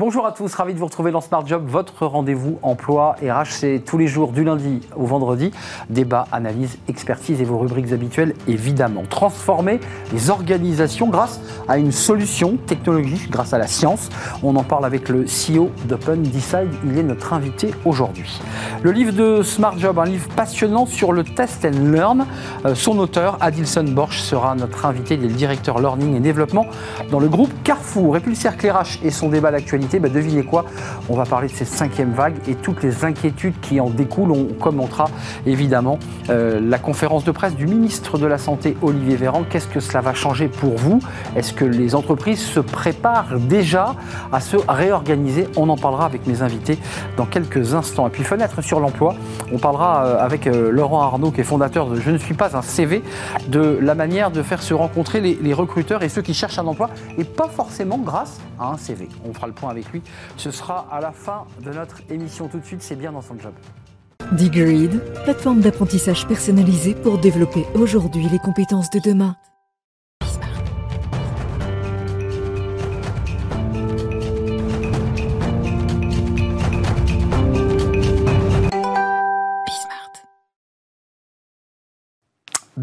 Bonjour 0.00 0.24
à 0.24 0.32
tous, 0.32 0.54
ravi 0.54 0.72
de 0.72 0.78
vous 0.78 0.86
retrouver 0.86 1.10
dans 1.10 1.20
Smart 1.20 1.46
Job, 1.46 1.64
votre 1.66 2.06
rendez-vous 2.06 2.58
emploi 2.62 3.16
RH. 3.22 3.50
C'est 3.50 3.82
tous 3.84 3.98
les 3.98 4.06
jours 4.06 4.32
du 4.32 4.44
lundi 4.44 4.80
au 4.96 5.04
vendredi. 5.04 5.50
Débat, 5.90 6.26
analyse, 6.32 6.78
expertise 6.88 7.42
et 7.42 7.44
vos 7.44 7.58
rubriques 7.58 7.92
habituelles, 7.92 8.34
évidemment. 8.48 9.02
Transformer 9.10 9.78
les 10.10 10.30
organisations 10.30 11.08
grâce 11.08 11.38
à 11.68 11.76
une 11.76 11.92
solution 11.92 12.56
technologique, 12.56 13.30
grâce 13.30 13.52
à 13.52 13.58
la 13.58 13.66
science. 13.66 14.08
On 14.42 14.56
en 14.56 14.62
parle 14.62 14.86
avec 14.86 15.10
le 15.10 15.26
CEO 15.26 15.70
d'Open 15.84 16.22
Decide. 16.22 16.70
Il 16.86 16.96
est 16.96 17.02
notre 17.02 17.34
invité 17.34 17.74
aujourd'hui. 17.84 18.40
Le 18.82 18.92
livre 18.92 19.12
de 19.12 19.42
Smart 19.42 19.76
Job, 19.76 19.98
un 19.98 20.06
livre 20.06 20.30
passionnant 20.34 20.86
sur 20.86 21.12
le 21.12 21.24
test 21.24 21.66
and 21.66 21.92
learn. 21.92 22.24
Euh, 22.64 22.74
son 22.74 22.98
auteur, 23.00 23.36
Adilson 23.42 23.84
Borch, 23.84 24.18
sera 24.20 24.54
notre 24.54 24.86
invité. 24.86 25.16
Il 25.16 25.26
est 25.26 25.28
le 25.28 25.34
directeur 25.34 25.78
learning 25.78 26.16
et 26.16 26.20
développement 26.20 26.64
dans 27.10 27.20
le 27.20 27.28
groupe 27.28 27.52
Carrefour. 27.64 28.16
Et 28.16 28.20
puis 28.20 28.38
et 29.02 29.10
son 29.10 29.28
débat 29.28 29.50
d'actualité 29.50 29.89
bah, 29.98 30.08
devinez 30.08 30.42
quoi 30.42 30.64
On 31.08 31.14
va 31.14 31.24
parler 31.24 31.48
de 31.48 31.52
cette 31.52 31.68
cinquième 31.68 32.12
vague 32.12 32.36
et 32.48 32.54
toutes 32.54 32.82
les 32.82 33.04
inquiétudes 33.04 33.58
qui 33.60 33.80
en 33.80 33.90
découlent. 33.90 34.32
On 34.32 34.44
commentera 34.58 35.06
évidemment 35.46 35.98
euh, 36.28 36.60
la 36.62 36.78
conférence 36.78 37.24
de 37.24 37.30
presse 37.30 37.54
du 37.54 37.66
ministre 37.66 38.18
de 38.18 38.26
la 38.26 38.38
Santé, 38.38 38.76
Olivier 38.82 39.16
Véran. 39.16 39.44
Qu'est-ce 39.48 39.68
que 39.68 39.80
cela 39.80 40.00
va 40.00 40.14
changer 40.14 40.48
pour 40.48 40.76
vous? 40.76 41.00
Est-ce 41.36 41.52
que 41.52 41.64
les 41.64 41.94
entreprises 41.94 42.40
se 42.40 42.60
préparent 42.60 43.38
déjà 43.38 43.94
à 44.32 44.40
se 44.40 44.56
réorganiser? 44.68 45.48
On 45.56 45.68
en 45.68 45.76
parlera 45.76 46.06
avec 46.06 46.26
mes 46.26 46.42
invités 46.42 46.78
dans 47.16 47.26
quelques 47.26 47.74
instants. 47.74 48.06
Et 48.06 48.10
puis 48.10 48.24
fenêtre 48.24 48.62
sur 48.62 48.80
l'emploi, 48.80 49.14
on 49.52 49.58
parlera 49.58 50.04
euh, 50.04 50.24
avec 50.24 50.46
euh, 50.46 50.70
Laurent 50.70 51.02
Arnaud 51.02 51.30
qui 51.30 51.40
est 51.40 51.44
fondateur 51.44 51.88
de 51.88 51.96
Je 51.96 52.10
ne 52.10 52.18
suis 52.18 52.34
pas 52.34 52.56
un 52.56 52.62
CV, 52.62 53.02
de 53.48 53.78
la 53.80 53.94
manière 53.94 54.30
de 54.30 54.42
faire 54.42 54.62
se 54.62 54.74
rencontrer 54.74 55.20
les, 55.20 55.38
les 55.40 55.52
recruteurs 55.52 56.02
et 56.02 56.08
ceux 56.08 56.22
qui 56.22 56.34
cherchent 56.34 56.58
un 56.58 56.66
emploi 56.66 56.90
et 57.18 57.24
pas 57.24 57.48
forcément 57.48 57.98
grâce 57.98 58.38
à 58.58 58.68
un 58.68 58.76
CV. 58.76 59.08
On 59.28 59.32
fera 59.32 59.46
le 59.46 59.52
point 59.52 59.70
avec 59.70 59.79
lui. 59.92 60.02
Ce 60.36 60.50
sera 60.50 60.86
à 60.90 61.00
la 61.00 61.12
fin 61.12 61.46
de 61.62 61.70
notre 61.72 62.00
émission. 62.10 62.48
Tout 62.48 62.58
de 62.58 62.64
suite, 62.64 62.82
c'est 62.82 62.96
bien 62.96 63.12
dans 63.12 63.22
son 63.22 63.38
job. 63.38 63.52
Digreed, 64.32 65.00
plateforme 65.24 65.60
d'apprentissage 65.60 66.26
personnalisée 66.26 66.94
pour 66.94 67.18
développer 67.18 67.66
aujourd'hui 67.74 68.28
les 68.30 68.38
compétences 68.38 68.90
de 68.90 69.00
demain. 69.00 69.36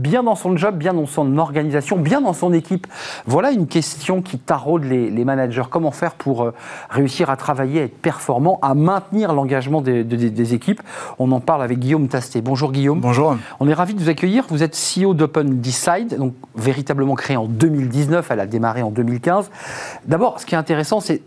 Bien 0.07 0.23
dans 0.23 0.35
son 0.35 0.55
job, 0.55 0.77
bien 0.77 0.93
dans 0.93 1.05
son 1.05 1.37
organisation, 1.37 1.97
bien 1.97 2.21
dans 2.21 2.33
son 2.33 2.53
équipe 2.53 2.87
Voilà 3.25 3.51
une 3.51 3.67
question 3.67 4.21
qui 4.21 4.39
taraude 4.39 4.85
les, 4.85 5.25
managers. 5.25 5.63
Comment 5.69 5.91
faire 5.91 6.13
pour 6.13 6.43
euh, 6.43 6.53
réussir 6.89 7.29
à 7.29 7.35
travailler, 7.35 7.81
à 7.81 7.83
être 7.83 7.97
performant, 7.97 8.57
à 8.61 8.73
maintenir 8.73 9.33
l'engagement 9.33 9.81
des, 9.81 10.53
équipes? 10.53 10.81
On 11.19 11.31
en 11.33 11.41
parle 11.41 11.61
avec 11.61 11.79
Guillaume 11.79 12.07
Tasté. 12.07 12.41
Bonjour 12.41 12.71
Guillaume. 12.71 13.01
Bonjour. 13.01 13.35
On 13.59 13.67
est 13.67 13.73
ravi 13.73 13.93
de 13.93 13.99
vous 13.99 14.09
accueillir. 14.09 14.45
Vous 14.49 14.63
êtes 14.63 14.77
CEO 14.77 15.13
d'Open 15.13 15.59
Decide, 15.59 16.17
donc 16.17 16.33
véritablement 16.55 17.15
créé 17.15 17.35
en 17.35 17.45
2019. 17.45 18.31
Elle 18.31 18.39
a 18.39 18.47
démarré 18.47 18.83
en 18.83 18.91
2015. 18.91 19.51
D'abord, 20.05 20.39
ce 20.39 20.45
qui 20.45 20.55
est 20.55 20.57
intéressant, 20.57 21.01
c'est 21.01 21.21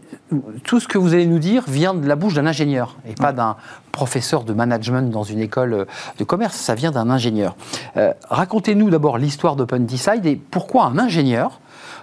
tout 0.64 0.80
ce 0.80 0.88
que 0.88 0.96
vous 0.96 1.12
allez 1.12 1.26
nous 1.26 1.38
dire 1.38 1.64
vient 1.68 1.92
de 1.92 2.06
la 2.06 2.16
bouche 2.16 2.34
d'un 2.34 2.46
ingénieur 2.46 2.96
et 3.06 3.14
pas 3.14 3.32
d'un 3.32 3.56
professeur 4.00 4.44
de 4.44 4.54
management 4.54 5.10
dans 5.10 5.24
une 5.24 5.40
école 5.40 5.86
de 6.16 6.24
commerce. 6.24 6.56
Ça 6.56 6.74
vient 6.74 6.90
d'un 6.90 7.10
ingénieur. 7.10 7.54
Euh, 7.98 8.14
racontez-nous 8.30 8.88
d'abord 8.88 9.18
l'histoire 9.18 9.56
d'Open 9.56 9.84
Decide 9.84 10.24
et 10.24 10.36
pourquoi 10.36 10.84
un 10.84 10.96
ingénieur 10.96 11.60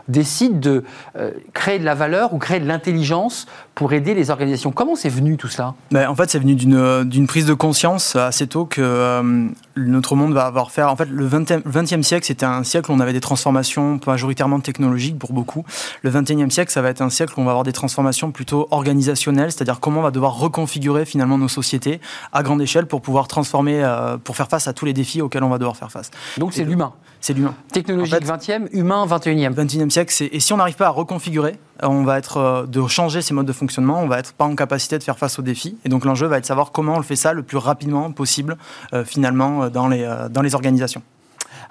décide 0.07 0.59
de 0.59 0.83
euh, 1.15 1.31
créer 1.55 1.79
de 1.79 1.85
la 1.85 1.95
valeur 1.95 2.35
ou 2.35 2.37
créer 2.37 2.59
de 2.59 2.67
l'intelligence 2.67 3.47
pour 3.77 3.93
aider 3.93 4.15
les 4.15 4.31
organisations. 4.31 4.71
Comment 4.71 4.95
c'est 4.95 5.07
venu 5.07 5.37
tout 5.37 5.49
cela? 5.49 5.75
Ben, 5.91 6.09
En 6.09 6.15
fait, 6.15 6.31
c'est 6.31 6.39
venu 6.39 6.55
d'une 6.55 7.27
prise 7.27 7.45
de 7.45 7.53
conscience 7.53 8.15
assez 8.15 8.47
tôt 8.47 8.65
que 8.65 8.81
euh, 8.81 9.47
notre 9.75 10.15
monde 10.15 10.33
va 10.33 10.47
avoir 10.47 10.71
faire. 10.71 10.91
En 10.91 10.95
fait, 10.95 11.07
le 11.07 11.29
20e, 11.29 12.01
siècle, 12.01 12.25
c'était 12.25 12.47
un 12.47 12.63
siècle 12.63 12.89
où 12.89 12.95
on 12.95 12.99
avait 12.99 13.13
des 13.13 13.19
transformations 13.19 13.99
majoritairement 14.07 14.61
technologiques 14.61 15.19
pour 15.19 15.31
beaucoup. 15.31 15.63
Le 16.01 16.09
21e 16.09 16.49
siècle, 16.49 16.71
ça 16.71 16.81
va 16.81 16.89
être 16.89 17.01
un 17.01 17.11
siècle 17.11 17.35
où 17.37 17.41
on 17.41 17.45
va 17.45 17.51
avoir 17.51 17.63
des 17.63 17.71
transformations 17.71 18.31
plutôt 18.31 18.67
organisationnelles, 18.71 19.51
c'est-à-dire 19.51 19.79
comment 19.79 19.99
on 19.99 20.03
va 20.03 20.11
devoir 20.11 20.39
reconfigurer 20.39 21.05
finalement 21.05 21.37
nos 21.37 21.47
sociétés 21.47 22.01
à 22.33 22.41
grande 22.41 22.63
échelle 22.63 22.87
pour 22.87 23.03
pouvoir 23.03 23.27
transformer, 23.27 23.83
euh, 23.83 24.17
pour 24.17 24.35
faire 24.35 24.47
face 24.47 24.67
à 24.67 24.73
tous 24.73 24.85
les 24.85 24.93
défis 24.93 25.21
auxquels 25.21 25.43
on 25.43 25.49
va 25.49 25.59
devoir 25.59 25.77
faire 25.77 25.91
face. 25.91 26.09
Donc 26.39 26.53
c'est 26.53 26.65
l'humain 26.65 26.93
C'est 27.21 27.33
l'humain. 27.33 27.53
Technologique 27.71 28.25
20e, 28.25 28.69
humain 28.71 29.05
21e. 29.05 29.53
21e 29.53 29.91
siècle, 29.91 30.29
et 30.31 30.39
si 30.39 30.51
on 30.51 30.57
n'arrive 30.57 30.77
pas 30.77 30.87
à 30.87 30.89
reconfigurer, 30.89 31.59
euh, 31.83 31.87
on 31.87 32.03
va 32.03 32.17
être 32.17 32.37
euh, 32.37 32.65
de 32.65 32.85
changer 32.87 33.21
ces 33.21 33.33
modes 33.33 33.45
de 33.45 33.53
fonctionnement, 33.53 33.66
on 33.77 34.07
va 34.07 34.19
être 34.19 34.33
pas 34.33 34.45
en 34.45 34.55
capacité 34.55 34.97
de 34.97 35.03
faire 35.03 35.17
face 35.17 35.39
aux 35.39 35.41
défis. 35.41 35.77
Et 35.85 35.89
donc 35.89 36.05
l'enjeu 36.05 36.27
va 36.27 36.37
être 36.37 36.43
de 36.43 36.47
savoir 36.47 36.71
comment 36.71 36.95
on 36.95 36.97
le 36.97 37.03
fait 37.03 37.15
ça 37.15 37.33
le 37.33 37.43
plus 37.43 37.57
rapidement 37.57 38.11
possible 38.11 38.57
euh, 38.93 39.03
finalement 39.03 39.69
dans 39.69 39.87
les, 39.87 40.07
dans 40.29 40.41
les 40.41 40.55
organisations. 40.55 41.01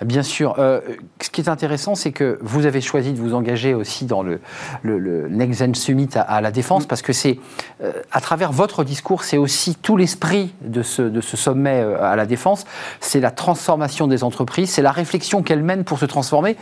Bien 0.04 0.22
sûr. 0.22 0.56
Euh, 0.58 0.80
ce 1.20 1.30
qui 1.30 1.40
est 1.40 1.48
intéressant, 1.48 1.94
c'est 1.94 2.12
que 2.12 2.38
vous 2.42 2.66
avez 2.66 2.80
choisi 2.80 3.12
de 3.12 3.18
vous 3.18 3.34
engager 3.34 3.72
aussi 3.74 4.04
dans 4.04 4.22
le, 4.22 4.40
le, 4.82 5.28
Next 5.28 5.60
Gen 5.60 5.74
Summit 5.74 6.10
à, 6.14 6.40
la 6.40 6.50
Défense, 6.50 6.84
mm. 6.84 6.86
parce 6.86 7.02
que 7.02 7.12
c'est, 7.12 7.38
euh, 7.82 7.92
à 8.12 8.20
travers 8.20 8.52
votre 8.52 8.84
discours, 8.84 9.24
c'est 9.24 9.38
aussi 9.38 9.74
tout 9.74 9.96
l'esprit 9.96 10.52
de 10.60 10.82
ce, 10.82 11.02
de 11.02 11.20
ce 11.20 11.36
sommet 11.36 11.80
euh, 11.80 12.02
à 12.02 12.16
la 12.16 12.26
Défense. 12.26 12.66
C'est 13.00 13.20
la 13.20 13.30
transformation 13.30 14.06
des 14.06 14.22
entreprises, 14.22 14.70
c'est 14.70 14.82
la 14.82 14.92
réflexion 14.92 15.42
qu'elles 15.42 15.62
mènent 15.62 15.84
pour 15.84 15.98
se 15.98 16.06
transformer. 16.06 16.56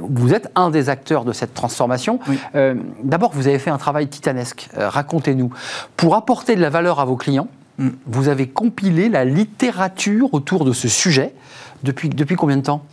Vous 0.00 0.34
êtes 0.34 0.50
un 0.56 0.70
des 0.70 0.88
acteurs 0.88 1.24
de 1.24 1.32
cette 1.32 1.54
transformation. 1.54 2.18
D'abord, 3.02 3.30
vous 3.32 3.46
avez 3.46 3.58
fait 3.58 3.70
un 3.70 3.78
travail 3.78 4.08
titanesque. 4.08 4.68
Racontez-nous. 4.76 5.50
Pour 5.96 6.14
apporter 6.14 6.56
de 6.56 6.60
la 6.60 6.70
valeur 6.70 7.00
à 7.00 7.04
vos 7.04 7.16
clients, 7.16 7.48
mm. 7.78 7.88
vous 8.06 8.28
avez 8.28 8.48
compilé 8.48 9.08
la 9.08 9.24
littérature 9.24 10.32
autour 10.32 10.64
de 10.64 10.72
ce 10.72 10.88
sujet. 10.88 11.34
Depuis, 11.82 12.36
combien 12.36 12.56
de 12.56 12.62
temps? 12.62 12.84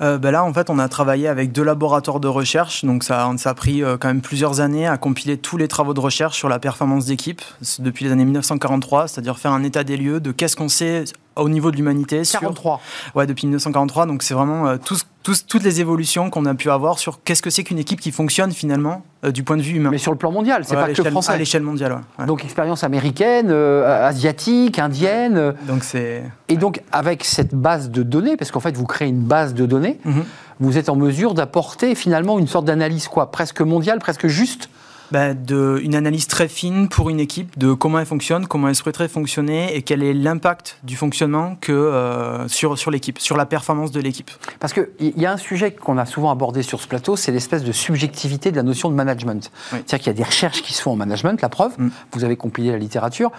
Euh, 0.00 0.18
ben 0.18 0.30
Là, 0.30 0.44
en 0.44 0.52
fait, 0.52 0.70
on 0.70 0.78
a 0.78 0.88
travaillé 0.88 1.28
avec 1.28 1.52
deux 1.52 1.64
laboratoires 1.64 2.20
de 2.20 2.28
recherche. 2.28 2.84
Donc, 2.84 3.02
ça, 3.02 3.30
ça 3.36 3.50
a 3.50 3.54
pris 3.54 3.82
euh, 3.82 3.96
quand 3.98 4.08
même 4.08 4.20
plusieurs 4.20 4.60
années 4.60 4.86
à 4.86 4.96
compiler 4.96 5.36
tous 5.38 5.56
les 5.56 5.68
travaux 5.68 5.94
de 5.94 6.00
recherche 6.00 6.36
sur 6.36 6.48
la 6.48 6.58
performance 6.58 7.06
d'équipe 7.06 7.42
depuis 7.78 8.04
les 8.04 8.12
années 8.12 8.24
1943, 8.24 9.08
c'est-à-dire 9.08 9.38
faire 9.38 9.52
un 9.52 9.62
état 9.62 9.84
des 9.84 9.96
lieux 9.96 10.20
de 10.20 10.32
qu'est-ce 10.32 10.56
qu'on 10.56 10.68
sait 10.68 11.04
au 11.38 11.48
niveau 11.48 11.70
de 11.70 11.76
l'humanité. 11.76 12.22
43 12.22 12.80
Ouais, 13.14 13.26
depuis 13.26 13.46
1943. 13.46 14.06
Donc, 14.06 14.22
c'est 14.22 14.34
vraiment 14.34 14.66
euh, 14.66 14.76
toutes 15.22 15.62
les 15.62 15.80
évolutions 15.80 16.30
qu'on 16.30 16.46
a 16.46 16.54
pu 16.54 16.70
avoir 16.70 16.98
sur 16.98 17.22
qu'est-ce 17.22 17.42
que 17.42 17.50
c'est 17.50 17.64
qu'une 17.64 17.78
équipe 17.78 18.00
qui 18.00 18.12
fonctionne 18.12 18.52
finalement 18.52 19.02
du 19.22 19.42
point 19.42 19.56
de 19.56 19.62
vue 19.62 19.76
humain. 19.76 19.90
Mais 19.90 19.98
sur 19.98 20.12
le 20.12 20.18
plan 20.18 20.30
mondial, 20.30 20.64
c'est 20.64 20.74
pas 20.74 20.88
que 20.88 21.02
français. 21.02 21.32
À 21.32 21.36
l'échelle 21.36 21.62
mondiale, 21.62 22.00
Donc, 22.26 22.44
expérience 22.44 22.84
américaine, 22.84 23.50
asiatique, 23.50 24.78
indienne. 24.78 25.54
Donc, 25.66 25.84
c'est. 25.84 26.22
Et 26.48 26.56
donc, 26.56 26.82
avec 26.92 27.24
cette 27.24 27.54
base 27.54 27.90
de 27.90 28.02
données, 28.02 28.36
parce 28.36 28.50
qu'en 28.50 28.60
fait, 28.60 28.76
vous 28.76 28.86
créez 28.86 29.08
une 29.08 29.22
base 29.22 29.54
de 29.54 29.66
données, 29.66 29.98
mhm. 30.04 30.24
vous 30.60 30.78
êtes 30.78 30.88
en 30.88 30.96
mesure 30.96 31.34
d'apporter 31.34 31.94
finalement 31.94 32.38
une 32.38 32.46
sorte 32.46 32.64
d'analyse 32.64 33.08
quoi, 33.08 33.30
presque 33.30 33.60
mondiale, 33.60 33.98
presque 33.98 34.26
juste 34.26 34.68
bah, 35.10 35.34
de, 35.34 35.80
une 35.82 35.94
analyse 35.94 36.26
très 36.26 36.48
fine 36.48 36.88
pour 36.88 37.10
une 37.10 37.20
équipe 37.20 37.58
de 37.58 37.72
comment 37.72 37.98
elle 37.98 38.06
fonctionne, 38.06 38.46
comment 38.46 38.68
elle 38.68 38.74
souhaiterait 38.74 39.08
fonctionner 39.08 39.74
et 39.74 39.82
quel 39.82 40.02
est 40.02 40.14
l'impact 40.14 40.78
du 40.82 40.96
fonctionnement 40.96 41.56
que, 41.60 41.72
euh, 41.72 42.46
sur, 42.48 42.78
sur 42.78 42.90
l'équipe, 42.90 43.18
sur 43.18 43.36
la 43.36 43.46
performance 43.46 43.90
de 43.90 44.00
l'équipe. 44.00 44.30
Parce 44.60 44.72
qu'il 44.72 44.88
y 45.16 45.26
a 45.26 45.32
un 45.32 45.36
sujet 45.36 45.72
qu'on 45.72 45.98
a 45.98 46.06
souvent 46.06 46.30
abordé 46.30 46.62
sur 46.62 46.80
ce 46.80 46.88
plateau, 46.88 47.16
c'est 47.16 47.32
l'espèce 47.32 47.64
de 47.64 47.72
subjectivité 47.72 48.50
de 48.50 48.56
la 48.56 48.62
notion 48.62 48.90
de 48.90 48.94
management. 48.94 49.50
C'est-à-dire 49.70 49.98
qu'il 49.98 50.06
y 50.08 50.10
a 50.10 50.18
des 50.18 50.24
recherches 50.24 50.62
qui 50.62 50.74
se 50.74 50.82
font 50.82 50.92
en 50.92 50.96
management, 50.96 51.40
la 51.40 51.48
preuve, 51.48 51.72
mm. 51.78 51.90
vous 52.12 52.24
avez 52.24 52.36
compilé 52.36 52.70
la 52.70 52.78
littérature, 52.78 53.30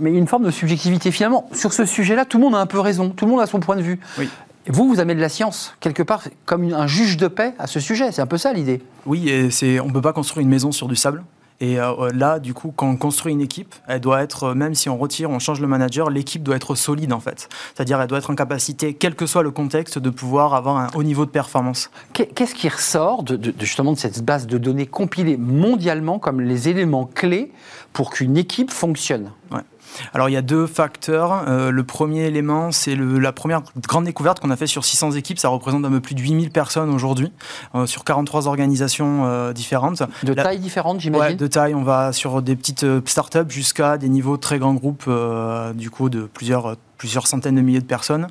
mais 0.00 0.12
une 0.12 0.26
forme 0.26 0.44
de 0.44 0.50
subjectivité. 0.50 1.10
Finalement, 1.10 1.48
sur 1.52 1.72
ce 1.72 1.84
sujet-là, 1.84 2.24
tout 2.24 2.38
le 2.38 2.44
monde 2.44 2.54
a 2.54 2.58
un 2.58 2.66
peu 2.66 2.80
raison, 2.80 3.10
tout 3.10 3.24
le 3.24 3.30
monde 3.30 3.40
a 3.40 3.46
son 3.46 3.60
point 3.60 3.76
de 3.76 3.82
vue. 3.82 4.00
Oui. 4.18 4.28
Vous, 4.68 4.88
vous 4.88 5.00
amenez 5.00 5.14
de 5.14 5.20
la 5.20 5.28
science, 5.28 5.74
quelque 5.80 6.02
part, 6.02 6.24
comme 6.44 6.72
un 6.72 6.86
juge 6.86 7.16
de 7.16 7.28
paix 7.28 7.54
à 7.58 7.66
ce 7.66 7.80
sujet. 7.80 8.12
C'est 8.12 8.22
un 8.22 8.26
peu 8.26 8.38
ça 8.38 8.52
l'idée. 8.52 8.82
Oui, 9.06 9.28
et 9.28 9.50
c'est, 9.50 9.80
on 9.80 9.86
ne 9.86 9.92
peut 9.92 10.02
pas 10.02 10.12
construire 10.12 10.42
une 10.42 10.50
maison 10.50 10.72
sur 10.72 10.88
du 10.88 10.96
sable. 10.96 11.24
Et 11.60 11.80
euh, 11.80 12.10
là, 12.14 12.38
du 12.38 12.54
coup, 12.54 12.72
quand 12.74 12.88
on 12.88 12.96
construit 12.96 13.32
une 13.32 13.40
équipe, 13.40 13.74
elle 13.88 14.00
doit 14.00 14.22
être, 14.22 14.44
euh, 14.44 14.54
même 14.54 14.74
si 14.74 14.88
on 14.88 14.96
retire, 14.96 15.30
on 15.30 15.40
change 15.40 15.60
le 15.60 15.66
manager, 15.66 16.08
l'équipe 16.08 16.42
doit 16.42 16.54
être 16.54 16.76
solide 16.76 17.12
en 17.12 17.18
fait. 17.18 17.48
C'est-à-dire, 17.74 18.00
elle 18.00 18.06
doit 18.06 18.18
être 18.18 18.30
en 18.30 18.36
capacité, 18.36 18.94
quel 18.94 19.16
que 19.16 19.26
soit 19.26 19.42
le 19.42 19.50
contexte, 19.50 19.98
de 19.98 20.10
pouvoir 20.10 20.54
avoir 20.54 20.76
un 20.76 20.88
haut 20.94 21.02
niveau 21.02 21.24
de 21.24 21.30
performance. 21.30 21.90
Qu'est-ce 22.12 22.54
qui 22.54 22.68
ressort 22.68 23.24
de, 23.24 23.52
justement 23.58 23.92
de 23.92 23.98
cette 23.98 24.24
base 24.24 24.46
de 24.46 24.56
données 24.56 24.86
compilée 24.86 25.36
mondialement 25.36 26.20
comme 26.20 26.40
les 26.40 26.68
éléments 26.68 27.10
clés 27.12 27.50
pour 27.92 28.10
qu'une 28.10 28.36
équipe 28.36 28.70
fonctionne? 28.70 29.32
Ouais. 29.50 29.62
Alors 30.14 30.28
il 30.28 30.32
y 30.32 30.36
a 30.36 30.42
deux 30.42 30.66
facteurs. 30.66 31.44
Euh, 31.48 31.70
le 31.70 31.84
premier 31.84 32.26
élément, 32.26 32.72
c'est 32.72 32.96
la 32.96 33.32
première 33.32 33.62
grande 33.86 34.04
découverte 34.04 34.40
qu'on 34.40 34.50
a 34.50 34.56
fait 34.56 34.66
sur 34.66 34.84
600 34.84 35.12
équipes. 35.12 35.38
Ça 35.38 35.48
représente 35.48 35.84
un 35.84 35.90
peu 35.90 36.00
plus 36.00 36.14
de 36.14 36.20
8000 36.20 36.50
personnes 36.50 36.90
aujourd'hui, 36.90 37.32
euh, 37.74 37.86
sur 37.86 38.04
43 38.04 38.46
organisations 38.46 39.24
euh, 39.24 39.52
différentes. 39.52 40.02
De 40.22 40.34
taille 40.34 40.58
différente, 40.58 41.00
j'imagine 41.00 41.18
Ouais, 41.18 41.34
de 41.34 41.46
taille. 41.46 41.74
On 41.74 41.82
va 41.82 42.12
sur 42.12 42.42
des 42.42 42.56
petites 42.56 42.86
startups 43.06 43.48
jusqu'à 43.48 43.98
des 43.98 44.08
niveaux 44.08 44.36
très 44.36 44.58
grands 44.58 44.74
groupes, 44.74 45.10
du 45.74 45.90
coup, 45.90 46.08
de 46.08 46.22
plusieurs 46.22 46.76
plusieurs 46.98 47.26
centaines 47.26 47.54
de 47.54 47.60
milliers 47.62 47.80
de 47.80 47.84
personnes, 47.84 48.26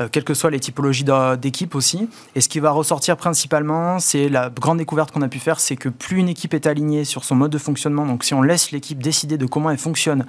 euh, 0.00 0.08
quelles 0.10 0.24
que 0.24 0.34
soient 0.34 0.50
les 0.50 0.60
typologies 0.60 1.04
d'équipes 1.38 1.74
aussi. 1.74 2.10
Et 2.34 2.40
ce 2.40 2.48
qui 2.48 2.60
va 2.60 2.70
ressortir 2.70 3.16
principalement, 3.16 4.00
c'est 4.00 4.28
la 4.28 4.50
grande 4.50 4.78
découverte 4.78 5.12
qu'on 5.12 5.22
a 5.22 5.28
pu 5.28 5.38
faire, 5.38 5.60
c'est 5.60 5.76
que 5.76 5.88
plus 5.88 6.18
une 6.18 6.28
équipe 6.28 6.52
est 6.52 6.66
alignée 6.66 7.04
sur 7.04 7.24
son 7.24 7.36
mode 7.36 7.52
de 7.52 7.58
fonctionnement, 7.58 8.04
donc 8.04 8.24
si 8.24 8.34
on 8.34 8.42
laisse 8.42 8.72
l'équipe 8.72 9.02
décider 9.02 9.38
de 9.38 9.46
comment 9.46 9.70
elle 9.70 9.78
fonctionne, 9.78 10.26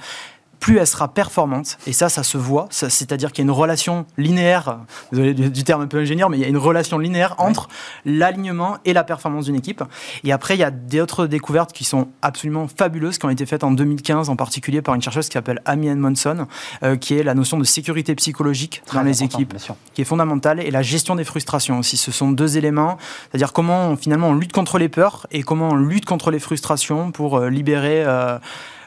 plus 0.60 0.78
elle 0.78 0.88
sera 0.88 1.08
performante. 1.14 1.78
Et 1.88 1.94
ça, 1.94 2.10
ça 2.10 2.24
se 2.24 2.38
voit. 2.38 2.68
C'est-à-dire 2.70 3.32
qu'il 3.32 3.44
y 3.44 3.48
a 3.48 3.50
une 3.50 3.58
relation 3.58 4.06
linéaire, 4.18 4.80
désolé 5.12 5.34
du, 5.34 5.64
terme 5.64 5.82
un 5.82 5.88
peu 5.88 6.00
ingénieur, 6.00 6.30
mais 6.30 6.38
il 6.38 6.42
y 6.42 6.46
a 6.46 6.48
une 6.48 6.58
relation 6.58 6.98
linéaire 6.98 7.36
entre 7.38 7.70
l'alignement 8.06 8.78
et 8.86 8.94
la 8.94 9.04
performance 9.04 9.46
d'une 9.46 9.56
équipe. 9.56 9.84
Et 10.24 10.32
après, 10.32 10.56
il 10.56 10.60
y 10.60 10.64
a 10.64 10.72
d'autres 10.72 11.28
découvertes 11.28 11.74
qui 11.74 11.84
sont 11.84 12.10
absolument 12.22 12.68
fabuleuses, 12.68 13.18
qui 13.18 13.26
ont 13.26 13.30
été 13.30 13.46
faites 13.46 13.64
en 13.64 13.72
2015, 13.72 14.30
en 14.30 14.36
particulier 14.36 14.82
par 14.82 14.96
une 14.96 15.02
chercheuse 15.02 15.28
qui 15.28 15.34
s'appelle 15.34 15.62
Amy 15.66 15.88
Edmondson, 15.88 16.48
euh, 16.84 16.96
qui 16.96 17.16
est 17.16 17.24
la 17.24 17.34
notion 17.34 17.58
de 17.58 17.64
sécurité 17.64 18.16
psychologique 18.16 18.84
dans 18.94 19.02
les 19.02 19.24
équipes, 19.24 19.56
qui 19.94 20.02
est 20.02 20.06
fondamentale, 20.06 20.60
et 20.60 20.72
la 20.72 20.82
gestion 20.82 21.16
des 21.16 21.24
frustrations 21.24 21.80
aussi. 21.80 21.98
Ce 21.98 22.12
sont 22.12 22.32
deux 22.32 22.58
éléments, 22.58 22.98
c'est-à-dire 23.30 23.54
comment 23.54 23.96
finalement 23.96 24.30
on 24.30 24.36
lutte 24.36 24.52
contre 24.52 24.78
les 24.78 24.90
peurs 24.90 25.28
et 25.32 25.44
comment 25.44 25.70
on 25.70 25.76
lutte 25.76 26.06
contre 26.06 26.32
les 26.32 26.40
frustrations 26.40 27.12
pour 27.12 27.38
euh, 27.38 27.50
libérer... 27.50 28.04
Euh, 28.06 28.38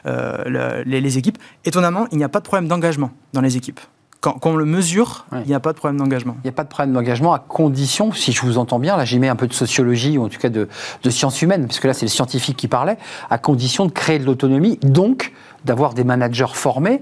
euh, 0.05 0.83
les, 0.85 1.17
équipes. 1.17 1.37
Étonnamment, 1.65 2.07
il 2.11 2.17
n'y 2.17 2.23
a 2.23 2.29
pas 2.29 2.39
de 2.39 2.45
problème 2.45 2.67
d'engagement 2.67 3.11
dans 3.33 3.41
les 3.41 3.57
équipes. 3.57 3.79
Quand, 4.21 4.39
on 4.45 4.55
le 4.55 4.63
mesure, 4.63 5.25
il 5.33 5.47
n'y 5.47 5.53
a 5.53 5.59
pas 5.59 5.73
de 5.73 5.77
problème 5.77 5.99
d'engagement. 5.99 6.37
Il 6.43 6.47
n'y 6.47 6.49
a 6.49 6.53
pas 6.53 6.63
de 6.63 6.69
problème 6.69 6.93
d'engagement 6.93 7.33
à 7.33 7.39
condition, 7.39 8.13
si 8.13 8.31
je 8.31 8.41
vous 8.41 8.57
entends 8.57 8.79
bien, 8.79 8.95
là 8.95 9.03
j'y 9.03 9.19
mets 9.19 9.27
un 9.27 9.35
peu 9.35 9.47
de 9.47 9.53
sociologie 9.53 10.17
ou 10.17 10.23
en 10.23 10.29
tout 10.29 10.39
cas 10.39 10.47
de, 10.47 10.69
de 11.03 11.09
sciences 11.09 11.41
humaines, 11.41 11.65
puisque 11.65 11.83
là 11.83 11.93
c'est 11.93 12.05
le 12.05 12.09
scientifique 12.09 12.55
qui 12.55 12.69
parlait, 12.69 12.97
à 13.29 13.37
condition 13.37 13.85
de 13.85 13.91
créer 13.91 14.19
de 14.19 14.25
l'autonomie, 14.25 14.79
donc 14.81 15.33
d'avoir 15.65 15.93
des 15.93 16.05
managers 16.05 16.53
formés 16.53 17.01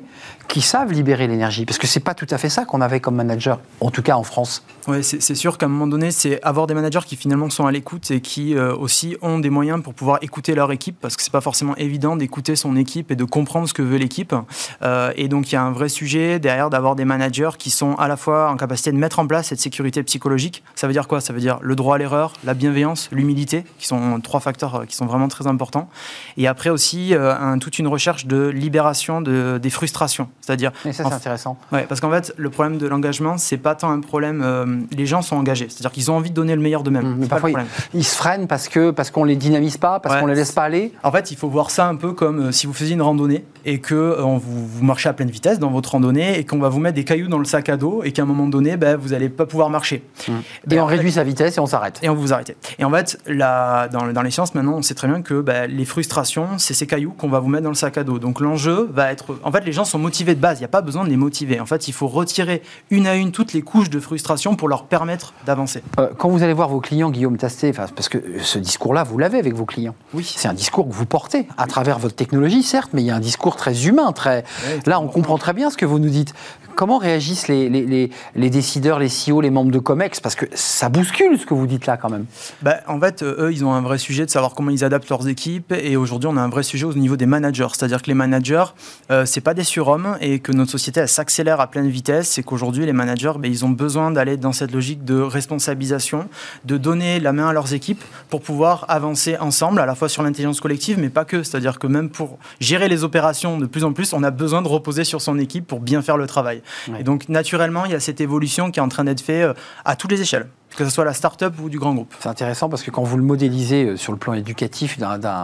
qui 0.51 0.61
savent 0.61 0.91
libérer 0.91 1.27
l'énergie. 1.27 1.65
Parce 1.65 1.77
que 1.77 1.87
c'est 1.87 2.01
pas 2.01 2.13
tout 2.13 2.27
à 2.29 2.37
fait 2.37 2.49
ça 2.49 2.65
qu'on 2.65 2.81
avait 2.81 2.99
comme 2.99 3.15
manager, 3.15 3.59
en 3.79 3.89
tout 3.89 4.01
cas 4.01 4.15
en 4.15 4.23
France. 4.23 4.63
Oui, 4.87 5.03
c'est 5.03 5.35
sûr 5.35 5.57
qu'à 5.57 5.67
un 5.67 5.69
moment 5.69 5.87
donné, 5.87 6.11
c'est 6.11 6.43
avoir 6.43 6.67
des 6.67 6.73
managers 6.73 7.05
qui 7.05 7.15
finalement 7.15 7.49
sont 7.49 7.67
à 7.67 7.71
l'écoute 7.71 8.11
et 8.11 8.19
qui 8.19 8.55
euh, 8.55 8.75
aussi 8.75 9.15
ont 9.21 9.39
des 9.39 9.49
moyens 9.49 9.81
pour 9.81 9.93
pouvoir 9.93 10.17
écouter 10.21 10.53
leur 10.53 10.71
équipe, 10.71 10.97
parce 10.99 11.15
que 11.15 11.23
c'est 11.23 11.31
pas 11.31 11.39
forcément 11.39 11.75
évident 11.77 12.15
d'écouter 12.17 12.55
son 12.55 12.75
équipe 12.75 13.11
et 13.11 13.15
de 13.15 13.23
comprendre 13.23 13.69
ce 13.69 13.73
que 13.73 13.81
veut 13.81 13.97
l'équipe. 13.97 14.35
Euh, 14.81 15.13
et 15.15 15.29
donc 15.29 15.51
il 15.51 15.55
y 15.55 15.57
a 15.57 15.61
un 15.61 15.71
vrai 15.71 15.87
sujet 15.87 16.39
derrière 16.39 16.69
d'avoir 16.69 16.95
des 16.95 17.05
managers 17.05 17.51
qui 17.57 17.69
sont 17.69 17.95
à 17.95 18.07
la 18.07 18.17
fois 18.17 18.49
en 18.51 18.57
capacité 18.57 18.91
de 18.91 18.97
mettre 18.97 19.19
en 19.19 19.27
place 19.27 19.47
cette 19.47 19.61
sécurité 19.61 20.03
psychologique. 20.03 20.63
Ça 20.75 20.87
veut 20.87 20.93
dire 20.93 21.07
quoi? 21.07 21.21
Ça 21.21 21.31
veut 21.31 21.39
dire 21.39 21.59
le 21.61 21.75
droit 21.75 21.95
à 21.95 21.97
l'erreur, 21.97 22.33
la 22.43 22.55
bienveillance, 22.55 23.07
l'humilité, 23.11 23.63
qui 23.77 23.87
sont 23.87 24.19
trois 24.19 24.39
facteurs 24.41 24.81
euh, 24.81 24.85
qui 24.85 24.95
sont 24.95 25.05
vraiment 25.05 25.29
très 25.29 25.47
importants. 25.47 25.89
Et 26.37 26.47
après 26.47 26.71
aussi 26.71 27.13
toute 27.61 27.79
une 27.79 27.87
recherche 27.87 28.25
de 28.25 28.47
libération 28.47 29.21
de, 29.21 29.59
des 29.61 29.69
frustrations. 29.69 30.27
C'est-à-dire. 30.41 30.71
Et 30.85 30.93
ça, 30.93 31.03
c'est 31.07 31.13
intéressant. 31.13 31.57
Ouais, 31.71 31.85
parce 31.87 32.01
qu'en 32.01 32.11
fait, 32.11 32.33
le 32.37 32.49
problème 32.49 32.77
de 32.77 32.87
l'engagement, 32.87 33.37
c'est 33.37 33.57
pas 33.57 33.75
tant 33.75 33.91
un 33.91 33.99
problème. 33.99 34.41
Euh, 34.43 34.65
les 34.91 35.05
gens 35.05 35.21
sont 35.21 35.35
engagés, 35.35 35.67
c'est-à-dire 35.69 35.91
qu'ils 35.91 36.11
ont 36.11 36.15
envie 36.15 36.31
de 36.31 36.35
donner 36.35 36.55
le 36.55 36.61
meilleur 36.61 36.83
d'eux-mêmes. 36.83 37.13
Mmh, 37.13 37.17
mais 37.19 37.27
parfois, 37.27 37.49
ils, 37.93 38.03
se 38.03 38.15
freinent 38.15 38.47
parce 38.47 38.67
que 38.67 38.91
parce 38.91 39.11
qu'on 39.11 39.23
les 39.23 39.35
dynamise 39.35 39.77
pas, 39.77 39.99
parce 39.99 40.19
qu'on 40.19 40.25
les 40.25 40.35
laisse 40.35 40.51
pas 40.51 40.63
aller. 40.63 40.91
En 41.03 41.11
fait, 41.11 41.31
il 41.31 41.37
faut 41.37 41.49
voir 41.49 41.69
ça 41.69 41.87
un 41.87 41.95
peu 41.95 42.13
comme 42.13 42.47
euh, 42.47 42.51
si 42.51 42.67
vous 42.67 42.73
faisiez 42.73 42.93
une 42.93 43.01
randonnée 43.01 43.45
et 43.65 43.79
que 43.79 43.95
euh, 43.95 44.21
vous, 44.21 44.67
vous, 44.67 44.83
marchez 44.83 45.09
à 45.09 45.13
pleine 45.13 45.29
vitesse 45.29 45.59
dans 45.59 45.69
votre 45.69 45.91
randonnée 45.91 46.39
et 46.39 46.45
qu'on 46.45 46.59
va 46.59 46.69
vous 46.69 46.79
mettre 46.79 46.95
des 46.95 47.03
cailloux 47.03 47.27
dans 47.27 47.37
le 47.37 47.45
sac 47.45 47.69
à 47.69 47.77
dos 47.77 48.01
et 48.03 48.11
qu'à 48.11 48.23
un 48.23 48.25
moment 48.25 48.47
donné, 48.47 48.77
ben, 48.77 48.97
vous 48.97 49.09
n'allez 49.09 49.29
pas 49.29 49.45
pouvoir 49.45 49.69
marcher. 49.69 50.03
Mmh. 50.27 50.31
Ben, 50.65 50.75
et 50.77 50.81
on 50.81 50.85
réduit 50.85 51.11
sa 51.11 51.23
vitesse 51.23 51.57
et 51.57 51.59
on 51.59 51.67
s'arrête. 51.67 51.99
Et 52.01 52.09
on 52.09 52.15
vous 52.15 52.33
arrête. 52.33 52.55
Et 52.79 52.83
en 52.83 52.91
fait, 52.91 53.19
là, 53.27 53.87
dans, 53.87 54.11
dans 54.11 54.21
les 54.23 54.31
sciences, 54.31 54.55
maintenant, 54.55 54.77
on 54.77 54.81
sait 54.81 54.95
très 54.95 55.07
bien 55.07 55.21
que 55.21 55.41
ben, 55.41 55.69
les 55.69 55.85
frustrations, 55.85 56.47
c'est 56.57 56.73
ces 56.73 56.87
cailloux 56.87 57.13
qu'on 57.17 57.29
va 57.29 57.39
vous 57.39 57.49
mettre 57.49 57.63
dans 57.63 57.69
le 57.69 57.75
sac 57.75 57.97
à 57.97 58.03
dos. 58.03 58.17
Donc 58.17 58.39
l'enjeu 58.39 58.89
va 58.91 59.11
être. 59.11 59.37
En 59.43 59.51
fait, 59.51 59.63
les 59.65 59.71
gens 59.71 59.85
sont 59.85 59.99
motivés 59.99 60.30
de 60.35 60.39
base. 60.39 60.59
Il 60.59 60.61
n'y 60.61 60.65
a 60.65 60.69
pas 60.69 60.81
besoin 60.81 61.03
de 61.03 61.09
les 61.09 61.17
motiver. 61.17 61.59
En 61.59 61.65
fait, 61.65 61.87
il 61.87 61.93
faut 61.93 62.07
retirer 62.07 62.61
une 62.89 63.07
à 63.07 63.15
une 63.15 63.31
toutes 63.31 63.53
les 63.53 63.61
couches 63.61 63.89
de 63.89 63.99
frustration 63.99 64.55
pour 64.55 64.67
leur 64.69 64.85
permettre 64.85 65.33
d'avancer. 65.45 65.83
Euh, 65.99 66.09
quand 66.17 66.29
vous 66.29 66.43
allez 66.43 66.53
voir 66.53 66.69
vos 66.69 66.79
clients, 66.79 67.09
Guillaume 67.09 67.37
Tasté, 67.37 67.71
parce 67.73 68.09
que 68.09 68.17
ce 68.41 68.59
discours-là, 68.59 69.03
vous 69.03 69.17
l'avez 69.17 69.39
avec 69.39 69.53
vos 69.53 69.65
clients. 69.65 69.95
Oui. 70.13 70.31
C'est 70.35 70.47
un 70.47 70.53
discours 70.53 70.87
que 70.87 70.93
vous 70.93 71.05
portez 71.05 71.47
à 71.57 71.67
travers 71.67 71.99
votre 71.99 72.15
technologie, 72.15 72.63
certes, 72.63 72.91
mais 72.93 73.01
il 73.01 73.05
y 73.05 73.11
a 73.11 73.15
un 73.15 73.19
discours 73.19 73.55
très 73.55 73.87
humain, 73.87 74.11
très. 74.11 74.43
Là, 74.85 74.99
on 74.99 75.07
comprend 75.07 75.37
très 75.37 75.53
bien 75.53 75.69
ce 75.69 75.77
que 75.77 75.85
vous 75.85 75.99
nous 75.99 76.09
dites. 76.09 76.33
Comment 76.75 76.97
réagissent 76.97 77.47
les, 77.47 77.69
les, 77.69 78.09
les, 78.35 78.49
décideurs, 78.49 78.99
les 78.99 79.07
CEO, 79.07 79.41
les 79.41 79.49
membres 79.49 79.71
de 79.71 79.79
COMEX? 79.79 80.19
Parce 80.19 80.35
que 80.35 80.45
ça 80.53 80.89
bouscule 80.89 81.37
ce 81.37 81.45
que 81.45 81.53
vous 81.53 81.67
dites 81.67 81.85
là 81.85 81.97
quand 81.97 82.09
même. 82.09 82.25
Bah, 82.61 82.77
en 82.87 82.99
fait, 82.99 83.23
eux, 83.23 83.49
ils 83.51 83.63
ont 83.63 83.73
un 83.73 83.81
vrai 83.81 83.97
sujet 83.97 84.25
de 84.25 84.31
savoir 84.31 84.53
comment 84.53 84.71
ils 84.71 84.83
adaptent 84.83 85.09
leurs 85.09 85.27
équipes. 85.27 85.73
Et 85.73 85.95
aujourd'hui, 85.95 86.29
on 86.31 86.37
a 86.37 86.41
un 86.41 86.49
vrai 86.49 86.63
sujet 86.63 86.85
au 86.85 86.93
niveau 86.93 87.17
des 87.17 87.25
managers. 87.25 87.67
C'est-à-dire 87.73 88.01
que 88.01 88.07
les 88.07 88.13
managers, 88.13 88.65
euh, 89.11 89.25
c'est 89.25 89.41
pas 89.41 89.53
des 89.53 89.63
surhommes 89.63 90.17
et 90.21 90.39
que 90.39 90.51
notre 90.51 90.71
société, 90.71 91.05
s'accélère 91.07 91.59
à 91.59 91.67
pleine 91.67 91.89
vitesse. 91.89 92.29
C'est 92.29 92.43
qu'aujourd'hui, 92.43 92.85
les 92.85 92.93
managers, 92.93 93.33
bah, 93.37 93.47
ils 93.47 93.65
ont 93.65 93.69
besoin 93.69 94.11
d'aller 94.11 94.37
dans 94.37 94.51
cette 94.51 94.71
logique 94.71 95.03
de 95.03 95.19
responsabilisation, 95.19 96.27
de 96.65 96.77
donner 96.77 97.19
la 97.19 97.33
main 97.33 97.49
à 97.49 97.53
leurs 97.53 97.73
équipes 97.73 98.03
pour 98.29 98.41
pouvoir 98.41 98.85
avancer 98.87 99.37
ensemble, 99.37 99.79
à 99.79 99.85
la 99.85 99.95
fois 99.95 100.09
sur 100.09 100.23
l'intelligence 100.23 100.59
collective, 100.59 100.99
mais 100.99 101.09
pas 101.09 101.25
que. 101.25 101.43
C'est-à-dire 101.43 101.79
que 101.79 101.87
même 101.87 102.09
pour 102.09 102.37
gérer 102.59 102.87
les 102.87 103.03
opérations 103.03 103.57
de 103.57 103.65
plus 103.65 103.83
en 103.83 103.93
plus, 103.93 104.13
on 104.13 104.23
a 104.23 104.31
besoin 104.31 104.61
de 104.61 104.67
reposer 104.67 105.03
sur 105.03 105.21
son 105.21 105.37
équipe 105.39 105.67
pour 105.67 105.79
bien 105.79 106.01
faire 106.01 106.17
le 106.17 106.27
travail. 106.27 106.60
Et 106.99 107.03
donc, 107.03 107.29
naturellement, 107.29 107.85
il 107.85 107.91
y 107.91 107.95
a 107.95 107.99
cette 107.99 108.21
évolution 108.21 108.71
qui 108.71 108.79
est 108.79 108.83
en 108.83 108.89
train 108.89 109.03
d'être 109.03 109.21
faite 109.21 109.45
euh, 109.45 109.53
à 109.85 109.95
toutes 109.95 110.11
les 110.11 110.21
échelles 110.21 110.47
que 110.75 110.85
ce 110.85 110.89
soit 110.89 111.05
la 111.05 111.13
start-up 111.13 111.53
ou 111.61 111.69
du 111.69 111.79
grand 111.79 111.93
groupe. 111.93 112.13
C'est 112.19 112.29
intéressant 112.29 112.69
parce 112.69 112.83
que 112.83 112.91
quand 112.91 113.03
vous 113.03 113.17
le 113.17 113.23
modélisez 113.23 113.85
euh, 113.85 113.97
sur 113.97 114.11
le 114.13 114.17
plan 114.17 114.33
éducatif 114.33 114.97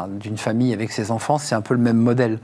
d'une 0.09 0.37
famille 0.37 0.73
avec 0.73 0.91
ses 0.91 1.11
enfants, 1.11 1.37
c'est 1.37 1.55
un 1.55 1.61
peu 1.61 1.73
le 1.73 1.79
même 1.79 1.97
modèle. 1.97 2.39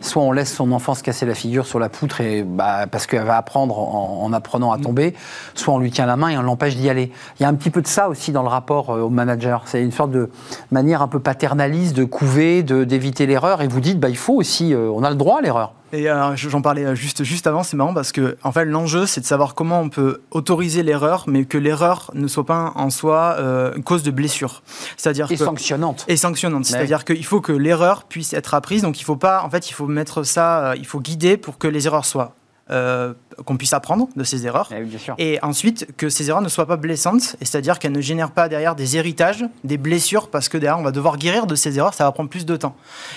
Soit 0.00 0.22
on 0.22 0.32
laisse 0.32 0.54
son 0.54 0.72
enfant 0.72 0.94
se 0.94 1.02
casser 1.02 1.26
la 1.26 1.34
figure 1.34 1.66
sur 1.66 1.78
la 1.78 1.88
poutre 1.88 2.20
et, 2.20 2.42
bah, 2.42 2.86
parce 2.86 3.06
qu'elle 3.06 3.24
va 3.24 3.36
apprendre 3.36 3.78
en, 3.78 4.32
apprenant 4.32 4.72
à 4.72 4.78
mm. 4.78 4.82
tomber, 4.82 5.14
soit 5.54 5.74
on 5.74 5.78
lui 5.78 5.90
tient 5.90 6.06
la 6.06 6.16
main 6.16 6.28
et 6.28 6.38
on 6.38 6.42
l'empêche 6.42 6.76
d'y 6.76 6.88
aller. 6.88 7.12
Il 7.38 7.42
y 7.42 7.46
a 7.46 7.48
un 7.48 7.54
petit 7.54 7.70
peu 7.70 7.82
de 7.82 7.86
ça 7.86 8.08
aussi 8.08 8.30
dans 8.30 8.42
le 8.42 8.48
rapport 8.48 8.90
euh, 8.90 9.00
au 9.00 9.10
manager. 9.10 9.62
C'est 9.66 9.82
une 9.82 9.92
sorte 9.92 10.10
de 10.10 10.30
manière 10.70 11.02
un 11.02 11.08
peu 11.08 11.18
paternaliste 11.18 11.96
de 11.96 12.04
couver, 12.04 12.62
d'éviter 12.62 13.26
l'erreur 13.26 13.62
et 13.62 13.68
vous 13.68 13.80
dites, 13.80 13.98
bah, 13.98 14.08
il 14.08 14.16
faut 14.16 14.34
aussi, 14.34 14.74
on 14.74 15.02
a 15.02 15.10
le 15.10 15.16
droit 15.16 15.38
à 15.38 15.40
l'erreur. 15.40 15.72
Et 15.92 16.08
j'en 16.36 16.62
parlais 16.62 16.94
juste, 16.94 17.24
juste 17.24 17.46
avant, 17.46 17.62
c'est 17.62 17.76
marrant 17.76 17.94
parce 17.94 18.12
que 18.12 18.36
en 18.42 18.52
fait, 18.52 18.64
l'enjeu, 18.64 19.06
c'est 19.06 19.20
de 19.20 19.26
savoir 19.26 19.54
comment 19.54 19.80
on 19.80 19.88
peut 19.88 20.20
autoriser 20.30 20.82
l'erreur, 20.82 21.24
mais 21.26 21.44
que 21.44 21.58
l'erreur 21.58 22.10
ne 22.14 22.26
soit 22.26 22.46
pas 22.46 22.72
en 22.74 22.90
soi 22.90 23.36
euh, 23.38 23.74
une 23.74 23.82
cause 23.82 24.02
de 24.02 24.10
blessure. 24.10 24.62
C'est-à-dire 24.96 25.30
et 25.30 25.36
sanctionnante. 25.36 26.04
Et 26.08 26.16
sanctionnante. 26.16 26.66
C'est-à-dire 26.66 27.04
qu'il 27.04 27.24
faut 27.24 27.40
que 27.40 27.52
l'erreur 27.52 28.04
puisse 28.04 28.32
être 28.32 28.54
apprise. 28.54 28.82
Donc 28.82 29.00
il 29.00 29.04
faut 29.04 29.16
pas, 29.16 29.42
en 29.42 29.50
fait, 29.50 29.70
il 29.70 29.72
faut 29.72 29.86
mettre 29.86 30.22
ça, 30.22 30.70
euh, 30.70 30.76
il 30.76 30.86
faut 30.86 31.00
guider 31.00 31.36
pour 31.36 31.58
que 31.58 31.68
les 31.68 31.86
erreurs 31.86 32.04
soient 32.04 32.34
euh, 32.70 33.14
qu'on 33.44 33.56
puisse 33.56 33.72
apprendre 33.72 34.08
de 34.16 34.24
ces 34.24 34.46
erreurs. 34.46 34.70
Eh 35.18 35.34
et 35.34 35.38
ensuite, 35.42 35.96
que 35.96 36.08
ces 36.08 36.28
erreurs 36.28 36.42
ne 36.42 36.48
soient 36.48 36.66
pas 36.66 36.76
blessantes, 36.76 37.36
c'est-à-dire 37.40 37.78
qu'elles 37.78 37.92
ne 37.92 38.00
génèrent 38.00 38.32
pas 38.32 38.48
derrière 38.48 38.74
des 38.74 38.96
héritages, 38.96 39.44
des 39.64 39.78
blessures, 39.78 40.28
parce 40.28 40.48
que 40.48 40.58
derrière, 40.58 40.78
on 40.78 40.82
va 40.82 40.90
devoir 40.90 41.18
guérir 41.18 41.46
de 41.46 41.54
ces 41.54 41.78
erreurs, 41.78 41.94
ça 41.94 42.04
va 42.04 42.12
prendre 42.12 42.28
plus 42.28 42.46
de 42.46 42.56
temps. 42.56 42.74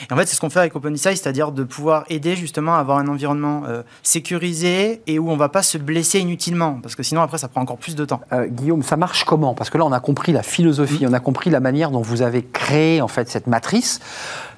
Et 0.10 0.14
en 0.14 0.18
fait, 0.18 0.28
c'est 0.28 0.36
ce 0.36 0.42
qu'on 0.42 0.50
fait 0.50 0.60
avec 0.60 0.76
OpenSci, 0.76 1.18
c'est-à-dire 1.18 1.52
de 1.52 1.64
pouvoir 1.64 2.06
aider 2.10 2.36
justement 2.36 2.76
à 2.76 2.80
avoir 2.80 3.00
un 3.00 3.08
environnement 3.08 3.64
euh, 3.68 3.82
sécurisé 4.04 5.02
et 5.08 5.20
où 5.20 5.30
on 5.30 5.34
ne 5.34 5.40
va 5.40 5.50
pas 5.50 5.64
se 5.64 5.78
blesser 5.78 6.20
inutilement, 6.20 6.80
parce 6.82 6.96
que 6.96 7.04
sinon, 7.04 7.22
après, 7.22 7.38
ça 7.38 7.48
prend 7.48 7.62
encore 7.62 7.78
plus 7.78 7.96
de 7.96 8.06
temps. 8.06 8.22
Euh, 8.32 8.48
Guillaume, 8.48 8.84
ça 8.84 8.98
marche 8.98 9.24
comment? 9.24 9.54
Parce 9.56 9.70
que 9.70 9.78
là, 9.78 9.86
on 9.86 9.92
a 9.92 10.00
compris 10.00 10.32
la 10.32 10.44
philosophie, 10.44 11.06
mmh. 11.06 11.10
on 11.10 11.14
a 11.14 11.20
compris 11.20 11.50
la 11.50 11.60
manière 11.60 11.92
dont 11.92 12.02
vous 12.02 12.22
avez 12.22 12.44
créé 12.44 13.02
en 13.02 13.08
fait 13.08 13.30
cette 13.30 13.48
matrice. 13.48 14.00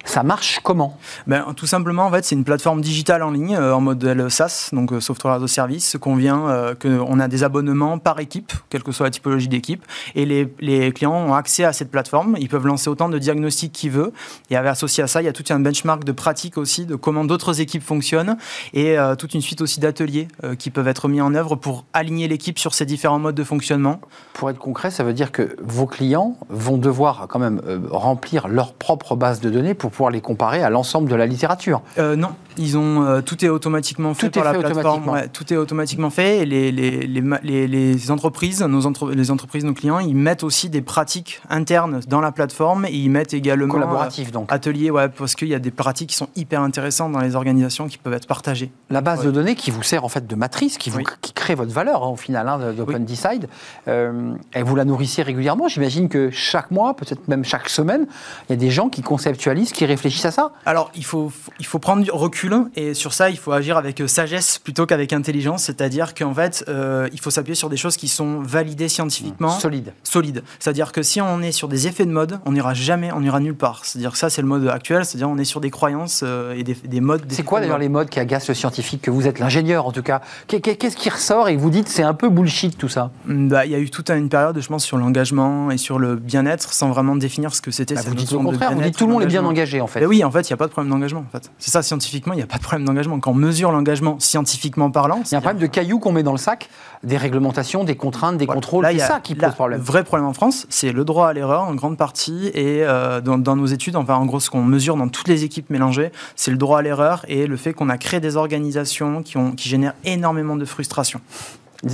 Ça 0.04 0.22
marche 0.22 0.60
comment? 0.62 0.98
Ben, 1.26 1.46
Tout 1.56 1.66
simplement, 1.66 2.04
en 2.04 2.10
fait, 2.10 2.24
c'est 2.24 2.34
une 2.34 2.44
plateforme 2.44 2.82
digitale 2.82 3.22
en 3.22 3.30
ligne 3.30 3.56
euh, 3.56 3.74
en 3.74 3.80
modèle 3.80 4.30
SaaS, 4.30 4.68
donc 4.72 4.92
euh, 4.92 5.00
Software 5.00 5.34
as 5.34 5.42
a 5.42 5.48
Service, 5.48 5.96
qu'on 5.98 6.14
vient, 6.14 6.46
euh, 6.48 6.74
qu'on 6.74 7.18
a 7.18 7.26
des 7.26 7.42
abonnements 7.42 7.98
par 7.98 8.20
équipe, 8.20 8.52
quelle 8.68 8.82
que 8.82 8.92
soit 8.92 9.06
la 9.06 9.10
typologie 9.10 9.48
d'équipe, 9.48 9.82
et 10.14 10.26
les, 10.26 10.52
les, 10.60 10.92
clients 10.92 11.14
ont 11.14 11.32
accès 11.32 11.64
à 11.64 11.72
cette 11.72 11.90
plateforme. 11.90 12.36
Ils 12.38 12.50
peuvent 12.50 12.66
lancer 12.66 12.90
autant 12.90 13.08
de 13.08 13.18
diagnostics 13.18 13.72
qu'ils 13.72 13.92
veulent. 13.92 14.12
Et 14.50 14.56
associé 14.56 15.02
à 15.02 15.06
ça, 15.06 15.22
il 15.22 15.24
y 15.24 15.28
a 15.28 15.32
tout 15.32 15.44
un 15.48 15.58
benchmark 15.58 16.04
de 16.04 16.12
pratique 16.12 16.58
aussi 16.58 16.84
de 16.84 16.96
comment 16.96 17.24
d'autres 17.24 17.60
équipes 17.60 17.82
fonctionnent 17.82 18.36
et 18.72 18.96
toute 19.18 19.34
une 19.34 19.40
suite 19.40 19.60
aussi 19.60 19.80
d'ateliers 19.80 20.28
qui 20.58 20.70
peuvent 20.70 20.88
être 20.88 21.08
mis 21.08 21.20
en 21.20 21.34
œuvre 21.34 21.56
pour 21.56 21.84
aligner 21.92 22.28
l'équipe 22.28 22.58
sur 22.58 22.74
ces 22.74 22.86
différents 22.86 23.18
modes 23.18 23.34
de 23.34 23.44
fonctionnement. 23.44 24.00
Pour 24.34 24.50
être 24.50 24.58
concret, 24.58 24.90
ça 24.90 25.04
veut 25.04 25.12
dire 25.12 25.32
que 25.32 25.56
vos 25.62 25.86
clients 25.86 26.36
vont 26.48 26.78
devoir 26.78 27.26
quand 27.28 27.38
même 27.38 27.60
remplir 27.90 28.48
leur 28.48 28.74
propre 28.74 29.16
base 29.16 29.40
de 29.40 29.50
données 29.50 29.74
pour 29.74 29.93
pouvoir 29.94 30.10
les 30.10 30.20
comparer 30.20 30.62
à 30.62 30.70
l'ensemble 30.70 31.08
de 31.08 31.14
la 31.14 31.26
littérature. 31.26 31.80
Euh, 31.98 32.16
ils 32.58 32.76
ont 32.76 33.02
euh, 33.02 33.20
tout 33.20 33.44
est 33.44 33.48
automatiquement 33.48 34.14
fait 34.14 34.30
tout 34.30 34.40
par 34.40 34.52
la 34.52 34.58
plateforme. 34.58 35.08
Ouais, 35.08 35.28
tout 35.28 35.52
est 35.52 35.56
automatiquement 35.56 36.10
fait 36.10 36.38
et 36.38 36.44
les, 36.46 36.72
les, 36.72 37.06
les, 37.06 37.22
les, 37.42 37.66
les 37.66 38.10
entreprises, 38.10 38.62
nos 38.62 38.86
entre, 38.86 39.10
les 39.10 39.30
entreprises, 39.30 39.64
nos 39.64 39.74
clients, 39.74 39.98
ils 39.98 40.16
mettent 40.16 40.44
aussi 40.44 40.68
des 40.68 40.82
pratiques 40.82 41.40
internes 41.50 42.00
dans 42.08 42.20
la 42.20 42.32
plateforme 42.32 42.84
et 42.86 42.92
ils 42.92 43.10
mettent 43.10 43.34
également 43.34 43.68
collaboratif 43.68 44.32
donc 44.32 44.52
ateliers, 44.52 44.90
ouais, 44.90 45.08
parce 45.08 45.34
qu'il 45.34 45.48
y 45.48 45.54
a 45.54 45.58
des 45.58 45.70
pratiques 45.70 46.10
qui 46.10 46.16
sont 46.16 46.28
hyper 46.36 46.60
intéressantes 46.60 47.12
dans 47.12 47.20
les 47.20 47.36
organisations 47.36 47.88
qui 47.88 47.98
peuvent 47.98 48.12
être 48.12 48.26
partagées. 48.26 48.70
La 48.90 49.00
base 49.00 49.20
ouais. 49.20 49.26
de 49.26 49.30
données 49.30 49.54
qui 49.54 49.70
vous 49.70 49.82
sert 49.82 50.04
en 50.04 50.08
fait 50.08 50.26
de 50.26 50.34
matrice, 50.34 50.78
qui, 50.78 50.90
vous, 50.90 50.98
oui. 50.98 51.04
qui 51.20 51.32
crée 51.32 51.54
votre 51.54 51.72
valeur 51.72 52.04
hein, 52.04 52.08
au 52.08 52.16
final 52.16 52.48
hein, 52.48 52.72
d'Open 52.76 53.02
oui. 53.02 53.04
Decide, 53.04 53.48
euh, 53.88 54.34
et 54.54 54.62
vous 54.62 54.76
la 54.76 54.84
nourrissez 54.84 55.22
régulièrement. 55.22 55.68
J'imagine 55.68 56.08
que 56.08 56.30
chaque 56.30 56.70
mois, 56.70 56.94
peut-être 56.94 57.26
même 57.28 57.44
chaque 57.44 57.68
semaine, 57.68 58.06
il 58.48 58.52
y 58.52 58.54
a 58.54 58.56
des 58.56 58.70
gens 58.70 58.88
qui 58.88 59.02
conceptualisent, 59.02 59.72
qui 59.72 59.86
réfléchissent 59.86 60.26
à 60.26 60.30
ça. 60.30 60.52
Alors 60.66 60.90
il 60.94 61.04
faut 61.04 61.32
il 61.58 61.66
faut 61.66 61.78
prendre 61.78 62.02
du 62.02 62.10
recul 62.10 62.43
et 62.76 62.94
sur 62.94 63.12
ça 63.12 63.30
il 63.30 63.38
faut 63.38 63.52
agir 63.52 63.76
avec 63.76 64.02
sagesse 64.06 64.58
plutôt 64.58 64.86
qu'avec 64.86 65.12
intelligence, 65.12 65.64
c'est-à-dire 65.64 66.14
qu'en 66.14 66.34
fait 66.34 66.64
euh, 66.68 67.08
il 67.12 67.20
faut 67.20 67.30
s'appuyer 67.30 67.54
sur 67.54 67.68
des 67.68 67.76
choses 67.76 67.96
qui 67.96 68.08
sont 68.08 68.40
validées 68.42 68.88
scientifiquement, 68.88 69.50
solides. 69.50 69.92
Solides. 70.02 70.42
C'est-à-dire 70.58 70.92
que 70.92 71.02
si 71.02 71.20
on 71.20 71.40
est 71.42 71.52
sur 71.52 71.68
des 71.68 71.86
effets 71.86 72.06
de 72.06 72.10
mode, 72.10 72.38
on 72.44 72.52
n'ira 72.52 72.74
jamais, 72.74 73.12
on 73.12 73.20
n'ira 73.20 73.40
nulle 73.40 73.54
part. 73.54 73.84
C'est-à-dire 73.84 74.12
que 74.12 74.18
ça 74.18 74.30
c'est 74.30 74.42
le 74.42 74.48
mode 74.48 74.66
actuel, 74.68 75.04
c'est-à-dire 75.04 75.28
on 75.28 75.38
est 75.38 75.44
sur 75.44 75.60
des 75.60 75.70
croyances 75.70 76.22
euh, 76.24 76.54
et 76.54 76.62
des, 76.62 76.74
des 76.74 77.00
modes. 77.00 77.24
C'est 77.28 77.42
quoi 77.42 77.60
d'ailleurs 77.60 77.78
les 77.78 77.88
modes 77.88 78.10
qui 78.10 78.20
agacent 78.20 78.48
le 78.48 78.54
scientifique 78.54 79.02
que 79.02 79.10
vous 79.10 79.26
êtes 79.26 79.38
l'ingénieur 79.38 79.86
en 79.86 79.92
tout 79.92 80.02
cas? 80.02 80.20
Qu'est-ce 80.46 80.96
qui 80.96 81.08
ressort 81.08 81.48
et 81.48 81.56
vous 81.56 81.70
dites 81.70 81.88
c'est 81.88 82.02
un 82.02 82.14
peu 82.14 82.28
bullshit 82.28 82.76
tout 82.76 82.88
ça? 82.88 83.10
Bah, 83.26 83.66
Il 83.66 83.72
y 83.72 83.74
a 83.74 83.78
eu 83.78 83.90
toute 83.90 84.10
une 84.10 84.28
période, 84.28 84.60
je 84.60 84.68
pense, 84.68 84.84
sur 84.84 84.98
l'engagement 84.98 85.70
et 85.70 85.78
sur 85.78 85.98
le 85.98 86.16
bien-être 86.16 86.72
sans 86.72 86.90
vraiment 86.90 87.16
définir 87.16 87.54
ce 87.54 87.60
que 87.60 87.70
c'était. 87.70 87.94
Bah, 87.94 88.02
vous 88.06 88.14
dites 88.14 88.32
au 88.32 88.40
contraire, 88.40 88.72
vous 88.74 88.82
dites 88.82 88.96
tout 88.96 89.06
le 89.06 89.12
monde 89.12 89.22
est 89.22 89.26
bien 89.26 89.44
engagé 89.44 89.80
en 89.80 89.86
fait. 89.86 90.00
Mais 90.00 90.06
oui, 90.06 90.24
en 90.24 90.30
fait, 90.30 90.48
il 90.48 90.52
n'y 90.52 90.54
a 90.54 90.56
pas 90.56 90.66
de 90.66 90.72
problème 90.72 90.92
d'engagement. 90.92 91.24
En 91.26 91.30
fait. 91.30 91.50
C'est 91.58 91.70
ça, 91.70 91.82
scientifiquement, 91.82 92.33
il 92.34 92.38
n'y 92.38 92.42
a 92.42 92.46
pas 92.46 92.58
de 92.58 92.62
problème 92.62 92.86
d'engagement. 92.86 93.18
Quand 93.20 93.30
on 93.30 93.34
mesure 93.34 93.72
l'engagement 93.72 94.18
scientifiquement 94.18 94.90
parlant. 94.90 95.20
Il 95.24 95.32
y 95.32 95.34
a 95.34 95.38
un 95.38 95.40
problème 95.40 95.62
de 95.62 95.66
cailloux 95.66 95.98
qu'on 95.98 96.12
met 96.12 96.22
dans 96.22 96.32
le 96.32 96.38
sac, 96.38 96.68
des 97.02 97.16
réglementations, 97.16 97.84
des 97.84 97.96
contraintes, 97.96 98.36
des 98.36 98.46
voilà. 98.46 98.60
contrôles. 98.60 98.86
C'est 98.90 98.98
ça 98.98 99.20
qui 99.20 99.34
pose 99.34 99.54
problème. 99.54 99.78
Le 99.78 99.84
vrai 99.84 100.04
problème 100.04 100.28
en 100.28 100.32
France, 100.32 100.66
c'est 100.68 100.92
le 100.92 101.04
droit 101.04 101.28
à 101.28 101.32
l'erreur 101.32 101.62
en 101.62 101.74
grande 101.74 101.96
partie. 101.96 102.48
Et 102.54 102.82
euh, 102.82 103.20
dans, 103.20 103.38
dans, 103.38 103.56
nos 103.56 103.66
études, 103.66 103.96
enfin, 103.96 104.14
en 104.16 104.26
gros, 104.26 104.40
ce 104.40 104.50
qu'on 104.50 104.62
mesure 104.62 104.96
dans 104.96 105.08
toutes 105.08 105.28
les 105.28 105.44
équipes 105.44 105.70
mélangées, 105.70 106.12
c'est 106.36 106.50
le 106.50 106.56
droit 106.56 106.80
à 106.80 106.82
l'erreur 106.82 107.24
et 107.28 107.46
le 107.46 107.56
fait 107.56 107.72
qu'on 107.72 107.88
a 107.88 107.98
créé 107.98 108.20
des 108.20 108.36
organisations 108.36 109.22
qui, 109.22 109.36
ont, 109.36 109.52
qui 109.52 109.68
génèrent 109.68 109.94
énormément 110.04 110.56
de 110.56 110.64
frustration. 110.64 111.20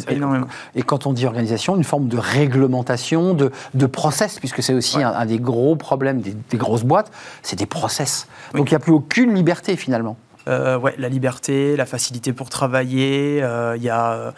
Énormément. 0.09 0.47
Et 0.75 0.83
quand 0.83 1.07
on 1.07 1.13
dit 1.13 1.27
organisation, 1.27 1.77
une 1.77 1.85
forme 1.85 2.09
de 2.09 2.17
réglementation, 2.17 3.35
de, 3.35 3.51
de 3.75 3.87
process, 3.87 4.39
puisque 4.39 4.63
c'est 4.63 4.75
aussi 4.75 4.99
ouais. 4.99 5.05
un, 5.05 5.13
un, 5.13 5.27
des 5.27 5.39
gros 5.39 5.77
problèmes 5.77 6.21
des, 6.21 6.37
des 6.51 6.57
grosses 6.57 6.85
boîtes, 6.85 7.11
c'est 7.43 7.59
des 7.59 7.67
process. 7.67 8.29
Donc 8.55 8.71
il 8.71 8.75
n'y 8.75 8.77
a 8.77 8.81
plus 8.81 8.93
aucune 8.93 9.35
liberté 9.35 9.77
finalement. 9.77 10.17
Euh, 10.49 10.79
ouais, 10.79 10.95
la 10.99 11.09
liberté, 11.09 11.77
la 11.77 11.87
facilité 11.87 12.33
pour 12.33 12.51
travailler, 12.51 13.37
il 13.39 13.43
euh, 13.43 13.77
y 13.77 13.89
a. 13.89 14.33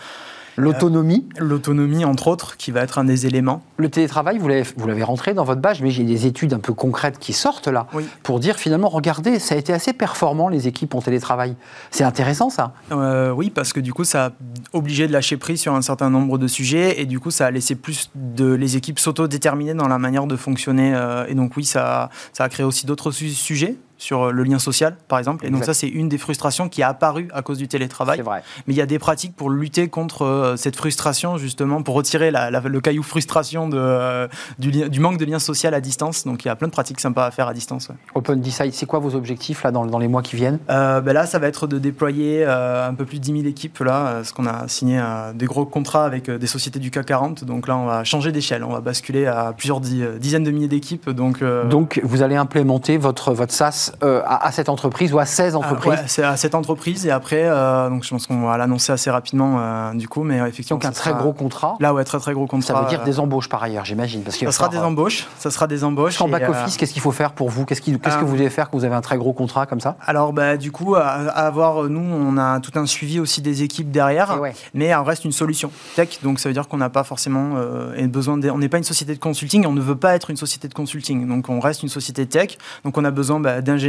L'autonomie 0.56 1.26
euh, 1.40 1.44
L'autonomie, 1.44 2.04
entre 2.04 2.28
autres, 2.28 2.56
qui 2.56 2.70
va 2.70 2.82
être 2.82 2.98
un 2.98 3.04
des 3.04 3.26
éléments. 3.26 3.62
Le 3.76 3.88
télétravail, 3.88 4.38
vous 4.38 4.48
l'avez 4.48 5.02
rentré 5.02 5.34
dans 5.34 5.44
votre 5.44 5.60
badge, 5.60 5.80
mais 5.82 5.90
j'ai 5.90 6.04
des 6.04 6.26
études 6.26 6.52
un 6.52 6.58
peu 6.58 6.72
concrètes 6.72 7.18
qui 7.18 7.32
sortent 7.32 7.68
là, 7.68 7.86
oui. 7.94 8.06
pour 8.22 8.40
dire 8.40 8.56
finalement, 8.56 8.88
regardez, 8.88 9.38
ça 9.38 9.54
a 9.54 9.58
été 9.58 9.72
assez 9.72 9.92
performant, 9.92 10.48
les 10.48 10.68
équipes 10.68 10.94
en 10.94 11.00
télétravail. 11.00 11.56
C'est 11.90 12.04
intéressant 12.04 12.50
ça 12.50 12.74
euh, 12.90 13.30
Oui, 13.30 13.50
parce 13.50 13.72
que 13.72 13.80
du 13.80 13.92
coup, 13.92 14.04
ça 14.04 14.26
a 14.26 14.30
obligé 14.72 15.06
de 15.06 15.12
lâcher 15.12 15.36
prise 15.36 15.60
sur 15.60 15.74
un 15.74 15.82
certain 15.82 16.10
nombre 16.10 16.38
de 16.38 16.46
sujets, 16.46 17.00
et 17.00 17.06
du 17.06 17.18
coup, 17.18 17.30
ça 17.30 17.46
a 17.46 17.50
laissé 17.50 17.74
plus 17.74 18.10
de 18.14 18.52
les 18.52 18.76
équipes 18.76 18.98
s'auto-déterminer 18.98 19.74
dans 19.74 19.88
la 19.88 19.98
manière 19.98 20.26
de 20.26 20.36
fonctionner. 20.36 20.94
Euh, 20.94 21.24
et 21.28 21.34
donc 21.34 21.56
oui, 21.56 21.64
ça, 21.64 22.10
ça 22.32 22.44
a 22.44 22.48
créé 22.48 22.64
aussi 22.64 22.86
d'autres 22.86 23.10
su 23.10 23.30
sujets 23.30 23.76
sur 24.02 24.32
le 24.32 24.42
lien 24.42 24.58
social, 24.58 24.96
par 25.08 25.18
exemple. 25.18 25.44
Et 25.44 25.48
exact. 25.48 25.60
donc 25.60 25.66
ça, 25.66 25.74
c'est 25.74 25.88
une 25.88 26.08
des 26.08 26.18
frustrations 26.18 26.68
qui 26.68 26.82
a 26.82 26.88
apparu 26.88 27.28
à 27.32 27.42
cause 27.42 27.58
du 27.58 27.68
télétravail. 27.68 28.18
C'est 28.18 28.24
vrai. 28.24 28.42
Mais 28.66 28.74
il 28.74 28.76
y 28.76 28.82
a 28.82 28.86
des 28.86 28.98
pratiques 28.98 29.36
pour 29.36 29.48
lutter 29.48 29.88
contre 29.88 30.22
euh, 30.22 30.56
cette 30.56 30.76
frustration, 30.76 31.38
justement, 31.38 31.82
pour 31.82 31.94
retirer 31.94 32.30
la, 32.30 32.50
la, 32.50 32.60
le 32.60 32.80
caillou 32.80 33.02
frustration 33.02 33.68
de, 33.68 33.78
euh, 33.78 34.28
du, 34.58 34.70
du, 34.88 35.00
manque 35.00 35.18
de 35.18 35.24
lien 35.24 35.38
social 35.38 35.74
à 35.74 35.80
distance. 35.80 36.24
Donc 36.24 36.44
il 36.44 36.48
y 36.48 36.50
a 36.50 36.56
plein 36.56 36.68
de 36.68 36.72
pratiques 36.72 37.00
sympas 37.00 37.26
à 37.26 37.30
faire 37.30 37.48
à 37.48 37.54
distance. 37.54 37.88
Ouais. 37.88 37.94
Open 38.14 38.40
Decide, 38.40 38.74
c'est 38.74 38.86
quoi 38.86 38.98
vos 38.98 39.14
objectifs 39.14 39.62
là, 39.62 39.70
dans, 39.70 39.86
dans 39.86 39.98
les 39.98 40.08
mois 40.08 40.22
qui 40.22 40.36
viennent? 40.36 40.58
Euh, 40.70 41.00
ben 41.00 41.12
Là, 41.12 41.26
ça 41.26 41.38
va 41.38 41.46
être 41.46 41.66
de 41.66 41.78
déployer 41.78 42.44
euh, 42.44 42.88
un 42.88 42.94
peu 42.94 43.04
plus 43.04 43.18
de 43.18 43.24
10 43.24 43.32
000 43.32 43.44
équipes. 43.44 43.78
Là, 43.80 44.14
parce 44.14 44.32
qu'on 44.32 44.46
a 44.46 44.66
signé 44.66 45.02
des 45.34 45.46
gros 45.46 45.66
contrats 45.66 46.04
avec 46.04 46.30
des 46.30 46.46
sociétés 46.46 46.78
du 46.78 46.90
CAC 46.90 47.06
40. 47.06 47.44
Donc 47.44 47.68
là, 47.68 47.76
on 47.76 47.86
va 47.86 48.04
changer 48.04 48.32
d'échelle. 48.32 48.64
On 48.64 48.72
va 48.72 48.80
basculer 48.80 49.26
à 49.26 49.52
plusieurs 49.56 49.80
dizaines 49.80 50.44
de 50.44 50.50
milliers 50.50 50.68
d'équipes. 50.68 51.10
Donc, 51.10 51.44
donc 51.68 52.00
vous 52.02 52.22
allez 52.22 52.36
implémenter 52.36 52.96
votre, 52.96 53.32
votre 53.32 53.52
SaaS 53.52 53.91
à, 54.00 54.46
à 54.46 54.52
cette 54.52 54.68
entreprise 54.68 55.12
ou 55.12 55.18
à 55.18 55.26
16 55.26 55.56
entreprises 55.56 55.94
ah, 55.96 56.00
ouais, 56.02 56.08
C'est 56.08 56.22
à 56.22 56.36
cette 56.36 56.54
entreprise 56.54 57.06
et 57.06 57.10
après, 57.10 57.44
euh, 57.44 57.88
donc 57.88 58.04
je 58.04 58.10
pense 58.10 58.26
qu'on 58.26 58.42
va 58.42 58.56
l'annoncer 58.56 58.92
assez 58.92 59.10
rapidement 59.10 59.58
euh, 59.58 59.94
du 59.94 60.08
coup, 60.08 60.22
mais 60.22 60.38
effectivement. 60.38 60.78
Donc 60.78 60.84
un 60.84 60.92
très 60.92 61.10
sera... 61.10 61.20
gros 61.20 61.32
contrat 61.32 61.76
Là, 61.80 61.94
ouais, 61.94 62.04
très 62.04 62.18
très 62.18 62.32
gros 62.32 62.46
contrat. 62.46 62.74
Ça 62.74 62.80
veut 62.80 62.88
dire 62.88 63.04
des 63.04 63.18
embauches 63.18 63.48
par 63.48 63.62
ailleurs, 63.62 63.84
j'imagine. 63.84 64.22
Parce 64.22 64.38
ça 64.38 64.52
sera 64.52 64.68
des 64.68 64.78
embauches. 64.78 65.26
Ça 65.38 65.50
sera 65.50 65.66
des 65.66 65.84
embauches. 65.84 66.20
En 66.20 66.28
back-office, 66.28 66.76
qu'est-ce 66.76 66.92
qu'il 66.92 67.02
faut 67.02 67.12
faire 67.12 67.32
pour 67.32 67.50
vous? 67.50 67.64
Qu'est-ce 67.64 67.80
qu 67.82 67.92
qu 67.92 67.98
que 67.98 68.24
vous 68.24 68.36
devez 68.36 68.50
faire 68.50 68.70
quand 68.70 68.78
vous 68.78 68.84
avez 68.84 68.94
un 68.94 69.00
très 69.00 69.16
gros 69.16 69.32
contrat 69.32 69.66
comme 69.66 69.80
ça? 69.80 69.96
Alors, 70.06 70.32
bah, 70.32 70.56
du 70.56 70.70
coup, 70.70 70.94
à, 70.94 71.02
à, 71.02 71.46
avoir, 71.46 71.84
nous, 71.84 72.00
on 72.00 72.36
a 72.36 72.60
tout 72.60 72.78
un 72.78 72.86
suivi 72.86 73.20
aussi 73.20 73.42
des 73.42 73.62
équipes 73.62 73.90
derrière, 73.90 74.40
ouais. 74.40 74.54
mais 74.74 74.94
on 74.94 75.04
reste 75.04 75.24
une 75.24 75.32
solution 75.32 75.70
tech, 75.94 76.20
donc 76.22 76.38
ça 76.38 76.48
veut 76.48 76.52
dire 76.52 76.68
qu'on 76.68 76.76
n'a 76.76 76.90
pas 76.90 77.04
forcément 77.04 77.52
euh, 77.56 78.06
besoin 78.06 78.38
de, 78.38 78.50
on 78.50 78.58
n'est 78.58 78.68
pas 78.68 78.78
une 78.78 78.84
société 78.84 79.14
de 79.14 79.18
consulting, 79.18 79.66
on 79.66 79.72
ne 79.72 79.80
veut 79.80 79.96
pas 79.96 80.14
être 80.14 80.30
une 80.30 80.36
société 80.36 80.68
de 80.68 80.74
consulting, 80.74 81.26
donc 81.26 81.48
on 81.48 81.60
reste 81.60 81.82
une 81.82 81.88
société 81.88 82.26
tech, 82.26 82.58
donc 82.84 82.96
on 82.98 83.04
a 83.04 83.10
besoin 83.10 83.40
bah, 83.40 83.60
d'ingénieurs, 83.60 83.81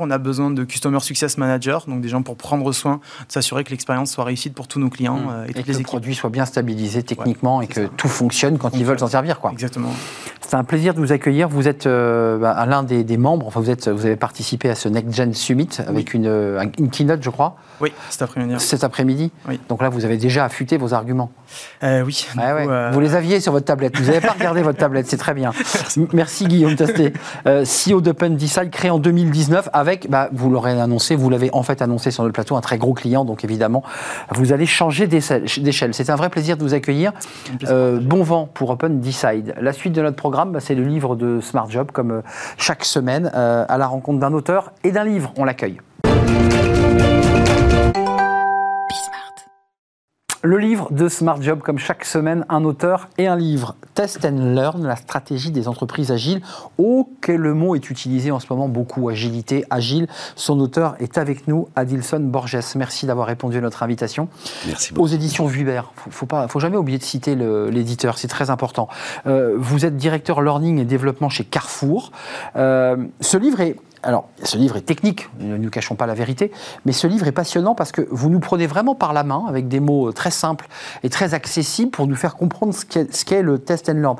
on 0.00 0.10
a 0.10 0.18
besoin 0.18 0.50
de 0.50 0.64
Customer 0.64 1.00
Success 1.00 1.38
Manager, 1.38 1.84
donc 1.86 2.00
des 2.00 2.08
gens 2.08 2.22
pour 2.22 2.36
prendre 2.36 2.70
soin, 2.72 3.00
de 3.26 3.32
s'assurer 3.32 3.64
que 3.64 3.70
l'expérience 3.70 4.12
soit 4.12 4.24
réussie 4.24 4.50
pour 4.50 4.68
tous 4.68 4.80
nos 4.80 4.90
clients 4.90 5.18
mmh. 5.18 5.30
euh, 5.30 5.46
et, 5.46 5.50
et 5.50 5.54
toutes 5.54 5.62
que 5.62 5.68
les 5.68 5.72
le 5.72 5.78
équipes. 5.80 5.86
produit 5.86 6.14
soit 6.14 6.30
bien 6.30 6.44
stabilisé 6.44 7.02
techniquement 7.02 7.58
ouais, 7.58 7.64
et 7.64 7.68
que 7.68 7.84
ça. 7.84 7.90
tout 7.96 8.08
fonctionne 8.08 8.58
quand 8.58 8.76
ils 8.76 8.84
veulent 8.84 8.98
s'en 8.98 9.08
servir. 9.08 9.40
Quoi. 9.40 9.52
Exactement. 9.52 9.90
C'est 10.50 10.56
un 10.56 10.64
plaisir 10.64 10.94
de 10.94 10.98
vous 10.98 11.12
accueillir. 11.12 11.48
Vous 11.48 11.68
êtes 11.68 11.86
euh, 11.86 12.36
bah, 12.36 12.66
l'un 12.66 12.82
des, 12.82 13.04
des, 13.04 13.16
membres, 13.16 13.46
enfin 13.46 13.60
vous, 13.60 13.70
êtes, 13.70 13.88
vous 13.88 14.04
avez 14.04 14.16
participé 14.16 14.68
à 14.68 14.74
ce 14.74 14.88
Next 14.88 15.14
Gen 15.14 15.32
Summit 15.32 15.68
avec 15.86 16.08
oui. 16.08 16.14
une, 16.14 16.26
euh, 16.26 16.64
une, 16.76 16.90
keynote, 16.90 17.22
je 17.22 17.30
crois. 17.30 17.56
Oui, 17.80 17.92
cet 18.08 18.22
après-midi. 18.22 18.54
Cet 18.58 18.82
après-midi. 18.82 19.30
Oui. 19.48 19.60
Donc 19.68 19.80
là, 19.80 19.88
vous 19.88 20.04
avez 20.04 20.16
déjà 20.16 20.44
affûté 20.44 20.76
vos 20.76 20.92
arguments. 20.92 21.30
Euh, 21.84 22.02
oui. 22.02 22.26
Ouais. 22.36 22.42
Euh... 22.68 22.90
Vous 22.92 22.98
les 22.98 23.14
aviez 23.14 23.38
sur 23.38 23.52
votre 23.52 23.66
tablette. 23.66 23.96
Vous 23.96 24.06
n'avez 24.06 24.20
pas 24.20 24.32
regardé 24.32 24.62
votre 24.62 24.78
tablette, 24.78 25.06
c'est 25.06 25.18
très 25.18 25.34
bien. 25.34 25.52
Merci, 26.12 26.46
Guillaume 26.46 26.74
Tasté. 26.74 27.12
CEO 27.44 28.00
d'Open 28.00 28.36
Decide, 28.36 28.70
créé 28.70 28.90
en 28.90 28.98
2019 29.40 29.70
avec, 29.72 30.10
bah, 30.10 30.28
vous 30.32 30.50
l'aurez 30.50 30.78
annoncé, 30.78 31.16
vous 31.16 31.30
l'avez 31.30 31.50
en 31.52 31.62
fait 31.62 31.80
annoncé 31.80 32.10
sur 32.10 32.24
le 32.24 32.32
plateau, 32.32 32.56
un 32.56 32.60
très 32.60 32.76
gros 32.76 32.92
client. 32.92 33.24
Donc 33.24 33.44
évidemment, 33.44 33.82
vous 34.32 34.52
allez 34.52 34.66
changer 34.66 35.06
d'échelle. 35.06 35.94
C'est 35.94 36.10
un 36.10 36.16
vrai 36.16 36.28
plaisir 36.28 36.56
de 36.56 36.62
vous 36.62 36.74
accueillir. 36.74 37.12
Euh, 37.68 38.00
bon 38.00 38.22
vent 38.22 38.48
pour 38.52 38.70
Open 38.70 39.00
Decide. 39.00 39.54
La 39.60 39.72
suite 39.72 39.94
de 39.94 40.02
notre 40.02 40.16
programme, 40.16 40.52
bah, 40.52 40.60
c'est 40.60 40.74
le 40.74 40.84
livre 40.84 41.16
de 41.16 41.40
Smart 41.40 41.70
Job, 41.70 41.90
comme 41.90 42.10
euh, 42.10 42.22
chaque 42.58 42.84
semaine, 42.84 43.30
euh, 43.34 43.64
à 43.68 43.78
la 43.78 43.86
rencontre 43.86 44.18
d'un 44.18 44.34
auteur 44.34 44.72
et 44.84 44.92
d'un 44.92 45.04
livre. 45.04 45.32
On 45.36 45.44
l'accueille. 45.44 45.78
Le 50.42 50.56
livre 50.56 50.88
de 50.90 51.06
Smart 51.10 51.42
Job, 51.42 51.60
comme 51.60 51.76
chaque 51.76 52.06
semaine, 52.06 52.46
un 52.48 52.64
auteur 52.64 53.10
et 53.18 53.26
un 53.26 53.36
livre. 53.36 53.76
Test 53.92 54.24
and 54.24 54.54
Learn, 54.54 54.86
la 54.86 54.96
stratégie 54.96 55.50
des 55.50 55.68
entreprises 55.68 56.10
agiles. 56.10 56.40
Oh, 56.78 57.10
quel 57.20 57.52
mot 57.52 57.74
est 57.74 57.90
utilisé 57.90 58.30
en 58.30 58.40
ce 58.40 58.46
moment 58.48 58.66
beaucoup, 58.66 59.10
agilité, 59.10 59.66
agile. 59.68 60.08
Son 60.36 60.58
auteur 60.60 60.94
est 60.98 61.18
avec 61.18 61.46
nous, 61.46 61.68
Adilson 61.76 62.20
Borges. 62.20 62.56
Merci 62.74 63.04
d'avoir 63.04 63.26
répondu 63.26 63.58
à 63.58 63.60
notre 63.60 63.82
invitation. 63.82 64.28
Merci 64.66 64.94
beaucoup. 64.94 65.04
Aux 65.04 65.08
éditions 65.08 65.44
Vuber. 65.44 65.82
Faut, 65.94 66.10
faut 66.10 66.26
pas, 66.26 66.48
faut 66.48 66.60
jamais 66.60 66.78
oublier 66.78 66.96
de 66.96 67.04
citer 67.04 67.34
l'éditeur, 67.34 68.16
c'est 68.16 68.28
très 68.28 68.48
important. 68.48 68.88
Euh, 69.26 69.56
vous 69.58 69.84
êtes 69.84 69.98
directeur 69.98 70.40
learning 70.40 70.78
et 70.78 70.86
développement 70.86 71.28
chez 71.28 71.44
Carrefour. 71.44 72.12
Euh, 72.56 72.96
ce 73.20 73.36
livre 73.36 73.60
est 73.60 73.76
alors, 74.02 74.28
ce 74.42 74.56
livre 74.56 74.76
est 74.76 74.82
technique, 74.82 75.28
ne 75.40 75.56
nous 75.56 75.68
cachons 75.68 75.94
pas 75.94 76.06
la 76.06 76.14
vérité, 76.14 76.50
mais 76.86 76.92
ce 76.92 77.06
livre 77.06 77.26
est 77.26 77.32
passionnant 77.32 77.74
parce 77.74 77.92
que 77.92 78.06
vous 78.10 78.30
nous 78.30 78.40
prenez 78.40 78.66
vraiment 78.66 78.94
par 78.94 79.12
la 79.12 79.24
main 79.24 79.44
avec 79.46 79.68
des 79.68 79.80
mots 79.80 80.10
très 80.12 80.30
simples 80.30 80.68
et 81.02 81.10
très 81.10 81.34
accessibles 81.34 81.90
pour 81.90 82.06
nous 82.06 82.16
faire 82.16 82.36
comprendre 82.36 82.72
ce 82.72 82.84
qu'est 82.86 83.24
qu 83.24 83.42
le 83.42 83.58
test 83.58 83.88
and 83.90 83.94
learn. 83.94 84.16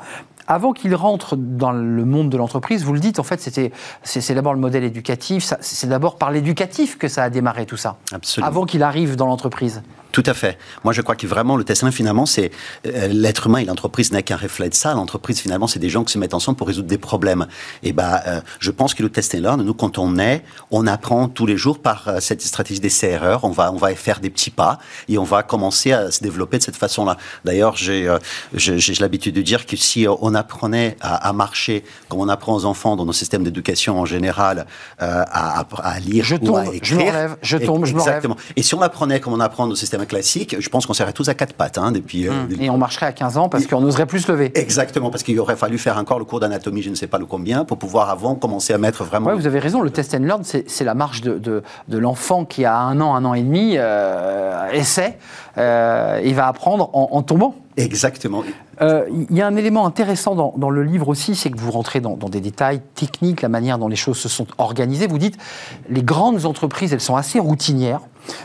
Avant 0.46 0.72
qu'il 0.72 0.94
rentre 0.94 1.36
dans 1.36 1.70
le 1.70 2.04
monde 2.04 2.28
de 2.28 2.36
l'entreprise, 2.36 2.84
vous 2.84 2.92
le 2.92 2.98
dites, 2.98 3.20
en 3.20 3.22
fait, 3.22 3.40
c'était 3.40 3.70
c'est 4.02 4.34
d'abord 4.34 4.52
le 4.52 4.58
modèle 4.60 4.82
éducatif, 4.84 5.54
c'est 5.60 5.86
d'abord 5.86 6.16
par 6.16 6.30
l'éducatif 6.32 6.98
que 6.98 7.08
ça 7.08 7.22
a 7.22 7.30
démarré 7.30 7.66
tout 7.66 7.76
ça. 7.76 7.98
Absolument. 8.12 8.48
Avant 8.48 8.64
qu'il 8.64 8.82
arrive 8.82 9.16
dans 9.16 9.26
l'entreprise. 9.26 9.82
Tout 10.12 10.22
à 10.26 10.34
fait. 10.34 10.58
Moi, 10.82 10.92
je 10.92 11.02
crois 11.02 11.14
que 11.14 11.26
vraiment, 11.26 11.56
le 11.56 11.64
test 11.64 11.88
finalement, 11.90 12.26
c'est 12.26 12.50
euh, 12.86 13.08
l'être 13.08 13.46
humain 13.46 13.60
et 13.60 13.64
l'entreprise 13.64 14.12
n'est 14.12 14.22
qu'un 14.22 14.36
reflet 14.36 14.68
de 14.68 14.74
ça. 14.74 14.92
L'entreprise, 14.94 15.40
finalement, 15.40 15.66
c'est 15.66 15.78
des 15.78 15.88
gens 15.88 16.04
qui 16.04 16.12
se 16.12 16.18
mettent 16.18 16.34
ensemble 16.34 16.58
pour 16.58 16.66
résoudre 16.66 16.88
des 16.88 16.98
problèmes. 16.98 17.46
Et 17.82 17.92
bah, 17.92 18.20
euh, 18.26 18.40
je 18.58 18.70
pense 18.70 18.92
que 18.94 19.02
le 19.02 19.10
learn, 19.40 19.62
nous, 19.62 19.74
quand 19.74 19.98
on 19.98 20.18
est, 20.18 20.42
on 20.70 20.86
apprend 20.86 21.28
tous 21.28 21.46
les 21.46 21.56
jours 21.56 21.78
par 21.78 22.08
euh, 22.08 22.20
cette 22.20 22.42
stratégie 22.42 22.80
des 22.80 23.04
erreurs. 23.04 23.44
On 23.44 23.50
va, 23.50 23.72
on 23.72 23.76
va 23.76 23.94
faire 23.94 24.20
des 24.20 24.30
petits 24.30 24.50
pas 24.50 24.78
et 25.08 25.16
on 25.16 25.24
va 25.24 25.42
commencer 25.42 25.92
à 25.92 26.10
se 26.10 26.22
développer 26.22 26.58
de 26.58 26.62
cette 26.62 26.76
façon-là. 26.76 27.16
D'ailleurs, 27.44 27.76
j'ai, 27.76 28.12
j'ai, 28.54 28.94
l'habitude 29.00 29.34
de 29.34 29.42
dire 29.42 29.64
que 29.64 29.76
si 29.76 30.06
on 30.08 30.34
apprenait 30.34 30.96
à, 31.00 31.28
à, 31.28 31.32
marcher 31.32 31.84
comme 32.08 32.20
on 32.20 32.28
apprend 32.28 32.54
aux 32.54 32.64
enfants 32.64 32.96
dans 32.96 33.04
nos 33.04 33.12
systèmes 33.12 33.44
d'éducation 33.44 33.98
en 33.98 34.04
général 34.04 34.66
à, 34.98 35.60
à, 35.60 36.00
lire 36.00 36.24
je 36.24 36.36
tombe, 36.36 36.50
ou 36.50 36.56
à 36.56 36.74
écrire, 36.74 36.82
je 36.82 36.94
m'enlève, 36.96 37.36
je 37.42 37.56
tombe, 37.56 37.84
je 37.86 37.94
Exactement. 37.94 38.36
Et 38.56 38.62
si 38.62 38.74
on 38.74 38.82
apprenait 38.82 39.20
comme 39.20 39.32
on 39.32 39.40
apprend 39.40 39.66
nos 39.66 39.76
systèmes 39.76 39.99
classique, 40.04 40.56
je 40.58 40.68
pense 40.68 40.86
qu'on 40.86 40.94
serait 40.94 41.12
tous 41.12 41.28
à 41.28 41.34
quatre 41.34 41.54
pattes. 41.54 41.78
Hein, 41.78 41.92
depuis, 41.92 42.26
euh, 42.26 42.32
hum. 42.32 42.48
Et 42.60 42.70
on 42.70 42.78
marcherait 42.78 43.06
à 43.06 43.12
15 43.12 43.36
ans 43.36 43.48
parce 43.48 43.66
qu'on 43.66 43.80
n'oserait 43.80 44.06
plus 44.06 44.20
se 44.20 44.32
lever. 44.32 44.52
Exactement, 44.54 45.10
parce 45.10 45.22
qu'il 45.22 45.38
aurait 45.40 45.56
fallu 45.56 45.78
faire 45.78 45.96
encore 45.98 46.18
le 46.18 46.24
cours 46.24 46.40
d'anatomie, 46.40 46.82
je 46.82 46.90
ne 46.90 46.94
sais 46.94 47.06
pas 47.06 47.18
le 47.18 47.26
combien, 47.26 47.64
pour 47.64 47.78
pouvoir 47.78 48.10
avant 48.10 48.34
commencer 48.34 48.72
à 48.72 48.78
mettre 48.78 49.04
vraiment. 49.04 49.30
Oui, 49.30 49.36
vous 49.36 49.46
avez 49.46 49.58
raison, 49.58 49.80
le 49.80 49.90
test 49.90 50.14
and 50.14 50.24
learn, 50.24 50.42
c'est 50.44 50.84
la 50.84 50.94
marche 50.94 51.20
de, 51.20 51.38
de, 51.38 51.98
l'enfant 51.98 52.44
qui 52.44 52.64
a 52.64 52.76
un 52.76 53.00
an, 53.00 53.14
un 53.14 53.24
an 53.24 53.34
et 53.34 53.42
demi, 53.42 53.74
euh, 53.76 54.68
essaie, 54.72 55.18
euh, 55.58 56.20
il 56.24 56.34
va 56.34 56.48
apprendre 56.48 56.90
en, 56.92 57.22
tombant. 57.22 57.54
Exactement. 57.76 58.42
Il 58.80 59.36
y 59.36 59.42
a 59.42 59.46
un 59.46 59.56
élément 59.56 59.86
intéressant 59.86 60.34
dans, 60.34 60.54
dans 60.56 60.70
le 60.70 60.82
livre 60.82 61.08
aussi, 61.08 61.34
c'est 61.34 61.50
que 61.50 61.58
vous 61.58 61.70
rentrez 61.70 62.00
dans, 62.00 62.16
dans, 62.16 62.28
des 62.28 62.40
détails 62.40 62.80
techniques, 62.94 63.42
la 63.42 63.48
manière 63.48 63.78
dont 63.78 63.88
les 63.88 63.96
choses 63.96 64.18
se 64.18 64.28
sont 64.28 64.46
organisées. 64.58 65.06
Vous 65.06 65.18
dites, 65.18 65.36
les 65.88 66.02
grandes 66.02 66.46
entreprises, 66.46 66.92
elles 66.92 67.00
sont 67.00 67.16
assez 67.16 67.38
routinières. 67.38 68.00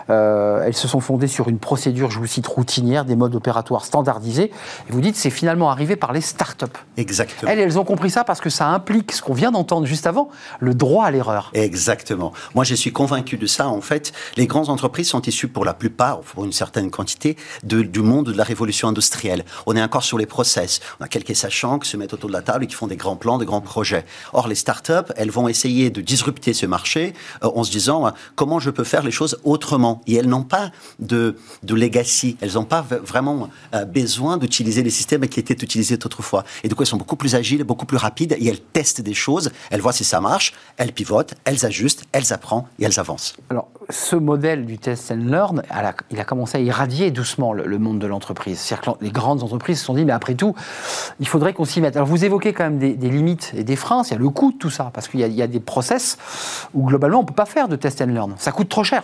Euh, 0.09 0.63
elles 0.65 0.73
se 0.73 0.87
sont 0.87 0.99
fondées 0.99 1.27
sur 1.27 1.49
une 1.49 1.59
procédure, 1.59 2.11
je 2.11 2.19
vous 2.19 2.27
cite, 2.27 2.47
routinière, 2.47 3.05
des 3.05 3.15
modes 3.15 3.35
opératoires 3.35 3.85
standardisés. 3.85 4.51
Et 4.89 4.91
vous 4.91 5.01
dites, 5.01 5.15
c'est 5.15 5.29
finalement 5.29 5.69
arrivé 5.69 5.95
par 5.95 6.13
les 6.13 6.21
start-up. 6.21 6.77
Exactement. 6.97 7.51
Elles, 7.51 7.59
elles 7.59 7.79
ont 7.79 7.83
compris 7.83 8.09
ça 8.09 8.23
parce 8.23 8.41
que 8.41 8.49
ça 8.49 8.67
implique 8.67 9.11
ce 9.11 9.21
qu'on 9.21 9.33
vient 9.33 9.51
d'entendre 9.51 9.85
juste 9.85 10.07
avant, 10.07 10.29
le 10.59 10.73
droit 10.73 11.05
à 11.05 11.11
l'erreur. 11.11 11.51
Exactement. 11.53 12.33
Moi, 12.53 12.63
je 12.63 12.75
suis 12.75 12.91
convaincu 12.91 13.37
de 13.37 13.47
ça. 13.47 13.67
En 13.67 13.81
fait, 13.81 14.13
les 14.37 14.47
grandes 14.47 14.69
entreprises 14.69 15.09
sont 15.09 15.21
issues 15.21 15.47
pour 15.47 15.65
la 15.65 15.73
plupart, 15.73 16.19
pour 16.19 16.45
une 16.45 16.53
certaine 16.53 16.91
quantité, 16.91 17.37
du 17.63 18.01
monde 18.01 18.27
de 18.27 18.37
la 18.37 18.43
révolution 18.43 18.87
industrielle. 18.87 19.43
On 19.65 19.75
est 19.75 19.83
encore 19.83 20.03
sur 20.03 20.17
les 20.17 20.24
process. 20.25 20.79
On 20.99 21.03
a 21.03 21.07
quelques 21.07 21.35
sachants 21.35 21.79
qui 21.79 21.89
se 21.89 21.97
mettent 21.97 22.13
autour 22.13 22.29
de 22.29 22.33
la 22.33 22.41
table 22.41 22.63
et 22.63 22.67
qui 22.67 22.75
font 22.75 22.87
des 22.87 22.97
grands 22.97 23.15
plans, 23.15 23.37
des 23.37 23.45
grands 23.45 23.61
projets. 23.61 24.05
Or, 24.33 24.47
les 24.47 24.55
start-up, 24.55 25.11
elles 25.15 25.31
vont 25.31 25.47
essayer 25.47 25.89
de 25.89 26.01
disrupter 26.01 26.53
ce 26.53 26.65
marché 26.65 27.13
euh, 27.43 27.49
en 27.55 27.63
se 27.63 27.71
disant 27.71 28.11
comment 28.35 28.59
je 28.59 28.69
peux 28.69 28.83
faire 28.83 29.03
les 29.03 29.11
choses 29.11 29.39
autrement? 29.43 30.01
Et 30.07 30.15
elles 30.15 30.27
n'ont 30.27 30.43
pas 30.43 30.71
de, 30.99 31.35
de 31.63 31.75
legacy. 31.75 32.37
Elles 32.41 32.53
n'ont 32.53 32.65
pas 32.65 32.81
vraiment 32.81 33.49
euh, 33.73 33.85
besoin 33.85 34.37
d'utiliser 34.37 34.83
les 34.83 34.89
systèmes 34.89 35.27
qui 35.27 35.39
étaient 35.39 35.53
utilisés 35.53 35.95
autrefois. 36.03 36.43
Et 36.63 36.67
du 36.67 36.75
coup, 36.75 36.83
elles 36.83 36.87
sont 36.87 36.97
beaucoup 36.97 37.15
plus 37.15 37.35
agiles, 37.35 37.63
beaucoup 37.63 37.85
plus 37.85 37.97
rapides 37.97 38.35
et 38.37 38.47
elles 38.47 38.61
testent 38.61 39.01
des 39.01 39.13
choses. 39.13 39.51
Elles 39.69 39.81
voient 39.81 39.93
si 39.93 40.03
ça 40.03 40.21
marche, 40.21 40.53
elles 40.77 40.93
pivotent, 40.93 41.35
elles 41.45 41.65
ajustent, 41.65 42.03
elles 42.11 42.33
apprennent 42.33 42.63
et 42.79 42.85
elles 42.85 42.99
avancent. 42.99 43.35
Alors, 43.49 43.69
ce 43.89 44.15
modèle 44.15 44.65
du 44.65 44.77
test 44.77 45.11
and 45.11 45.25
learn, 45.25 45.63
il 46.11 46.19
a 46.19 46.23
commencé 46.23 46.57
à 46.57 46.61
irradier 46.61 47.11
doucement 47.11 47.53
le, 47.53 47.77
monde 47.79 47.99
de 47.99 48.07
l'entreprise. 48.07 48.59
C'est-à-dire 48.59 48.97
que 48.97 49.03
les 49.03 49.11
grandes 49.11 49.43
entreprises 49.43 49.79
se 49.79 49.85
sont 49.85 49.93
dit, 49.93 50.05
mais 50.05 50.13
après 50.15 50.35
tout, 50.35 50.55
il 51.19 51.27
faudrait 51.27 51.53
qu'on 51.53 51.65
s'y 51.65 51.81
mette. 51.81 51.95
Alors, 51.95 52.07
vous 52.07 52.25
évoquez 52.25 52.53
quand 52.53 52.63
même 52.63 52.79
des, 52.79 53.09
limites 53.09 53.51
et 53.55 53.63
des 53.63 53.75
freins. 53.75 54.03
C'est 54.03 54.17
le 54.17 54.29
coût 54.29 54.51
de 54.51 54.57
tout 54.57 54.69
ça, 54.69 54.91
parce 54.93 55.07
qu'il 55.07 55.19
y, 55.19 55.27
y, 55.27 55.41
a 55.41 55.47
des 55.47 55.59
process 55.59 56.17
où 56.73 56.87
globalement, 56.87 57.19
on 57.19 57.23
ne 57.23 57.27
peut 57.27 57.33
pas 57.33 57.45
faire 57.45 57.67
de 57.67 57.75
test 57.75 58.01
and 58.01 58.07
learn. 58.07 58.33
Ça 58.37 58.51
coûte 58.51 58.69
trop 58.69 58.83
cher. 58.83 59.03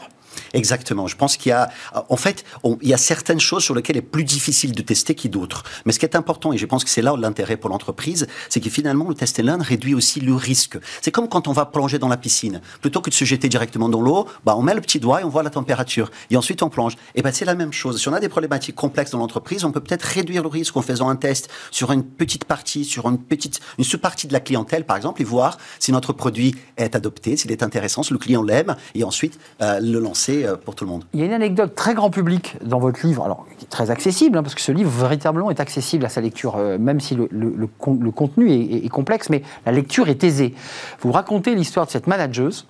Exactement. 0.53 1.07
Je 1.07 1.15
pense 1.15 1.37
qu'il 1.37 1.49
y 1.49 1.53
a, 1.53 1.69
en 2.09 2.17
fait, 2.17 2.43
il 2.81 2.87
y 2.87 2.93
a 2.93 2.97
certaines 2.97 3.39
choses 3.39 3.63
sur 3.63 3.75
lesquelles 3.75 3.95
il 3.95 3.99
est 3.99 4.01
plus 4.01 4.23
difficile 4.23 4.73
de 4.73 4.81
tester 4.81 5.15
que 5.15 5.27
d'autres. 5.27 5.63
Mais 5.85 5.91
ce 5.91 5.99
qui 5.99 6.05
est 6.05 6.15
important, 6.15 6.53
et 6.53 6.57
je 6.57 6.65
pense 6.65 6.83
que 6.83 6.89
c'est 6.89 7.01
là 7.01 7.15
l'intérêt 7.17 7.57
pour 7.57 7.69
l'entreprise, 7.69 8.27
c'est 8.49 8.59
que 8.59 8.69
finalement, 8.69 9.07
le 9.07 9.15
test 9.15 9.39
and 9.39 9.59
réduit 9.61 9.93
aussi 9.93 10.19
le 10.19 10.33
risque. 10.33 10.77
C'est 11.01 11.11
comme 11.11 11.27
quand 11.27 11.47
on 11.47 11.53
va 11.53 11.65
plonger 11.65 11.99
dans 11.99 12.07
la 12.07 12.17
piscine. 12.17 12.61
Plutôt 12.81 13.01
que 13.01 13.09
de 13.09 13.15
se 13.15 13.25
jeter 13.25 13.49
directement 13.49 13.89
dans 13.89 14.01
l'eau, 14.01 14.27
bah, 14.45 14.55
on 14.57 14.61
met 14.61 14.73
le 14.73 14.81
petit 14.81 14.99
doigt 14.99 15.21
et 15.21 15.23
on 15.23 15.29
voit 15.29 15.43
la 15.43 15.49
température. 15.49 16.11
Et 16.29 16.37
ensuite, 16.37 16.63
on 16.63 16.69
plonge. 16.69 16.95
Et 17.15 17.21
ben, 17.21 17.31
c'est 17.31 17.45
la 17.45 17.55
même 17.55 17.73
chose. 17.73 17.99
Si 18.01 18.07
on 18.07 18.13
a 18.13 18.19
des 18.19 18.29
problématiques 18.29 18.75
complexes 18.75 19.11
dans 19.11 19.19
l'entreprise, 19.19 19.63
on 19.65 19.71
peut 19.71 19.81
peut-être 19.81 20.03
réduire 20.03 20.43
le 20.43 20.49
risque 20.49 20.75
en 20.77 20.81
faisant 20.81 21.09
un 21.09 21.15
test 21.15 21.49
sur 21.71 21.91
une 21.91 22.03
petite 22.03 22.45
partie, 22.45 22.85
sur 22.85 23.07
une 23.07 23.17
petite, 23.17 23.59
une 23.77 23.83
sous-partie 23.83 24.27
de 24.27 24.33
la 24.33 24.39
clientèle, 24.39 24.85
par 24.85 24.97
exemple, 24.97 25.21
et 25.21 25.25
voir 25.25 25.57
si 25.79 25.91
notre 25.91 26.13
produit 26.13 26.55
est 26.77 26.95
adopté, 26.95 27.37
s'il 27.37 27.51
est 27.51 27.63
intéressant, 27.63 28.03
si 28.03 28.13
le 28.13 28.19
client 28.19 28.43
l'aime, 28.43 28.75
et 28.95 29.03
ensuite, 29.03 29.39
euh, 29.61 29.79
le 29.79 29.99
lancer 29.99 30.20
euh, 30.29 30.55
pour 30.55 30.75
tout 30.75 30.85
le 30.85 30.91
monde. 30.91 31.03
Il 31.13 31.19
y 31.19 31.23
a 31.23 31.25
une 31.25 31.33
anecdote 31.33 31.75
très 31.75 31.93
grand 31.93 32.09
public 32.09 32.57
dans 32.63 32.79
votre 32.79 33.05
livre, 33.05 33.23
alors 33.23 33.45
très 33.69 33.91
accessible, 33.91 34.37
hein, 34.37 34.43
parce 34.43 34.55
que 34.55 34.61
ce 34.61 34.71
livre 34.71 34.89
véritablement 34.89 35.51
est 35.51 35.59
accessible 35.59 36.05
à 36.05 36.09
sa 36.09 36.21
lecture, 36.21 36.55
euh, 36.57 36.77
même 36.77 36.99
si 36.99 37.15
le, 37.15 37.27
le, 37.31 37.67
contenu 38.11 38.51
est, 38.51 38.89
complexe, 38.89 39.29
mais 39.29 39.43
la 39.65 39.71
lecture 39.71 40.09
est 40.09 40.23
aisée. 40.23 40.53
Vous 41.01 41.11
racontez 41.11 41.55
l'histoire 41.55 41.85
de 41.85 41.91
cette 41.91 42.07
manageuse 42.07 42.67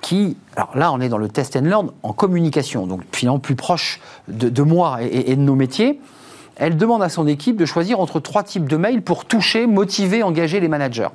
qui, 0.00 0.36
alors 0.56 0.76
là 0.76 0.92
on 0.92 1.00
est 1.00 1.08
dans 1.08 1.18
le 1.18 1.28
test 1.28 1.56
and 1.56 1.62
learn 1.62 1.90
en 2.02 2.12
communication, 2.12 2.86
donc 2.86 3.00
finalement 3.12 3.38
plus 3.38 3.56
proche 3.56 4.00
de, 4.28 4.62
moi 4.62 4.98
et, 5.00 5.32
et 5.32 5.36
de 5.36 5.40
nos 5.40 5.54
métiers. 5.54 6.00
Elle 6.56 6.76
demande 6.76 7.02
à 7.02 7.08
son 7.08 7.26
équipe 7.26 7.56
de 7.56 7.64
choisir 7.64 7.98
entre 8.00 8.20
trois 8.20 8.42
types 8.42 8.68
de 8.68 8.76
mails 8.76 9.02
pour 9.02 9.24
toucher, 9.24 9.66
motiver, 9.66 10.22
engager 10.22 10.60
les 10.60 10.68
managers. 10.68 11.08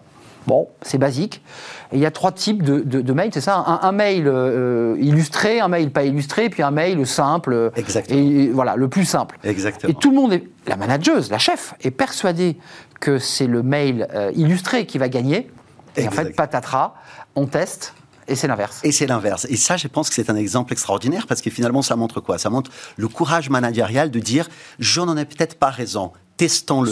Bon, 0.50 0.68
c'est 0.82 0.98
basique. 0.98 1.44
Et 1.92 1.98
il 1.98 2.00
y 2.00 2.08
a 2.08 2.12
trois 2.12 2.32
types 2.32 2.64
de, 2.64 3.14
mails, 3.14 3.30
c'est 3.32 3.40
ça 3.40 3.80
un, 3.84 3.92
mail 3.92 4.24
euh, 4.26 4.98
illustré, 5.00 5.60
un 5.60 5.68
mail 5.68 5.92
pas 5.92 6.04
illustré, 6.06 6.50
puis 6.50 6.64
un 6.64 6.72
mail 6.72 7.06
simple. 7.06 7.72
Exactement. 7.76 8.20
Et, 8.20 8.48
voilà, 8.48 8.76
le 8.76 8.88
plus 8.88 9.06
simple. 9.06 9.38
Exactement. 9.44 9.92
Et 9.92 9.94
tout 9.94 10.10
le 10.10 10.16
monde, 10.16 10.34
est, 10.34 10.44
la 10.66 10.76
manageuse, 10.76 11.30
la 11.30 11.38
chef, 11.38 11.76
est 11.82 11.92
persuadée 11.92 12.58
que 13.00 13.20
c'est 13.20 13.46
le 13.46 13.62
mail 13.62 14.08
euh, 14.16 14.32
illustré 14.34 14.88
qui 14.88 14.98
va 14.98 15.08
gagner. 15.08 15.52
Et 15.96 16.08
en 16.08 16.12
fait, 16.12 16.36
patatras, 16.36 16.96
on 17.36 17.46
teste, 17.46 17.94
et 18.28 18.36
c'est 18.36 18.48
l'inverse. 18.48 18.80
Et 18.84 18.92
c'est 18.92 19.06
l'inverse. 19.06 19.46
Et 19.52 19.56
ça, 19.56 19.78
je 19.78 19.88
pense 19.88 20.10
que 20.10 20.16
c'est 20.16 20.32
un 20.32 20.36
exemple 20.36 20.74
extraordinaire 20.74 21.28
parce 21.28 21.42
que 21.42 21.52
finalement, 21.52 21.84
ça 21.84 21.96
montre 21.96 22.22
quoi? 22.22 22.40
Ça 22.40 22.50
montre 22.50 22.72
le 22.98 23.08
courage 23.08 23.52
managérial 23.52 24.10
de 24.10 24.20
dire 24.20 24.50
je 24.80 25.02
n'en 25.02 25.16
ai 25.16 25.26
peut-être 25.26 25.60
pas 25.60 25.70
raison, 25.70 26.12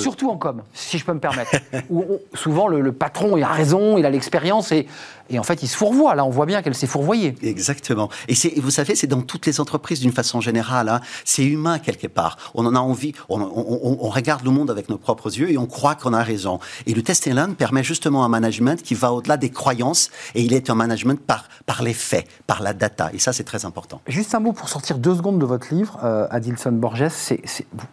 Surtout 0.02 0.30
en 0.30 0.38
com, 0.38 0.64
si 0.74 0.98
je 0.98 1.06
peux 1.06 1.14
me 1.14 1.20
permettre. 1.20 1.52
souvent, 2.34 2.68
le, 2.68 2.92
patron, 2.92 3.38
il 3.38 3.44
a 3.44 3.48
raison, 3.48 3.98
il 3.98 4.06
a 4.06 4.10
l'expérience, 4.10 4.72
et, 4.72 4.88
et, 5.30 5.40
en 5.40 5.44
fait, 5.44 5.64
il 5.64 5.68
se 5.68 5.78
fourvoie. 5.78 6.16
Là, 6.16 6.26
on 6.26 6.30
voit 6.30 6.46
bien 6.46 6.62
qu'elle 6.62 6.76
s'est 6.76 6.88
fourvoyée. 6.88 7.36
Exactement. 7.42 8.10
Et 8.28 8.36
vous 8.60 8.72
savez, 8.72 8.96
c'est 8.96 9.08
dans 9.08 9.22
toutes 9.22 9.46
les 9.46 9.60
entreprises 9.60 10.00
d'une 10.00 10.12
façon 10.12 10.42
générale. 10.42 10.90
Hein. 10.90 11.02
C'est 11.26 11.44
humain 11.44 11.80
quelque 11.80 12.08
part. 12.08 12.38
On 12.54 12.66
en 12.66 12.76
a 12.76 12.80
envie. 12.80 13.14
On, 13.30 13.42
on, 13.42 14.10
regarde 14.10 14.44
le 14.44 14.52
monde 14.52 14.72
avec 14.72 14.90
nos 14.90 14.98
propres 14.98 15.38
yeux 15.38 15.52
et 15.52 15.58
on 15.58 15.68
croit 15.68 15.96
qu'on 15.96 16.14
a 16.14 16.24
raison. 16.24 16.60
Et 16.86 16.94
le 16.94 17.04
test 17.04 17.28
and 17.28 17.54
permet 17.54 17.84
justement 17.84 18.24
un 18.24 18.30
management 18.30 18.82
qui 18.82 18.96
va 18.96 19.12
au-delà 19.12 19.38
des 19.38 19.50
croyances 19.50 20.10
et 20.34 20.42
il 20.42 20.54
est 20.54 20.70
un 20.70 20.76
management 20.76 21.20
par, 21.20 21.50
par 21.66 21.84
les 21.84 21.94
faits, 21.94 22.28
par 22.48 22.62
la 22.62 22.74
data. 22.74 23.10
Et 23.14 23.20
ça, 23.20 23.34
c'est 23.34 23.44
très 23.44 23.66
important. 23.66 24.02
Juste 24.08 24.34
un 24.34 24.40
mot 24.40 24.54
pour 24.54 24.70
sortir 24.70 24.98
deux 24.98 25.16
secondes 25.16 25.40
de 25.40 25.46
votre 25.46 25.74
livre, 25.74 26.00
euh, 26.04 26.28
Adilson 26.30 26.72
Borges. 26.72 27.10
c'est 27.10 27.42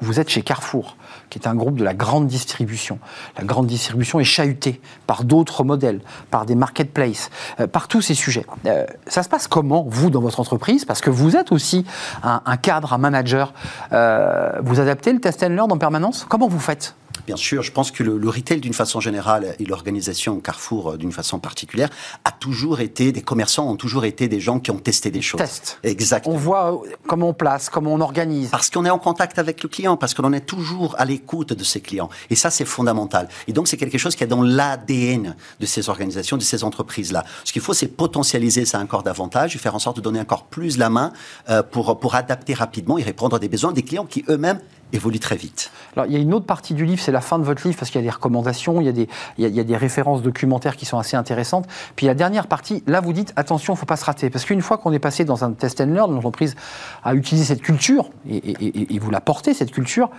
vous 0.00 0.20
êtes 0.20 0.28
chez 0.28 0.42
Carrefour, 0.42 0.96
qui 1.30 1.38
est 1.38 1.46
un 1.46 1.54
groupe 1.54 1.76
de 1.76 1.84
la 1.84 1.94
grande 1.94 2.26
distribution. 2.26 2.98
La 3.36 3.44
grande 3.44 3.66
distribution 3.66 4.20
est 4.20 4.24
chahutée 4.24 4.80
par 5.06 5.24
d'autres 5.24 5.64
modèles, 5.64 6.00
par 6.30 6.46
des 6.46 6.54
marketplaces, 6.54 7.23
euh, 7.60 7.66
par 7.66 7.88
tous 7.88 8.02
ces 8.02 8.14
sujets. 8.14 8.46
Euh, 8.66 8.84
ça 9.06 9.22
se 9.22 9.28
passe 9.28 9.46
comment, 9.46 9.84
vous, 9.88 10.10
dans 10.10 10.20
votre 10.20 10.40
entreprise? 10.40 10.84
Parce 10.84 11.00
que 11.00 11.10
vous 11.10 11.36
êtes 11.36 11.52
aussi 11.52 11.84
un, 12.22 12.56
cadre, 12.56 12.92
un 12.92 12.98
manager. 12.98 13.52
Euh, 13.92 14.52
vous 14.62 14.80
adaptez 14.80 15.12
le 15.12 15.20
test 15.20 15.42
and 15.42 15.50
learn 15.50 15.70
en 15.70 15.78
permanence? 15.78 16.26
Comment 16.28 16.48
vous 16.48 16.60
faites? 16.60 16.94
Bien 17.26 17.36
sûr, 17.36 17.62
je 17.62 17.72
pense 17.72 17.90
que 17.90 18.02
le, 18.02 18.28
retail 18.28 18.60
d'une 18.60 18.74
façon 18.74 19.00
générale 19.00 19.54
et 19.58 19.64
l'organisation 19.64 20.40
Carrefour 20.40 20.92
euh, 20.92 20.96
d'une 20.96 21.12
façon 21.12 21.38
particulière 21.38 21.88
a 22.24 22.32
toujours 22.32 22.80
été, 22.80 23.12
des 23.12 23.22
commerçants 23.22 23.68
ont 23.68 23.76
toujours 23.76 24.04
été 24.04 24.28
des 24.28 24.40
gens 24.40 24.60
qui 24.60 24.70
ont 24.70 24.78
testé 24.78 25.10
des 25.10 25.22
choses. 25.22 25.40
Test. 25.40 25.78
Exactement. 25.82 26.34
On 26.34 26.38
voit 26.38 26.72
euh, 26.72 26.90
comment 27.06 27.28
on 27.28 27.34
place, 27.34 27.70
comment 27.70 27.92
on 27.94 28.00
organise. 28.00 28.50
Parce 28.50 28.68
qu'on 28.70 28.84
est 28.84 28.90
en 28.90 28.98
contact 28.98 29.38
avec 29.38 29.62
le 29.62 29.68
client, 29.68 29.96
parce 29.96 30.12
qu'on 30.12 30.32
est 30.32 30.44
toujours 30.44 30.96
à 30.98 31.04
l'écoute 31.04 31.52
de 31.52 31.64
ses 31.64 31.80
clients. 31.80 32.10
Et 32.30 32.34
ça, 32.34 32.50
c'est 32.50 32.64
fondamental. 32.64 33.28
Et 33.48 33.52
donc, 33.52 33.68
c'est 33.68 33.76
quelque 33.76 33.98
chose 33.98 34.16
qui 34.16 34.24
est 34.24 34.28
dans 34.28 34.42
l'ADN 34.42 35.34
de 35.60 35.66
ces 35.66 35.88
organisations, 35.88 36.36
de 36.36 36.42
ces 36.42 36.64
entreprises-là. 36.64 37.24
Ce 37.44 37.52
qu'il 37.52 37.62
faut, 37.62 37.74
c'est 37.74 37.88
potentialiser 37.88 38.64
ça 38.64 38.80
encore 38.80 39.02
davantage 39.02 39.54
et 39.56 39.58
faire 39.58 39.74
en 39.74 39.78
sorte 39.78 39.96
de 39.96 40.02
donner 40.02 40.20
encore 40.20 40.44
plus 40.44 40.76
la 40.78 40.90
main 40.90 41.12
euh, 41.48 41.62
pour, 41.62 41.98
pour 41.98 42.14
adapter 42.14 42.54
rapidement 42.54 42.98
et 42.98 43.02
répondre 43.02 43.36
à 43.36 43.38
des 43.38 43.48
besoins 43.48 43.72
des 43.72 43.82
clients 43.82 44.06
qui 44.06 44.24
eux-mêmes 44.28 44.60
évolue 44.94 45.18
très 45.18 45.36
vite. 45.36 45.70
Alors, 45.94 46.06
il 46.06 46.12
y 46.12 46.16
a 46.16 46.18
une 46.18 46.32
autre 46.34 46.46
partie 46.46 46.74
du 46.74 46.84
livre, 46.84 47.00
c'est 47.02 47.12
la 47.12 47.20
fin 47.20 47.38
de 47.38 47.44
votre 47.44 47.66
livre, 47.66 47.78
parce 47.78 47.90
qu'il 47.90 48.00
y 48.00 48.04
a 48.04 48.06
des 48.06 48.14
recommandations, 48.14 48.80
il 48.80 48.86
y 48.86 48.88
a 48.88 48.92
des, 48.92 49.08
il 49.38 49.46
y 49.48 49.60
a, 49.60 49.64
des 49.64 49.76
références 49.76 50.22
documentaires 50.22 50.76
qui 50.76 50.86
sont 50.86 50.98
assez 50.98 51.16
intéressantes. 51.16 51.66
Puis 51.96 52.06
la 52.06 52.14
dernière 52.14 52.46
partie, 52.46 52.82
là, 52.86 53.00
vous 53.00 53.12
dites, 53.12 53.32
attention, 53.36 53.74
il 53.74 53.76
ne 53.76 53.80
faut 53.80 53.86
pas 53.86 53.96
se 53.96 54.04
rater. 54.04 54.30
Parce 54.30 54.44
qu'une 54.44 54.62
fois 54.62 54.78
qu'on 54.78 54.92
est 54.92 54.98
passé 54.98 55.24
dans 55.24 55.44
un 55.44 55.52
test 55.52 55.80
and 55.80 55.86
learn, 55.86 56.14
l'entreprise 56.14 56.54
a 57.02 57.14
utilisé 57.14 57.46
cette 57.46 57.62
culture, 57.62 58.10
et, 58.28 58.98
vous 58.98 59.10
la 59.10 59.20
portez, 59.20 59.54
cette 59.54 59.70
culture, 59.70 60.10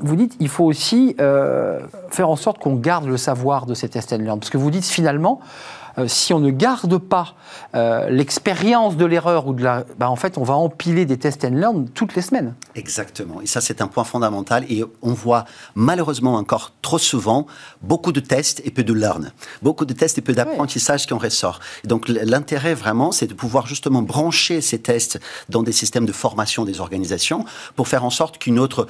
vous 0.00 0.16
dites, 0.16 0.36
il 0.40 0.48
faut 0.48 0.64
aussi 0.64 1.16
euh, 1.20 1.80
faire 2.10 2.28
en 2.28 2.36
sorte 2.36 2.58
qu'on 2.58 2.74
garde 2.74 3.06
le 3.06 3.16
savoir 3.16 3.66
de 3.66 3.74
ces 3.74 3.88
test 3.88 4.12
and 4.12 4.18
learn. 4.18 4.38
Parce 4.38 4.50
que 4.50 4.58
vous 4.58 4.70
dites, 4.70 4.84
finalement, 4.84 5.40
si 6.06 6.34
on 6.34 6.40
ne 6.40 6.50
garde 6.50 6.98
pas 6.98 7.34
euh, 7.74 8.10
l'expérience 8.10 8.96
de 8.96 9.04
l'erreur 9.04 9.46
ou 9.46 9.54
de 9.54 9.62
la, 9.62 9.84
bah, 9.98 10.10
en 10.10 10.16
fait, 10.16 10.38
on 10.38 10.42
va 10.42 10.54
empiler 10.54 11.06
des 11.06 11.16
test 11.16 11.44
and 11.44 11.54
learn 11.54 11.88
toutes 11.88 12.14
les 12.14 12.22
semaines. 12.22 12.54
Exactement. 12.74 13.40
Et 13.40 13.46
ça, 13.46 13.60
c'est 13.60 13.80
un 13.80 13.88
point 13.88 14.04
fondamental. 14.04 14.64
Et 14.68 14.84
on 15.02 15.12
voit 15.12 15.44
malheureusement 15.74 16.34
encore 16.34 16.72
trop 16.82 16.98
souvent 16.98 17.46
beaucoup 17.82 18.12
de 18.12 18.20
tests 18.20 18.60
et 18.64 18.70
peu 18.70 18.84
de 18.84 18.92
learn. 18.92 19.32
Beaucoup 19.62 19.84
de 19.84 19.92
tests 19.92 20.18
et 20.18 20.20
peu 20.20 20.32
d'apprentissage 20.32 21.06
qui 21.06 21.14
en 21.14 21.18
ressort. 21.18 21.60
donc 21.84 22.08
l'intérêt 22.08 22.74
vraiment, 22.74 23.12
c'est 23.12 23.26
de 23.26 23.34
pouvoir 23.34 23.66
justement 23.66 24.02
brancher 24.02 24.60
ces 24.60 24.78
tests 24.78 25.18
dans 25.48 25.62
des 25.62 25.72
systèmes 25.72 26.06
de 26.06 26.12
formation 26.12 26.64
des 26.64 26.80
organisations 26.80 27.44
pour 27.74 27.88
faire 27.88 28.04
en 28.04 28.10
sorte 28.10 28.38
qu'une 28.38 28.58
autre, 28.58 28.86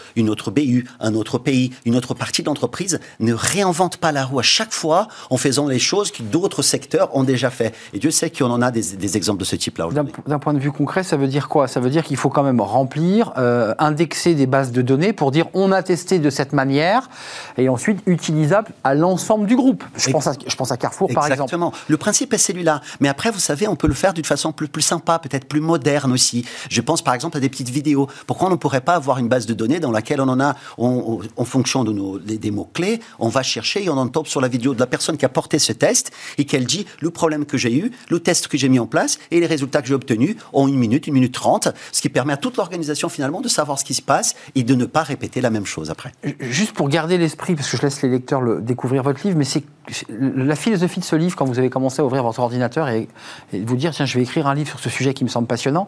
BU, 0.51 0.89
un 1.01 1.15
autre 1.15 1.39
pays, 1.39 1.71
une 1.85 1.97
autre 1.97 2.15
partie 2.15 2.43
d'entreprise 2.43 3.01
ne 3.21 3.33
réinvente 3.33 3.99
pas 3.99 4.13
la 4.13 4.25
roue 4.25 4.41
à 4.41 4.43
chaque 4.43 4.73
fois 4.73 5.09
en 5.31 5.37
faisant 5.37 5.69
les 5.69 5.79
choses 5.79 6.11
que 6.11 6.23
d'autres 6.23 6.63
secteurs 6.63 6.96
ont 7.13 7.25
déjà 7.25 7.51
fait. 7.51 7.75
Et 7.93 7.99
Dieu 7.99 8.11
sait 8.11 8.31
qu'on 8.31 8.51
en 8.51 8.63
a 8.63 8.71
des, 8.71 9.17
exemples 9.17 9.41
de 9.41 9.45
ce 9.45 9.57
type-là 9.57 9.89
D'un 10.27 10.39
point 10.39 10.55
de 10.55 10.59
vue 10.59 10.73
concret, 10.73 11.03
ça 11.03 11.17
veut 11.17 11.29
dire 11.29 11.49
quoi? 11.49 11.69
Ça 11.69 11.81
veut 11.81 11.91
dire 11.91 12.05
qu'il 12.05 12.17
faut 12.17 12.29
quand 12.29 12.43
même 12.43 12.61
remplir, 12.61 13.33
euh, 13.39 13.75
indexer 13.79 14.35
des 14.35 14.47
bases 14.47 14.73
de 14.73 14.83
données 14.83 15.13
pour 15.13 15.31
dire 15.31 15.47
on 15.55 15.73
a 15.73 15.83
testé 15.83 16.19
de 16.19 16.31
cette 16.31 16.53
manière 16.53 17.09
et 17.57 17.69
ensuite 17.69 18.01
utilisable 18.07 18.71
à 18.85 18.95
l'ensemble 18.95 19.47
du 19.47 19.57
groupe. 19.57 19.85
Je 19.97 20.11
pense, 20.11 20.27
à, 20.27 20.33
je 20.47 20.57
pense 20.57 20.73
à 20.73 20.77
Carrefour 20.77 21.09
par 21.13 21.25
exemple. 21.27 21.43
Exactement. 21.43 21.73
Le 21.89 21.97
principe 21.97 22.33
est 22.33 22.39
celui-là. 22.39 22.81
Mais 23.01 23.09
après, 23.09 23.31
vous 23.31 23.41
savez, 23.41 23.69
on 23.69 23.77
peut 23.77 23.89
le 23.89 23.95
faire 23.95 24.13
d'une 24.13 24.25
façon 24.25 24.53
plus, 24.53 24.69
plus 24.69 24.83
sympa, 24.83 25.19
peut-être 25.19 25.47
plus 25.47 25.61
moderne 25.61 26.13
aussi. 26.13 26.45
Je 26.69 26.81
pense 26.81 27.03
par 27.03 27.15
exemple 27.15 27.37
à 27.37 27.41
des 27.41 27.49
petites 27.49 27.71
vidéos. 27.71 28.09
Pourquoi 28.27 28.49
on 28.49 28.51
ne 28.51 28.57
pourrait 28.57 28.81
pas 28.81 28.95
avoir 28.95 29.19
une 29.19 29.29
base 29.29 29.47
de 29.47 29.55
données 29.55 29.81
dans 29.81 29.93
laquelle 29.93 30.21
on 30.21 30.29
en 30.29 30.41
a, 30.41 30.57
en 30.79 31.45
fonction 31.45 31.85
de 31.85 31.93
nos, 31.93 32.19
des, 32.19 32.51
mots-clés, 32.51 33.01
on 33.19 33.29
va 33.29 33.43
chercher 33.43 33.85
et 33.85 33.91
on 33.91 33.97
en 33.97 34.09
tombe 34.09 34.27
sur 34.27 34.41
la 34.41 34.49
vidéo 34.49 34.75
de 34.75 34.81
la 34.81 34.87
personne 34.87 35.17
qui 35.17 35.25
a 35.25 35.29
porté 35.29 35.59
ce 35.59 35.73
test 35.73 36.13
et 36.39 36.45
qu'elle 36.45 36.65
dit 36.65 36.86
le 37.01 37.11
problème 37.11 37.45
que 37.45 37.57
j'ai 37.57 37.77
eu, 37.77 37.91
le 38.09 38.21
test 38.21 38.49
que 38.49 38.57
j'ai 38.57 38.69
mis 38.69 38.79
en 38.79 38.87
place 38.87 39.19
et 39.31 39.41
les 39.41 39.47
résultats 39.47 39.83
que 39.83 39.89
j'ai 39.89 39.95
obtenus 39.95 40.37
en 40.53 40.69
une 40.69 40.79
minute, 40.79 41.07
une 41.07 41.15
minute 41.15 41.35
trente, 41.35 41.69
ce 41.93 42.01
qui 42.01 42.09
permet 42.09 42.33
à 42.33 42.37
toute 42.37 42.57
l'organisation 42.57 43.09
finalement 43.09 43.41
de 43.41 43.49
savoir 43.49 43.79
ce 43.79 43.85
qui 43.85 43.95
se 43.95 44.03
passe 44.03 44.35
et 44.55 44.63
de 44.63 44.75
ne 44.75 44.85
pas 44.85 45.03
répéter 45.03 45.41
la 45.41 45.51
même 45.51 45.67
chose 45.67 45.91
après. 45.91 46.13
Juste 46.41 46.73
pour 46.73 46.89
garder 46.89 47.19
l'esprit, 47.19 47.55
parce 47.55 47.71
que 47.71 47.77
je 47.77 47.83
laisse 47.83 48.03
les 48.03 48.09
lecteurs 48.09 48.41
le, 48.41 48.61
découvrir 48.61 49.03
votre 49.03 49.27
livre, 49.27 49.39
mais 49.39 49.45
c'est 49.45 49.65
la 50.09 50.57
philosophie 50.57 51.01
de 51.01 51.05
ce 51.05 51.15
livre, 51.15 51.37
quand 51.37 51.45
vous 51.45 51.59
avez 51.59 51.71
commencé 51.71 52.03
à 52.03 52.05
ouvrir 52.05 52.23
votre 52.23 52.41
ordinateur 52.41 52.89
et, 52.89 53.09
et 53.53 53.61
vous 53.61 53.77
dire, 53.77 53.93
tiens, 53.93 54.07
je 54.07 54.19
vais 54.19 54.25
écrire 54.25 54.47
un 54.47 54.55
livre 54.55 54.69
sur 54.69 54.81
ce 54.81 54.91
sujet 54.91 55.15
qui 55.15 55.23
me 55.23 55.29
semble 55.29 55.47
passionnant, 55.47 55.87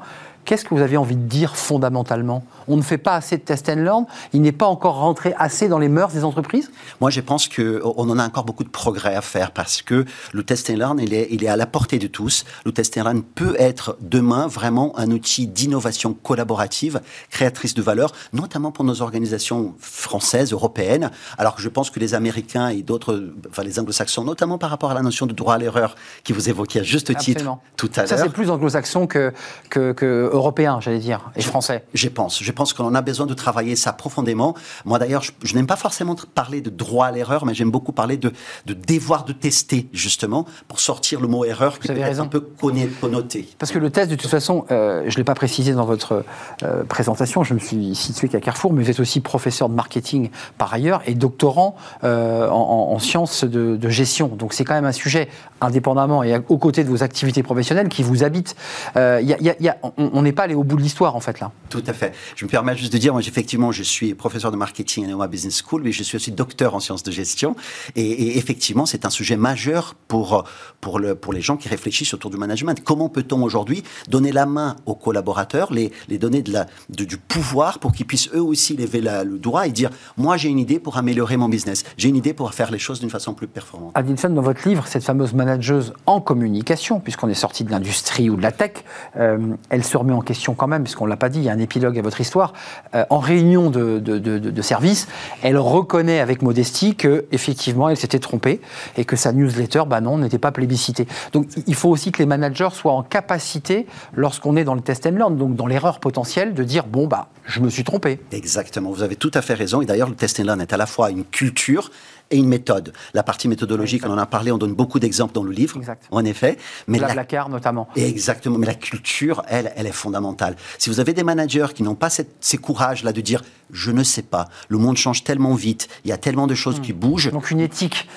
Qu'est-ce 0.49 0.65
que 0.65 0.75
vous 0.75 0.81
avez 0.81 0.97
envie 0.97 1.17
de 1.17 1.29
dire 1.29 1.57
fondamentalement? 1.57 2.43
On 2.69 2.79
ne 2.79 2.83
fait 2.83 2.97
pas 2.97 3.17
assez 3.17 3.37
de 3.37 3.43
test 3.43 3.69
and 3.69 3.83
learn 3.83 4.07
Il 4.33 4.41
n'est 4.41 4.51
pas 4.51 4.65
encore 4.65 4.95
rentré 4.95 5.35
assez 5.37 5.69
dans 5.69 5.79
les 5.79 5.91
mœurs 5.91 6.15
des 6.15 6.25
entreprises? 6.25 6.71
Moi, 7.03 7.11
je 7.11 7.21
pense 7.21 7.49
qu'on 7.49 8.09
en 8.09 8.19
a 8.19 8.25
encore 8.25 8.45
beaucoup 8.45 8.65
de 8.65 8.71
progrès 8.71 9.15
à 9.15 9.21
faire 9.21 9.51
parce 9.51 9.83
que 9.83 10.07
le 10.33 10.43
test 10.43 10.71
and 10.71 10.77
learn, 10.77 10.88
il 10.99 11.13
est, 11.13 11.29
il 11.31 11.45
est 11.45 11.49
à 11.49 11.57
la 11.57 11.67
portée 11.67 11.99
de 11.99 12.07
tous. 12.07 12.45
And 12.67 13.03
learn 13.03 13.23
peut 13.23 13.57
être 13.59 13.97
demain 14.01 14.47
vraiment 14.47 14.99
un 14.99 15.11
outil 15.11 15.47
d'innovation 15.47 16.15
collaborative, 16.15 17.01
créatrice 17.31 17.75
de 17.75 17.83
valeur, 17.83 18.13
notamment 18.33 18.73
pour 18.73 18.85
nos 18.85 19.03
organisations 19.03 19.75
françaises, 19.79 20.53
européennes. 20.53 21.11
Alors 21.37 21.55
que 21.57 21.63
je 21.63 21.69
pense 21.69 21.91
que 21.91 22.01
les 22.01 22.15
Américains 22.15 22.69
et 22.69 22.83
d'autres, 22.83 23.33
enfin 23.49 23.63
les 23.63 23.79
anglo-saxons, 23.79 24.25
notamment 24.25 24.59
par 24.59 24.71
rapport 24.71 24.91
à 24.91 24.95
la 24.95 25.03
notion 25.03 25.27
de 25.27 25.35
droit 25.35 25.55
à 25.55 25.59
l'erreur 25.59 25.97
qui 26.25 26.33
vous 26.33 26.49
évoquiez 26.49 26.81
à 26.81 26.85
juste 26.85 27.17
titre 27.19 27.59
tout 27.77 27.91
à 27.97 28.01
l'heure. 28.01 28.09
Ça, 28.09 28.19
c'est 28.19 28.29
plus 28.31 28.51
anglo-saxon 28.51 29.07
que, 29.07 29.33
que, 29.71 29.93
que 29.93 30.31
européen, 30.33 30.81
j'allais 30.81 30.99
dire, 30.99 31.31
et 31.37 31.43
français. 31.43 31.85
Je 31.95 32.09
pense. 32.09 32.43
Je 32.43 32.53
pense 32.53 32.73
qu'on 32.73 32.95
a 32.95 33.03
besoin 33.03 33.27
de 33.27 33.35
travailler 33.35 33.77
ça 33.77 33.93
profondément. 33.93 34.55
Moi, 34.85 34.99
d'ailleurs, 34.99 35.23
je, 35.23 35.55
n'aime 35.55 35.67
pas 35.67 35.77
forcément 35.77 36.17
parler 36.35 36.61
de 36.61 36.71
droit 36.71 37.07
à 37.07 37.13
l'erreur, 37.13 37.45
mais 37.45 37.55
j'aime 37.55 37.71
beaucoup 37.71 37.93
parler 37.93 38.17
de, 38.17 38.33
de, 38.67 38.75
devoir 38.75 39.25
de 39.25 39.33
tester, 39.33 39.89
justement, 39.93 40.47
pour 40.69 40.81
sortir 40.81 41.21
le 41.21 41.29
mot 41.29 41.45
erreur 41.45 41.79
qui 41.79 41.89
peut 41.89 41.99
être 41.99 42.21
un 42.21 42.27
peu 42.27 42.41
connoté. 42.41 43.49
Parce 43.59 43.73
que 43.73 43.79
le 43.79 43.91
test, 43.91 44.11
de 44.11 44.17
toute 44.17 44.31
façon, 44.31 44.67
euh, 44.71 45.03
je 45.07 45.15
ne 45.15 45.17
l'ai 45.17 45.25
pas 45.25 45.35
précisé 45.35 45.73
dans 45.73 45.87
votre 45.87 46.25
euh, 46.63 46.85
présentation, 46.85 47.43
je 47.43 47.55
me 47.55 47.59
suis 47.59 47.95
situé 47.95 48.29
qu'à 48.29 48.41
Carrefour, 48.41 48.73
mais 48.73 48.83
vous 48.83 48.91
êtes 48.91 49.01
aussi 49.01 49.21
professeur 49.21 49.71
de 49.71 49.75
marketing 49.75 50.31
par 50.59 50.73
ailleurs 50.73 51.01
et 51.07 51.15
doctorant 51.15 51.75
euh, 52.05 52.49
en, 52.51 52.99
sciences 52.99 53.45
de, 53.45 53.89
gestion. 53.89 54.29
Donc 54.29 54.53
c'est 54.53 54.65
quand 54.65 54.75
même 54.75 54.85
un 54.85 54.93
sujet 54.93 55.29
indépendamment 55.61 56.23
et 56.23 56.39
aux 56.49 56.59
côtés 56.59 56.85
de 56.85 56.91
vos 56.91 57.03
activités 57.03 57.43
professionnelles 57.43 57.89
qui 57.89 58.03
vous 58.03 58.23
habitent. 58.23 58.55
Il 58.97 59.37
y 59.41 59.63
y 59.63 59.69
a, 59.69 59.77
on, 59.83 59.93
on 59.97 60.23
n'est 60.23 60.33
pas 60.33 60.43
allé 60.45 60.55
au 60.55 60.65
bout 60.65 60.77
de 60.77 60.83
l'histoire, 60.83 61.17
en 61.17 61.21
fait, 61.21 61.41
là. 61.41 61.51
Tout 61.71 61.83
à 61.87 61.93
fait. 61.93 62.13
Je 62.37 62.45
me 62.45 62.51
permets 62.51 62.77
juste 62.77 62.93
de 62.93 62.99
dire, 62.99 63.13
moi, 63.13 63.23
effectivement, 63.23 63.73
je 63.73 63.83
suis 63.83 64.15
professeur 64.15 64.51
de 64.51 64.57
marketing 64.57 65.05
à 65.05 65.09
Neoma 65.09 65.29
Business 65.29 65.63
School, 65.63 65.83
mais 65.83 65.93
je 65.93 66.03
suis 66.03 66.17
aussi 66.17 66.33
docteur 66.33 66.75
en 66.75 66.81
sciences 66.81 67.03
de 67.03 67.11
gestion. 67.11 67.57
Et, 67.97 68.39
effectivement, 68.39 68.87
c'est 68.87 69.05
un 69.05 69.11
sujet 69.11 69.37
majeur 69.37 69.95
pour, 70.09 70.45
pour, 70.81 70.99
le, 70.99 71.15
pour 71.15 71.33
les 71.33 71.41
gens 71.41 71.57
qui 71.57 71.69
réfléchissent 71.69 72.15
autour 72.15 72.31
du 72.31 72.37
management. 72.37 72.83
Comment 72.85 73.09
peut-on 73.09 73.43
aujourd'hui 73.43 73.83
donner 74.09 74.33
la 74.33 74.47
main 74.47 74.77
aux 74.87 74.95
collaborateurs, 74.95 75.73
les, 75.73 75.93
les 76.09 76.19
donner 76.19 76.43
de 76.43 76.53
la, 76.53 76.67
du 76.89 77.17
pouvoir 77.17 77.79
pour 77.79 77.93
qu'ils 77.93 78.07
puissent 78.07 78.31
eux 78.35 78.43
aussi 78.43 78.77
lever 78.77 79.01
le 79.01 79.39
droit 79.39 79.67
et 79.67 79.71
dire, 79.71 79.91
moi, 80.17 80.37
j'ai 80.37 80.49
une 80.49 80.59
idée 80.59 80.79
pour 80.79 80.97
améliorer 80.97 81.37
mon 81.37 81.49
business. 81.49 81.85
J'ai 81.97 82.09
une 82.09 82.17
idée 82.17 82.33
pour 82.33 82.53
faire 82.55 82.71
les 82.71 82.79
choses 82.79 83.01
d'une 83.01 83.11
façon 83.11 83.35
plus 83.35 83.47
performante. 83.47 83.93
Adilson, 83.95 84.31
dans 84.31 84.43
votre 84.43 84.69
livre, 84.69 84.87
cette 84.87 85.05
fameuse 85.05 85.35
manageuse 85.35 85.93
en 86.07 86.21
communication, 86.21 87.01
puisqu'on 87.01 87.29
est 87.29 87.35
sorti 87.35 87.65
de 87.65 87.71
l'industrie 87.71 88.31
ou 88.31 88.37
de 88.37 88.43
la 88.43 88.53
tech, 88.53 88.73
euh, 89.17 89.39
elle 89.71 89.85
se 89.85 89.97
remet 89.97 90.13
en 90.13 90.21
question 90.21 90.55
quand 90.55 90.67
même, 90.67 90.83
puisqu'on 90.83 91.05
ne 91.05 91.11
l'a 91.11 91.17
pas 91.17 91.29
dit, 91.29 91.39
il 91.39 91.45
y 91.45 91.49
a 91.49 91.53
un 91.53 91.59
épilogue 91.59 91.99
à 91.99 92.03
votre 92.03 92.21
histoire. 92.21 92.53
Euh, 92.95 93.05
en 93.11 93.19
réunion 93.19 93.71
de, 93.71 93.99
de, 93.99 94.63
service, 94.63 95.09
elle 95.43 95.57
reconnaît 95.57 96.21
avec 96.21 96.43
modestie 96.43 96.95
que 96.95 97.27
effectivement 97.33 97.89
elle 97.89 97.97
s'était 97.97 98.19
trompée 98.19 98.61
et 98.97 99.05
que 99.05 99.17
sa 99.17 99.33
newsletter, 99.33 99.83
bah 99.87 100.01
non, 100.01 100.19
n'était 100.19 100.39
pas 100.39 100.48
plébiscitée. 100.53 101.07
Donc 101.33 101.47
il 101.67 101.75
faut 101.75 101.89
aussi 101.89 102.13
que 102.13 102.19
les 102.19 102.27
managers 102.27 102.69
soient 102.73 102.93
en 102.93 103.03
capacité, 103.03 103.87
lorsqu'on 104.15 104.57
est 104.57 104.65
dans 104.65 104.75
le 104.75 104.81
test 104.81 105.07
and 105.07 105.11
learn, 105.11 105.37
donc 105.37 105.57
dans 105.57 105.67
l'erreur 105.67 106.01
potentielle, 106.01 106.55
de 106.55 106.65
dire 106.65 106.87
bon 106.87 107.07
bah 107.07 107.29
je 107.45 107.61
me 107.61 107.71
suis 107.71 107.85
trompé. 107.85 108.21
Exactement, 108.33 108.91
vous 108.91 109.03
avez 109.03 109.17
tout 109.17 109.31
à 109.35 109.43
fait 109.43 109.55
raison. 109.55 109.81
Et 109.81 109.87
d'ailleurs, 109.87 110.09
le 110.09 110.15
test 110.15 110.39
and 110.41 110.45
learn 110.45 110.61
est 110.61 110.73
à 110.73 110.77
la 110.77 110.87
fois 110.87 111.11
une 111.11 111.25
culture 111.25 111.91
et 112.31 112.37
une 112.37 112.49
méthode. 112.49 112.93
La 113.15 113.23
partie 113.23 113.49
méthodologique, 113.49 114.05
on 114.07 114.11
en 114.11 114.19
a 114.19 114.27
parlé, 114.27 114.53
on 114.53 114.59
donne 114.59 114.75
beaucoup 114.75 114.99
d'exemples 114.99 115.35
dans 115.35 115.43
le 115.43 115.53
livre, 115.53 115.81
en 116.11 116.25
effet. 116.25 116.59
Mais 116.87 116.99
la, 116.99 117.15
la 117.15 117.49
notamment. 117.49 117.89
Exactement, 117.97 118.59
mais 118.59 118.67
la 118.67 118.75
culture, 118.75 119.43
elle, 119.49 119.73
elle 119.77 119.87
est 119.87 119.93
fondamentale. 119.93 120.57
Si 120.79 120.91
vous 120.91 121.01
avez 121.01 121.13
des 121.13 121.25
managers 121.25 121.69
qui 121.75 121.83
n'ont 121.83 121.95
pas 121.95 122.11
cette, 122.11 122.31
ces 122.41 122.59
courages-là 122.59 123.13
de 123.13 123.21
dire, 123.21 123.43
je 123.73 123.91
ne 123.91 124.03
sais 124.03 124.23
pas, 124.23 124.49
le 124.69 124.79
monde 124.79 124.97
change 124.97 125.25
tellement 125.25 125.55
vite, 125.55 125.89
il 126.05 126.11
y 126.11 126.13
a 126.13 126.19
tellement 126.19 126.47
de 126.47 126.55
choses 126.55 126.79
hmm. 126.79 126.83
qui 126.83 126.93
bougent. 126.93 127.31
Donc 127.31 127.51
une 127.51 127.61
éthique. 127.61 128.09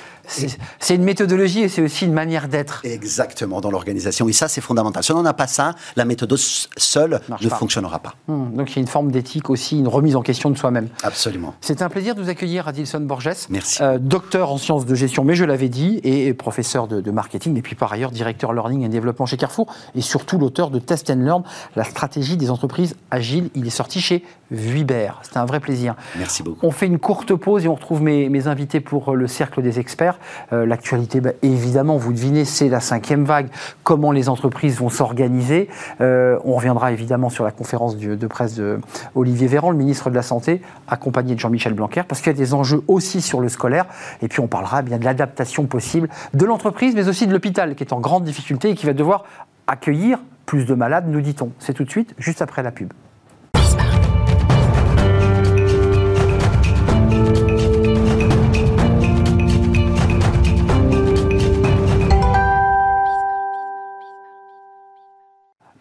C'est 0.80 0.96
une 0.96 1.04
méthodologie 1.04 1.62
et 1.62 1.68
c'est 1.68 1.82
aussi 1.82 2.06
une 2.06 2.14
manière 2.14 2.48
d'être. 2.48 2.82
Exactement, 2.86 3.60
dans 3.60 3.72
l'organisation. 3.72 4.30
Et 4.30 4.34
ça, 4.34 4.48
c'est 4.48 4.62
fondamental. 4.62 5.04
Si 5.04 5.12
on 5.12 5.22
n'a 5.24 5.34
pas 5.34 5.48
ça, 5.48 5.76
la 5.96 6.06
méthode 6.06 6.36
seule 6.38 7.20
ne 7.42 7.50
fonctionnera 7.50 8.00
pas. 8.00 8.14
Hmm. 8.28 8.56
donc 8.56 8.72
il 8.72 8.76
y 8.76 8.80
a 8.80 8.82
une 8.82 8.88
forme 8.88 9.12
d'éthique 9.12 9.50
aussi, 9.50 9.80
une 9.80 9.88
remise 9.88 10.16
en 10.16 10.22
question 10.22 10.50
de 10.50 10.58
soi-même. 10.58 10.88
Absolument. 11.04 11.56
C'est 11.60 11.82
un 11.82 11.90
plaisir 11.90 12.16
de 12.16 12.22
vous 12.22 12.30
accueillir, 12.30 12.68
Adilson 12.68 13.02
Borges. 13.02 13.32
Merci. 13.50 13.82
Euh, 13.82 14.00
docteur 14.02 14.52
en 14.52 14.58
sciences 14.58 14.86
de 14.86 14.96
gestion, 14.96 15.24
mais 15.24 15.36
je 15.36 15.46
l'avais 15.46 15.70
dit, 15.70 16.00
et, 16.04 16.34
professeur 16.34 16.88
de, 16.88 17.12
marketing, 17.12 17.58
et 17.58 17.62
puis 17.62 17.76
par 17.76 17.94
ailleurs 17.94 18.12
directeur 18.12 18.54
learning 18.54 18.84
et 18.84 18.90
développement 18.90 19.26
chez 19.26 19.38
Carrefour, 19.38 19.68
et 19.96 20.02
surtout 20.02 20.38
l'auteur 20.38 20.70
de 20.70 20.80
Test 20.80 21.10
and 21.10 21.20
Learn, 21.20 21.44
la 21.76 21.84
stratégie 21.84 22.38
des 22.38 22.50
entreprises 22.50 22.96
agiles. 23.12 23.50
Il 23.56 23.68
est 23.68 23.72
sorti 23.72 24.02
chez 24.02 24.24
Vuibert. 24.50 25.20
C'était 25.24 25.38
un 25.38 25.46
vrai 25.46 25.60
plaisir. 25.60 25.96
Merci 26.18 26.44
beaucoup. 26.44 26.66
On 26.66 26.72
fait 26.72 26.88
une 26.88 27.00
courte 27.00 27.34
pause 27.36 27.66
et 27.66 27.68
on 27.68 27.76
retrouve 27.76 28.02
mes, 28.02 28.30
mes 28.30 28.48
invités 28.48 28.80
pour 28.80 29.16
le 29.16 29.28
cercle 29.28 29.62
des 29.62 29.80
experts. 29.80 30.20
Euh, 30.52 30.66
l'actualité, 30.66 31.22
bah, 31.22 31.32
évidemment, 31.42 31.98
vous 31.98 32.12
devinez, 32.12 32.46
c'est 32.46 32.70
la 32.70 32.80
cinquième 32.80 33.24
vague. 33.24 33.50
Comment 33.84 34.12
les 34.12 34.30
entreprises 34.30 34.78
vont 34.78 34.90
s'organiser 34.90 35.70
euh, 36.02 36.38
On 36.44 36.56
reviendra 36.56 36.92
évidemment 36.92 37.30
sur 37.30 37.44
la 37.44 37.52
conférence 37.52 37.98
de 37.98 38.28
presse 38.28 38.56
de 38.56 38.80
Olivier 39.16 39.48
Véran, 39.48 39.72
le 39.72 39.78
ministre 39.78 40.10
de 40.10 40.16
la 40.16 40.22
Santé, 40.22 40.62
accompagné 40.88 41.36
de 41.36 41.40
Jean-Michel 41.40 41.74
Blanquer, 41.74 42.04
parce 42.08 42.22
qu'il 42.22 42.32
y 42.32 42.36
a 42.36 42.38
des 42.38 42.54
enjeux 42.54 42.84
aussi 42.88 43.22
sur 43.22 43.40
le 43.40 43.50
scolaire. 43.50 43.86
Et 44.22 44.28
puis 44.28 44.40
on 44.40 44.48
parlera 44.48 44.80
eh 44.80 44.84
bien 44.84 44.98
de 44.98 45.06
l'adaptation 45.06 45.66
possible 45.66 46.10
de 46.34 46.46
l'entreprise, 46.46 46.96
mais 46.96 47.08
aussi 47.08 47.28
de 47.28 47.34
l'hôpital, 47.34 47.76
qui 47.76 47.84
est 47.84 47.94
en 47.94 48.00
grande 48.00 48.24
difficulté 48.24 48.70
et 48.70 48.76
qui 48.76 48.86
va 48.86 48.94
devoir 48.94 49.26
accueillir 49.68 50.20
plus 50.46 50.66
de 50.66 50.74
malades, 50.74 51.08
nous 51.08 51.22
dit-on. 51.22 51.52
C'est 51.60 51.74
tout 51.74 51.84
de 51.84 51.90
suite, 51.90 52.14
juste 52.18 52.42
après 52.42 52.64
la 52.64 52.72
pub. 52.72 52.92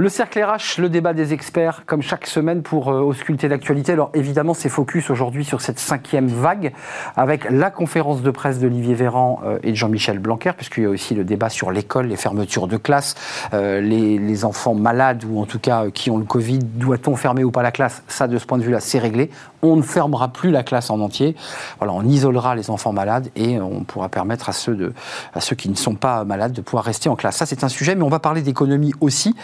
Le 0.01 0.09
cercle 0.09 0.43
RH, 0.43 0.81
le 0.81 0.89
débat 0.89 1.13
des 1.13 1.35
experts, 1.35 1.83
comme 1.85 2.01
chaque 2.01 2.27
semaine 2.27 2.63
pour 2.63 2.89
euh, 2.89 3.03
ausculter 3.03 3.49
l'actualité. 3.49 3.93
Alors 3.93 4.11
évidemment, 4.15 4.55
c'est 4.55 4.71
focus 4.71 5.11
aujourd'hui 5.11 5.45
sur 5.45 5.61
cette 5.61 5.79
cinquième 5.79 6.27
vague, 6.27 6.73
avec 7.19 7.45
la 7.51 7.71
conférence 7.71 8.23
de 8.23 8.31
presse 8.31 8.59
d'Olivier 8.59 8.95
Véran 8.95 9.43
euh, 9.45 9.59
et 9.63 9.73
de 9.73 9.77
Jean-Michel 9.77 10.19
Blanquer, 10.19 10.53
puisqu'il 10.57 10.85
y 10.85 10.87
a 10.87 10.89
aussi 10.89 11.15
le 11.15 11.23
débat 11.23 11.51
sur 11.51 11.71
l'école, 11.71 12.07
les 12.07 12.17
fermetures 12.17 12.67
de 12.67 12.79
classe, 12.79 13.15
euh, 13.53 13.83
les, 13.83 14.47
enfants 14.47 14.75
malades 14.75 15.23
ou 15.29 15.39
en 15.39 15.45
tout 15.45 15.59
cas 15.59 15.91
qui 15.91 16.11
ont 16.11 16.17
le 16.17 16.25
Covid, 16.25 16.61
doit-on 16.61 17.15
fermer 17.15 17.45
ou 17.45 17.51
pas 17.51 17.63
la 17.63 17.71
classe? 17.71 18.03
Ça, 18.09 18.27
de 18.27 18.39
ce 18.39 18.47
point 18.47 18.57
de 18.57 18.63
vue-là, 18.63 18.81
c'est 18.81 18.99
réglé. 18.99 19.29
On 19.61 19.77
ne 19.77 19.83
fermera 19.83 20.29
plus 20.29 20.51
la 20.51 20.63
classe 20.63 20.89
en 20.89 20.99
entier. 21.01 21.37
Voilà, 21.77 21.93
on 21.93 22.05
isolera 22.05 22.55
les 22.55 22.71
enfants 22.71 22.95
malades 22.95 23.29
et 23.37 23.61
on 23.61 23.85
pourra 23.85 24.09
permettre 24.09 24.49
à 24.49 24.53
ceux, 24.55 24.95
à 25.35 25.43
ceux 25.43 25.57
qui 25.57 25.69
ne 25.69 25.75
sont 25.75 25.95
pas 25.95 26.25
malades 26.25 26.53
de 26.53 26.63
pouvoir 26.63 26.85
rester 26.85 27.11
en 27.11 27.17
classe. 27.17 27.37
Ça, 27.37 27.45
c'est 27.45 27.65
un 27.65 27.69
sujet, 27.69 27.95
mais 27.95 28.03
on 28.03 28.09
va 28.09 28.19
parler 28.19 28.41
d'économie 28.41 28.95
aussi 29.03 29.37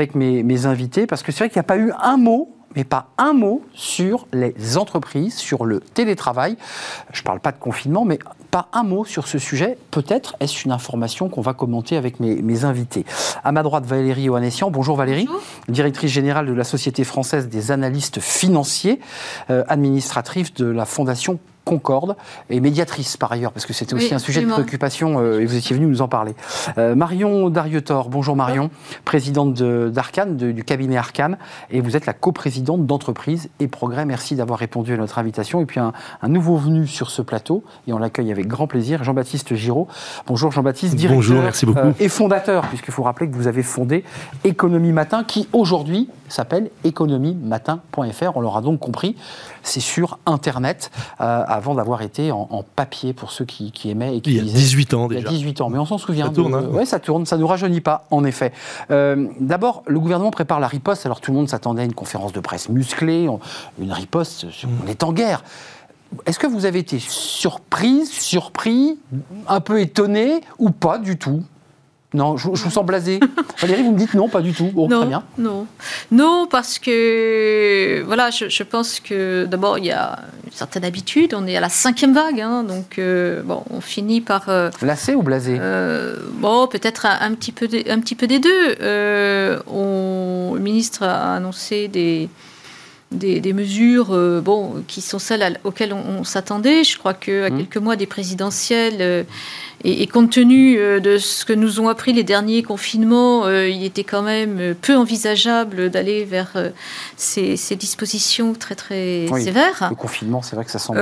avec 0.00 0.14
mes, 0.14 0.66
invités, 0.66 1.06
parce 1.06 1.22
que 1.22 1.30
c'est 1.30 1.40
vrai 1.40 1.48
qu'il 1.50 1.58
n'y 1.58 1.60
a 1.60 1.64
pas 1.64 1.76
eu 1.76 1.92
un 2.02 2.16
mot 2.16 2.56
mais 2.76 2.84
pas 2.84 3.08
un 3.18 3.32
mot 3.32 3.62
sur 3.74 4.28
les 4.32 4.76
entreprises, 4.76 5.34
sur 5.34 5.64
le 5.64 5.80
télétravail. 5.80 6.56
Je 7.12 7.20
ne 7.20 7.24
parle 7.24 7.40
pas 7.40 7.50
de 7.50 7.58
confinement, 7.58 8.04
mais 8.04 8.20
pas 8.52 8.68
un 8.72 8.84
mot 8.84 9.04
sur 9.04 9.26
ce 9.26 9.40
sujet. 9.40 9.76
Peut-être 9.90 10.36
est-ce 10.38 10.66
une 10.66 10.70
information 10.70 11.28
qu'on 11.28 11.40
va 11.40 11.52
commenter 11.52 11.96
avec 11.96 12.20
mes, 12.20 12.64
invités. 12.64 13.04
À 13.42 13.50
ma 13.50 13.64
droite, 13.64 13.86
Valérie 13.86 14.28
Oanessian. 14.28 14.70
Bonjour 14.70 14.94
Valérie, 14.94 15.28
directrice 15.68 16.12
générale 16.12 16.46
de 16.46 16.52
la 16.52 16.62
Société 16.62 17.02
française 17.02 17.48
des 17.48 17.72
analystes 17.72 18.20
financiers, 18.20 19.00
euh, 19.50 19.64
administratrice 19.66 20.54
de 20.54 20.66
la 20.66 20.84
Fondation 20.84 21.40
Concorde 21.64 22.16
et 22.48 22.58
médiatrice 22.58 23.16
par 23.16 23.32
ailleurs, 23.32 23.52
parce 23.52 23.66
que 23.66 23.72
c'était 23.72 23.94
aussi 23.94 24.14
un 24.14 24.18
sujet 24.18 24.42
de 24.42 24.46
préoccupation 24.46 25.20
euh, 25.20 25.40
et 25.40 25.46
vous 25.46 25.56
étiez 25.56 25.76
venu 25.76 25.86
nous 25.86 26.02
en 26.02 26.08
parler. 26.08 26.34
Euh, 26.78 26.94
Marion 26.94 27.50
Darietor, 27.50 28.08
bonjour 28.08 28.34
Marion, 28.34 28.70
présidente 29.04 29.62
d'Arcane, 29.62 30.36
du 30.36 30.64
cabinet 30.64 30.96
Arcane, 30.96 31.36
et 31.70 31.80
vous 31.80 31.96
êtes 31.96 32.06
la 32.06 32.12
coprésidente 32.12 32.86
d'entreprise 32.86 33.50
et 33.60 33.68
progrès. 33.68 34.04
Merci 34.04 34.36
d'avoir 34.36 34.58
répondu 34.58 34.94
à 34.94 34.96
notre 34.96 35.18
invitation. 35.18 35.60
Et 35.60 35.66
puis 35.66 35.80
un, 35.80 35.92
nouveau 36.28 36.56
venu 36.56 36.86
sur 36.86 37.10
ce 37.10 37.22
plateau, 37.22 37.64
et 37.86 37.92
on 37.92 37.98
l'accueille 37.98 38.32
avec 38.32 38.46
grand 38.46 38.66
plaisir, 38.66 39.04
Jean-Baptiste 39.04 39.54
Giraud. 39.54 39.88
Bonjour 40.26 40.50
Jean-Baptiste, 40.52 40.94
directeur 40.94 41.16
bonjour, 41.16 41.42
merci 41.42 41.66
beaucoup. 41.66 41.78
Euh, 41.78 41.92
et 42.00 42.08
fondateur, 42.08 42.66
puisqu'il 42.68 42.92
faut 42.92 43.02
rappeler 43.02 43.28
que 43.28 43.34
vous 43.34 43.46
avez 43.46 43.62
fondé 43.62 44.04
Économie 44.44 44.92
Matin, 44.92 45.24
qui 45.24 45.48
aujourd'hui 45.52 46.08
s'appelle 46.28 46.70
économiematin.fr. 46.84 48.36
On 48.36 48.40
l'aura 48.40 48.60
donc 48.60 48.80
compris, 48.80 49.16
c'est 49.62 49.80
sur 49.80 50.18
Internet, 50.26 50.90
euh, 51.20 51.42
avant 51.46 51.74
d'avoir 51.74 52.02
été 52.02 52.32
en, 52.32 52.64
papier 52.76 53.12
pour 53.12 53.32
ceux 53.32 53.44
qui, 53.44 53.72
aimaient. 53.90 54.16
Et 54.16 54.20
qui 54.20 54.30
il 54.30 54.36
y 54.36 54.40
a 54.40 54.52
18 54.52 54.94
ans 54.94 55.08
déjà. 55.08 55.20
Il 55.20 55.24
y 55.24 55.26
a 55.26 55.30
18 55.30 55.60
ans, 55.60 55.70
mais 55.70 55.78
on 55.78 55.86
s'en 55.86 55.98
souvient. 55.98 56.26
Ça 56.26 56.32
tourne, 56.32 56.54
hein. 56.54 56.64
Oui, 56.70 56.86
ça 56.86 56.98
tourne, 56.98 57.26
ça 57.26 57.36
ne 57.36 57.42
nous 57.42 57.46
rajeunit 57.46 57.80
pas, 57.80 58.06
en 58.10 58.24
effet. 58.24 58.52
Euh, 58.90 59.28
d'abord, 59.40 59.82
le 59.86 59.98
gouvernement 59.98 60.30
prépare 60.30 60.60
la 60.60 60.68
riposte. 60.68 61.06
Alors 61.06 61.20
tout 61.20 61.30
le 61.30 61.36
monde 61.36 61.48
s'attendait 61.48 61.82
à 61.82 61.84
une 61.84 61.94
conférence 61.94 62.32
de 62.32 62.40
presse 62.40 62.68
musclée, 62.68 63.28
une 63.80 63.92
riposte, 63.92 64.46
on 64.84 64.88
est 64.88 65.02
en 65.02 65.12
guerre. 65.12 65.42
Est-ce 66.26 66.38
que 66.38 66.46
vous 66.46 66.64
avez 66.64 66.80
été 66.80 66.98
surprise, 66.98 68.10
surpris, 68.10 68.98
un 69.48 69.60
peu 69.60 69.80
étonné 69.80 70.40
ou 70.58 70.70
pas 70.70 70.98
du 70.98 71.16
tout? 71.16 71.44
Non, 72.12 72.36
je, 72.36 72.48
vous 72.48 72.56
sens 72.56 72.84
blasé. 72.84 73.20
Valérie, 73.58 73.82
vous 73.82 73.92
me 73.92 73.98
dites 73.98 74.14
non, 74.14 74.28
pas 74.28 74.40
du 74.40 74.52
tout. 74.52 74.70
non, 74.74 74.88
très 74.88 75.06
bien. 75.06 75.22
Non, 75.38 75.66
non, 76.10 76.48
parce 76.50 76.80
que 76.80 78.02
voilà, 78.04 78.30
je, 78.30 78.62
pense 78.64 78.98
que 78.98 79.44
d'abord 79.44 79.78
il 79.78 79.86
y 79.86 79.92
a 79.92 80.18
une 80.44 80.52
certaine 80.52 80.84
habitude. 80.84 81.34
On 81.34 81.46
est 81.46 81.56
à 81.56 81.60
la 81.60 81.68
cinquième 81.68 82.12
vague, 82.12 82.40
hein, 82.40 82.64
donc 82.64 82.98
euh, 82.98 83.42
bon, 83.44 83.62
on 83.70 83.80
finit 83.80 84.20
par. 84.20 84.48
Euh, 84.48 84.70
Lassé 84.82 85.14
ou 85.14 85.22
blasé? 85.22 85.56
euh, 85.60 86.16
Bon, 86.34 86.66
peut-être 86.66 87.06
un, 87.06 87.32
petit 87.34 87.52
peu, 87.52 87.68
un 87.88 88.00
petit 88.00 88.16
peu 88.16 88.26
des 88.26 88.40
deux. 88.40 88.76
on, 89.68 90.54
le 90.54 90.60
ministre 90.60 91.04
a 91.04 91.36
annoncé 91.36 91.86
des 91.86 92.28
des, 93.12 93.52
mesures 93.52 94.12
euh, 94.12 94.40
bon, 94.40 94.84
qui 94.86 95.00
sont 95.00 95.18
celles 95.18 95.58
auxquelles 95.64 95.92
on, 95.92 96.22
s'attendait. 96.22 96.84
Je 96.84 96.96
crois 96.96 97.14
qu'à 97.14 97.50
mmh. 97.50 97.56
quelques 97.56 97.76
mois 97.76 97.96
des 97.96 98.06
présidentielles, 98.06 98.98
euh, 99.00 99.24
et, 99.82 100.06
compte 100.06 100.30
tenu 100.30 100.78
euh, 100.78 101.00
de 101.00 101.18
ce 101.18 101.44
que 101.44 101.52
nous 101.52 101.80
ont 101.80 101.88
appris 101.88 102.12
les 102.12 102.22
derniers 102.22 102.62
confinements, 102.62 103.48
il 103.48 103.82
était 103.84 104.04
quand 104.04 104.22
même 104.22 104.74
peu 104.80 104.94
envisageable 104.94 105.90
d'aller 105.90 106.24
vers 106.24 106.52
ces, 107.16 107.56
dispositions 107.76 108.52
très 108.52 108.74
très 108.74 109.26
sévères. 109.40 109.88
Le 109.90 109.96
confinement, 109.96 110.42
c'est 110.42 110.54
vrai 110.54 110.64
que 110.64 110.70
ça 110.70 110.78
semble... 110.78 111.00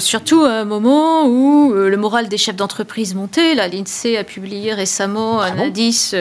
surtout 0.00 0.44
à 0.44 0.60
un 0.60 0.64
moment 0.64 1.26
où 1.26 1.72
le 1.74 1.96
moral 1.96 2.28
des 2.28 2.38
chefs 2.38 2.56
d'entreprise 2.56 3.14
montait. 3.14 3.54
L'INSEE 3.54 4.16
a 4.16 4.24
publié 4.24 4.72
récemment 4.72 5.42
un 5.42 5.58
indice 5.58 6.14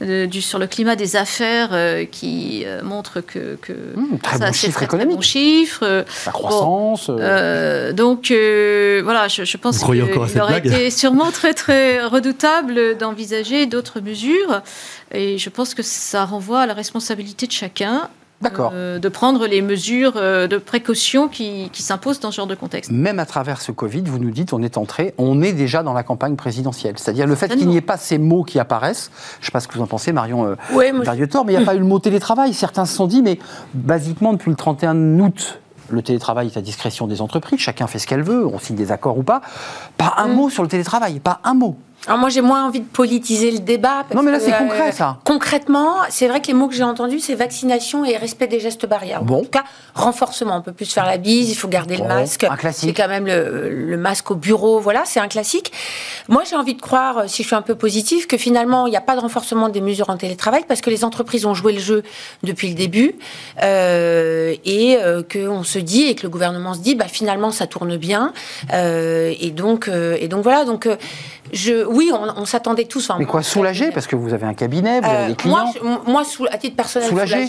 du, 0.00 0.42
sur 0.42 0.58
le 0.58 0.66
climat 0.66 0.96
des 0.96 1.16
affaires 1.16 1.76
qui 2.10 2.64
montre 2.82 3.20
que, 3.20 3.58
que 3.60 3.72
mmh, 3.72 4.18
ça, 4.38 4.52
très, 4.72 4.86
très 4.86 5.06
bon 5.06 5.20
chiffre. 5.20 6.04
La 6.26 6.32
croissance. 6.32 7.08
Euh. 7.08 7.16
Euh, 7.20 7.92
donc 7.92 8.30
euh, 8.30 9.00
voilà, 9.04 9.28
je, 9.28 9.56
pense 9.56 9.82
qu'il 9.82 10.02
aurait 10.40 10.58
été 10.58 10.90
sûrement 10.90 11.30
très 11.30 11.54
très 11.54 12.04
redoutable 12.04 12.96
d'envisager 12.98 13.66
d'autres 13.66 14.00
mesures. 14.00 14.62
Et 15.12 15.38
je 15.38 15.50
pense 15.50 15.74
que 15.74 15.82
ça 15.82 16.24
renvoie 16.24 16.60
à 16.60 16.66
la 16.66 16.74
responsabilité 16.74 17.46
de 17.46 17.52
chacun 17.52 18.08
euh, 18.44 18.98
de 18.98 19.08
prendre 19.08 19.46
les 19.46 19.62
mesures 19.62 20.14
euh, 20.16 20.46
de 20.46 20.58
précaution 20.58 21.28
qui, 21.28 21.70
s'imposent 21.72 22.20
dans 22.20 22.30
ce 22.30 22.36
genre 22.36 22.46
de 22.46 22.54
contexte. 22.54 22.90
Même 22.90 23.18
à 23.18 23.26
travers 23.26 23.60
ce 23.60 23.72
Covid, 23.72 24.02
vous 24.02 24.18
nous 24.18 24.30
dites, 24.30 24.52
on 24.52 24.62
est 24.62 24.76
entré, 24.76 25.14
on 25.18 25.42
est 25.42 25.52
déjà 25.52 25.82
dans 25.82 25.94
la 25.94 26.02
campagne 26.02 26.36
présidentielle. 26.36 26.94
C'est-à-dire 26.98 27.26
le 27.26 27.34
fait 27.34 27.48
qu'il 27.48 27.68
n'y 27.68 27.76
ait 27.76 27.80
pas 27.80 27.96
ces 27.96 28.18
mots 28.18 28.44
qui 28.44 28.58
apparaissent, 28.58 29.10
je 29.40 29.44
ne 29.44 29.46
sais 29.46 29.52
pas 29.52 29.60
ce 29.60 29.68
que 29.68 29.74
vous 29.74 29.82
en 29.82 29.86
pensez, 29.86 30.12
Marion 30.12 30.44
euh, 30.46 30.54
mais 31.44 31.52
il 31.52 31.58
n'y 31.58 31.62
a 31.62 31.66
pas 31.66 31.74
eu 31.74 31.78
le 31.78 31.84
mot 31.84 31.98
télétravail. 31.98 32.52
Certains 32.52 32.84
se 32.84 32.94
sont 32.94 33.06
dit, 33.06 33.22
mais 33.22 33.38
basiquement, 33.74 34.32
depuis 34.32 34.50
le 34.50 34.56
31 34.56 35.18
août, 35.20 35.60
le 35.88 36.02
télétravail 36.02 36.48
est 36.48 36.58
à 36.58 36.62
discrétion 36.62 37.06
des 37.06 37.20
entreprises, 37.20 37.60
chacun 37.60 37.86
fait 37.86 37.98
ce 37.98 38.06
qu'elle 38.06 38.22
veut, 38.22 38.46
on 38.46 38.58
signe 38.58 38.76
des 38.76 38.92
accords 38.92 39.18
ou 39.18 39.22
pas. 39.22 39.40
Pas 39.96 40.14
un 40.18 40.28
mm. 40.28 40.34
mot 40.34 40.50
sur 40.50 40.62
le 40.62 40.68
télétravail, 40.68 41.20
pas 41.20 41.40
un 41.44 41.54
mot. 41.54 41.76
Alors 42.06 42.18
moi 42.18 42.28
j'ai 42.28 42.40
moins 42.40 42.66
envie 42.66 42.80
de 42.80 42.86
politiser 42.86 43.50
le 43.50 43.58
débat. 43.58 44.04
non 44.14 44.22
mais 44.22 44.30
là 44.30 44.38
c'est 44.38 44.52
concret 44.52 44.92
ça. 44.92 45.08
Euh, 45.08 45.22
concrètement, 45.24 45.94
c'est 46.08 46.28
vrai 46.28 46.40
que 46.40 46.46
les 46.46 46.54
mots 46.54 46.68
que 46.68 46.74
j'ai 46.74 46.84
entendus 46.84 47.20
c'est 47.20 47.34
vaccination 47.34 48.04
et 48.04 48.16
respect 48.16 48.46
des 48.46 48.60
gestes 48.60 48.86
barrières. 48.86 49.22
Bon. 49.22 49.40
En 49.40 49.42
tout 49.42 49.50
cas, 49.50 49.64
renforcement. 49.94 50.56
On 50.56 50.62
peut 50.62 50.72
plus 50.72 50.92
faire 50.92 51.06
la 51.06 51.16
bise, 51.18 51.50
il 51.50 51.54
faut 51.54 51.68
garder 51.68 51.96
le 51.96 52.04
masque. 52.04 52.44
Un 52.44 52.56
classique. 52.56 52.96
C'est 52.96 53.02
quand 53.02 53.08
même 53.08 53.26
le, 53.26 53.96
masque 53.96 54.30
au 54.30 54.36
bureau, 54.36 54.78
voilà, 54.78 55.02
c'est 55.04 55.20
un 55.20 55.28
classique. 55.28 55.72
Moi 56.28 56.42
j'ai 56.48 56.54
envie 56.54 56.74
de 56.74 56.80
croire, 56.80 57.24
si 57.28 57.42
je 57.42 57.48
suis 57.48 57.56
un 57.56 57.62
peu 57.62 57.74
positif, 57.74 58.28
que 58.28 58.36
finalement 58.36 58.86
il 58.86 58.90
n'y 58.90 58.96
a 58.96 59.00
pas 59.00 59.16
de 59.16 59.20
renforcement 59.20 59.68
des 59.68 59.80
mesures 59.80 60.10
en 60.10 60.16
télétravail 60.16 60.64
parce 60.68 60.80
que 60.80 60.90
les 60.90 61.04
entreprises 61.04 61.44
ont 61.46 61.54
joué 61.54 61.72
le 61.72 61.80
jeu 61.80 62.02
depuis 62.42 62.68
le 62.68 62.74
début 62.74 63.16
euh, 63.62 64.54
et 64.64 64.96
euh, 64.96 65.22
qu'on 65.22 65.64
se 65.64 65.78
dit 65.78 66.04
et 66.04 66.14
que 66.14 66.22
le 66.22 66.28
gouvernement 66.28 66.74
se 66.74 66.80
dit, 66.80 66.94
bah 66.94 67.08
finalement 67.08 67.50
ça 67.50 67.66
tourne 67.66 67.96
bien 67.96 68.32
euh, 68.72 69.34
et 69.40 69.50
donc 69.50 69.88
et 69.88 70.28
donc 70.28 70.42
voilà 70.42 70.64
donc 70.64 70.88
oui, 71.88 72.12
on, 72.12 72.44
s'attendait 72.44 72.84
tous. 72.84 73.10
mais 73.18 73.24
quoi, 73.24 73.42
soulagé 73.42 73.90
Parce 73.90 74.06
que 74.06 74.16
vous 74.16 74.34
avez 74.34 74.46
un 74.46 74.54
cabinet, 74.54 75.00
vous 75.00 75.06
avez 75.06 75.24
euh, 75.24 75.28
des 75.28 75.36
clients. 75.36 75.72
Moi, 76.06 76.22
à 76.50 76.58
titre 76.58 76.76
personnel, 76.76 77.08
soulagé. 77.08 77.46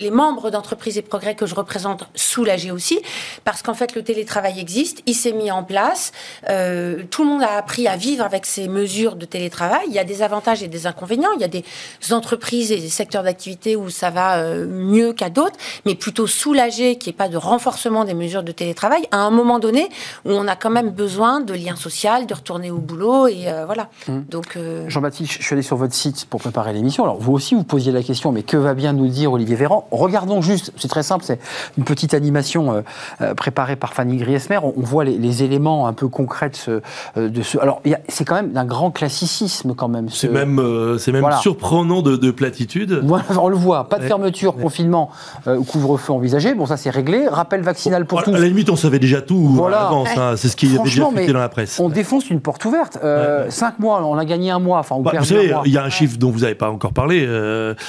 Les, 0.00 0.10
membres 0.10 0.50
d'entreprise 0.50 0.98
et 0.98 1.02
progrès 1.02 1.34
que 1.34 1.46
je 1.46 1.54
représente, 1.54 2.06
soulagés 2.14 2.70
aussi. 2.70 3.00
Parce 3.44 3.62
qu'en 3.62 3.74
fait, 3.74 3.94
le 3.94 4.02
télétravail 4.02 4.60
existe, 4.60 5.02
il 5.06 5.14
s'est 5.14 5.32
mis 5.32 5.50
en 5.50 5.64
place. 5.64 6.12
Euh, 6.48 7.02
tout 7.10 7.24
le 7.24 7.30
monde 7.30 7.42
a 7.42 7.56
appris 7.56 7.88
à 7.88 7.96
vivre 7.96 8.24
avec 8.24 8.44
ces 8.44 8.68
mesures 8.68 9.16
de 9.16 9.24
télétravail. 9.24 9.84
Il 9.88 9.94
y 9.94 9.98
a 9.98 10.04
des 10.04 10.22
avantages 10.22 10.62
et 10.62 10.68
des 10.68 10.86
inconvénients. 10.86 11.30
Il 11.36 11.40
y 11.40 11.44
a 11.44 11.48
des 11.48 11.64
entreprises 12.10 12.72
et 12.72 12.78
des 12.78 12.90
secteurs 12.90 13.22
d'activité 13.22 13.74
où 13.74 13.88
ça 13.88 14.10
va 14.10 14.36
euh, 14.36 14.66
mieux 14.66 15.12
qu'à 15.12 15.30
d'autres, 15.30 15.56
mais 15.86 15.94
plutôt 15.94 16.26
soulagé 16.26 16.96
qu'il 16.96 17.10
n'y 17.10 17.14
ait 17.14 17.18
pas 17.18 17.28
de 17.28 17.36
renforcement 17.36 18.04
des 18.04 18.14
mesures 18.14 18.42
de 18.42 18.52
télétravail 18.52 19.02
à 19.10 19.18
un 19.18 19.30
moment 19.30 19.58
donné 19.58 19.88
où 20.24 20.32
on 20.32 20.46
a 20.46 20.56
quand 20.56 20.70
même 20.70 20.90
besoin 20.90 21.40
de 21.40 21.54
liens 21.54 21.76
sociaux, 21.76 22.02
de 22.26 22.34
retourner 22.34 22.70
au 22.70 22.78
boulot 22.82 23.26
et 23.26 23.44
euh, 23.46 23.64
voilà. 23.66 23.88
Hum. 24.08 24.24
Donc 24.28 24.56
euh, 24.56 24.88
Jean-Baptiste, 24.88 25.32
je 25.32 25.42
suis 25.42 25.54
allé 25.54 25.62
sur 25.62 25.76
votre 25.76 25.94
site 25.94 26.26
pour 26.28 26.40
préparer 26.40 26.72
l'émission. 26.72 27.04
Alors 27.04 27.18
vous 27.18 27.32
aussi 27.32 27.54
vous 27.54 27.64
posiez 27.64 27.92
la 27.92 28.02
question, 28.02 28.32
mais 28.32 28.42
que 28.42 28.56
va 28.56 28.74
bien 28.74 28.92
nous 28.92 29.08
dire 29.08 29.32
Olivier 29.32 29.56
Véran? 29.56 29.86
Regardons 29.90 30.42
juste, 30.42 30.72
c'est 30.76 30.88
très 30.88 31.02
simple, 31.02 31.24
c'est 31.24 31.38
une 31.78 31.84
petite 31.84 32.14
animation 32.14 32.82
euh, 33.20 33.34
préparée 33.34 33.76
par 33.76 33.94
Fanny 33.94 34.16
Griesmer. 34.16 34.58
On, 34.62 34.72
voit 34.82 35.04
les, 35.04 35.42
éléments 35.42 35.86
un 35.86 35.92
peu 35.92 36.08
concrets 36.08 36.50
de 36.50 36.56
ce. 36.56 36.80
de 37.16 37.42
ce 37.42 37.58
alors 37.58 37.80
c'est 38.08 38.24
quand 38.24 38.34
même 38.34 38.52
d'un 38.52 38.64
grand 38.64 38.90
classicisme 38.90 39.74
quand 39.74 39.88
même. 39.88 40.08
C'est 40.10 40.28
même, 40.28 40.60
c'est 40.98 41.12
même 41.12 41.30
surprenant 41.40 42.02
de, 42.02 42.30
platitude. 42.30 43.00
Voilà, 43.04 43.24
on 43.40 43.48
le 43.48 43.56
voit, 43.56 43.88
pas 43.88 43.98
de 43.98 44.04
fermeture, 44.04 44.56
confinement, 44.56 45.10
couvre-feu 45.44 46.12
envisagé. 46.12 46.54
Bon 46.54 46.66
ça 46.66 46.76
c'est 46.76 46.90
réglé. 46.90 47.28
Rappel 47.28 47.62
vaccinal 47.62 48.06
pour 48.06 48.22
tous. 48.22 48.34
À 48.34 48.38
la 48.38 48.46
limite 48.46 48.70
on 48.70 48.76
savait 48.76 48.98
déjà 48.98 49.22
tout 49.22 49.62
à 49.66 49.70
l'avance. 49.70 50.08
Hein. 50.16 50.34
c'est 50.36 50.48
ce 50.48 50.56
qui 50.56 50.66
avait 50.66 50.78
déjà 50.84 51.06
fuité 51.06 51.32
dans 51.32 51.38
la 51.38 51.48
presse. 51.48 51.78
On 51.80 51.88
défonce 51.88 52.30
une 52.30 52.40
porte 52.40 52.64
ouverte. 52.64 52.71
Euh, 52.72 53.12
Euh, 53.22 53.50
cinq 53.50 53.78
mois, 53.78 54.04
on 54.04 54.16
a 54.16 54.24
gagné 54.24 54.50
un 54.50 54.58
mois. 54.58 54.78
Enfin, 54.78 54.98
bah, 55.00 55.12
vous 55.18 55.24
savez, 55.24 55.52
il 55.64 55.72
y 55.72 55.78
a 55.78 55.84
un 55.84 55.90
chiffre 55.90 56.18
dont 56.18 56.30
vous 56.30 56.40
n'avez 56.40 56.54
pas 56.54 56.70
encore 56.70 56.92
parlé, 56.92 57.26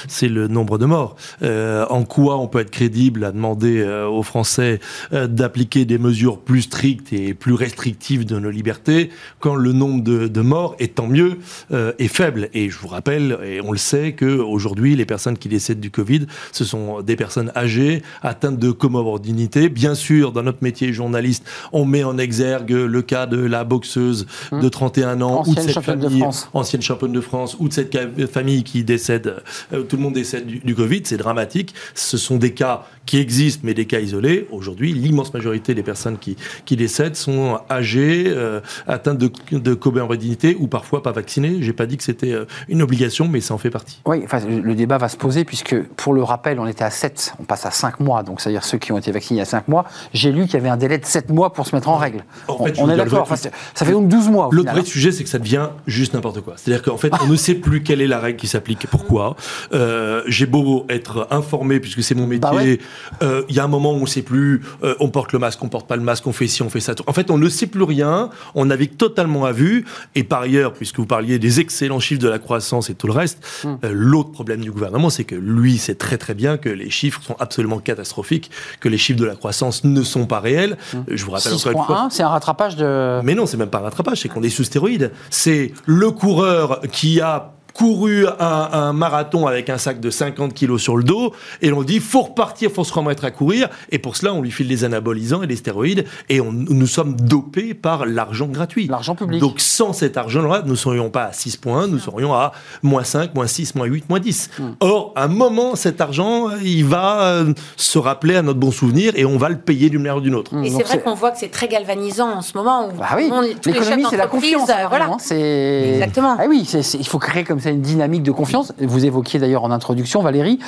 c'est 0.08 0.28
le 0.28 0.48
nombre 0.48 0.78
de 0.78 0.86
morts. 0.86 1.16
en 1.42 2.04
quoi 2.04 2.38
on 2.38 2.46
peut 2.46 2.60
être 2.60 2.70
crédible 2.70 3.24
à 3.24 3.32
demander 3.32 3.84
aux 4.10 4.22
Français 4.22 4.80
d'appliquer 5.12 5.84
des 5.84 5.98
mesures 5.98 6.38
plus 6.38 6.62
strictes 6.62 7.12
et 7.12 7.34
plus 7.34 7.54
restrictives 7.54 8.24
de 8.24 8.38
nos 8.38 8.50
libertés 8.50 9.10
quand 9.40 9.54
le 9.54 9.72
nombre 9.72 10.02
de, 10.02 10.28
de 10.28 10.40
morts 10.40 10.76
est 10.78 10.96
tant 10.96 11.06
mieux 11.06 11.38
est 11.72 12.08
faible? 12.08 12.48
Et 12.54 12.70
je 12.70 12.78
vous 12.78 12.88
rappelle, 12.88 13.38
et 13.44 13.60
on 13.60 13.72
le 13.72 13.78
sait, 13.78 14.14
qu'aujourd'hui, 14.14 14.96
les 14.96 15.06
personnes 15.06 15.38
qui 15.38 15.48
décèdent 15.48 15.80
du 15.80 15.90
Covid, 15.90 16.26
ce 16.52 16.64
sont 16.64 17.02
des 17.02 17.16
personnes 17.16 17.52
âgées, 17.56 18.02
atteintes 18.22 18.58
de 18.58 18.70
comorbidité. 18.70 19.68
Bien 19.68 19.94
sûr, 19.94 20.32
dans 20.32 20.42
notre 20.42 20.62
métier 20.62 20.92
journaliste, 20.92 21.46
on 21.72 21.84
met 21.84 22.04
en 22.04 22.18
exergue 22.18 22.70
le 22.72 23.02
cas 23.02 23.26
de 23.26 23.38
la 23.38 23.64
boxeuse 23.64 24.26
hum. 24.52 24.60
de 24.60 24.68
31 24.74 25.20
ans, 25.22 25.44
ou 25.46 25.54
de 25.54 25.60
cette 25.60 25.80
famille, 25.80 26.24
ancienne 26.52 26.82
championne 26.82 27.12
de 27.12 27.20
France, 27.20 27.56
ou 27.60 27.68
de 27.68 27.72
cette 27.72 27.96
famille 28.30 28.64
qui 28.64 28.82
décède, 28.82 29.36
euh, 29.72 29.82
tout 29.82 29.96
le 29.96 30.02
monde 30.02 30.14
décède 30.14 30.46
du, 30.46 30.74
Covid, 30.74 31.02
c'est 31.04 31.16
dramatique. 31.16 31.74
Ce 31.94 32.16
sont 32.16 32.36
des 32.36 32.52
cas 32.52 32.82
qui 33.06 33.18
existent, 33.18 33.60
mais 33.62 33.74
des 33.74 33.86
cas 33.86 34.00
isolés. 34.00 34.48
Aujourd'hui, 34.50 34.92
l'immense 34.92 35.32
majorité 35.32 35.74
des 35.74 35.84
personnes 35.84 36.18
qui, 36.18 36.36
qui 36.64 36.74
décèdent 36.76 37.14
sont 37.14 37.60
âgées, 37.70 38.24
euh, 38.26 38.60
atteintes 38.88 39.18
de, 39.18 39.30
de 39.52 39.74
comorbidité, 39.74 40.56
ou 40.58 40.66
parfois 40.66 41.02
pas 41.02 41.12
vaccinées. 41.12 41.58
J'ai 41.60 41.72
pas 41.72 41.86
dit 41.86 41.96
que 41.96 42.02
c'était 42.02 42.32
euh, 42.32 42.46
une 42.68 42.82
obligation, 42.82 43.28
mais 43.28 43.40
ça 43.40 43.54
en 43.54 43.58
fait 43.58 43.70
partie. 43.70 44.00
Oui, 44.06 44.22
enfin, 44.24 44.40
le 44.40 44.74
débat 44.74 44.98
va 44.98 45.08
se 45.08 45.16
poser, 45.16 45.44
puisque 45.44 45.80
pour 45.82 46.12
le 46.14 46.24
rappel, 46.24 46.58
on 46.58 46.66
était 46.66 46.84
à 46.84 46.90
7, 46.90 47.34
on 47.38 47.44
passe 47.44 47.64
à 47.64 47.70
5 47.70 48.00
mois, 48.00 48.24
donc 48.24 48.40
c'est-à-dire 48.40 48.64
ceux 48.64 48.78
qui 48.78 48.90
ont 48.90 48.98
été 48.98 49.12
vaccinés 49.12 49.36
il 49.36 49.38
y 49.38 49.42
a 49.42 49.46
5 49.46 49.68
mois. 49.68 49.84
J'ai 50.12 50.32
lu 50.32 50.46
qu'il 50.46 50.54
y 50.54 50.56
avait 50.56 50.68
un 50.68 50.76
délai 50.76 50.98
de 50.98 51.06
7 51.06 51.30
mois 51.30 51.52
pour 51.52 51.66
se 51.66 51.76
mettre 51.76 51.88
en 51.88 51.96
règle. 51.96 52.24
on, 52.48 52.66
est 52.66 52.96
d'accord, 52.96 53.28
ça 53.28 53.86
fait 53.86 53.92
donc 53.92 54.08
12 54.08 54.28
mois. 54.30 54.48
L'autre 54.64 54.76
vrai 54.80 54.84
sujet, 54.84 55.12
c'est 55.12 55.24
que 55.24 55.30
ça 55.30 55.38
devient 55.38 55.68
juste 55.86 56.14
n'importe 56.14 56.40
quoi. 56.40 56.54
C'est-à-dire 56.56 56.82
qu'en 56.82 56.96
fait, 56.96 57.12
on 57.22 57.26
ne 57.26 57.36
sait 57.36 57.54
plus 57.54 57.82
quelle 57.82 58.00
est 58.00 58.06
la 58.06 58.18
règle 58.18 58.38
qui 58.38 58.46
s'applique, 58.46 58.86
pourquoi? 58.90 59.36
Euh, 59.72 60.22
j'ai 60.26 60.46
beau 60.46 60.86
être 60.88 61.26
informé, 61.30 61.80
puisque 61.80 62.02
c'est 62.02 62.14
mon 62.14 62.26
bah 62.26 62.52
métier, 62.52 62.80
euh, 63.22 63.42
il 63.48 63.56
y 63.56 63.60
a 63.60 63.64
un 63.64 63.68
moment 63.68 63.92
où 63.92 63.96
on 63.96 64.00
ne 64.00 64.06
sait 64.06 64.22
plus, 64.22 64.62
euh, 64.82 64.94
on 65.00 65.08
porte 65.08 65.32
le 65.32 65.38
masque, 65.38 65.62
on 65.62 65.68
porte 65.68 65.86
pas 65.86 65.96
le 65.96 66.02
masque, 66.02 66.26
on 66.26 66.32
fait 66.32 66.46
ci, 66.46 66.62
on 66.62 66.70
fait 66.70 66.80
ça. 66.80 66.94
En 67.06 67.12
fait, 67.12 67.30
on 67.30 67.38
ne 67.38 67.48
sait 67.48 67.66
plus 67.66 67.82
rien, 67.82 68.30
on 68.54 68.66
navigue 68.66 68.96
totalement 68.96 69.44
à 69.44 69.52
vue, 69.52 69.84
et 70.14 70.24
par 70.24 70.42
ailleurs, 70.42 70.72
puisque 70.72 70.98
vous 70.98 71.06
parliez 71.06 71.38
des 71.38 71.60
excellents 71.60 72.00
chiffres 72.00 72.22
de 72.22 72.28
la 72.28 72.38
croissance 72.38 72.90
et 72.90 72.94
tout 72.94 73.06
le 73.06 73.12
reste, 73.12 73.44
hum. 73.64 73.78
l'autre 73.90 74.32
problème 74.32 74.60
du 74.60 74.70
gouvernement, 74.70 75.10
c'est 75.10 75.24
que 75.24 75.34
lui 75.34 75.78
sait 75.78 75.94
très 75.94 76.18
très 76.18 76.34
bien 76.34 76.56
que 76.56 76.68
les 76.68 76.90
chiffres 76.90 77.22
sont 77.22 77.36
absolument 77.38 77.78
catastrophiques, 77.78 78.50
que 78.80 78.88
les 78.88 78.98
chiffres 78.98 79.20
de 79.20 79.24
la 79.24 79.34
croissance 79.34 79.84
ne 79.84 80.02
sont 80.02 80.26
pas 80.26 80.40
réels. 80.40 80.76
Hum. 80.94 81.04
Je 81.08 81.24
vous 81.24 81.30
rappelle 81.30 81.52
encore 81.52 82.08
c'est 82.10 82.22
un 82.22 82.28
rattrapage 82.28 82.76
de. 82.76 83.20
Mais 83.22 83.34
non, 83.34 83.46
c'est 83.46 83.56
même 83.56 83.68
pas 83.68 83.78
un 83.78 83.82
rattrapage, 83.82 84.20
c'est 84.20 84.28
qu'on 84.28 84.42
est 84.42 84.50
sous 84.54 84.64
stéroïdes. 84.64 85.12
C'est 85.30 85.72
le 85.86 86.10
coureur 86.10 86.80
qui 86.90 87.20
a 87.20 87.52
couru 87.74 88.26
un, 88.38 88.92
marathon 88.92 89.46
avec 89.46 89.68
un 89.68 89.78
sac 89.78 90.00
de 90.00 90.08
50 90.08 90.54
kilos 90.54 90.80
sur 90.80 90.96
le 90.96 91.04
dos, 91.04 91.34
et 91.60 91.72
on 91.72 91.82
dit 91.82 91.98
faut 91.98 92.22
repartir, 92.22 92.70
faut 92.70 92.84
se 92.84 92.92
remettre 92.92 93.24
à 93.24 93.30
courir, 93.30 93.68
et 93.90 93.98
pour 93.98 94.16
cela 94.16 94.32
on 94.32 94.40
lui 94.40 94.50
file 94.50 94.68
des 94.68 94.84
anabolisants 94.84 95.42
et 95.42 95.46
des 95.46 95.56
stéroïdes, 95.56 96.04
et 96.28 96.40
on, 96.40 96.52
nous 96.52 96.86
sommes 96.86 97.16
dopés 97.16 97.74
par 97.74 98.06
l'argent 98.06 98.46
gratuit. 98.46 98.86
L'argent 98.86 99.14
public. 99.14 99.40
Donc 99.40 99.60
sans 99.60 99.92
cet 99.92 100.16
argent-là, 100.16 100.62
nous 100.64 100.72
ne 100.72 100.76
serions 100.76 101.10
pas 101.10 101.24
à 101.24 101.32
6 101.32 101.56
points, 101.56 101.86
nous 101.88 101.98
serions 101.98 102.32
à 102.32 102.52
moins 102.82 103.04
5, 103.04 103.34
moins 103.34 103.46
6, 103.46 103.74
moins 103.74 103.86
8, 103.86 104.08
moins 104.08 104.20
10. 104.20 104.50
Hmm. 104.58 104.62
Or, 104.80 105.12
à 105.16 105.24
un 105.24 105.28
moment, 105.28 105.74
cet 105.74 106.00
argent, 106.00 106.50
il 106.62 106.84
va 106.84 107.22
euh, 107.22 107.52
se 107.76 107.98
rappeler 107.98 108.36
à 108.36 108.42
notre 108.42 108.60
bon 108.60 108.70
souvenir, 108.70 109.12
et 109.16 109.24
on 109.24 109.36
va 109.36 109.48
le 109.48 109.58
payer 109.58 109.90
d'une 109.90 110.00
manière 110.00 110.18
ou 110.18 110.20
d'une 110.20 110.36
autre. 110.36 110.52
Et 110.62 110.70
c'est 110.70 110.84
vrai 110.84 111.00
qu'on 111.00 111.14
voit 111.14 111.32
que 111.32 111.38
c'est 111.38 111.50
très 111.50 111.66
galvanisant 111.66 112.30
en 112.30 112.42
ce 112.42 112.56
moment. 112.56 112.86
Où 112.86 112.92
ah 113.02 113.16
oui, 113.16 113.30
l'économie 113.64 114.04
c'est 114.08 114.16
la 114.16 114.28
confiance. 114.28 114.68
Euh, 114.70 114.86
voilà. 114.88 115.10
Exactement. 115.30 116.36
Ah 116.38 116.44
oui, 116.48 116.68
il 116.94 117.06
faut 117.06 117.18
créer 117.18 117.42
comme 117.44 117.60
une 117.70 117.80
dynamique 117.80 118.22
de 118.22 118.32
confiance. 118.32 118.72
Vous 118.80 119.04
évoquiez 119.04 119.38
d'ailleurs 119.38 119.64
en 119.64 119.70
introduction, 119.70 120.22
Valérie, 120.22 120.58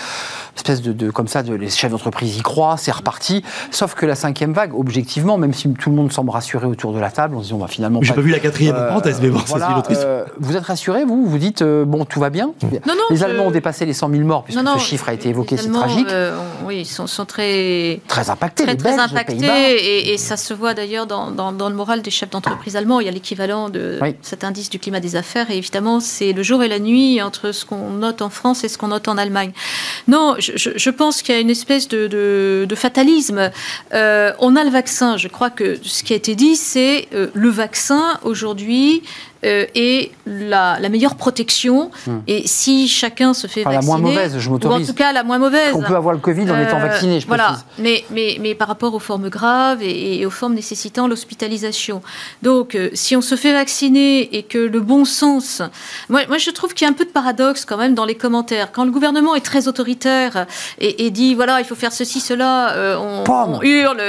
espèce 0.57 0.83
de, 0.83 1.11
comme 1.11 1.29
ça, 1.29 1.43
de, 1.43 1.55
les 1.55 1.71
chefs 1.71 1.91
d'entreprise 1.91 2.37
y 2.37 2.43
croient, 2.43 2.77
c'est 2.77 2.91
reparti. 2.91 3.43
Sauf 3.71 3.95
que 3.95 4.07
la 4.07 4.15
cinquième 4.15 4.53
vague, 4.53 4.75
objectivement, 4.75 5.39
même 5.39 5.55
si 5.55 5.73
tout 5.75 5.91
le 5.91 5.97
monde 5.97 6.13
semble 6.13 6.31
rassuré 6.31 6.67
autour 6.67 6.93
de 6.93 6.99
la 6.99 7.11
table, 7.11 7.37
on 7.37 7.43
se 7.43 7.49
dit 7.49 7.53
on 7.53 7.59
va 7.59 7.69
finalement. 7.69 8.01
J'ai 8.03 8.15
pas, 8.15 8.21
vu 8.21 8.31
la 8.31 8.39
quatrième 8.39 8.75
euh, 8.75 8.89
parenthèse, 8.89 9.21
mais 9.21 9.29
bon, 9.29 9.41
ça 9.41 9.85
c'est 9.89 9.97
euh, 9.99 10.25
Vous 10.39 10.57
êtes 10.57 10.65
rassuré, 10.65 11.05
vous? 11.05 11.27
Vous 11.27 11.39
dites 11.39 11.63
euh, 11.63 11.85
bon, 11.85 12.05
tout 12.05 12.21
va 12.21 12.31
bien 12.31 12.53
non, 12.63 12.95
non, 12.95 12.95
Les 13.11 13.23
Allemands 13.23 13.47
ont 13.47 13.51
dépassé 13.51 13.85
les 13.87 13.93
100 13.93 14.11
000 14.11 14.23
morts, 14.23 14.45
puisque 14.45 14.61
ce 14.61 14.79
chiffre 14.79 15.09
a 15.09 15.13
été 15.13 15.29
évoqué, 15.29 15.57
c'est 15.57 15.71
tragique. 15.71 16.09
oui, 16.65 16.79
ils 16.81 16.87
sont, 16.87 17.07
sont, 17.07 17.27
très. 17.27 18.01
Très 18.09 18.31
impactés, 18.31 18.65
très, 18.65 18.73
les 18.73 18.79
très 18.79 18.99
impactés, 18.99 20.13
et, 20.13 20.17
ça 20.19 20.37
se 20.37 20.55
voit 20.55 20.75
d'ailleurs 20.75 21.07
dans, 21.07 21.31
dans, 21.31 21.69
le 21.69 21.75
moral 21.75 22.03
des 22.03 22.11
chefs 22.11 22.31
d'entreprise 22.31 22.75
allemands. 22.77 23.01
Il 23.01 23.07
y 23.07 23.09
a 23.09 23.13
l'équivalent 23.13 23.69
de 23.69 24.01
cet 24.23 24.45
indice 24.45 24.71
du 24.71 24.79
climat 24.79 25.01
des 25.01 25.17
affaires, 25.17 25.51
et 25.51 25.59
évidemment, 25.59 26.01
c'est 26.01 26.33
le 26.33 26.43
jour 26.43 26.63
et 26.63 26.69
la 26.69 26.79
nuit 26.79 26.86
entre 27.23 27.53
ce 27.53 27.65
qu'on 27.65 27.91
note 27.91 28.23
en 28.23 28.31
France 28.31 28.65
et 28.65 28.69
ce 28.69 28.79
qu'on 28.79 28.89
note 28.89 29.09
en 29.09 29.19
Allemagne. 29.19 29.53
Non, 30.09 30.37
je, 30.39 30.91
pense 30.91 31.23
qu'il 31.23 31.35
y 31.35 31.39
a 31.39 31.41
une 31.41 31.51
espèce 31.51 31.89
de, 31.89 32.67
fatalisme. 32.75 33.51
Euh, 33.95 34.33
on 34.39 34.57
a 34.57 34.65
le 34.65 34.71
vaccin. 34.71 35.17
Je 35.17 35.29
crois 35.29 35.51
que 35.51 35.79
ce 35.83 36.03
qui 36.03 36.13
a 36.13 36.17
été 36.17 36.35
dit, 36.35 36.57
c'est 36.57 37.09
euh, 37.13 37.29
le 37.35 37.49
vaccin 37.49 38.19
aujourd'hui 38.23 39.03
euh, 39.45 39.67
et 39.75 40.13
la, 40.27 40.79
meilleure 40.89 41.15
protection. 41.15 41.91
Hmm. 42.07 42.19
Et 42.27 42.47
si 42.47 42.89
chacun 42.89 43.35
se 43.35 43.47
fait 43.47 43.63
vacciner, 43.63 43.81
la 43.81 43.87
moins 43.87 43.99
mauvaise, 43.99 44.39
je 44.39 44.51
m'autorise. 44.51 44.89
en 44.89 44.93
tout 44.93 44.97
cas 44.97 45.13
la 45.13 45.25
moins 45.25 45.39
mauvaise. 45.39 45.75
On 45.75 45.83
peut 45.83 45.95
avoir 45.95 46.15
le 46.15 46.21
Covid 46.21 46.51
en 46.51 46.61
étant 46.61 46.79
euh, 46.79 46.87
vacciné, 46.87 47.21
je 47.21 47.27
Voilà, 47.27 47.59
mais, 47.79 48.05
mais, 48.11 48.39
mais 48.41 48.55
par 48.55 48.69
rapport 48.69 48.95
aux 48.95 48.99
formes 48.99 49.29
graves 49.29 49.83
et, 49.83 50.25
aux 50.25 50.31
formes 50.31 50.55
nécessitant 50.55 51.07
l'hospitalisation. 51.07 52.03
Donc, 52.43 52.75
euh, 52.75 52.89
si 52.95 53.15
on 53.15 53.21
se 53.21 53.35
fait 53.35 53.53
vacciner 53.53 54.37
et 54.37 54.43
que 54.43 54.59
le 54.59 54.81
bon 54.81 55.05
sens, 55.05 55.61
moi, 56.09 56.23
moi 56.29 56.39
je 56.39 56.51
trouve 56.51 56.73
qu'il 56.73 56.87
y 56.87 56.89
a 56.89 56.91
un 56.91 56.97
peu 56.97 57.05
de 57.05 57.11
paradoxe 57.11 57.65
quand 57.65 57.77
même 57.77 57.95
dans 57.95 58.07
les 58.07 58.15
commentaires. 58.15 58.73
Quand 58.73 58.85
le 58.85 58.91
gouvernement 58.91 59.35
est 59.35 59.45
très 59.45 59.69
autoritaire 59.69 60.47
et, 60.79 61.11
dit 61.11 61.35
voilà, 61.35 61.61
il 61.61 61.65
faut 61.67 61.75
faire 61.75 61.93
ceci, 61.93 62.21
cela, 62.21 62.75
on, 62.99 63.61
hurle, 63.63 64.03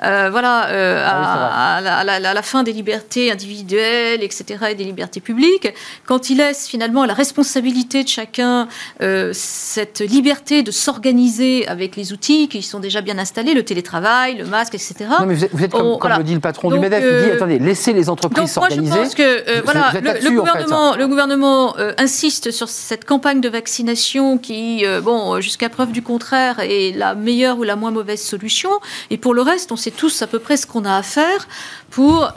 voilà, 0.00 0.66
ah 1.06 1.76
à, 1.76 1.80
la, 1.80 2.14
à 2.14 2.34
la 2.34 2.42
fin 2.42 2.62
des 2.62 2.72
libertés 2.72 3.30
individuelles, 3.30 4.22
etc 4.22 4.61
et 4.70 4.74
des 4.74 4.84
libertés 4.84 5.20
publiques, 5.20 5.68
quand 6.06 6.30
il 6.30 6.38
laisse 6.38 6.68
finalement 6.68 7.04
la 7.04 7.14
responsabilité 7.14 8.04
de 8.04 8.08
chacun 8.08 8.68
euh, 9.00 9.30
cette 9.34 10.00
liberté 10.00 10.62
de 10.62 10.70
s'organiser 10.70 11.66
avec 11.68 11.96
les 11.96 12.12
outils 12.12 12.48
qui 12.48 12.62
sont 12.62 12.80
déjà 12.80 13.00
bien 13.00 13.18
installés, 13.18 13.54
le 13.54 13.64
télétravail, 13.64 14.36
le 14.36 14.46
masque, 14.46 14.74
etc. 14.74 14.94
Non, 15.20 15.26
mais 15.26 15.34
vous 15.34 15.64
êtes, 15.64 15.72
comme, 15.72 15.98
le 16.18 16.24
dit 16.24 16.34
le 16.34 16.40
patron 16.40 16.70
du 16.70 16.78
MEDEF, 16.78 17.02
il 17.02 17.24
dit 17.24 17.30
euh, 17.30 17.34
attendez, 17.34 17.58
laissez 17.58 17.92
les 17.92 18.08
entreprises 18.08 18.50
s'organiser. 18.50 18.88
Moi, 18.88 18.96
je 18.96 19.02
pense 19.02 19.14
que 19.14 19.22
euh, 19.22 19.62
voilà, 19.64 19.92
le, 19.92 20.30
gouvernement, 20.30 20.96
le 20.96 21.06
gouvernement 21.06 21.76
insiste 21.98 22.50
sur 22.50 22.68
cette 22.68 23.04
campagne 23.04 23.40
de 23.40 23.48
vaccination 23.48 24.38
qui, 24.38 24.84
bon, 25.02 25.40
jusqu'à 25.40 25.68
preuve 25.68 25.92
du 25.92 26.02
contraire, 26.02 26.60
est 26.60 26.96
la 26.96 27.14
meilleure 27.14 27.58
ou 27.58 27.62
la 27.62 27.76
moins 27.76 27.90
mauvaise 27.90 28.22
solution. 28.22 28.70
Et 29.10 29.18
pour 29.18 29.34
le 29.34 29.42
reste, 29.42 29.72
on 29.72 29.76
sait 29.76 29.90
tous 29.90 30.22
à 30.22 30.26
peu 30.26 30.38
près 30.38 30.56
ce 30.56 30.66
qu'on 30.66 30.84
a 30.84 30.96
à 30.96 31.02
faire 31.02 31.48
pour, 31.92 32.32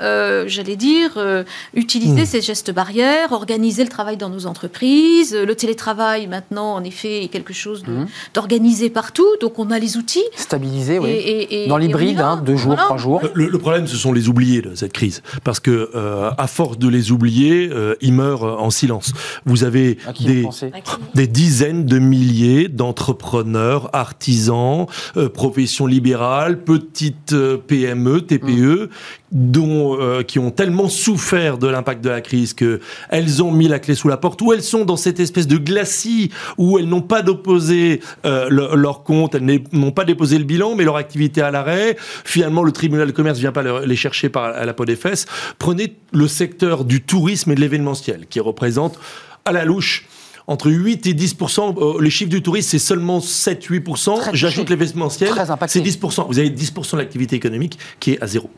j'allais 0.47 0.75
dire, 0.75 1.17
utiliser 1.73 2.15
Hmm. 2.21 2.25
ces 2.25 2.41
gestes 2.41 2.71
barrières, 2.71 3.31
organiser 3.31 3.83
le 3.83 3.89
travail 3.89 4.17
dans 4.17 4.29
nos 4.29 4.45
entreprises. 4.45 5.35
Le 5.35 5.55
télétravail, 5.55 6.27
maintenant, 6.27 6.73
en 6.73 6.83
effet, 6.83 7.23
est 7.23 7.27
quelque 7.27 7.53
chose 7.53 7.83
hmm. 7.85 8.05
d'organisé 8.33 8.89
partout. 8.89 9.27
Donc, 9.41 9.59
on 9.59 9.71
a 9.71 9.79
les 9.79 9.97
outils. 9.97 10.23
Stabilisé, 10.35 10.99
oui. 10.99 11.09
Et, 11.09 11.67
dans 11.67 11.77
l'hybride, 11.77 12.19
hein, 12.19 12.41
deux 12.45 12.55
jours, 12.55 12.75
trois 12.75 12.97
jours. 12.97 13.21
Le, 13.33 13.57
problème, 13.57 13.87
ce 13.87 13.95
sont 13.95 14.13
les 14.13 14.29
oubliés 14.29 14.61
de 14.61 14.75
cette 14.75 14.93
crise. 14.93 15.21
Parce 15.43 15.59
que, 15.59 15.89
euh, 15.95 16.31
à 16.37 16.47
force 16.47 16.77
de 16.77 16.87
les 16.87 17.11
oublier, 17.11 17.69
euh, 17.71 17.95
ils 18.01 18.13
meurent 18.13 18.43
en 18.43 18.69
silence. 18.69 19.13
Vous 19.45 19.63
avez 19.63 19.97
des, 20.19 20.47
des, 21.13 21.27
dizaines 21.27 21.85
de 21.85 21.99
milliers 21.99 22.67
d'entrepreneurs, 22.67 23.89
artisans, 23.93 24.87
euh, 25.17 25.29
professions 25.29 25.87
libérales, 25.87 26.63
petites 26.63 27.35
PME, 27.67 28.21
TPE, 28.21 28.89
dont, 29.35 29.99
euh, 29.99 30.23
qui 30.23 30.39
ont 30.39 30.49
tellement 30.49 30.87
souffert 30.89 31.57
de 31.57 31.67
l'impact 31.67 32.03
de 32.03 32.09
la 32.09 32.21
crise 32.21 32.53
que 32.53 32.79
elles 33.09 33.43
ont 33.43 33.51
mis 33.51 33.67
la 33.67 33.79
clé 33.79 33.93
sous 33.93 34.07
la 34.07 34.17
porte, 34.17 34.41
ou 34.41 34.53
elles 34.53 34.63
sont 34.63 34.85
dans 34.85 34.97
cette 34.97 35.19
espèce 35.19 35.45
de 35.45 35.57
glacis 35.57 36.31
où 36.57 36.79
elles 36.79 36.87
n'ont 36.87 37.01
pas 37.01 37.21
déposé 37.21 38.01
euh, 38.25 38.49
leur 38.49 39.03
compte, 39.03 39.35
elles 39.35 39.61
n'ont 39.73 39.91
pas 39.91 40.05
déposé 40.05 40.37
le 40.37 40.45
bilan, 40.45 40.75
mais 40.75 40.85
leur 40.85 40.95
activité 40.95 41.41
à 41.41 41.51
l'arrêt. 41.51 41.97
Finalement, 41.99 42.63
le 42.63 42.71
tribunal 42.71 43.07
de 43.07 43.11
commerce 43.11 43.37
vient 43.37 43.51
pas 43.51 43.85
les 43.85 43.95
chercher 43.95 44.29
par 44.29 44.45
à 44.45 44.65
la 44.65 44.73
peau 44.73 44.85
des 44.85 44.95
fesses. 44.95 45.25
Prenez 45.59 45.95
le 46.13 46.27
secteur 46.27 46.85
du 46.85 47.01
tourisme 47.01 47.51
et 47.51 47.55
de 47.55 47.61
l'événementiel, 47.61 48.27
qui 48.29 48.39
représente 48.39 48.97
à 49.43 49.51
la 49.51 49.65
louche 49.65 50.07
entre 50.47 50.69
8 50.69 51.07
et 51.07 51.13
10% 51.13 51.75
euh, 51.77 52.01
Les 52.01 52.09
chiffres 52.09 52.29
du 52.29 52.41
tourisme, 52.41 52.69
c'est 52.69 52.79
seulement 52.79 53.19
7-8% 53.19 54.29
J'ajoute 54.33 54.69
l'événementiel, 54.69 55.31
c'est 55.67 55.81
10% 55.81 56.27
Vous 56.27 56.39
avez 56.39 56.49
10% 56.49 56.93
de 56.93 56.97
l'activité 56.97 57.35
économique 57.35 57.77
qui 57.99 58.13
est 58.13 58.21
à 58.21 58.27
zéro 58.27 58.49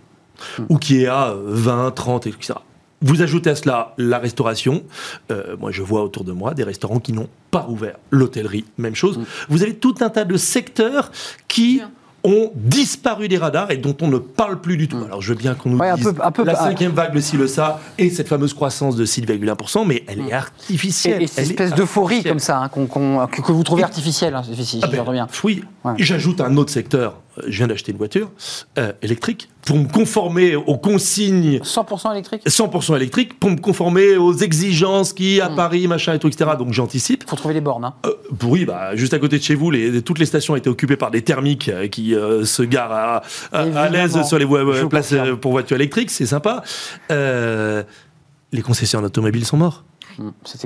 ou 0.70 0.78
qui 0.78 1.04
est 1.04 1.08
à 1.08 1.36
20, 1.36 1.92
30, 1.92 2.28
etc. 2.28 2.54
Vous 3.02 3.22
ajoutez 3.22 3.52
à 3.52 3.56
cela 3.56 3.94
la 3.98 4.18
restauration. 4.18 4.84
Euh, 5.32 5.56
moi, 5.60 5.72
je 5.72 5.84
vois 5.84 6.04
autour 6.04 6.24
de 6.24 6.32
moi 6.32 6.54
des 6.54 6.64
restaurants 6.64 7.00
qui 7.00 7.14
n'ont 7.14 7.30
pas 7.52 7.68
ouvert. 7.70 7.98
L'hôtellerie, 8.10 8.66
même 8.78 8.96
chose. 8.96 9.20
Mm. 9.20 9.26
Vous 9.50 9.64
avez 9.64 9.76
tout 9.76 9.96
un 10.00 10.10
tas 10.10 10.26
de 10.26 10.36
secteurs 10.36 11.12
qui 11.48 11.82
ont 12.24 12.52
disparu 12.56 13.28
des 13.28 13.38
radars 13.38 13.72
et 13.72 13.78
dont 13.78 13.96
on 14.02 14.08
ne 14.08 14.18
parle 14.18 14.60
plus 14.60 14.78
du 14.78 14.88
tout. 14.88 14.98
Alors 15.06 15.22
je 15.22 15.30
veux 15.30 15.38
bien 15.38 15.54
qu'on 15.54 15.70
nous 15.70 15.80
dise 15.96 16.14
un 16.22 16.32
peu, 16.32 16.44
la 16.44 16.56
cinquième 16.56 16.92
vague, 16.92 17.14
le 17.14 17.22
ci, 17.22 17.38
le 17.38 17.48
ça, 17.48 17.80
et 17.98 18.10
cette 18.10 18.28
fameuse 18.28 18.54
croissance 18.54 18.96
de 18.96 19.06
6,1%, 19.06 19.86
mais 19.88 20.04
elle 20.08 20.22
est 20.22 20.34
artificielle. 20.34 21.22
Et, 21.22 21.28
cette 21.28 21.46
espèce 21.46 21.74
d'euphorie 21.74 22.24
comme 22.24 22.40
ça, 22.40 22.60
hein, 22.60 22.70
que, 22.70 23.52
vous 23.52 23.64
trouvez 23.64 23.84
artificielle, 23.84 24.36
hein, 24.36 24.44
si, 24.44 24.82
ah 24.84 24.88
ben, 24.88 25.28
Oui, 25.44 25.64
j'ajoute 25.98 26.42
un 26.42 26.58
autre 26.58 26.72
secteur 26.72 27.22
je 27.48 27.58
viens 27.58 27.68
d'acheter 27.68 27.92
une 27.92 27.98
voiture 27.98 28.32
euh, 28.78 28.92
électrique 29.02 29.50
pour 29.66 29.78
me 29.78 29.88
conformer 29.88 30.56
aux 30.56 30.78
consignes. 30.78 31.60
100% 31.60 32.12
électrique 32.14 32.46
100% 32.46 32.96
électrique, 32.96 33.40
pour 33.40 33.50
me 33.50 33.58
conformer 33.58 34.16
aux 34.16 34.34
exigences 34.34 35.14
qui, 35.14 35.42
à 35.42 35.50
hmm. 35.50 35.56
Paris, 35.56 35.88
machin 35.88 36.14
et 36.14 36.20
tout, 36.20 36.28
etc. 36.28 36.52
Donc 36.58 36.72
j'anticipe. 36.74 37.24
Il 37.26 37.30
faut 37.30 37.36
trouver 37.36 37.54
les 37.54 37.62
bornes. 37.62 37.86
Hein. 37.86 37.94
Euh, 38.06 38.14
oui, 38.44 38.66
bah, 38.66 38.96
juste 38.96 39.14
à 39.14 39.20
côté 39.20 39.38
de 39.38 39.44
chez 39.44 39.56
vous, 39.56 39.72
les, 39.72 40.02
toutes 40.02 40.20
les 40.20 40.26
stations 40.26 40.56
étaient 40.56 40.70
occupées 40.70 40.98
par 40.98 41.12
des 41.12 41.22
thermiques 41.22 41.70
euh, 41.70 41.88
qui 41.88 42.16
se 42.44 42.64
garent 42.64 42.92
à, 42.92 43.22
à, 43.52 43.90
l'aise 43.90 44.22
sur 44.24 44.38
les 44.38 44.48
places 44.88 45.14
pour 45.42 45.52
voitures 45.52 45.76
électriques, 45.76 46.12
c'est 46.12 46.26
sympa. 46.26 46.64
les 47.10 48.62
concessionnaires 48.62 49.08
automobiles 49.08 49.46
sont 49.46 49.58
morts. 49.58 49.84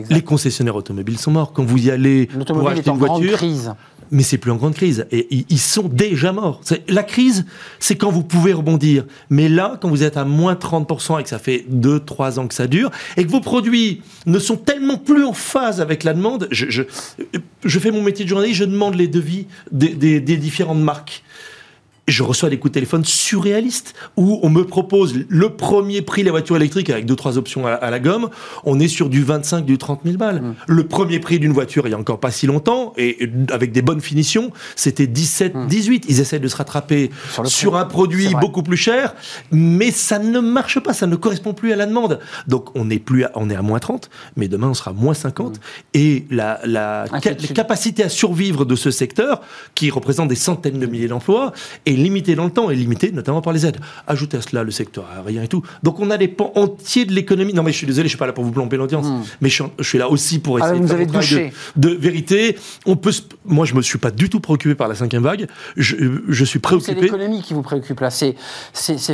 Les 0.10 0.22
concessionnaires 0.22 0.76
automobiles 0.76 1.18
sont 1.18 1.32
morts. 1.32 1.54
Quand 1.54 1.64
vous 1.64 1.78
y 1.78 1.92
allez 1.92 2.28
pour 2.28 2.70
acheter 2.70 2.90
une 2.90 2.98
voiture, 2.98 3.38
crise 3.38 3.74
mais 4.12 4.24
c'est 4.24 4.38
plus 4.38 4.52
en 4.52 4.58
grande 4.58 4.76
crise. 4.76 5.08
Et 5.12 5.46
ils 5.50 5.60
sont 5.60 5.88
déjà 5.88 6.34
morts. 6.34 6.62
La 6.90 7.04
crise, 7.04 7.46
c'est 7.80 7.96
quand 7.96 8.12
vous 8.12 8.24
pouvez 8.24 8.54
rebondir. 8.54 9.06
Mais 9.30 9.50
là, 9.50 9.78
quand 9.82 9.90
vous 9.90 10.04
êtes 10.04 10.18
à 10.18 10.26
moins 10.26 10.54
30% 10.54 11.20
et 11.20 11.24
que 11.24 11.30
ça 11.30 11.40
fait 11.40 11.66
2-3 11.72 12.40
ans 12.40 12.48
que 12.48 12.54
ça 12.54 12.68
dure, 12.68 12.92
et 13.16 13.26
que 13.26 13.32
vos 13.32 13.40
produits 13.40 14.02
ne 14.26 14.38
sont 14.38 14.58
tellement 14.58 14.98
plus 14.98 15.24
en 15.24 15.34
phase 15.34 15.80
avec 15.80 16.04
la 16.04 16.14
demande, 16.14 16.48
je, 16.52 16.84
je, 17.64 17.80
fais 17.80 17.92
mon 17.92 18.02
métier 18.02 18.26
de 18.26 18.30
journaliste, 18.30 18.60
je 18.60 18.66
demande 18.66 18.96
les 18.96 19.08
devis 19.08 19.48
des 19.72 20.38
différentes 20.38 20.82
marques 20.82 21.24
je 22.08 22.24
reçois 22.24 22.50
des 22.50 22.58
coups 22.58 22.72
de 22.72 22.74
téléphone 22.74 23.06
surréalistes 23.06 23.94
où 24.18 24.40
on 24.44 24.50
me 24.50 24.66
propose 24.66 25.20
le 25.30 25.50
premier 25.50 26.02
prix 26.02 26.22
de 26.22 26.28
la 26.28 26.32
voiture 26.32 26.56
électrique 26.56 26.90
avec 26.90 27.06
deux 27.06 27.16
trois 27.16 27.38
options 27.38 27.68
à, 27.68 27.90
la 27.90 28.00
gomme. 28.00 28.30
On 28.66 28.80
est 28.80 28.88
sur 28.88 29.08
du 29.08 29.24
25, 29.24 29.66
du 29.66 29.78
30 29.78 30.02
000 30.04 30.18
balles. 30.18 30.42
Mmh. 30.42 30.56
Le 30.68 30.88
premier 30.88 31.20
prix 31.20 31.40
d'une 31.40 31.54
voiture 31.54 31.88
il 31.88 31.92
y 31.92 31.94
a 31.94 31.98
encore 31.98 32.20
pas 32.20 32.32
si 32.32 32.48
longtemps 32.48 32.94
et 32.98 33.30
avec 33.52 33.72
des 33.72 33.82
bonnes 33.82 34.02
finitions, 34.02 34.52
c'était 34.76 35.08
17, 35.08 35.68
18. 35.68 36.06
Mmh. 36.06 36.08
Ils 36.10 36.20
essaient 36.20 36.40
de 36.40 36.48
se 36.48 36.56
rattraper 36.56 37.12
sur, 37.46 37.76
un 37.76 37.86
produit 37.86 38.34
beaucoup 38.42 38.64
plus 38.64 38.78
cher, 38.78 39.14
mais 39.52 39.92
ça 39.92 40.20
ne 40.20 40.40
marche 40.40 40.80
pas, 40.80 40.94
ça 40.94 41.08
ne 41.08 41.16
correspond 41.16 41.54
plus 41.54 41.72
à 41.72 41.76
la 41.76 41.86
demande. 41.86 42.20
Donc 42.48 42.76
on 42.76 42.90
est 42.90 43.00
plus, 43.00 43.26
à, 43.26 43.32
on 43.36 43.50
est 43.50 43.56
à 43.56 43.62
moins 43.62 43.80
30, 43.80 44.10
mais 44.36 44.48
demain 44.48 44.70
on 44.70 44.74
sera 44.74 44.92
moins 44.92 45.14
50 45.14 45.58
mmh. 45.58 45.60
et 45.94 46.26
la, 46.32 46.60
la, 46.66 47.06
capacité 47.54 48.04
à 48.04 48.10
survivre 48.10 48.66
de 48.66 48.76
ce 48.76 48.92
secteur 48.92 49.42
qui 49.76 49.92
représente 49.92 50.30
des 50.30 50.36
centaines 50.36 50.80
de 50.80 50.86
milliers 50.88 51.08
d'emplois 51.08 51.54
est 51.92 51.96
limité 51.96 52.36
dans 52.36 52.46
le 52.46 52.52
temps 52.52 52.70
et 52.70 52.76
limité 52.76 53.12
notamment 53.12 53.42
par 53.42 53.54
les 53.54 53.66
aides. 53.66 53.78
Ajoutez 54.08 54.38
à 54.38 54.42
cela 54.42 54.64
le 54.64 54.72
secteur 54.72 55.06
aérien 55.16 55.44
et 55.44 55.48
tout. 55.48 55.64
Donc 55.84 56.00
on 56.00 56.10
a 56.10 56.18
des 56.18 56.28
pans 56.28 56.52
entiers 56.56 57.06
de 57.06 57.14
l'économie. 57.14 57.54
Non 57.54 57.64
mais 57.64 57.72
je 57.72 57.78
suis 57.78 57.88
désolé, 57.88 58.08
je 58.08 58.12
suis 58.12 58.18
pas 58.18 58.28
là 58.28 58.34
pour 58.34 58.44
vous 58.44 58.52
plomber 58.52 58.78
l'audience, 58.78 59.08
hmm. 59.08 59.22
mais 59.42 59.50
je, 59.50 59.64
suis 59.82 59.98
là 59.98 60.10
aussi 60.10 60.40
pour 60.40 60.58
ah, 60.62 60.68
essayer 60.68 60.80
de 60.80 60.88
faire 60.88 61.52
de, 61.76 61.90
de, 61.90 61.96
vérité. 61.96 62.58
On 62.86 62.96
peut, 62.96 63.12
moi 63.46 63.66
je 63.66 63.76
me 63.76 63.82
suis 63.82 63.98
pas 63.98 64.12
du 64.12 64.30
tout 64.30 64.40
préoccupé 64.40 64.76
par 64.76 64.88
la 64.88 64.96
cinquième 64.96 65.24
vague. 65.24 65.48
Je, 65.78 65.96
je 66.28 66.46
suis 66.46 66.60
préoccupé. 66.60 66.94
C'est 66.96 67.02
l'économie 67.02 67.42
qui 67.42 67.54
vous 67.54 67.62
préoccupe 67.62 68.00
là. 68.00 68.10
C'est 68.10 68.36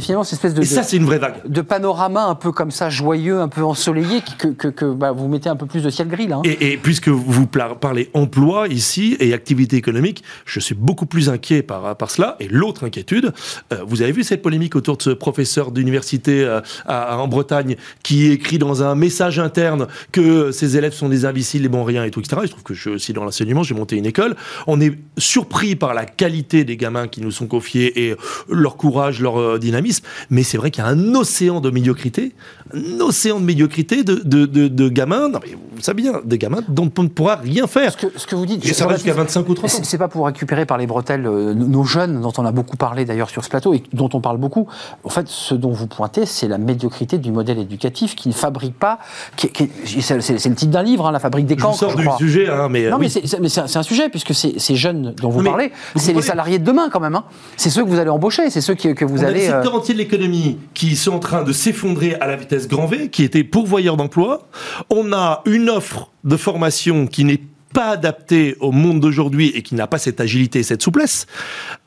finalement 0.02 0.24
cette 0.24 0.34
espèce 0.34 0.54
de. 0.54 0.62
Et 0.62 0.66
ça 0.66 0.84
c'est 0.84 0.98
une 0.98 1.06
vraie 1.06 1.20
vague. 1.20 1.48
De 1.48 1.62
panorama 1.62 2.26
un 2.26 2.36
peu 2.36 2.52
comme 2.52 2.72
ça 2.72 2.90
joyeux, 2.90 3.42
un 3.42 3.48
peu 3.48 3.64
ensoleillé, 3.64 4.22
que, 4.38 4.48
que, 4.48 4.68
que 4.68 4.86
bah, 4.86 5.12
vous 5.12 5.28
mettez 5.28 5.50
un 5.50 5.56
peu 5.56 5.66
plus 5.66 5.84
de 5.84 5.90
ciel 5.90 6.08
gris 6.08 6.28
là. 6.28 6.38
Hein. 6.38 6.42
Et, 6.44 6.74
et, 6.74 6.78
puisque 6.78 7.10
vous 7.10 7.48
parlez 7.48 8.10
emploi 8.14 8.68
ici 8.68 9.18
et 9.20 9.34
activité 9.34 9.78
économique, 9.78 10.24
je 10.46 10.60
suis 10.60 10.76
beaucoup 10.76 11.06
plus 11.06 11.30
inquiet 11.30 11.62
par, 11.62 11.96
par 11.96 12.12
cela. 12.12 12.36
Et 12.40 12.48
l'autre 12.48 12.67
inquiétude, 12.84 13.34
euh, 13.74 13.78
vous 13.86 14.02
avez 14.02 14.12
vu 14.12 14.24
cette 14.24 14.42
polémique 14.42 14.76
autour 14.76 14.98
de 14.98 15.02
ce 15.02 15.10
professeur 15.10 15.72
d'université 15.72 16.44
euh, 16.44 16.62
en 16.88 17.28
Bretagne 17.28 17.76
qui 18.04 18.32
écrit 18.32 18.58
dans 18.58 18.84
un 18.84 18.96
message 18.96 19.40
interne 19.40 19.88
que 20.12 20.52
ses 20.52 20.78
élèves 20.78 20.94
sont 20.94 21.10
des 21.10 21.26
imbéciles, 21.26 21.62
les 21.62 21.70
bons 21.70 21.84
rien 21.84 22.04
et 22.04 22.12
tout, 22.12 22.20
etc. 22.20 22.42
Je 22.44 22.50
trouve 22.50 22.64
que 22.64 22.74
je 22.74 22.82
suis 22.82 22.90
aussi 22.90 23.14
dans 23.14 23.24
l'enseignement, 23.24 23.64
j'ai 23.64 23.76
monté 23.76 23.96
une 23.96 24.06
école. 24.06 24.36
On 24.68 24.80
est 24.82 24.98
surpris 25.18 25.76
par 25.76 25.94
la 25.94 26.06
qualité 26.06 26.64
des 26.64 26.78
gamins 26.78 27.08
qui 27.08 27.22
nous 27.22 27.32
sont 27.32 27.48
confiés 27.48 28.08
et 28.08 28.16
leur 28.50 28.78
courage, 28.78 29.22
leur 29.22 29.40
euh, 29.40 29.58
dynamisme. 29.58 30.06
Mais 30.30 30.44
c'est 30.44 30.58
vrai 30.58 30.72
qu'il 30.72 30.84
y 30.84 30.88
a 30.88 30.90
un 30.90 31.16
océan 31.16 31.62
de 31.62 31.70
médiocrité, 31.70 32.34
un 32.74 33.00
océan 33.00 33.40
de 33.40 33.46
médiocrité 33.46 34.04
de, 34.04 34.16
de, 34.24 34.90
gamins, 34.90 35.30
non 35.30 35.40
mais 35.44 35.52
vous 35.76 35.82
savez 35.82 36.02
bien, 36.02 36.22
des 36.24 36.38
gamins 36.38 36.64
dont 36.68 36.92
on 36.98 37.04
ne 37.04 37.08
pourra 37.08 37.36
rien 37.36 37.68
faire. 37.68 37.92
Ce 37.92 37.98
que, 37.98 38.08
ce 38.16 38.26
que 38.26 38.36
vous 38.36 38.46
dites, 38.46 38.66
et 38.66 38.74
ça 38.74 38.88
va 38.88 38.96
jusqu'à 38.96 39.14
25 39.14 39.48
ou 39.48 39.54
30 39.54 39.66
ans. 39.66 39.84
C'est 39.84 39.98
pas 39.98 40.08
pour 40.08 40.26
récupérer 40.26 40.66
par 40.66 40.78
les 40.78 40.88
bretelles 40.88 41.24
nos 41.24 41.84
jeunes, 41.84 42.22
dont 42.22 42.34
on 42.38 42.46
a 42.46 42.52
beaucoup 42.58 42.78
parlé 42.78 43.06
d'ailleurs 43.06 43.30
sur 43.30 43.44
ce 43.44 43.50
plateau 43.50 43.76
et 43.76 43.84
dont 43.94 44.10
on 44.14 44.20
parle 44.20 44.38
beaucoup. 44.38 44.68
En 45.04 45.10
fait, 45.10 45.28
ce 45.28 45.54
dont 45.54 45.72
vous 45.72 45.86
pointez, 45.86 46.26
c'est 46.26 46.48
la 46.48 46.58
médiocrité 46.58 47.20
du 47.20 47.32
modèle 47.32 47.60
éducatif 47.60 48.16
qui 48.16 48.30
ne 48.30 48.34
fabrique 48.34 48.78
pas. 48.78 48.98
c'est, 49.38 50.16
le 50.16 50.56
titre 50.56 50.72
d'un 50.72 50.82
livre, 50.82 51.06
hein, 51.06 51.12
la 51.12 51.20
fabrique 51.20 51.46
des 51.46 51.56
camps. 51.56 51.74
Je 51.74 51.78
sors 51.78 51.96
du 51.96 52.08
sujet, 52.18 52.50
hein, 52.50 52.68
mais. 52.70 52.90
Non, 52.90 52.98
mais, 52.98 53.10
c'est, 53.10 53.78
un 53.78 53.84
sujet, 53.84 54.10
puisque 54.10 54.34
ces 54.34 54.76
jeunes 54.76 55.14
dont 55.22 55.30
vous 55.30 55.44
parlez, 55.44 55.72
c'est 55.96 56.14
les 56.14 56.22
salariés 56.22 56.58
de 56.60 56.66
demain 56.66 56.90
quand 56.92 57.00
même. 57.00 57.16
Hein. 57.16 57.26
C'est 57.58 57.70
ceux 57.70 57.84
que 57.84 57.90
vous 57.90 58.00
allez 58.00 58.10
embaucher, 58.10 58.50
c'est 58.50 58.62
ceux 58.62 58.76
que, 58.76 58.90
que 58.90 59.06
vous 59.06 59.22
on 59.22 59.28
allez. 59.28 59.48
A 59.48 59.62
secteurs 59.62 59.76
entiers 59.76 59.94
de 59.94 60.00
l'économie 60.00 60.58
qui 60.74 60.96
sont 60.96 61.14
en 61.14 61.20
train 61.20 61.44
de 61.44 61.52
s'effondrer 61.52 62.16
à 62.16 62.28
la 62.28 62.36
vitesse 62.36 62.68
grand 62.68 62.88
V, 62.88 63.10
qui 63.10 63.24
étaient 63.24 63.44
pourvoyeurs 63.44 63.98
d'emplois. 63.98 64.48
On 64.90 65.14
a 65.14 65.42
une 65.46 65.70
offre 65.70 66.10
de 66.24 66.38
formation 66.38 67.08
qui 67.08 67.24
n'est 67.24 67.42
pas 67.78 67.92
adapté 67.92 68.58
au 68.60 68.72
monde 68.72 69.00
d'aujourd'hui 69.02 69.50
et 69.54 69.62
qui 69.62 69.76
n'a 69.76 69.86
pas 69.86 70.00
cette 70.00 70.20
agilité 70.20 70.58
et 70.58 70.64
cette 70.64 70.82
souplesse. 70.82 71.28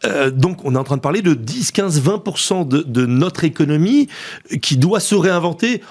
Euh, 0.04 0.30
donc 0.30 0.64
on 0.64 0.76
est 0.76 0.78
en 0.78 0.84
train 0.84 0.96
de 0.96 1.00
parler 1.00 1.20
de 1.20 1.34
10, 1.34 1.72
15, 1.72 2.00
20% 2.00 2.68
de, 2.68 2.82
de 2.82 3.06
notre 3.06 3.42
économie 3.42 4.06
qui 4.62 4.76
doit 4.76 5.00
se 5.00 5.16
réinventer 5.16 5.82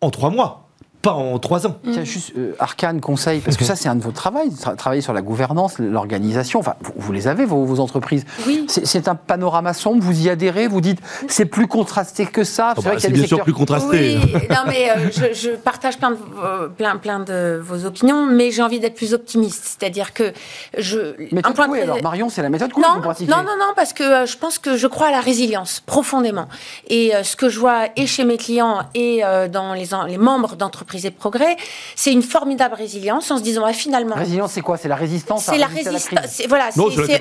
en 0.00 0.10
trois 0.10 0.30
mois 0.30 0.68
pas 1.02 1.12
en 1.12 1.38
trois 1.40 1.66
ans. 1.66 1.76
Tiens, 1.92 2.04
juste 2.04 2.32
euh, 2.38 2.54
Arcane 2.60 3.00
conseil, 3.00 3.40
parce 3.40 3.56
que 3.56 3.64
ça 3.64 3.74
c'est 3.74 3.88
un 3.88 3.96
de 3.96 4.02
vos 4.02 4.12
travaux, 4.12 4.38
travailler 4.78 5.02
sur 5.02 5.12
la 5.12 5.20
gouvernance, 5.20 5.78
l'organisation. 5.78 6.60
Enfin, 6.60 6.74
vous, 6.96 7.12
les 7.12 7.26
avez 7.26 7.44
vos, 7.44 7.80
entreprises. 7.80 8.24
Oui. 8.46 8.66
C'est 8.68 9.08
un 9.08 9.16
panorama 9.16 9.74
sombre. 9.74 10.02
Vous 10.02 10.26
y 10.26 10.30
adhérez. 10.30 10.68
Vous 10.68 10.80
dites 10.80 11.00
c'est 11.28 11.46
plus 11.46 11.66
contrasté 11.66 12.26
que 12.26 12.44
ça. 12.44 12.74
c'est 12.76 12.84
bah, 12.84 12.94
bien 13.10 13.26
sûr 13.26 13.42
plus 13.42 13.52
contrasté. 13.52 14.16
Oui. 14.16 14.32
non 14.50 14.62
mais 14.66 14.90
euh, 14.90 15.32
je, 15.34 15.50
partage 15.56 15.98
plein 15.98 16.12
de, 16.12 16.18
euh, 16.42 16.68
plein, 16.68 16.96
plein 16.96 17.18
de 17.18 17.60
vos 17.62 17.84
opinions, 17.84 18.26
mais 18.26 18.52
j'ai 18.52 18.62
envie 18.62 18.78
d'être 18.78 18.94
plus 18.94 19.12
optimiste. 19.12 19.64
C'est-à-dire 19.64 20.14
que 20.14 20.32
je. 20.78 21.16
Méthode 21.32 21.56
Coué, 21.56 21.82
alors 21.82 22.00
Marion, 22.00 22.28
c'est 22.28 22.42
la 22.42 22.50
méthode 22.50 22.70
non, 22.76 23.00
que 23.00 23.22
vous 23.22 23.26
Non, 23.26 23.38
non, 23.38 23.56
non, 23.58 23.72
parce 23.74 23.92
que 23.92 24.24
je 24.24 24.36
pense 24.36 24.58
que 24.58 24.76
je 24.76 24.86
crois 24.86 25.08
à 25.08 25.10
la 25.10 25.20
résilience 25.20 25.80
profondément. 25.84 26.48
Et 26.88 27.12
ce 27.24 27.34
que 27.34 27.48
je 27.48 27.58
vois 27.58 27.86
et 27.96 28.06
chez 28.06 28.24
mes 28.24 28.36
clients 28.36 28.82
et 28.94 29.22
dans 29.50 29.74
les, 29.74 29.88
les 30.06 30.18
membres 30.18 30.54
d'entreprises 30.54 30.91
et 30.98 31.10
progrès, 31.10 31.56
c'est 31.96 32.12
une 32.12 32.22
formidable 32.22 32.74
résilience 32.74 33.30
en 33.30 33.38
se 33.38 33.42
disant 33.42 33.64
ah, 33.66 33.72
finalement. 33.72 34.14
Résilience, 34.14 34.52
c'est 34.52 34.60
quoi? 34.60 34.76
C'est 34.76 34.88
la 34.88 34.96
résistance. 34.96 35.44
C'est 35.44 35.58
la 35.58 35.66
résistance. 35.66 36.42
Voilà. 36.48 36.70
C'est 36.72 37.14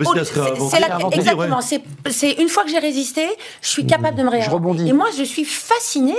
exactement. 1.13 1.61
C'est 1.61 2.32
une 2.34 2.49
fois 2.49 2.63
que 2.63 2.69
j'ai 2.69 2.80
résisté, 2.80 3.26
je 3.61 3.67
suis 3.67 3.86
capable 3.86 4.17
de 4.17 4.24
me 4.24 4.30
réinventer. 4.30 4.88
Et 4.88 4.93
moi, 4.93 5.07
je 5.17 5.24
suis 5.24 5.45
fascinée 5.45 6.17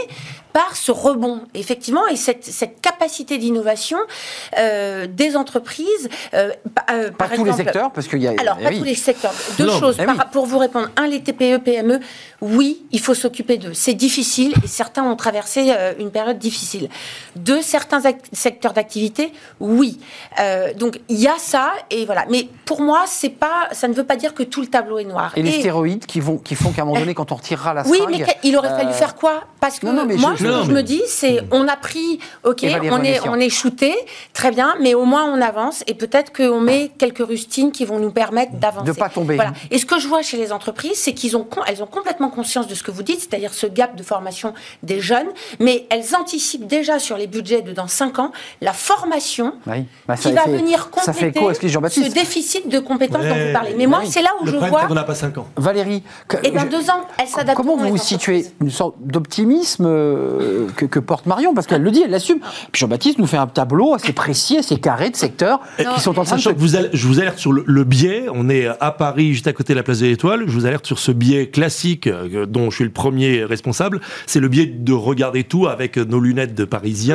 par 0.53 0.77
ce 0.77 0.93
rebond, 0.93 1.43
effectivement, 1.55 2.07
et 2.09 2.17
cette, 2.17 2.45
cette 2.45 2.81
capacité 2.81 3.39
d'innovation 3.39 3.99
euh, 4.59 5.07
des 5.07 5.37
entreprises. 5.37 6.09
Euh, 6.35 6.53
euh, 6.91 7.11
pas 7.11 7.29
tous 7.29 7.45
les 7.45 7.53
secteurs, 7.53 7.91
parce 7.91 8.07
qu'il 8.07 8.23
y 8.23 8.29
a. 8.29 8.35
Alors, 8.39 8.59
eh 8.61 8.65
pas 8.65 8.71
tous 8.71 8.85
les 8.85 8.95
secteurs. 8.95 9.33
Deux 9.59 9.71
choses 9.71 9.97
eh 9.99 10.07
pour 10.31 10.47
vous 10.47 10.59
répondre. 10.59 10.89
Un, 10.97 11.07
les 11.07 11.23
TPE, 11.23 11.59
PME, 11.59 12.01
oui, 12.41 12.83
il 12.93 13.01
faut 13.01 13.15
s'occuper 13.15 13.57
d'eux. 13.57 13.73
C'est 13.73 13.95
difficile 13.95 14.55
et 14.63 14.67
certains 14.67 15.05
ont 15.05 15.17
traversé 15.17 15.73
une 15.99 16.11
période 16.11 16.39
difficile. 16.39 16.89
Deux, 17.45 17.63
certains 17.63 18.01
secteurs 18.33 18.73
d'activité, 18.73 19.33
oui. 19.61 19.99
donc, 20.77 21.01
il 21.09 21.19
y 21.19 21.29
a 21.29 21.39
ça, 21.39 21.73
et 21.91 22.05
voilà. 22.05 22.25
Mais 22.31 22.49
pour 22.65 22.81
moi, 22.81 23.05
c'est 23.07 23.31
pas, 23.31 23.69
ça 23.73 23.89
ne 23.89 23.95
veut 23.95 24.05
pas 24.05 24.17
dire 24.17 24.35
que 24.35 24.43
tout 24.43 24.61
le 24.61 24.67
tableau 24.67 24.99
est 24.99 25.05
noir. 25.05 25.33
Et, 25.37 25.43
les 25.43 25.53
stéroïdes 25.53 26.07
qui, 26.07 26.21
vont, 26.21 26.39
qui 26.39 26.55
font 26.55 26.71
qu'à 26.73 26.83
un 26.83 26.85
moment 26.85 27.01
donné, 27.01 27.15
quand 27.15 27.33
on 27.33 27.37
retirera 27.37 27.75
la 27.75 27.87
Oui, 27.87 28.01
mais 28.11 28.25
il 28.43 28.57
aurait 28.57 28.71
fallu 28.71 28.93
faire 28.93 29.15
quoi? 29.15 29.45
Parce 29.61 29.79
que 29.79 29.87
non, 29.87 30.07
moi, 30.17 30.35
je, 30.37 30.47
je 30.47 30.71
me 30.71 30.83
dis, 30.83 31.03
c'est 31.07 31.43
hmm. 31.43 31.49
on 31.53 31.69
a 31.69 31.77
pris, 31.77 32.19
ok, 32.45 32.65
on 32.91 33.03
est, 33.03 33.29
on 33.29 33.35
est 33.37 33.51
shooté, 33.51 33.95
très 34.33 34.51
bien, 34.51 34.75
mais 34.81 34.95
au 34.95 35.05
moins 35.05 35.25
on 35.25 35.41
avance 35.41 35.83
et 35.87 35.95
peut-être 35.95 36.33
qu'on 36.33 36.61
met 36.61 36.91
quelques 36.99 37.27
rustines 37.27 37.73
qui 37.73 37.85
vont 37.85 37.99
nous 37.99 38.11
permettre 38.11 38.53
d'avancer. 38.55 38.87
De 38.87 38.97
pas 38.97 39.09
tomber. 39.09 39.37
Voilà. 39.37 39.53
Et 39.71 39.79
ce 39.79 39.87
que 39.87 39.99
je 39.99 40.09
vois 40.09 40.23
chez 40.23 40.37
les 40.37 40.53
entreprises, 40.53 40.97
c'est 40.97 41.13
qu'ils 41.13 41.37
ont, 41.37 41.47
elles 41.67 41.83
ont 41.83 41.87
complètement 41.87 42.31
conscience 42.31 42.67
de 42.67 42.75
ce 42.75 42.83
que 42.83 42.91
vous 42.91 43.03
dites, 43.03 43.21
c'est-à-dire 43.21 43.55
ce 43.55 43.67
gap 43.67 43.97
de 43.97 44.03
formation 44.03 44.55
des 44.83 45.01
jeunes, 45.01 45.29
mais 45.61 45.87
elles 45.91 46.15
anticipent 46.15 46.67
déjà 46.67 46.99
sur 46.99 47.17
les 47.17 47.27
budgets 47.33 47.63
de 47.63 47.73
dans 47.73 47.89
5 47.89 48.19
ans 48.19 48.33
la 48.61 48.73
formation 48.73 49.55
bah, 49.67 50.17
qui 50.17 50.33
va 50.33 50.45
venir 50.45 50.91
compléter 50.91 51.41
ce 51.55 52.13
déficit 52.13 52.69
de 52.69 52.79
compétences 52.79 53.25
dont 53.25 53.35
vous 53.35 53.53
parlez. 53.53 53.75
Mais 53.77 53.87
moi, 53.87 54.03
c'est 54.07 54.23
là 54.23 54.31
où 54.41 54.47
je 54.47 54.57
vois. 54.57 54.87
On 54.89 54.95
n'a 54.95 55.05
pas 55.05 55.15
5 55.15 55.39
ans. 55.39 55.49
Valérie, 55.57 56.03
et 56.43 56.51
dans 56.51 56.65
2 56.65 56.91
ans, 56.91 57.07
elle 57.19 57.29
s'adapte. 57.29 57.57
Comment 57.57 57.77
vous 57.77 57.89
vous 57.89 57.97
situez 57.97 58.47
Une 58.61 58.71
sorte 58.71 58.97
d'optimisme 59.01 59.87
euh, 59.87 60.69
que, 60.77 60.99
porte 60.99 61.27
Marion, 61.27 61.55
parce 61.55 61.67
qu'elle 61.67 61.83
le 61.83 61.91
dit, 61.91 62.03
elle 62.03 62.11
l'assume. 62.11 62.39
Puis 62.71 62.81
Jean-Baptiste 62.81 63.19
nous 63.19 63.27
fait 63.27 63.37
un 63.37 63.47
tableau 63.47 63.95
assez 63.95 64.13
précis, 64.13 64.59
assez 64.59 64.79
carré 64.79 65.11
de 65.11 65.17
secteurs 65.17 65.61
qui 65.77 66.01
sont 66.01 66.19
en 66.19 66.25
train 66.25 66.37
de... 66.37 66.43
Vous 66.57 66.69
je 66.93 67.07
vous 67.07 67.21
alerte 67.21 67.39
sur 67.39 67.53
le, 67.53 67.85
biais, 67.85 68.27
on 68.33 68.49
est 68.49 68.67
à 68.67 68.91
Paris, 68.91 69.33
juste 69.33 69.47
à 69.47 69.53
côté 69.53 69.73
de 69.73 69.79
la 69.79 69.83
place 69.83 70.01
des 70.01 70.11
Étoiles, 70.11 70.45
je 70.47 70.53
vous 70.53 70.67
alerte 70.67 70.87
sur 70.87 70.99
ce 70.99 71.13
biais 71.13 71.49
classique 71.49 72.07
euh, 72.07 72.47
dont 72.47 72.71
je 72.71 72.77
suis 72.77 72.85
le 72.85 72.91
premier 72.91 73.45
responsable, 73.45 74.01
c'est 74.27 74.41
le 74.41 74.49
biais 74.49 74.67
de 74.67 74.93
regarder 74.93 75.45
tout 75.45 75.67
avec 75.67 75.97
nos 75.97 76.21
lunettes 76.21 76.55
de 76.55 76.65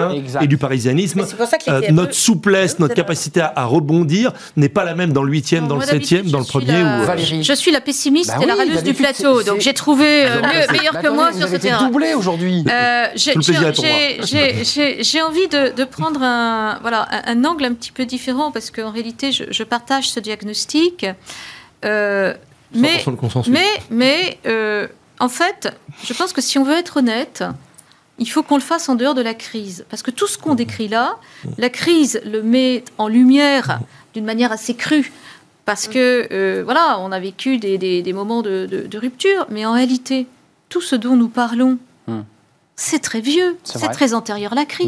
parisien 0.07 0.41
et 0.41 0.47
du 0.47 0.57
parisianisme. 0.57 1.25
Euh, 1.67 1.81
notre 1.91 2.13
souplesse, 2.13 2.79
notre 2.79 2.93
capacité 2.93 3.41
à, 3.41 3.65
rebondir 3.65 4.33
n'est 4.55 4.69
pas 4.69 4.83
la 4.83 4.95
même 4.95 5.13
dans 5.13 5.23
le 5.23 5.31
8e, 5.31 5.67
dans 5.67 5.77
le 5.77 5.85
7e, 5.85 6.29
dans 6.29 6.39
le 6.39 6.45
premier. 6.45 6.83
Ou... 6.83 7.43
Je 7.43 7.53
suis 7.53 7.71
la 7.71 7.81
pessimiste 7.81 8.31
bah 8.31 8.43
et 8.43 8.45
la 8.45 8.55
radeuse 8.55 8.83
du 8.83 8.93
plateau, 8.93 9.43
donc 9.43 9.61
j'ai 9.61 9.73
trouvé 9.73 10.25
meilleur 10.71 11.01
que 11.01 11.09
moi 11.09 11.31
sur 11.33 11.47
ce 11.47 11.55
terrain. 11.55 11.87
doublé 11.87 12.13
aujourd'hui. 12.13 12.63
j'ai 15.01 15.21
envie 15.21 15.47
de, 15.47 15.83
prendre 15.83 16.21
un, 16.21 16.79
voilà, 16.81 17.07
un, 17.25 17.43
angle 17.45 17.65
un 17.65 17.73
petit 17.73 17.91
peu 17.91 18.05
différent 18.05 18.51
parce 18.51 18.71
qu'en 18.71 18.91
réalité, 18.91 19.31
je, 19.31 19.63
partage 19.63 20.09
ce 20.09 20.19
diagnostic. 20.19 21.05
Euh, 21.85 22.33
mais, 22.73 23.03
mais, 23.47 23.67
mais 23.89 24.37
euh, 24.45 24.87
en 25.19 25.29
fait, 25.29 25.69
je 26.03 26.13
pense 26.13 26.33
que 26.33 26.41
si 26.41 26.57
on 26.57 26.63
veut 26.63 26.77
être 26.77 26.97
honnête, 26.97 27.43
il 28.19 28.29
faut 28.29 28.43
qu'on 28.43 28.55
le 28.55 28.61
fasse 28.61 28.89
en 28.89 28.95
dehors 28.95 29.13
de 29.13 29.21
la 29.21 29.33
crise. 29.33 29.85
Parce 29.89 30.01
que 30.01 30.11
tout 30.11 30.27
ce 30.27 30.37
qu'on 30.37 30.55
décrit 30.55 30.87
là, 30.87 31.17
la 31.57 31.69
crise 31.69 32.21
le 32.25 32.41
met 32.41 32.83
en 32.97 33.07
lumière 33.07 33.79
d'une 34.13 34.25
manière 34.25 34.51
assez 34.51 34.73
crue. 34.73 35.11
Parce 35.65 35.87
que, 35.87 36.27
euh, 36.31 36.63
voilà, 36.63 36.97
on 36.99 37.11
a 37.11 37.19
vécu 37.19 37.57
des, 37.57 38.13
moments 38.13 38.41
de, 38.41 38.97
rupture, 38.97 39.45
mais 39.49 39.65
en 39.65 39.73
réalité, 39.73 40.25
tout 40.69 40.81
ce 40.81 40.95
dont 40.95 41.15
nous 41.15 41.27
parlons, 41.27 41.77
c'est 42.79 42.99
très 42.99 43.21
vieux, 43.21 43.57
c'est 43.63 43.87
très 43.87 44.13
antérieur 44.13 44.51
à 44.51 44.55
la 44.55 44.65
crise. 44.65 44.87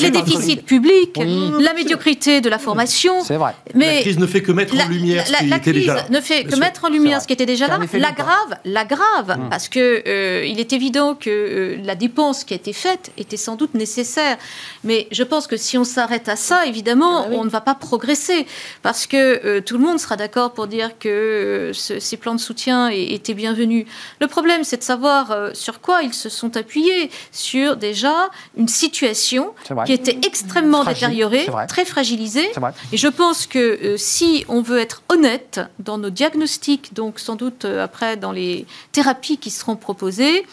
Les 0.00 0.10
déficits 0.12 0.56
publics, 0.58 1.18
la 1.18 1.74
médiocrité 1.74 2.40
de 2.40 2.48
la 2.48 2.60
formation. 2.60 3.24
C'est 3.24 3.36
vrai. 3.36 3.56
Mais 3.74 3.96
la 3.96 4.00
crise 4.02 4.18
ne 4.20 4.26
fait 4.26 4.40
que 4.40 4.52
mettre 4.52 4.72
en 4.76 4.88
lumière 4.88 5.26
ce 5.26 5.32
qui 5.32 5.52
était 5.52 5.72
déjà 5.72 5.94
là. 5.94 6.06
ne 6.10 6.20
fait 6.20 6.44
que 6.44 6.54
mettre 6.54 6.84
en 6.84 6.90
lumière 6.90 7.20
ce 7.20 7.26
qui 7.26 7.32
était 7.32 7.44
déjà 7.44 7.66
là. 7.66 7.80
La 7.94 8.12
grave, 8.12 8.58
la 8.64 8.84
grave, 8.84 9.36
mm. 9.36 9.48
parce 9.50 9.68
que 9.68 10.04
euh, 10.06 10.46
il 10.46 10.60
est 10.60 10.72
évident 10.72 11.16
que 11.16 11.28
euh, 11.28 11.82
la 11.82 11.96
dépense 11.96 12.44
qui 12.44 12.54
a 12.54 12.56
été 12.56 12.72
faite 12.72 13.10
était 13.18 13.36
sans 13.36 13.56
doute 13.56 13.74
nécessaire. 13.74 14.36
Mais 14.84 15.08
je 15.10 15.24
pense 15.24 15.48
que 15.48 15.56
si 15.56 15.76
on 15.76 15.84
s'arrête 15.84 16.28
à 16.28 16.36
ça, 16.36 16.66
évidemment, 16.66 17.24
ah 17.24 17.30
on 17.32 17.44
ne 17.44 17.50
va 17.50 17.60
pas 17.60 17.74
progresser, 17.74 18.46
parce 18.82 19.08
que 19.08 19.16
euh, 19.44 19.60
tout 19.60 19.76
le 19.76 19.82
monde 19.82 19.98
sera 19.98 20.14
d'accord 20.16 20.52
pour 20.52 20.68
dire 20.68 20.96
que 21.00 21.72
ces 21.74 22.16
plans 22.16 22.36
de 22.36 22.40
soutien 22.40 22.90
étaient 22.90 23.34
bienvenus. 23.34 23.86
Le 24.20 24.28
problème, 24.28 24.62
c'est 24.62 24.76
de 24.76 24.84
savoir 24.84 25.50
sur 25.52 25.80
quoi 25.80 26.02
ils 26.02 26.14
se 26.14 26.28
sont 26.28 26.56
appuyés 26.56 27.10
sur 27.32 27.76
déjà 27.76 28.30
une 28.56 28.68
situation 28.68 29.54
qui 29.86 29.92
était 29.92 30.18
extrêmement 30.26 30.84
détériorée, 30.84 31.46
très 31.68 31.84
fragilisée. 31.84 32.50
Et 32.92 32.96
je 32.96 33.08
pense 33.08 33.46
que 33.46 33.58
euh, 33.58 33.96
si 33.96 34.44
on 34.48 34.62
veut 34.62 34.78
être 34.78 35.02
honnête 35.08 35.60
dans 35.78 35.98
nos 35.98 36.10
diagnostics, 36.10 36.94
donc 36.94 37.18
sans 37.18 37.36
doute 37.36 37.64
euh, 37.64 37.84
après 37.84 38.16
dans 38.16 38.32
les 38.32 38.66
thérapies 38.92 39.38
qui 39.38 39.50
seront 39.50 39.76
proposées, 39.76 40.44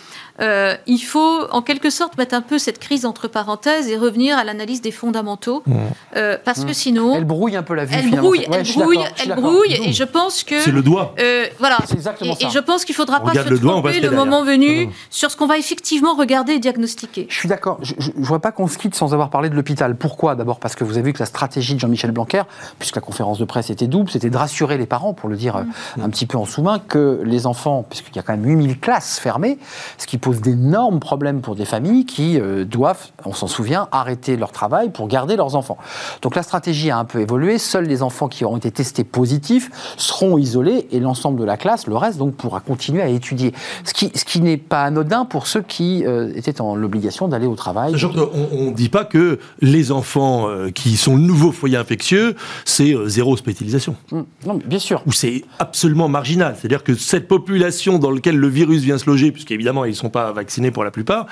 euh, 0.42 0.76
il 0.88 1.00
faut 1.00 1.48
en 1.52 1.62
quelque 1.62 1.90
sorte 1.90 2.18
mettre 2.18 2.36
un 2.36 2.42
peu 2.42 2.58
cette 2.58 2.80
crise 2.80 3.06
entre 3.06 3.28
parenthèses 3.28 3.88
et 3.88 3.98
revenir 3.98 4.38
à 4.38 4.44
l'analyse 4.44 4.82
des 4.82 4.92
fondamentaux, 4.92 5.64
mmh. 5.66 5.76
euh, 6.16 6.38
parce 6.44 6.64
que 6.64 6.72
mmh. 6.72 6.74
sinon 6.74 7.16
elle 7.16 7.26
brouille 7.26 7.56
un 7.56 7.64
peu 7.64 7.76
la 7.76 7.86
vue. 7.86 7.96
Elle 7.96 8.10
brouille, 8.12 8.46
elle 8.52 8.64
brouille, 8.64 9.00
elle 9.24 9.36
brouille, 9.36 9.74
et 9.74 9.94
je 9.94 10.04
pense 10.04 10.44
que 10.44 10.60
c'est 10.60 10.72
le 10.72 10.82
doigt. 10.82 11.14
Euh, 11.20 11.46
voilà. 11.60 11.78
Exactement 11.92 12.34
et, 12.34 12.42
ça. 12.42 12.48
et, 12.48 12.50
je 12.50 12.60
pense 12.60 12.86
qu'il 12.86 12.96
faudra 12.96 13.20
pas 13.20 13.34
se 13.34 13.50
le 13.50 13.60
tromper 13.60 14.00
le 14.00 14.12
moment 14.12 14.44
venu 14.44 14.88
mmh. 14.88 14.92
sur 15.10 15.30
ce 15.30 15.38
qu'on 15.38 15.48
va 15.48 15.58
effectivement 15.58 16.16
regarder 16.16 16.54
et 16.54 16.60
diagnostiquer. 16.60 17.28
Je 17.30 17.36
suis 17.36 17.50
d'accord. 17.50 17.80
Je 17.82 17.94
ne 18.16 18.26
vois 18.26 18.40
pas 18.40 18.52
qu'on 18.52 18.68
se 18.68 18.78
quitte 18.78 18.96
sans 18.96 19.14
avoir 19.14 19.30
parlé 19.30 19.50
de 19.50 19.56
l'hôpital. 19.56 19.96
Pourquoi? 19.96 20.36
D'abord 20.36 20.60
parce 20.60 20.76
que 20.76 20.84
vous 20.84 20.94
avez 20.94 21.08
vu 21.08 21.14
que 21.14 21.20
la 21.20 21.26
stratégie 21.26 21.76
de 21.76 21.80
Jean-Michel 21.80 22.12
Blanquer, 22.12 22.44
puisque 22.80 22.96
la 22.96 23.02
conférence 23.02 23.38
de 23.38 23.46
presse 23.46 23.70
était 23.70 23.88
double, 23.88 24.10
c'était 24.10 24.30
de 24.30 24.38
rassurer 24.38 24.78
les 24.78 24.86
parents, 24.86 25.14
pour 25.14 25.30
le 25.30 25.36
dire 25.36 25.64
un 26.02 26.10
petit 26.10 26.26
peu 26.26 26.38
en 26.38 26.46
sous-main, 26.46 26.80
que 26.80 27.22
les 27.24 27.46
enfants, 27.46 27.86
puisqu'il 27.88 28.16
y 28.16 28.20
a 28.20 28.24
quand 28.24 28.34
même 28.34 28.46
8000 28.46 28.80
classes 28.80 29.20
fermées, 29.20 29.58
ce 29.98 30.08
qui 30.08 30.18
pose 30.18 30.31
d'énormes 30.40 31.02
problème 31.02 31.42
pour 31.42 31.56
des 31.56 31.66
familles 31.66 32.06
qui 32.06 32.40
euh, 32.40 32.64
doivent, 32.64 33.10
on 33.26 33.34
s'en 33.34 33.48
souvient, 33.48 33.90
arrêter 33.92 34.38
leur 34.38 34.54
travail 34.54 34.90
pour 34.92 35.08
garder 35.08 35.36
leurs 35.36 35.56
enfants. 35.56 35.78
Donc 36.22 36.36
la 36.36 36.44
stratégie 36.44 36.90
a 36.90 36.98
un 36.98 37.06
peu 37.06 37.20
évolué. 37.20 37.58
Seuls 37.58 37.86
les 37.86 38.04
enfants 38.04 38.30
qui 38.30 38.46
auront 38.46 38.58
été 38.58 38.72
testés 38.72 39.04
positifs 39.04 39.70
seront 39.98 40.38
isolés 40.38 40.88
et 40.92 41.00
l'ensemble 41.00 41.40
de 41.40 41.44
la 41.44 41.58
classe, 41.58 41.88
le 41.88 41.98
reste, 41.98 42.18
donc 42.18 42.36
pourra 42.36 42.62
continuer 42.62 43.02
à 43.02 43.08
étudier. 43.08 43.54
Ce 43.84 43.94
qui, 43.94 44.12
ce 44.16 44.24
qui 44.24 44.40
n'est 44.40 44.58
pas 44.58 44.84
anodin 44.84 45.26
pour 45.26 45.48
ceux 45.48 45.62
qui 45.62 46.06
euh, 46.06 46.32
étaient 46.36 46.62
en 46.62 46.76
l'obligation 46.76 47.28
d'aller 47.28 47.48
au 47.48 47.56
travail. 47.56 47.94
on 47.94 48.66
ne 48.66 48.74
dit 48.74 48.90
pas 48.90 49.04
que 49.04 49.40
les 49.60 49.92
enfants 49.92 50.48
euh, 50.48 50.70
qui 50.70 50.96
sont 50.96 51.16
le 51.16 51.24
nouveau 51.24 51.52
foyer 51.52 51.78
infectieux, 51.78 52.36
c'est 52.64 52.96
zéro 53.08 53.34
hospitalisation. 53.34 53.96
Hum, 54.12 54.26
non, 54.46 54.60
bien 54.64 54.80
sûr. 54.80 55.02
Ou 55.08 55.12
c'est 55.12 55.44
absolument 55.60 56.08
marginal. 56.08 56.56
C'est-à-dire 56.60 56.84
que 56.84 56.94
cette 56.94 57.28
population 57.28 57.98
dans 57.98 58.12
laquelle 58.12 58.38
le 58.38 58.48
virus 58.48 58.84
vient 58.84 59.00
se 59.00 59.10
loger, 59.10 59.32
puisqu'évidemment 59.32 59.84
ils 59.86 59.92
ne 59.92 59.96
sont 59.96 60.10
pas 60.10 60.21
vaccinés 60.32 60.72
pour 60.72 60.84
la 60.84 60.92
plupart, 60.92 61.26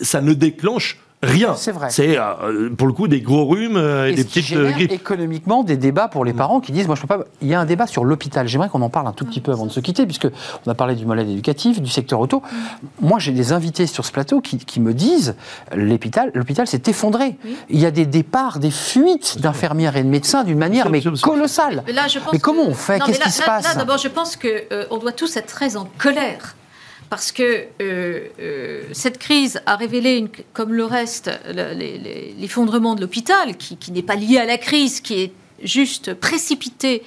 ça 0.00 0.20
ne 0.20 0.32
déclenche 0.32 0.98
rien. 1.22 1.54
C'est 1.56 1.72
vrai. 1.72 1.88
C'est 1.90 2.18
euh, 2.18 2.70
pour 2.70 2.86
le 2.86 2.92
coup 2.92 3.08
des 3.08 3.20
gros 3.20 3.46
rhumes 3.46 3.76
euh, 3.76 4.08
et, 4.08 4.14
des 4.14 4.24
petites 4.24 4.52
euh, 4.52 4.70
grippes. 4.70 4.92
Économiquement, 4.92 5.62
des 5.62 5.76
débats 5.76 6.08
pour 6.08 6.24
les 6.24 6.32
mm. 6.32 6.36
parents 6.36 6.60
qui 6.60 6.72
disent 6.72 6.86
moi 6.86 6.96
je 6.96 7.02
peux 7.02 7.06
pas. 7.06 7.24
Il 7.42 7.48
y 7.48 7.54
a 7.54 7.60
un 7.60 7.66
débat 7.66 7.86
sur 7.86 8.04
l'hôpital. 8.04 8.48
J'aimerais 8.48 8.68
qu'on 8.68 8.82
en 8.82 8.88
parle 8.88 9.06
un 9.06 9.12
tout 9.12 9.24
petit 9.24 9.40
peu 9.40 9.52
avant 9.52 9.66
de 9.66 9.70
se 9.70 9.80
quitter, 9.80 10.06
puisque 10.06 10.28
on 10.66 10.70
a 10.70 10.74
parlé 10.74 10.94
du 10.94 11.04
modèle 11.04 11.28
éducatif, 11.28 11.80
du 11.80 11.90
secteur 11.90 12.20
auto. 12.20 12.42
Moi, 13.00 13.18
j'ai 13.18 13.32
des 13.32 13.52
invités 13.52 13.86
sur 13.86 14.04
ce 14.04 14.12
plateau 14.12 14.40
qui, 14.40 14.80
me 14.80 14.94
disent 14.94 15.34
l'hôpital, 15.74 16.30
l'hôpital 16.34 16.66
s'est 16.66 16.82
effondré. 16.86 17.36
Il 17.68 17.78
y 17.78 17.86
a 17.86 17.90
des 17.90 18.06
départs, 18.06 18.58
des 18.58 18.70
fuites 18.70 19.38
d'infirmières 19.40 19.96
et 19.96 20.02
de 20.02 20.08
médecins 20.08 20.44
d'une 20.44 20.58
manière 20.58 20.88
mais 20.88 21.02
colossale. 21.20 21.84
mais 22.32 22.38
comment 22.38 22.64
on 22.66 22.74
fait? 22.74 23.00
Qu'est-ce 23.00 23.20
qui 23.20 23.30
se 23.30 23.42
passe? 23.42 23.76
D'abord, 23.76 23.98
je 23.98 24.08
pense 24.08 24.36
que 24.36 24.64
on 24.90 24.98
doit 24.98 25.12
tous 25.12 25.36
être 25.36 25.46
très 25.46 25.76
en 25.76 25.88
colère 25.98 26.54
parce 27.10 27.32
que 27.32 27.42
euh, 27.42 28.28
euh, 28.40 28.84
cette 28.92 29.18
crise 29.18 29.60
a 29.66 29.74
révélé, 29.74 30.26
comme 30.52 30.72
le 30.72 30.84
reste, 30.84 31.28
l'effondrement 32.38 32.94
de 32.94 33.00
l'hôpital, 33.00 33.56
qui, 33.56 33.76
qui 33.76 33.90
n'est 33.90 34.02
pas 34.02 34.14
lié 34.14 34.38
à 34.38 34.46
la 34.46 34.56
crise, 34.56 35.00
qui 35.00 35.22
est 35.22 35.32
juste 35.62 36.14
précipité 36.14 37.02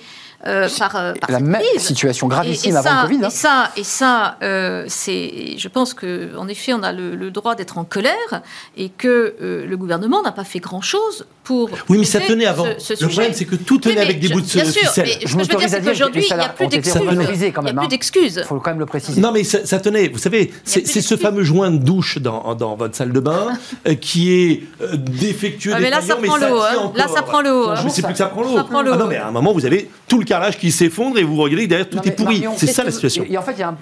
euh, 0.45 0.67
par, 0.77 0.95
euh, 0.97 1.13
la 1.29 1.39
même 1.39 1.61
situation 1.77 2.27
gravissime 2.27 2.75
avant 2.75 3.03
le 3.03 3.07
Covid. 3.07 3.23
Hein. 3.23 3.27
Et 3.27 3.31
ça, 3.31 3.71
et 3.77 3.83
ça 3.83 4.37
euh, 4.43 4.83
c'est, 4.87 5.57
je 5.57 5.67
pense 5.69 5.93
qu'en 5.93 6.47
effet, 6.49 6.73
on 6.73 6.83
a 6.83 6.91
le, 6.91 7.31
droit 7.31 7.55
d'être 7.55 7.77
en 7.77 7.85
colère 7.85 8.41
et 8.75 8.89
que 8.89 9.35
le 9.39 9.75
gouvernement 9.77 10.21
n'a 10.21 10.31
pas 10.31 10.43
fait 10.43 10.59
grand-chose 10.59 11.25
pour. 11.43 11.69
Oui, 11.87 11.97
mais 11.97 12.03
ça 12.03 12.19
tenait 12.19 12.45
avant. 12.45 12.65
le 12.65 13.07
problème, 13.07 13.31
c'est 13.33 13.45
que 13.45 13.55
tout 13.55 13.77
tenait 13.77 14.01
avec 14.01 14.19
des 14.19 14.29
bouts 14.29 14.41
de 14.41 14.45
bien 14.45 14.65
sûr. 14.65 14.91
Mais 14.97 15.19
je 15.25 15.37
veux 15.37 15.43
dire, 15.43 15.59
c'est 15.67 15.81
qu'aujourd'hui, 15.81 16.25
il 16.29 16.35
n'y 16.35 16.41
a 16.41 16.49
plus 16.49 16.67
d'excuses. 16.67 17.01
Il 17.01 17.63
n'y 17.63 17.69
a 17.69 17.73
plus 17.73 17.87
d'excuses. 17.87 18.39
Il 18.43 18.47
faut 18.47 18.59
quand 18.59 18.71
même 18.71 18.79
le 18.79 18.85
préciser. 18.85 19.21
Non, 19.21 19.31
mais 19.31 19.43
ça, 19.43 19.79
tenait. 19.79 20.09
Vous 20.09 20.19
savez, 20.19 20.51
c'est 20.65 20.85
ce 20.85 21.15
fameux 21.15 21.43
joint 21.43 21.71
de 21.71 21.77
douche 21.77 22.17
dans, 22.17 22.53
dans 22.55 22.75
votre 22.75 22.95
salle 22.95 23.13
de 23.13 23.19
bain 23.19 23.57
qui 24.01 24.33
est 24.33 24.63
défectueux. 24.93 25.71
Ah, 25.73 25.79
mais 25.79 25.89
là, 25.89 26.01
ça 26.01 26.17
prend 26.17 26.37
l'eau. 26.37 26.61
Hein. 26.61 26.91
Là, 26.95 27.07
ça 27.07 27.21
prend 27.21 27.41
l'eau. 27.41 27.69
Mais 27.83 27.89
c'est 27.89 28.01
plus 28.01 28.11
que 28.11 28.17
ça 28.17 28.27
prend 28.27 28.41
l'eau. 28.41 28.57
Ah 28.57 28.97
non, 28.97 29.07
mais 29.07 29.17
à 29.17 29.27
un 29.27 29.31
moment, 29.31 29.53
vous 29.53 29.65
avez 29.65 29.89
tout 30.07 30.19
le 30.19 30.25
qui 30.59 30.71
s'effondre 30.71 31.17
et 31.17 31.23
vous 31.23 31.35
regardez 31.35 31.67
derrière 31.67 31.89
tout 31.89 31.99
est 32.05 32.11
pourri. 32.11 32.45
C'est 32.57 32.67
ça 32.67 32.83
la 32.83 32.91
situation. 32.91 33.25
Et 33.29 33.37
en 33.37 33.41
fait, 33.41 33.53
il 33.53 33.59
y 33.59 33.63
a 33.63 33.73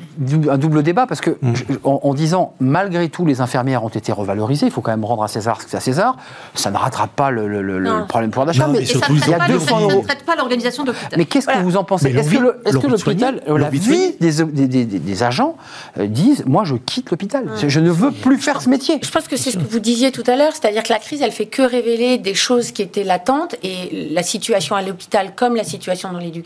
un, 0.52 0.58
double 0.58 0.84
débat 0.84 1.08
parce 1.08 1.22
que, 1.22 1.32
mm. 1.42 1.54
en, 1.84 2.14
disant, 2.14 2.54
malgré 2.60 3.10
tout, 3.10 3.26
les 3.26 3.42
infirmières 3.42 3.84
ont 3.84 3.90
été 3.90 4.12
revalorisées, 4.12 4.68
il 4.68 4.72
faut 4.72 4.82
quand 4.82 4.92
même 4.92 5.06
rendre 5.06 5.24
à 5.24 5.28
César 5.28 5.60
ce 5.60 5.66
que 5.66 5.72
c'est 5.72 5.78
à 5.78 5.82
César, 5.82 6.18
ça 6.54 6.72
ne 6.72 6.78
rattrape 6.78 7.16
pas 7.16 7.32
le, 7.32 8.06
problème 8.08 8.30
de 8.30 8.34
pouvoir 8.34 8.46
d'achat. 8.46 8.68
Mais, 8.68 8.86
surtout, 8.86 9.14
il 9.16 9.30
y 9.30 9.34
a 9.34 9.48
200 9.48 9.80
euros. 9.82 9.90
Ça 9.90 9.98
ne 9.98 10.02
traite 10.04 10.26
pas 10.26 10.36
l'organisation 10.36 10.84
de 10.84 10.94
Mais 11.18 11.26
qu'est-ce 11.26 11.48
que 11.48 11.64
vous 11.64 11.78
en 11.78 11.84
pensez 11.84 12.10
Est-ce 12.10 12.78
que 12.78 12.88
l'hôpital, 12.88 13.42
la 13.48 13.70
vie 13.70 14.16
des 14.20 15.24
agents 15.24 15.58
euh, 15.98 16.08
disent, 16.08 16.44
moi, 16.46 16.64
je 16.64 16.76
quitte 16.76 17.12
l'hôpital, 17.12 17.46
je 17.68 17.80
ne 17.80 17.90
veux 17.90 18.12
plus 18.12 18.38
faire 18.38 18.62
ce 18.62 18.70
métier 18.70 19.00
Je 19.02 19.10
pense 19.10 19.28
que 19.28 19.38
c'est 19.38 19.52
ce 19.52 19.58
que 19.58 19.64
vous 19.70 19.80
disiez 19.80 20.12
tout 20.12 20.24
à 20.28 20.36
l'heure, 20.36 20.54
c'est-à-dire 20.54 20.84
que 20.84 20.94
la 20.94 21.00
crise, 21.00 21.22
elle 21.22 21.32
fait 21.32 21.46
que 21.46 21.62
révéler 21.62 22.18
des 22.18 22.34
choses 22.34 22.72
qui 22.72 22.82
étaient 22.82 23.04
latentes 23.04 23.56
et 23.64 24.10
la 24.12 24.24
situation 24.24 24.76
à 24.76 24.82
l'hôpital 24.82 25.34
comme 25.36 25.56
la 25.56 25.64
situation 25.64 26.12
dans 26.12 26.20
l'éducation 26.20 26.41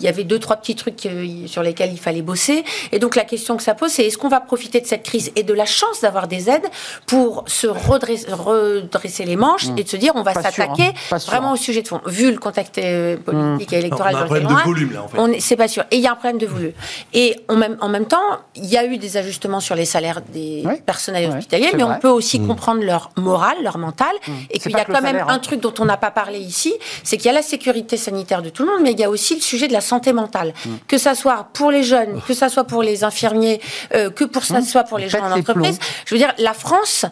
il 0.00 0.06
y 0.06 0.08
avait 0.08 0.24
deux, 0.24 0.38
trois 0.38 0.56
petits 0.56 0.74
trucs 0.74 1.06
euh, 1.06 1.46
sur 1.46 1.62
lesquels 1.62 1.92
il 1.92 1.98
fallait 1.98 2.22
bosser. 2.22 2.64
Et 2.90 2.98
donc 2.98 3.16
la 3.16 3.24
question 3.24 3.56
que 3.56 3.62
ça 3.62 3.74
pose, 3.74 3.90
c'est 3.90 4.06
est-ce 4.06 4.18
qu'on 4.18 4.28
va 4.28 4.40
profiter 4.40 4.80
de 4.80 4.86
cette 4.86 5.02
crise 5.02 5.32
et 5.36 5.42
de 5.42 5.54
la 5.54 5.66
chance 5.66 6.00
d'avoir 6.00 6.28
des 6.28 6.48
aides 6.48 6.66
pour 7.06 7.44
se 7.46 7.66
redresser, 7.66 9.24
les 9.24 9.36
manches 9.36 9.68
mmh. 9.68 9.78
et 9.78 9.84
de 9.84 9.88
se 9.88 9.96
dire 9.96 10.12
on 10.14 10.22
va 10.22 10.34
s'attaquer 10.34 10.92
hein. 11.10 11.16
vraiment 11.26 11.50
hein. 11.50 11.54
au 11.54 11.56
sujet 11.56 11.82
de 11.82 11.88
fond. 11.88 12.00
Vu 12.06 12.30
le 12.30 12.38
contexte 12.38 12.78
euh, 12.78 13.16
politique 13.16 13.70
mmh. 13.70 13.74
et 13.74 13.78
électoral, 13.78 14.14
on 14.14 14.18
a 14.18 14.22
un 14.22 14.24
problème 14.26 14.46
de 14.46 14.62
volume 14.64 14.92
là 14.92 15.02
en 15.02 15.08
fait. 15.08 15.40
C'est 15.40 15.56
pas 15.56 15.68
sûr. 15.68 15.84
Et 15.90 15.96
il 15.96 16.02
y 16.02 16.06
a 16.06 16.12
un 16.12 16.16
problème 16.16 16.38
de 16.38 16.46
volume. 16.46 16.72
Et 17.12 17.36
en 17.48 17.56
même, 17.56 17.76
en 17.80 17.88
même 17.88 18.06
temps, 18.06 18.18
il 18.54 18.66
y 18.66 18.76
a 18.76 18.84
eu 18.84 18.98
des 18.98 19.16
ajustements 19.16 19.60
sur 19.60 19.74
les 19.74 19.84
salaires 19.84 20.20
des 20.32 20.64
personnels 20.86 21.30
hospitaliers, 21.30 21.70
mais 21.74 21.82
on 21.82 21.98
peut 21.98 22.08
aussi 22.08 22.40
mmh. 22.40 22.46
comprendre 22.46 22.82
leur 22.84 23.10
morale, 23.16 23.56
leur 23.62 23.78
mental, 23.78 24.12
et 24.50 24.58
qu'il 24.58 24.72
y 24.72 24.76
a 24.76 24.84
quand 24.84 25.02
même 25.02 25.24
un 25.28 25.38
truc 25.38 25.60
dont 25.60 25.74
on 25.78 25.84
n'a 25.84 25.96
pas 25.96 26.10
parlé 26.10 26.38
ici, 26.38 26.74
c'est 27.04 27.16
qu'il 27.16 27.26
y 27.26 27.30
a 27.30 27.32
la 27.32 27.42
sécurité 27.42 27.96
sanitaire 27.96 28.42
de 28.42 28.48
tout 28.48 28.64
le 28.64 28.70
monde, 28.70 28.80
mais 28.82 28.92
il 28.92 29.00
y 29.00 29.04
a 29.04 29.10
aussi 29.12 29.34
le 29.34 29.40
sujet 29.40 29.68
de 29.68 29.72
la 29.72 29.80
santé 29.80 30.12
mentale. 30.12 30.54
Mm. 30.64 30.70
Que 30.88 30.98
ça 30.98 31.14
soit 31.14 31.48
pour 31.52 31.70
les 31.70 31.82
jeunes, 31.82 32.20
que 32.26 32.34
ça 32.34 32.48
soit 32.48 32.64
pour 32.64 32.82
les 32.82 33.04
infirmiers, 33.04 33.60
euh, 33.94 34.10
que 34.10 34.24
pour 34.24 34.44
ça 34.44 34.60
mm. 34.60 34.64
soit 34.64 34.84
pour 34.84 34.98
les 34.98 35.08
gens 35.08 35.22
en 35.22 35.32
entreprise. 35.32 35.78
Je 36.06 36.14
veux 36.14 36.18
dire, 36.18 36.32
la 36.38 36.54
France 36.54 37.06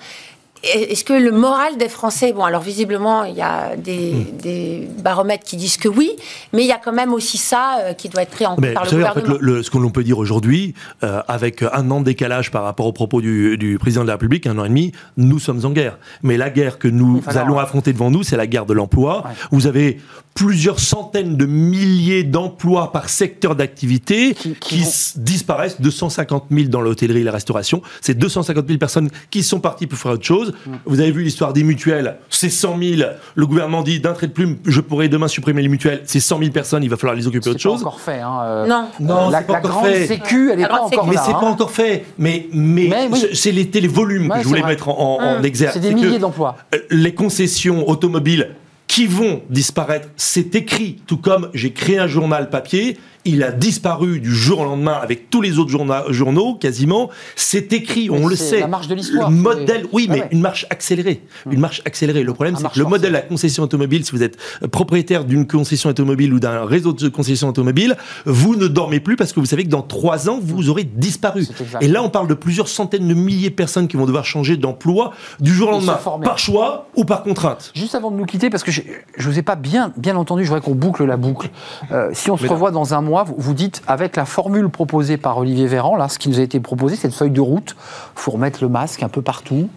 est-ce 0.62 1.04
que 1.04 1.14
le 1.14 1.32
moral 1.32 1.78
des 1.78 1.88
Français, 1.88 2.32
bon, 2.32 2.44
alors 2.44 2.60
visiblement, 2.60 3.24
il 3.24 3.34
y 3.34 3.40
a 3.40 3.76
des, 3.76 4.88
baromètres 4.98 5.44
qui 5.44 5.56
disent 5.56 5.78
que 5.78 5.88
oui, 5.88 6.10
mais 6.52 6.62
il 6.62 6.66
y 6.66 6.72
a 6.72 6.78
quand 6.78 6.92
même 6.92 7.14
aussi 7.14 7.38
ça 7.38 7.78
euh, 7.80 7.92
qui 7.94 8.08
doit 8.08 8.22
être 8.22 8.30
pris 8.30 8.44
en 8.44 8.56
compte 8.56 8.74
par 8.74 8.84
le 8.84 8.90
gouvernement. 8.90 9.34
En 9.34 9.38
fait, 9.38 9.62
ce 9.62 9.70
que 9.70 9.78
l'on 9.78 9.90
peut 9.90 10.04
dire 10.04 10.18
aujourd'hui, 10.18 10.74
euh, 11.02 11.22
avec 11.28 11.62
un 11.62 11.90
an 11.90 12.00
de 12.00 12.04
décalage 12.04 12.50
par 12.50 12.64
rapport 12.64 12.86
aux 12.86 12.92
propos 12.92 13.22
du, 13.22 13.78
président 13.80 14.02
de 14.02 14.08
la 14.08 14.14
République, 14.14 14.46
un 14.46 14.58
an 14.58 14.64
et 14.64 14.68
demi, 14.68 14.92
nous 15.16 15.38
sommes 15.38 15.64
en 15.64 15.70
guerre. 15.70 15.98
Mais 16.22 16.36
la 16.36 16.50
guerre 16.50 16.78
que 16.78 16.88
nous 16.88 17.22
allons 17.26 17.58
affronter 17.58 17.92
devant 17.92 18.10
nous, 18.10 18.22
c'est 18.22 18.36
la 18.36 18.46
guerre 18.46 18.66
de 18.66 18.74
l'emploi. 18.74 19.24
Vous 19.50 19.66
avez 19.66 19.98
plusieurs 20.40 20.80
centaines 20.80 21.36
de 21.36 21.44
milliers 21.44 22.24
d'emplois 22.24 22.92
par 22.92 23.10
secteur 23.10 23.54
d'activité 23.54 24.34
qui, 24.58 24.82
disparaissent, 25.16 25.82
250 25.82 26.46
000 26.50 26.68
dans 26.68 26.80
l'hôtellerie 26.80 27.20
et 27.20 27.24
la 27.24 27.32
restauration. 27.32 27.82
C'est 28.00 28.14
250 28.14 28.66
000 28.66 28.78
personnes 28.78 29.10
qui 29.30 29.42
sont 29.42 29.60
parties 29.60 29.86
pour 29.86 29.98
faire 29.98 30.12
autre 30.12 30.24
chose. 30.24 30.54
Mm. 30.64 30.70
Vous 30.86 31.00
avez 31.00 31.10
vu 31.10 31.24
l'histoire 31.24 31.52
des 31.52 31.62
mutuelles, 31.62 32.16
c'est 32.30 32.48
100 32.48 32.78
000. 32.78 33.10
Le 33.34 33.46
gouvernement 33.46 33.82
dit 33.82 34.00
d'un 34.00 34.14
trait 34.14 34.28
de 34.28 34.32
plume, 34.32 34.56
je 34.64 34.80
pourrais 34.80 35.10
demain 35.10 35.28
supprimer 35.28 35.60
les 35.60 35.68
mutuelles. 35.68 36.00
C'est 36.06 36.20
100 36.20 36.38
000 36.38 36.50
personnes, 36.52 36.84
il 36.84 36.88
va 36.88 36.96
falloir 36.96 37.16
les 37.16 37.26
occuper 37.26 37.50
autre 37.50 37.60
chose. 37.60 37.76
C'est 37.76 37.84
pas 37.84 37.90
encore 37.90 38.00
fait. 38.00 38.20
Hein, 38.20 38.40
euh, 38.42 38.66
non, 38.66 38.86
non, 38.98 39.28
la, 39.28 39.42
pas 39.42 39.58
encore 39.58 39.70
grande 39.70 39.86
fait. 39.88 40.06
sécu, 40.06 40.52
elle 40.52 40.60
n'est 40.60 40.66
pas 40.66 40.80
encore 40.80 41.06
Mais 41.06 41.16
c'est 41.16 41.32
hein. 41.32 41.38
pas 41.38 41.46
encore 41.48 41.70
fait. 41.70 42.06
Mais, 42.16 42.48
mais, 42.54 42.88
c'est 43.34 43.52
les, 43.52 43.64
les 43.64 43.88
volumes 43.88 44.30
que 44.30 44.42
je 44.42 44.48
voulais 44.48 44.62
mettre 44.62 44.88
en, 44.88 45.20
en, 45.20 45.38
mm. 45.38 45.52
C'est 45.54 45.80
des 45.80 45.92
milliers 45.92 46.18
d'emplois. 46.18 46.56
Euh, 46.74 46.78
les 46.88 47.12
concessions 47.12 47.86
automobiles 47.86 48.54
qui 48.90 49.06
vont 49.06 49.42
disparaître. 49.48 50.08
C'est 50.16 50.56
écrit, 50.56 51.00
tout 51.06 51.16
comme 51.16 51.48
j'ai 51.54 51.72
créé 51.72 52.00
un 52.00 52.08
journal 52.08 52.50
papier 52.50 52.98
il 53.24 53.42
a 53.42 53.52
disparu 53.52 54.20
du 54.20 54.34
jour 54.34 54.60
au 54.60 54.64
lendemain 54.64 54.98
avec 55.00 55.30
tous 55.30 55.42
les 55.42 55.58
autres 55.58 55.70
journaux, 56.10 56.54
quasiment. 56.54 57.10
C'est 57.36 57.72
écrit, 57.72 58.08
on 58.10 58.26
le 58.26 58.36
sait. 58.36 58.60
La 58.60 58.66
marche 58.66 58.88
de 58.88 58.94
l'histoire. 58.94 59.30
Le 59.30 59.36
modèle, 59.36 59.86
oui, 59.92 60.08
mais 60.10 60.26
une 60.30 60.40
marche 60.40 60.66
accélérée. 60.70 61.22
Une 61.46 61.54
hum. 61.54 61.60
marche 61.60 61.82
accélérée. 61.84 62.22
Le 62.22 62.32
problème, 62.32 62.56
c'est 62.56 62.68
que 62.70 62.78
le 62.78 62.86
modèle 62.86 63.10
de 63.10 63.16
la 63.16 63.22
concession 63.22 63.62
automobile, 63.62 64.04
si 64.04 64.12
vous 64.12 64.22
êtes 64.22 64.38
propriétaire 64.70 65.24
d'une 65.24 65.46
concession 65.46 65.90
automobile 65.90 66.32
ou 66.32 66.40
d'un 66.40 66.64
réseau 66.64 66.92
de 66.92 67.08
concession 67.08 67.48
automobile, 67.48 67.96
vous 68.24 68.56
ne 68.56 68.68
dormez 68.68 69.00
plus 69.00 69.16
parce 69.16 69.32
que 69.32 69.40
vous 69.40 69.46
savez 69.46 69.64
que 69.64 69.68
dans 69.68 69.82
trois 69.82 70.28
ans, 70.28 70.38
vous 70.42 70.70
aurez 70.70 70.84
disparu. 70.84 71.46
Et 71.80 71.88
là, 71.88 72.02
on 72.02 72.10
parle 72.10 72.28
de 72.28 72.34
plusieurs 72.34 72.68
centaines 72.68 73.06
de 73.06 73.14
milliers 73.14 73.50
de 73.50 73.54
personnes 73.54 73.88
qui 73.88 73.96
vont 73.96 74.06
devoir 74.06 74.24
changer 74.24 74.56
d'emploi 74.56 75.12
du 75.40 75.52
jour 75.52 75.68
au 75.68 75.72
lendemain, 75.72 75.98
par 76.22 76.38
choix 76.38 76.88
ou 76.96 77.04
par 77.04 77.22
contrainte. 77.22 77.72
Juste 77.74 77.94
avant 77.94 78.10
de 78.10 78.16
nous 78.16 78.26
quitter, 78.26 78.48
parce 78.50 78.62
que 78.62 78.70
je 79.16 79.26
ne 79.26 79.32
vous 79.32 79.38
ai 79.38 79.42
pas 79.42 79.56
bien, 79.56 79.92
bien 79.96 80.16
entendu, 80.16 80.44
je 80.44 80.48
voudrais 80.50 80.64
qu'on 80.64 80.74
boucle 80.74 81.04
la 81.04 81.16
boucle. 81.16 81.50
Euh, 81.92 82.10
si 82.12 82.30
on 82.30 82.36
se 82.36 82.46
revoit 82.46 82.70
dans 82.70 82.94
un 82.94 83.00
mois, 83.00 83.24
vous 83.24 83.54
dites, 83.54 83.82
avec 83.86 84.16
la 84.16 84.24
formule 84.24 84.68
proposée 84.68 85.16
par 85.16 85.38
Olivier 85.38 85.66
Véran, 85.66 85.96
là, 85.96 86.08
ce 86.08 86.18
qui 86.18 86.28
nous 86.28 86.38
a 86.38 86.42
été 86.42 86.60
proposé, 86.60 86.96
cette 86.96 87.14
feuille 87.14 87.30
de 87.30 87.40
route, 87.40 87.76
il 88.16 88.20
faut 88.20 88.30
remettre 88.30 88.62
le 88.62 88.68
masque 88.68 89.02
un 89.02 89.08
peu 89.08 89.22
partout. 89.22 89.68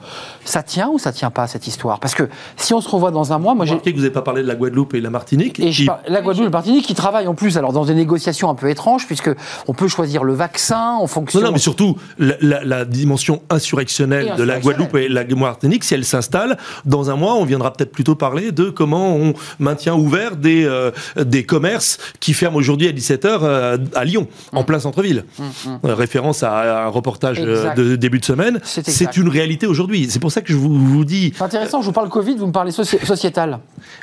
Ça 0.46 0.64
tient 0.64 0.90
ou 0.90 1.00
ça 1.00 1.12
tient 1.12 1.32
pas, 1.32 1.48
cette 1.48 1.68
histoire? 1.68 2.00
Parce 2.00 2.16
que 2.16 2.30
si 2.58 2.74
on 2.74 2.82
se 2.82 2.90
revoit 2.90 3.12
dans 3.12 3.34
un 3.34 3.40
mois, 3.40 3.54
moi 3.56 3.66
j'ai. 3.66 3.78
que 3.78 3.90
vous 3.92 3.98
n'avez 3.98 4.10
pas 4.10 4.22
parlé 4.22 4.42
de 4.42 4.48
la 4.48 4.56
Guadeloupe 4.56 4.94
et 4.94 5.02
la 5.02 5.10
Martinique. 5.10 5.60
Et 5.60 5.72
la 6.08 6.22
Guadeloupe 6.22 6.44
et 6.44 6.46
la 6.46 6.50
Martinique 6.50 6.86
qui 6.86 6.96
travaillent 6.96 7.28
en 7.28 7.36
plus, 7.36 7.58
alors 7.58 7.74
dans 7.74 7.86
des 7.86 7.96
négociations 7.96 8.50
un 8.50 8.56
peu 8.56 8.70
étranges, 8.70 9.06
puisque 9.06 9.32
on 9.68 9.74
peut 9.74 9.88
choisir 9.88 10.24
le 10.24 10.34
vaccin 10.34 10.94
en 11.00 11.08
fonction. 11.08 11.40
Non, 11.40 11.48
non 11.48 11.52
mais 11.54 11.60
surtout 11.60 11.98
la, 12.18 12.86
dimension 12.86 13.42
insurrectionnelle 13.50 14.34
de 14.38 14.44
la 14.44 14.60
Guadeloupe 14.60 14.96
et 14.96 15.10
la 15.10 15.24
Martinique, 15.24 15.84
si 15.84 15.94
elle 15.94 16.06
s'installe, 16.06 16.58
dans 16.86 17.10
un 17.10 17.16
mois, 17.16 17.36
on 17.36 17.46
viendra 17.46 17.74
peut-être 17.74 17.92
plutôt 17.92 18.16
parler 18.16 18.52
de 18.52 18.70
comment 18.70 19.16
on 19.16 19.34
maintient 19.60 19.96
ouvert 19.96 20.36
des, 20.36 20.66
euh, 20.66 20.92
des 21.18 21.44
commerces 21.44 21.98
qui 22.20 22.34
ferment 22.34 22.58
aujourd'hui 22.58 22.88
à 22.88 22.92
17h 22.92 23.80
à, 23.96 24.06
Lyon, 24.06 24.28
en 24.52 24.62
mm. 24.62 24.66
plein 24.66 24.80
centre-ville. 24.80 25.26
Mm, 25.38 25.44
mm. 25.44 25.80
Euh, 25.86 25.96
référence 25.96 26.44
à 26.44 26.86
un 26.86 26.88
reportage 26.88 27.38
euh, 27.40 27.74
de 27.74 27.96
début 27.96 28.20
de 28.20 28.26
semaine. 28.26 28.60
C'est 28.64 29.18
une 29.18 29.30
réalité 29.30 29.68
aujourd'hui. 29.68 30.08
C'est 30.10 30.20
pour 30.20 30.32
ça 30.34 30.42
que 30.42 30.52
je 30.52 30.58
vous, 30.58 31.06
dis. 31.06 31.34
C'est 31.36 31.44
intéressant, 31.44 31.82
je 31.82 31.88
vous 31.88 31.94
parle 31.94 32.10
Covid, 32.10 32.36
vous 32.36 32.48
me 32.48 32.52
parlez 32.52 32.72
sociétal. 32.72 33.60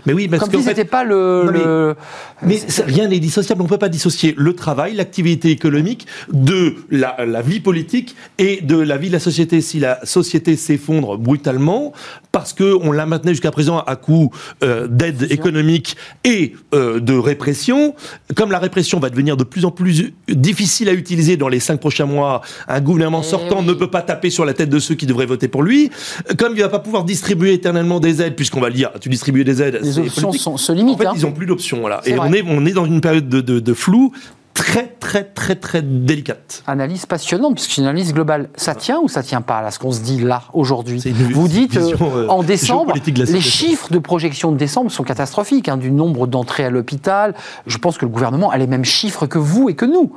Mais 0.07 0.13
oui, 0.13 0.29
parce 0.29 0.43
Comme 0.43 0.61
si 0.61 0.67
c'était 0.67 0.85
pas 0.85 1.05
le. 1.05 1.97
mais, 2.43 2.59
rien 2.87 3.09
n'est 3.09 3.19
dissociable, 3.19 3.61
on 3.61 3.65
ne 3.65 3.69
peut 3.69 3.79
pas 3.79 3.89
dissocier 3.89 4.35
le 4.37 4.55
travail, 4.55 4.95
l'activité 4.95 5.51
économique 5.51 6.07
de 6.33 6.77
la, 6.91 7.43
vie 7.43 7.61
politique 7.61 8.17
et 8.39 8.61
de 8.61 8.77
la 8.77 8.97
vie 8.97 9.09
de 9.09 9.15
la 9.15 9.21
société. 9.21 9.61
Si 9.61 9.79
la 9.79 10.05
société 10.05 10.57
s'effondre 10.57 11.19
brutalement, 11.19 11.93
parce 12.33 12.53
qu'on 12.53 12.93
la 12.93 13.07
maintenait 13.07 13.33
jusqu'à 13.33 13.51
présent 13.51 13.81
à 13.81 13.97
coup 13.97 14.31
euh, 14.63 14.87
d'aide 14.87 15.27
économique 15.31 15.97
et 16.25 16.55
de 16.73 17.19
répression, 17.19 17.95
comme 18.37 18.53
la 18.53 18.59
répression 18.59 19.01
va 19.01 19.11
devenir 19.11 19.37
de 19.37 19.45
plus 19.45 19.65
en 19.65 19.71
plus 19.71 20.13
difficile 20.29 20.89
à 20.89 20.93
utiliser 20.93 21.37
dans 21.37 21.49
les 21.49 21.61
cinq 21.61 21.81
prochains 21.81 22.07
mois. 22.07 22.43
Un 22.69 22.81
gouvernement 22.81 23.23
eh 23.23 23.27
sortant 23.27 23.63
ne 23.63 23.73
peut 23.73 23.91
pas 23.91 24.03
taper 24.03 24.31
sur 24.31 24.45
la 24.45 24.55
tête 24.55 24.71
de 24.71 24.79
ceux 24.79 24.95
qui 24.95 25.07
devraient 25.07 25.27
voter 25.27 25.49
pour 25.49 25.63
lui. 25.63 25.91
Comme 26.39 26.55
il 26.55 26.63
va 26.63 26.69
pas 26.69 26.79
pouvoir 26.79 27.05
distribuer 27.05 27.55
éternellement 27.55 28.01
des 28.01 28.23
aides, 28.23 28.37
puisqu'on 28.37 28.61
va 28.61 28.69
le 28.69 28.75
dire, 28.75 28.91
tu 29.01 29.09
distribues 29.09 29.45
des 29.45 29.63
aides. 29.63 29.81
Les 29.83 29.99
options 29.99 30.33
sont, 30.33 30.57
se 30.57 30.73
limitent. 30.73 30.95
En 30.95 30.99
fait, 30.99 31.07
hein. 31.07 31.13
ils 31.17 31.23
n'ont 31.23 31.33
plus 31.33 31.47
d'options. 31.47 31.81
Voilà. 31.81 32.01
Et 32.07 32.19
on 32.19 32.33
est, 32.33 32.43
on 32.47 32.65
est 32.67 32.73
dans 32.73 32.87
une 32.87 33.01
période 33.01 33.29
de, 33.29 33.41
de 33.41 33.75
flou 33.75 34.13
très, 34.61 34.87
très, 35.01 35.25
très, 35.25 35.57
très 35.57 35.83
délicate. 35.83 36.63
Analyse 36.67 37.07
passionnante, 37.07 37.55
puisque 37.55 37.73
c'est 37.73 37.81
une 37.81 37.87
analyse 37.87 38.13
globale. 38.13 38.51
Ça 38.57 38.75
tient 38.75 39.01
ou 39.01 39.09
ça 39.09 39.23
tient 39.23 39.41
pas, 39.41 39.63
là, 39.63 39.71
ce 39.71 39.79
qu'on 39.79 39.93
se 39.93 40.01
dit 40.01 40.21
là, 40.21 40.43
aujourd'hui 40.53 41.01
Vous 41.33 41.49
dites, 41.49 41.77
euh, 41.77 41.95
euh, 42.01 42.29
en 42.29 42.43
décembre, 42.43 42.95
les 43.07 43.41
chiffres 43.41 43.91
de 43.91 43.99
projection 43.99 44.53
de 44.53 44.57
décembre 44.57 44.91
sont 44.91 45.05
catastrophiques, 45.05 45.69
hein, 45.69 45.77
du 45.77 45.91
nombre 45.91 46.27
d'entrées 46.27 46.65
à 46.65 46.71
l'hôpital. 46.71 47.35
Je 47.67 47.79
pense 47.79 47.97
que 47.99 48.05
le 48.05 48.11
gouvernement 48.11 48.51
a 48.51 48.59
les 48.59 48.67
mêmes 48.67 48.85
chiffres 48.85 49.27
que 49.27 49.39
vous 49.39 49.69
et 49.71 49.75
que 49.75 49.87
nous. 49.87 50.13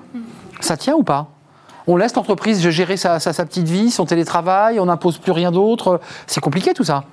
Ça 0.60 0.78
tient 0.78 0.96
ou 0.96 1.04
pas? 1.04 1.33
On 1.88 1.98
laisse 1.98 2.16
l'entreprise 2.16 2.62
gérer 2.70 2.98
sa, 2.98 3.20
petite 3.20 3.68
vie, 3.68 3.92
son 3.92 4.06
télétravail, 4.06 4.80
on 4.80 4.86
n'impose 4.86 5.18
plus 5.18 5.32
rien 5.32 5.52
d'autre. 5.52 6.00
C'est 6.28 6.42
compliqué 6.42 6.74
tout 6.74 6.84
ça. 6.84 7.04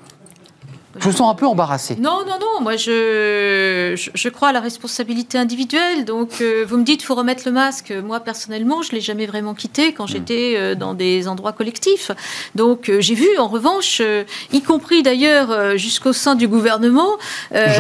Je 1.01 1.07
vous 1.07 1.13
sens 1.13 1.31
un 1.31 1.35
peu 1.35 1.47
embarrassé. 1.47 1.97
Non, 1.99 2.21
non, 2.27 2.35
non. 2.39 2.61
Moi, 2.61 2.77
je, 2.77 3.95
je, 4.15 4.29
crois 4.29 4.49
à 4.49 4.53
la 4.53 4.61
responsabilité 4.61 5.39
individuelle. 5.39 6.05
Donc, 6.05 6.43
euh, 6.43 6.65
vous 6.69 6.77
me 6.77 6.85
dites, 6.85 7.03
faut 7.03 7.15
remettre 7.15 7.45
le 7.47 7.53
masque. 7.53 7.93
Moi, 8.05 8.21
personnellement, 8.21 8.83
je 8.83 8.93
l'ai 8.93 9.01
jamais 9.01 9.25
vraiment 9.25 9.55
quitté 9.55 9.95
quand 9.95 10.05
hmm. 10.05 10.09
j'étais 10.09 10.55
euh, 10.57 10.75
dans 10.75 10.93
des 10.93 11.27
endroits 11.27 11.53
collectifs. 11.53 12.11
Donc, 12.55 12.91
euh, 12.91 13.01
j'ai 13.01 13.15
vu, 13.15 13.27
en 13.39 13.49
revanche, 13.49 14.03
y 14.53 14.61
compris 14.61 15.03
d'ailleurs 15.03 15.79
jusqu'au 15.79 16.13
sein 16.13 16.35
du 16.35 16.49
gouvernement, 16.49 17.17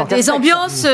des 0.09 0.31
ambiances, 0.31 0.87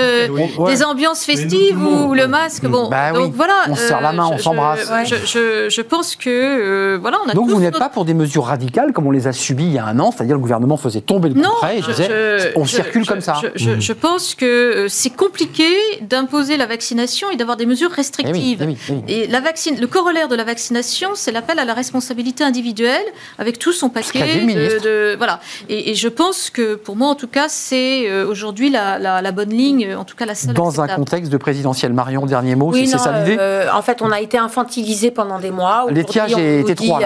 des 0.67 0.85
ambiances 0.85 1.25
festives 1.25 1.79
où 1.81 2.13
le 2.13 2.27
masque. 2.27 2.65
Hmm. 2.65 2.71
Bon, 2.71 2.89
bah 2.89 3.13
donc 3.13 3.35
voilà. 3.35 3.55
On 3.69 3.77
se 3.77 3.83
serre 3.83 4.01
la 4.01 4.13
main, 4.13 4.29
on 4.33 4.39
s'embrasse. 4.39 4.91
Je, 5.05 5.69
je, 5.71 5.83
pense 5.83 6.17
que 6.17 6.97
voilà, 7.01 7.19
on 7.25 7.31
a. 7.31 7.35
Donc, 7.35 7.49
vous 7.51 7.61
n'êtes 7.61 7.79
pas 7.79 7.89
pour 7.89 8.05
des 8.05 8.15
mesures 8.15 8.47
radicales 8.47 8.93
comme 8.93 9.07
on 9.07 9.13
les 9.13 9.29
a 9.29 9.33
subies 9.33 9.67
il 9.67 9.73
y 9.73 9.79
a 9.79 9.87
un 9.87 9.99
an, 10.01 10.11
c'est-à-dire 10.11 10.35
le 10.35 10.41
gouvernement 10.41 10.77
faisait 10.77 11.01
tomber 11.01 11.29
le 11.29 11.41
coup 11.41 11.67
et 11.71 11.81
disait 11.81 12.16
on 12.57 12.65
circule 12.65 13.07
comme 13.07 13.21
ça. 13.21 13.41
Je, 13.55 13.93
pense 13.93 14.35
que 14.35 14.45
euh, 14.45 14.89
c'est 14.89 15.11
compliqué 15.11 15.65
d'imposer 16.03 16.57
la 16.57 16.67
vaccination 16.67 17.31
et 17.31 17.37
d'avoir 17.37 17.57
des 17.57 17.67
mesures 17.67 17.91
restrictives. 17.91 18.63
Eh 18.63 18.77
eh 18.89 18.93
eh 19.09 19.23
et 19.23 19.27
la 19.27 19.41
vaccine, 19.41 19.79
le 19.81 19.87
corollaire 19.87 20.29
de 20.29 20.37
la 20.37 20.45
vaccination, 20.45 21.11
c'est 21.15 21.33
l'appel 21.33 21.59
à 21.59 21.65
la 21.65 21.75
responsabilité 21.75 22.45
individuelle 22.45 23.05
avec 23.39 23.59
tout 23.59 23.73
son 23.73 23.89
paquet 23.89 24.45
de, 24.45 25.17
voilà. 25.17 25.41
Et, 25.69 25.95
je 25.95 26.09
pense 26.09 26.51
que 26.51 26.75
pour 26.75 26.97
moi, 26.97 27.09
en 27.09 27.15
tout 27.15 27.29
cas, 27.29 27.49
c'est 27.49 28.09
euh, 28.09 28.27
aujourd'hui 28.27 28.71
la, 28.71 29.33
bonne 29.33 29.51
ligne, 29.51 29.95
en 29.95 30.05
tout 30.05 30.17
cas 30.17 30.27
la 30.27 30.35
seule. 30.35 30.55
Dans 30.55 30.81
un 30.81 30.89
contexte 30.89 31.33
de 31.33 31.37
présidentiel, 31.37 31.93
Marion, 31.93 32.27
dernier 32.27 32.55
mot, 32.55 32.73
c'est 32.73 32.87
ça 32.87 33.21
l'idée 33.21 33.37
euh, 33.41 33.69
En 33.73 33.83
fait, 33.83 34.03
on 34.03 34.11
a 34.11 34.21
été 34.21 34.39
infantilisé 34.39 35.11
pendant 35.11 35.39
des 35.39 35.51
mois. 35.51 35.87
L'étiage 35.91 36.33
était 36.33 36.75
trois. 36.75 37.01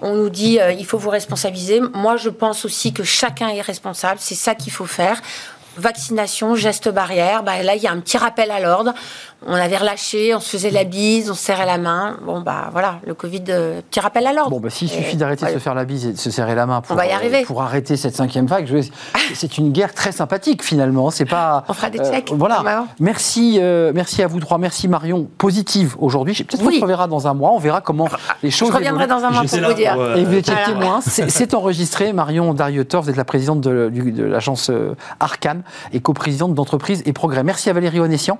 on 0.00 0.14
nous 0.14 0.30
dit 0.30 0.58
il 0.78 0.86
faut 0.86 0.98
vous 0.98 1.10
responsabiliser. 1.10 1.80
Moi, 1.94 2.16
je 2.16 2.30
pense 2.30 2.64
aussi 2.64 2.92
que 2.92 3.04
chacun 3.04 3.48
est 3.48 3.60
responsable. 3.60 4.18
C'est 4.18 4.31
ça 4.34 4.54
qu'il 4.54 4.72
faut 4.72 4.86
faire 4.86 5.20
vaccination, 5.76 6.54
gestes 6.54 6.88
barrières. 6.88 7.42
Bah, 7.42 7.62
là, 7.62 7.74
il 7.74 7.82
y 7.82 7.86
a 7.86 7.92
un 7.92 8.00
petit 8.00 8.18
rappel 8.18 8.50
à 8.50 8.60
l'ordre 8.60 8.94
on 9.46 9.54
avait 9.54 9.76
relâché, 9.76 10.34
on 10.34 10.40
se 10.40 10.48
faisait 10.48 10.70
la 10.70 10.84
bise, 10.84 11.30
on 11.30 11.34
se 11.34 11.42
serrait 11.42 11.66
la 11.66 11.78
main. 11.78 12.16
Bon, 12.24 12.40
bah 12.40 12.70
voilà, 12.72 12.96
le 13.06 13.14
Covid, 13.14 13.44
euh, 13.48 13.80
petit 13.88 14.00
rappel 14.00 14.26
à 14.26 14.32
l'ordre. 14.32 14.50
Bon, 14.50 14.60
bah 14.60 14.70
s'il 14.70 14.88
suffit 14.88 15.16
d'arrêter 15.16 15.46
de 15.46 15.52
se 15.52 15.58
faire 15.58 15.74
la 15.74 15.84
bise 15.84 16.06
et 16.06 16.12
de 16.12 16.18
se 16.18 16.30
serrer 16.30 16.54
la 16.54 16.66
main 16.66 16.80
pour, 16.80 17.00
y 17.02 17.10
arriver. 17.10 17.44
pour 17.44 17.62
arrêter 17.62 17.96
cette 17.96 18.16
cinquième 18.16 18.46
vague, 18.46 18.68
c'est 19.34 19.58
une 19.58 19.70
guerre 19.72 19.94
très 19.94 20.12
sympathique 20.12 20.62
finalement. 20.62 21.10
C'est 21.10 21.24
pas. 21.24 21.64
On 21.68 21.72
fera 21.72 21.90
des 21.90 21.98
checks. 21.98 22.32
Euh, 22.32 22.36
voilà. 22.36 22.86
Merci, 22.98 23.58
euh, 23.60 23.92
merci 23.94 24.22
à 24.22 24.26
vous 24.26 24.40
trois. 24.40 24.58
Merci 24.58 24.88
Marion. 24.88 25.28
Positive 25.38 25.96
aujourd'hui. 25.98 26.34
Peut-être 26.34 26.62
qu'on 26.62 26.70
se 26.70 26.80
reverra 26.80 27.06
dans 27.06 27.28
un 27.28 27.34
mois. 27.34 27.52
On 27.52 27.58
verra 27.58 27.80
comment 27.80 28.08
les 28.42 28.50
choses. 28.50 28.68
Je 28.68 28.74
reviendrai 28.74 29.06
dans 29.06 29.22
un 29.22 29.30
mois 29.30 29.44
pour 29.44 29.58
vous 29.58 29.74
dire. 29.74 30.16
et 30.16 30.24
vous 30.24 30.34
étiez 30.34 30.54
témoin. 30.66 31.00
C'est 31.06 31.54
enregistré. 31.54 32.12
Marion 32.12 32.52
Darietor, 32.54 33.02
vous 33.02 33.10
êtes 33.10 33.16
la 33.16 33.24
présidente 33.24 33.60
de, 33.60 33.90
de 33.90 34.24
l'agence 34.24 34.70
Arcan 35.20 35.52
Laval 35.52 35.62
et 35.92 36.00
coprésidente 36.00 36.54
d'entreprise 36.54 37.02
et 37.06 37.12
progrès. 37.12 37.42
Merci 37.42 37.70
à 37.70 37.72
Valérie 37.72 38.00
Onessian, 38.00 38.38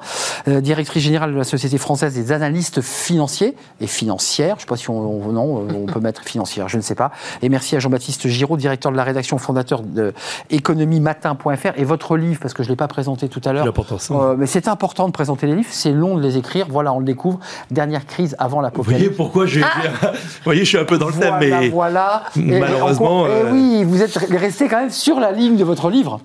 euh, 0.48 0.60
générale 1.00 1.32
de 1.32 1.38
la 1.38 1.44
Société 1.44 1.78
française 1.78 2.14
des 2.14 2.32
analystes 2.32 2.80
financiers 2.80 3.54
et 3.80 3.86
financières. 3.86 4.56
Je 4.56 4.56
ne 4.56 4.60
sais 4.60 4.66
pas 4.66 4.76
si 4.76 4.90
on, 4.90 5.32
non, 5.32 5.66
on 5.74 5.86
peut 5.86 6.00
mettre 6.00 6.22
financière, 6.22 6.68
je 6.68 6.76
ne 6.76 6.82
sais 6.82 6.94
pas. 6.94 7.12
Et 7.42 7.48
merci 7.48 7.76
à 7.76 7.78
Jean-Baptiste 7.78 8.28
Giraud, 8.28 8.56
directeur 8.56 8.92
de 8.92 8.96
la 8.96 9.04
rédaction, 9.04 9.38
fondateur 9.38 9.82
de 9.82 10.12
économiematin.fr 10.50 11.72
et 11.76 11.84
votre 11.84 12.16
livre, 12.16 12.40
parce 12.40 12.54
que 12.54 12.62
je 12.62 12.68
ne 12.68 12.72
l'ai 12.72 12.76
pas 12.76 12.88
présenté 12.88 13.28
tout 13.28 13.40
à 13.44 13.52
l'heure. 13.52 13.72
Euh, 14.10 14.36
mais 14.38 14.46
c'est 14.46 14.68
important 14.68 15.06
de 15.06 15.12
présenter 15.12 15.46
les 15.46 15.54
livres, 15.54 15.68
c'est 15.70 15.92
long 15.92 16.16
de 16.16 16.22
les 16.22 16.36
écrire. 16.36 16.66
Voilà, 16.68 16.92
on 16.92 16.98
le 16.98 17.04
découvre. 17.04 17.40
Dernière 17.70 18.06
crise 18.06 18.36
avant 18.38 18.60
l'apocalypse. 18.60 18.92
Vous 18.92 18.98
voyez 18.98 19.16
pourquoi 19.16 19.46
j'ai. 19.46 19.62
Ah 19.62 20.12
vous 20.12 20.18
voyez, 20.44 20.64
je 20.64 20.68
suis 20.68 20.78
un 20.78 20.84
peu 20.84 20.98
dans 20.98 21.08
le 21.08 21.14
thème, 21.14 21.36
mais. 21.40 21.68
Voilà. 21.68 22.24
Malheureusement. 22.36 23.26
Et, 23.26 23.30
eh 23.30 23.46
euh, 23.46 23.52
oui, 23.52 23.84
vous 23.84 24.02
êtes 24.02 24.16
resté 24.16 24.68
quand 24.68 24.80
même 24.80 24.90
sur 24.90 25.20
la 25.20 25.32
ligne 25.32 25.56
de 25.56 25.64
votre 25.64 25.90
livre. 25.90 26.20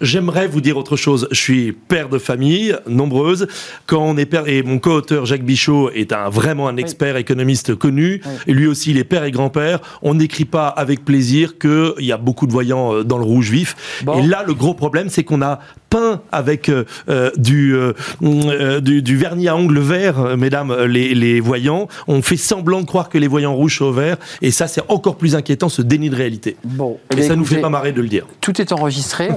J'aimerais 0.00 0.46
vous 0.46 0.60
dire 0.60 0.76
autre 0.76 0.96
chose. 0.96 1.28
Je 1.30 1.40
suis 1.40 1.72
père 1.72 2.08
de 2.08 2.18
famille, 2.18 2.76
nombreuse. 2.86 3.46
Quand 3.86 4.02
on 4.02 4.16
est 4.16 4.26
père, 4.26 4.48
et 4.48 4.62
mon 4.62 4.78
co-auteur 4.78 5.26
Jacques 5.26 5.44
Bichot 5.44 5.90
est 5.90 6.12
un, 6.12 6.28
vraiment 6.28 6.68
un 6.68 6.76
expert 6.76 7.16
économiste 7.16 7.74
connu, 7.74 8.20
et 8.46 8.52
lui 8.52 8.66
aussi 8.66 8.90
il 8.90 8.98
est 8.98 9.04
père 9.04 9.24
et 9.24 9.30
grand-père, 9.30 9.80
on 10.02 10.14
n'écrit 10.14 10.44
pas 10.44 10.68
avec 10.68 11.04
plaisir 11.04 11.58
qu'il 11.58 11.94
y 12.04 12.12
a 12.12 12.16
beaucoup 12.16 12.46
de 12.46 12.52
voyants 12.52 12.94
euh, 12.94 13.04
dans 13.04 13.18
le 13.18 13.24
rouge 13.24 13.50
vif. 13.50 13.76
Et 14.16 14.22
là, 14.22 14.44
le 14.46 14.54
gros 14.54 14.74
problème, 14.74 15.08
c'est 15.08 15.24
qu'on 15.24 15.42
a 15.42 15.60
peint 15.94 16.20
avec 16.32 16.68
euh, 16.68 16.84
euh, 17.08 17.30
du, 17.36 19.02
du, 19.02 19.16
vernis 19.16 19.46
à 19.46 19.56
ongles 19.56 19.78
vert, 19.78 20.36
mesdames 20.36 20.74
les, 20.86 21.14
les, 21.14 21.38
voyants. 21.38 21.86
On 22.08 22.20
fait 22.20 22.36
semblant 22.36 22.80
de 22.80 22.86
croire 22.86 23.08
que 23.08 23.16
les 23.18 23.28
voyants 23.28 23.54
rouges 23.54 23.78
sont 23.78 23.92
verts, 23.92 24.16
et 24.42 24.50
ça, 24.50 24.66
c'est 24.66 24.82
encore 24.88 25.14
plus 25.14 25.36
inquiétant, 25.36 25.68
ce 25.68 25.82
déni 25.82 26.10
de 26.10 26.16
réalité. 26.16 26.56
Bon, 26.64 26.98
et, 27.16 27.22
ça 27.22 27.34
ne 27.34 27.36
nous 27.36 27.44
fait 27.44 27.60
pas 27.60 27.68
marrer 27.68 27.92
de 27.92 28.02
le 28.02 28.08
dire. 28.08 28.26
Tout 28.40 28.60
est 28.60 28.72
enregistré. 28.72 29.28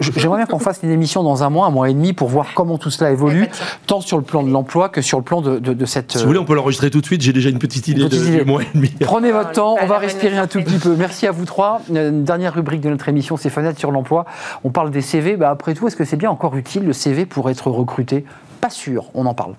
J'aimerais 0.00 0.38
bien 0.38 0.46
qu'on 0.46 0.58
fasse 0.58 0.80
une 0.82 0.90
émission 0.90 1.22
dans 1.22 1.42
un 1.42 1.50
mois, 1.50 1.66
un 1.66 1.70
mois 1.70 1.90
et 1.90 1.92
demi, 1.92 2.14
pour 2.14 2.28
voir 2.28 2.46
comment 2.54 2.78
tout 2.78 2.90
cela 2.90 3.10
évolue, 3.10 3.48
tant 3.86 4.00
sur 4.00 4.16
le 4.16 4.22
plan 4.22 4.42
de 4.42 4.50
l'emploi 4.50 4.88
que 4.88 5.02
sur 5.02 5.18
le 5.18 5.24
plan 5.24 5.42
de, 5.42 5.58
de, 5.58 5.84
cette. 5.84 6.12
Si 6.12 6.18
vous 6.18 6.26
voulez, 6.28 6.38
on 6.38 6.46
peut 6.46 6.54
l'enregistrer 6.54 6.88
tout 6.90 7.02
de 7.02 7.06
suite. 7.06 7.20
J'ai 7.20 7.34
déjà 7.34 7.50
une 7.50 7.58
petite 7.58 7.88
idée 7.88 8.08
de, 8.08 8.44
mois 8.44 8.62
et 8.62 8.68
demi. 8.74 8.90
Prenez 9.00 9.32
votre 9.32 9.52
temps, 9.52 9.76
on 9.82 9.86
va 9.86 9.98
respirer 9.98 10.38
un 10.38 10.46
tout 10.46 10.62
petit 10.62 10.78
peu. 10.78 10.96
Merci 10.96 11.26
à 11.26 11.30
vous 11.30 11.44
trois. 11.44 11.82
Une 11.90 12.24
dernière 12.24 12.54
rubrique 12.54 12.80
de 12.80 12.88
notre 12.88 13.08
émission, 13.10 13.36
c'est 13.36 13.50
Fenêtre 13.50 13.78
sur 13.78 13.90
l'emploi. 13.90 14.24
On 14.64 14.70
parle 14.70 14.90
des 14.90 15.02
CV. 15.02 15.36
Bah, 15.36 15.50
après 15.50 15.74
tout, 15.74 15.86
est-ce 15.86 15.96
que 15.96 16.05
c'est 16.06 16.16
bien 16.16 16.30
encore 16.30 16.56
utile 16.56 16.84
le 16.84 16.92
CV 16.92 17.26
pour 17.26 17.50
être 17.50 17.70
recruté? 17.70 18.24
Pas 18.60 18.70
sûr, 18.70 19.10
on 19.14 19.26
en 19.26 19.34
parle. 19.34 19.54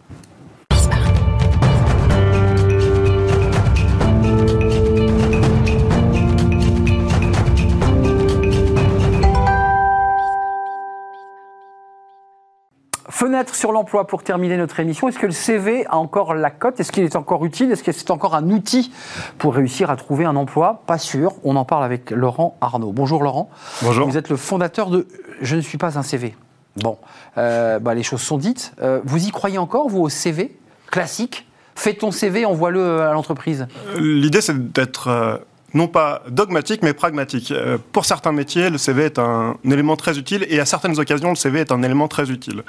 Fenêtre 13.18 13.56
sur 13.56 13.72
l'emploi 13.72 14.06
pour 14.06 14.22
terminer 14.22 14.58
notre 14.58 14.80
émission. 14.80 15.08
Est-ce 15.08 15.18
que 15.18 15.26
le 15.26 15.32
CV 15.32 15.88
a 15.88 15.98
encore 15.98 16.36
la 16.36 16.52
cote? 16.52 16.80
Est-ce 16.80 16.92
qu'il 16.92 17.04
est 17.04 17.16
encore 17.16 17.44
utile? 17.46 17.72
Est-ce 17.72 17.82
que 17.82 17.92
c'est 17.92 18.12
encore 18.12 18.36
un 18.36 18.52
outil 18.52 18.92
pour 19.40 19.56
réussir 19.56 19.90
à 19.90 19.96
trouver 19.96 20.26
un 20.26 20.36
emploi? 20.36 20.84
Pas 20.86 21.00
sûr. 21.00 21.34
On 21.44 21.56
en 21.56 21.66
parle 21.66 21.84
avec 21.84 22.12
Laurent 22.12 22.60
Arnaud. 22.62 22.92
Bonjour 22.92 23.24
Laurent. 23.24 23.50
Bonjour. 23.82 24.08
Vous 24.08 24.20
êtes 24.20 24.30
le 24.30 24.38
fondateur 24.38 24.92
de 24.92 25.08
Je 25.42 25.56
ne 25.56 25.62
suis 25.62 25.80
pas 25.80 25.98
un 25.98 26.04
CV. 26.04 26.36
Bon, 26.76 27.00
euh, 27.40 27.80
bah, 27.80 27.96
les 27.96 28.04
choses 28.04 28.22
sont 28.22 28.38
dites. 28.38 28.74
Euh, 28.84 29.02
vous 29.04 29.26
y 29.26 29.32
croyez 29.32 29.58
encore, 29.58 29.90
vous, 29.90 30.02
au 30.02 30.10
CV 30.10 30.56
classique? 30.92 31.48
Fais 31.74 31.96
ton 31.96 32.12
CV, 32.12 32.46
envoie-le 32.46 33.02
à 33.02 33.14
l'entreprise. 33.14 33.66
Euh, 33.96 34.00
l'idée, 34.00 34.42
c'est 34.42 34.72
d'être 34.74 35.42
non 35.74 35.88
pas 35.88 36.24
dogmatique, 36.30 36.82
mais 36.82 36.94
pragmatique. 36.94 37.52
Euh, 37.52 37.78
pour 37.92 38.06
certains 38.06 38.32
métiers, 38.32 38.70
le 38.70 38.78
CV 38.78 39.04
est 39.04 39.20
un, 39.20 39.58
élément 39.66 39.96
très 39.96 40.18
utile 40.18 40.46
et 40.50 40.60
à 40.60 40.66
certaines 40.66 40.98
occasions, 41.00 41.30
le 41.30 41.36
CV 41.36 41.60
est 41.60 41.72
un 41.72 41.84
élément 41.84 42.08
très 42.08 42.32
utile. 42.32 42.64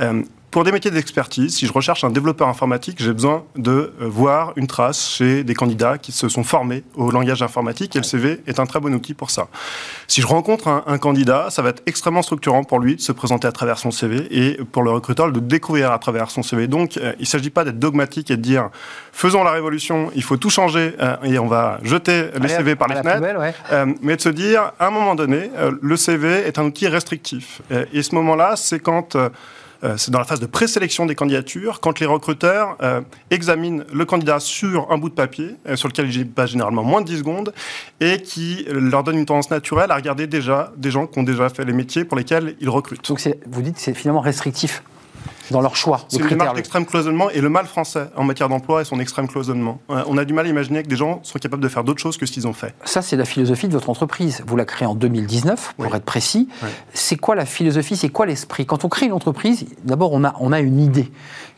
Euh, 0.00 0.22
pour 0.52 0.64
des 0.64 0.70
métiers 0.70 0.90
d'expertise, 0.90 1.56
si 1.56 1.66
je 1.66 1.72
recherche 1.72 2.04
un 2.04 2.10
développeur 2.10 2.46
informatique, 2.46 2.98
j'ai 3.02 3.14
besoin 3.14 3.42
de 3.56 3.70
euh, 3.70 3.90
voir 4.00 4.52
une 4.56 4.66
trace 4.66 5.14
chez 5.16 5.44
des 5.44 5.54
candidats 5.54 5.96
qui 5.96 6.12
se 6.12 6.28
sont 6.28 6.44
formés 6.44 6.84
au 6.94 7.10
langage 7.10 7.42
informatique 7.42 7.96
et 7.96 7.98
le 7.98 8.04
CV 8.04 8.42
est 8.46 8.60
un 8.60 8.66
très 8.66 8.78
bon 8.78 8.94
outil 8.94 9.14
pour 9.14 9.30
ça. 9.30 9.48
Si 10.08 10.20
je 10.20 10.26
rencontre 10.26 10.68
un, 10.86 10.98
candidat, 10.98 11.48
ça 11.48 11.62
va 11.62 11.70
être 11.70 11.82
extrêmement 11.86 12.20
structurant 12.20 12.64
pour 12.64 12.80
lui 12.80 12.96
de 12.96 13.00
se 13.00 13.12
présenter 13.12 13.48
à 13.48 13.52
travers 13.52 13.78
son 13.78 13.90
CV 13.90 14.28
et 14.30 14.58
pour 14.70 14.82
le 14.82 14.90
recruteur 14.90 15.32
de 15.32 15.40
découvrir 15.40 15.90
à 15.90 15.98
travers 15.98 16.30
son 16.30 16.42
CV. 16.42 16.68
Donc, 16.68 16.96
il 16.96 17.14
ne 17.18 17.24
s'agit 17.24 17.48
pas 17.48 17.64
d'être 17.64 17.78
dogmatique 17.78 18.30
et 18.30 18.36
de 18.36 18.42
dire 18.42 18.68
faisons 19.10 19.44
la 19.44 19.52
révolution, 19.52 20.10
il 20.14 20.22
faut 20.22 20.36
tout 20.36 20.50
changer 20.50 20.94
et 21.24 21.38
on 21.38 21.46
va 21.46 21.78
jeter 21.82 22.26
les 22.38 22.48
CV 22.48 22.76
par 22.76 22.88
les 22.88 22.96
fenêtres, 22.96 23.40
euh, 23.72 23.86
mais 24.02 24.16
de 24.16 24.20
se 24.20 24.28
dire, 24.28 24.72
à 24.78 24.88
un 24.88 24.90
moment 24.90 25.14
donné, 25.14 25.50
euh, 25.56 25.72
le 25.80 25.96
CV 25.96 26.28
est 26.46 26.58
un 26.58 26.64
outil 26.64 26.88
restrictif. 26.88 27.62
Et, 27.92 28.02
ce 28.02 28.14
moment-là, 28.14 28.54
c'est 28.56 28.80
quand... 28.80 29.16
Euh, 29.84 29.96
c'est 29.96 30.10
dans 30.10 30.18
la 30.18 30.24
phase 30.24 30.40
de 30.40 30.46
présélection 30.46 31.06
des 31.06 31.14
candidatures, 31.14 31.80
quand 31.80 32.00
les 32.00 32.06
recruteurs 32.06 32.76
examinent 33.30 33.84
le 33.92 34.04
candidat 34.04 34.40
sur 34.40 34.90
un 34.90 34.98
bout 34.98 35.08
de 35.08 35.14
papier, 35.14 35.56
sur 35.74 35.88
lequel 35.88 36.14
il 36.14 36.28
passe 36.28 36.50
généralement 36.50 36.84
moins 36.84 37.00
de 37.00 37.06
10 37.06 37.18
secondes, 37.18 37.52
et 38.00 38.20
qui 38.20 38.66
leur 38.68 39.02
donne 39.02 39.18
une 39.18 39.26
tendance 39.26 39.50
naturelle 39.50 39.90
à 39.90 39.96
regarder 39.96 40.26
déjà 40.26 40.72
des 40.76 40.90
gens 40.90 41.06
qui 41.06 41.18
ont 41.18 41.22
déjà 41.22 41.48
fait 41.48 41.64
les 41.64 41.72
métiers 41.72 42.04
pour 42.04 42.16
lesquels 42.16 42.56
ils 42.60 42.68
recrutent. 42.68 43.08
Donc 43.08 43.20
vous 43.46 43.62
dites 43.62 43.76
que 43.76 43.80
c'est 43.80 43.94
finalement 43.94 44.20
restrictif 44.20 44.82
dans 45.52 45.60
leur 45.60 45.76
choix. 45.76 46.00
C'est 46.08 46.18
une 46.18 46.28
démarche 46.28 46.54
d'extrême 46.54 46.84
cloisonnement 46.84 47.30
et 47.30 47.40
le 47.40 47.48
mal 47.48 47.66
français 47.66 48.08
en 48.16 48.24
matière 48.24 48.48
d'emploi 48.48 48.82
est 48.82 48.84
son 48.84 48.98
extrême 48.98 49.28
cloisonnement. 49.28 49.80
Euh, 49.90 50.02
on 50.08 50.18
a 50.18 50.24
du 50.24 50.32
mal 50.32 50.46
à 50.46 50.48
imaginer 50.48 50.82
que 50.82 50.88
des 50.88 50.96
gens 50.96 51.20
sont 51.22 51.38
capables 51.38 51.62
de 51.62 51.68
faire 51.68 51.84
d'autres 51.84 52.00
choses 52.00 52.16
que 52.16 52.26
ce 52.26 52.32
qu'ils 52.32 52.48
ont 52.48 52.52
fait. 52.52 52.74
Ça, 52.84 53.02
c'est 53.02 53.16
la 53.16 53.24
philosophie 53.24 53.68
de 53.68 53.72
votre 53.72 53.90
entreprise. 53.90 54.42
Vous 54.46 54.56
la 54.56 54.64
créée 54.64 54.86
en 54.86 54.94
2019, 54.94 55.74
pour 55.76 55.94
être 55.94 56.04
précis. 56.04 56.48
C'est 56.92 57.16
quoi 57.16 57.34
la 57.34 57.46
philosophie? 57.46 57.96
C'est 57.96 58.08
quoi 58.08 58.26
l'esprit? 58.26 58.66
Quand 58.66 58.84
on 58.84 58.88
crée 58.88 59.06
une 59.06 59.12
entreprise, 59.12 59.66
d'abord, 59.84 60.12
on 60.12 60.24
a, 60.24 60.34
on 60.40 60.52
a 60.52 60.60
une 60.60 60.80
idée. 60.80 61.10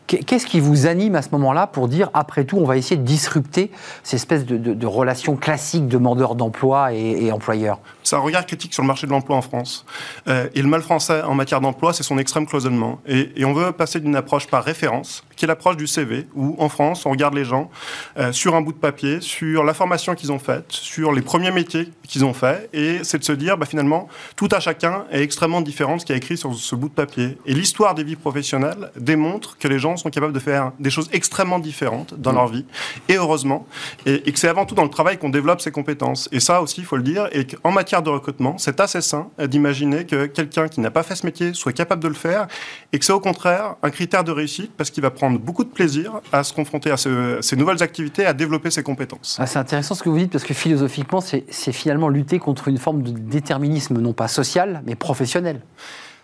Qu'est-ce 0.06 0.46
qui 0.46 0.60
vous 0.60 0.86
anime 0.86 1.14
à 1.14 1.22
ce 1.22 1.30
moment-là 1.32 1.66
pour 1.66 1.88
dire, 1.88 2.10
après 2.12 2.44
tout, 2.44 2.58
on 2.58 2.66
va 2.66 2.76
essayer 2.76 2.96
de 2.96 3.06
disrupter 3.06 3.70
ces 4.02 4.16
espèces 4.16 4.44
de, 4.44 4.86
relations 4.86 5.34
classiques 5.34 5.88
demandeurs 5.88 6.34
d'emploi 6.34 6.92
et, 6.92 7.32
employeurs? 7.32 7.78
C'est 8.02 8.16
un 8.16 8.20
regard 8.20 8.44
critique 8.44 8.74
sur 8.74 8.82
le 8.82 8.86
marché 8.86 9.06
de 9.06 9.12
l'emploi 9.12 9.34
en 9.34 9.40
France. 9.40 9.86
Euh, 10.28 10.48
et 10.54 10.60
le 10.60 10.68
mal 10.68 10.82
français 10.82 11.22
en 11.22 11.34
matière 11.34 11.62
d'emploi, 11.62 11.94
c'est 11.94 12.02
son 12.02 12.18
extrême 12.18 12.46
cloisonnement. 12.46 13.00
Et, 13.06 13.32
et, 13.36 13.46
on 13.46 13.54
veut 13.54 13.72
passer 13.72 13.98
d'une 13.98 14.14
approche 14.14 14.46
par 14.46 14.62
référence, 14.62 15.24
qui 15.36 15.46
est 15.46 15.48
l'approche 15.48 15.78
du 15.78 15.86
CV, 15.86 16.26
où 16.34 16.54
en 16.58 16.68
France, 16.68 17.06
on 17.06 17.10
regarde 17.10 17.32
les 17.32 17.46
gens 17.46 17.70
euh, 18.18 18.30
sur 18.30 18.54
un 18.54 18.60
bout 18.60 18.72
de 18.72 18.78
papier, 18.78 19.22
sur 19.22 19.64
la 19.64 19.72
formation 19.72 20.14
qu'ils 20.14 20.32
ont 20.32 20.38
faite, 20.38 20.66
sur 20.68 21.12
les 21.12 21.22
premiers 21.22 21.50
métiers 21.50 21.90
qu'ils 22.06 22.26
ont 22.26 22.34
faits, 22.34 22.68
et 22.74 23.02
c'est 23.04 23.18
de 23.18 23.24
se 23.24 23.32
dire, 23.32 23.56
bah, 23.56 23.64
finalement, 23.64 24.08
tout 24.36 24.48
à 24.52 24.60
chacun 24.60 25.06
est 25.10 25.22
extrêmement 25.22 25.62
différent 25.62 25.96
de 25.96 26.00
ce 26.02 26.04
qui 26.04 26.12
est 26.12 26.18
écrit 26.18 26.36
sur 26.36 26.54
ce 26.54 26.74
bout 26.74 26.90
de 26.90 26.94
papier. 26.94 27.38
Et 27.46 27.54
l'histoire 27.54 27.94
des 27.94 28.04
vies 28.04 28.16
professionnelles 28.16 28.90
démontre 28.96 29.56
que 29.56 29.66
les 29.66 29.78
gens 29.78 29.93
sont 29.96 30.10
capables 30.10 30.32
de 30.32 30.38
faire 30.38 30.72
des 30.78 30.90
choses 30.90 31.08
extrêmement 31.12 31.58
différentes 31.58 32.14
dans 32.14 32.32
leur 32.32 32.48
vie, 32.48 32.64
et 33.08 33.16
heureusement, 33.16 33.66
et, 34.06 34.20
que 34.20 34.38
c'est 34.38 34.48
avant 34.48 34.66
tout 34.66 34.74
dans 34.74 34.84
le 34.84 34.90
travail 34.90 35.18
qu'on 35.18 35.28
développe 35.28 35.60
ses 35.60 35.70
compétences. 35.70 36.28
Et 36.32 36.40
ça 36.40 36.62
aussi, 36.62 36.80
il 36.80 36.86
faut 36.86 36.96
le 36.96 37.02
dire, 37.02 37.28
et 37.32 37.46
qu'en 37.46 37.70
matière 37.70 38.02
de 38.02 38.10
recrutement, 38.10 38.58
c'est 38.58 38.80
assez 38.80 39.00
sain 39.00 39.28
d'imaginer 39.38 40.06
que 40.06 40.26
quelqu'un 40.26 40.68
qui 40.68 40.80
n'a 40.80 40.90
pas 40.90 41.02
fait 41.02 41.14
ce 41.14 41.26
métier 41.26 41.54
soit 41.54 41.72
capable 41.72 42.02
de 42.02 42.08
le 42.08 42.14
faire, 42.14 42.46
et 42.92 42.98
que 42.98 43.04
c'est 43.04 43.12
au 43.12 43.20
contraire 43.20 43.76
un 43.82 43.90
critère 43.90 44.24
de 44.24 44.32
réussite, 44.32 44.72
parce 44.76 44.90
qu'il 44.90 45.02
va 45.02 45.10
prendre 45.10 45.38
beaucoup 45.38 45.64
de 45.64 45.70
plaisir 45.70 46.20
à 46.32 46.44
se 46.44 46.52
confronter 46.52 46.90
à 46.90 46.96
ces 46.96 47.56
nouvelles 47.56 47.82
activités, 47.82 48.26
à 48.26 48.32
développer 48.32 48.70
ses 48.70 48.82
compétences. 48.82 49.36
Ah, 49.38 49.46
c'est 49.46 49.58
intéressant 49.58 49.94
ce 49.94 50.02
que 50.02 50.08
vous 50.08 50.18
dites, 50.18 50.32
parce 50.32 50.44
que 50.44 50.54
philosophiquement, 50.54 51.20
c'est 51.20 51.72
finalement 51.72 52.08
lutter 52.08 52.38
contre 52.38 52.68
une 52.68 52.78
forme 52.78 53.02
de 53.02 53.10
déterminisme, 53.10 53.98
non 54.00 54.12
pas 54.12 54.28
social, 54.28 54.82
mais 54.86 54.94
professionnel. 54.94 55.60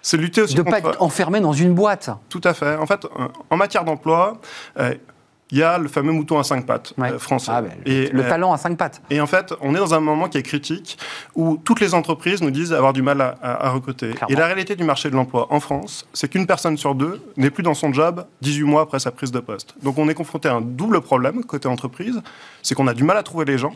C'est 0.03 0.17
lutter 0.17 0.43
aussi 0.43 0.55
de 0.55 0.63
ne 0.63 0.71
pas 0.71 0.79
être 0.79 1.03
enfermé 1.03 1.41
dans 1.41 1.53
une 1.53 1.75
boîte. 1.75 2.11
Tout 2.29 2.41
à 2.45 2.55
fait. 2.55 2.77
En 2.77 2.87
fait, 2.87 3.07
en 3.51 3.57
matière 3.57 3.85
d'emploi, 3.85 4.41
euh, 4.79 4.95
il 5.53 5.59
y 5.59 5.63
a 5.63 5.79
le 5.79 5.89
fameux 5.89 6.13
mouton 6.13 6.39
à 6.39 6.45
cinq 6.45 6.65
pattes 6.65 6.95
euh, 6.99 7.19
français. 7.19 7.51
Ah, 7.53 7.63
ben, 7.63 7.73
et, 7.85 8.09
le 8.09 8.25
euh, 8.25 8.29
talent 8.29 8.53
à 8.53 8.57
cinq 8.57 8.79
pattes. 8.79 9.03
Et 9.11 9.21
en 9.21 9.27
fait, 9.27 9.53
on 9.61 9.75
est 9.75 9.79
dans 9.79 9.95
un 9.95 10.01
moment 10.01 10.29
qui 10.29 10.39
est 10.39 10.43
critique 10.43 10.99
où 11.35 11.59
toutes 11.63 11.81
les 11.81 11.95
entreprises 11.95 12.41
nous 12.41 12.51
disent 12.51 12.73
avoir 12.73 12.93
du 12.93 13.03
mal 13.03 13.21
à, 13.21 13.71
recruter. 13.71 14.15
Et 14.29 14.37
la 14.37 14.47
réalité 14.47 14.77
du 14.77 14.85
marché 14.85 15.11
de 15.11 15.17
l'emploi 15.17 15.49
en 15.51 15.61
France, 15.61 16.07
c'est 16.13 16.29
qu'une 16.29 16.47
personne 16.47 16.77
sur 16.77 16.95
deux 16.95 17.21
n'est 17.37 17.51
plus 17.51 17.63
dans 17.63 17.75
son 17.75 17.93
job 17.93 18.25
18 18.43 18.63
mois 18.65 18.83
après 18.83 19.01
sa 19.01 19.11
prise 19.11 19.33
de 19.33 19.41
poste. 19.41 19.75
Donc 19.83 19.99
on 19.99 20.09
est 20.09 20.15
confronté 20.15 20.49
à 20.49 20.55
un 20.55 20.61
double 20.61 21.01
problème 21.01 21.45
côté 21.45 21.69
entreprise, 21.69 22.21
c'est 22.63 22.75
qu'on 22.75 22.87
a 22.87 22.95
du 22.95 23.05
mal 23.05 23.17
à 23.17 23.23
trouver 23.23 23.45
les 23.45 23.59
gens 23.59 23.73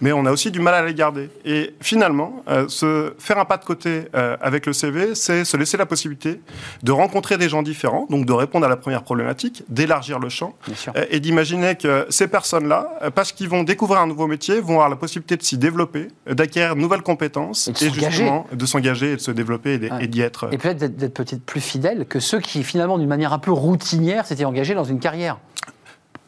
mais 0.00 0.12
on 0.12 0.26
a 0.26 0.32
aussi 0.32 0.50
du 0.50 0.60
mal 0.60 0.74
à 0.74 0.84
les 0.84 0.94
garder. 0.94 1.30
Et 1.44 1.74
finalement, 1.80 2.42
euh, 2.48 2.68
se 2.68 3.14
faire 3.18 3.38
un 3.38 3.44
pas 3.44 3.56
de 3.56 3.64
côté 3.64 4.04
euh, 4.14 4.36
avec 4.40 4.66
le 4.66 4.72
CV, 4.72 5.14
c'est 5.14 5.44
se 5.44 5.56
laisser 5.56 5.76
la 5.76 5.86
possibilité 5.86 6.40
de 6.82 6.92
rencontrer 6.92 7.38
des 7.38 7.48
gens 7.48 7.62
différents, 7.62 8.06
donc 8.10 8.26
de 8.26 8.32
répondre 8.32 8.66
à 8.66 8.68
la 8.68 8.76
première 8.76 9.02
problématique, 9.02 9.64
d'élargir 9.68 10.18
le 10.18 10.28
champ, 10.28 10.54
euh, 10.96 11.04
et 11.10 11.20
d'imaginer 11.20 11.76
que 11.76 12.06
ces 12.10 12.28
personnes-là, 12.28 13.10
parce 13.14 13.32
qu'ils 13.32 13.48
vont 13.48 13.62
découvrir 13.62 14.00
un 14.00 14.06
nouveau 14.06 14.26
métier, 14.26 14.60
vont 14.60 14.74
avoir 14.74 14.88
la 14.88 14.96
possibilité 14.96 15.36
de 15.36 15.42
s'y 15.42 15.58
développer, 15.58 16.08
d'acquérir 16.26 16.76
de 16.76 16.80
nouvelles 16.80 17.02
compétences, 17.02 17.68
et, 17.68 17.90
justement 17.90 18.46
de 18.52 18.66
s'engager 18.66 19.12
et 19.12 19.16
de 19.16 19.20
se 19.20 19.30
développer 19.30 19.80
et 20.00 20.06
d'y 20.06 20.20
être. 20.20 20.52
Et 20.52 20.58
peut-être 20.58 20.96
d'être 20.96 21.14
peut-être 21.14 21.44
plus 21.44 21.60
fidèle 21.60 22.06
que 22.06 22.20
ceux 22.20 22.40
qui, 22.40 22.62
finalement, 22.62 22.98
d'une 22.98 23.08
manière 23.08 23.32
un 23.32 23.38
peu 23.38 23.52
routinière, 23.52 24.26
s'étaient 24.26 24.44
engagés 24.44 24.74
dans 24.74 24.84
une 24.84 25.00
carrière. 25.00 25.38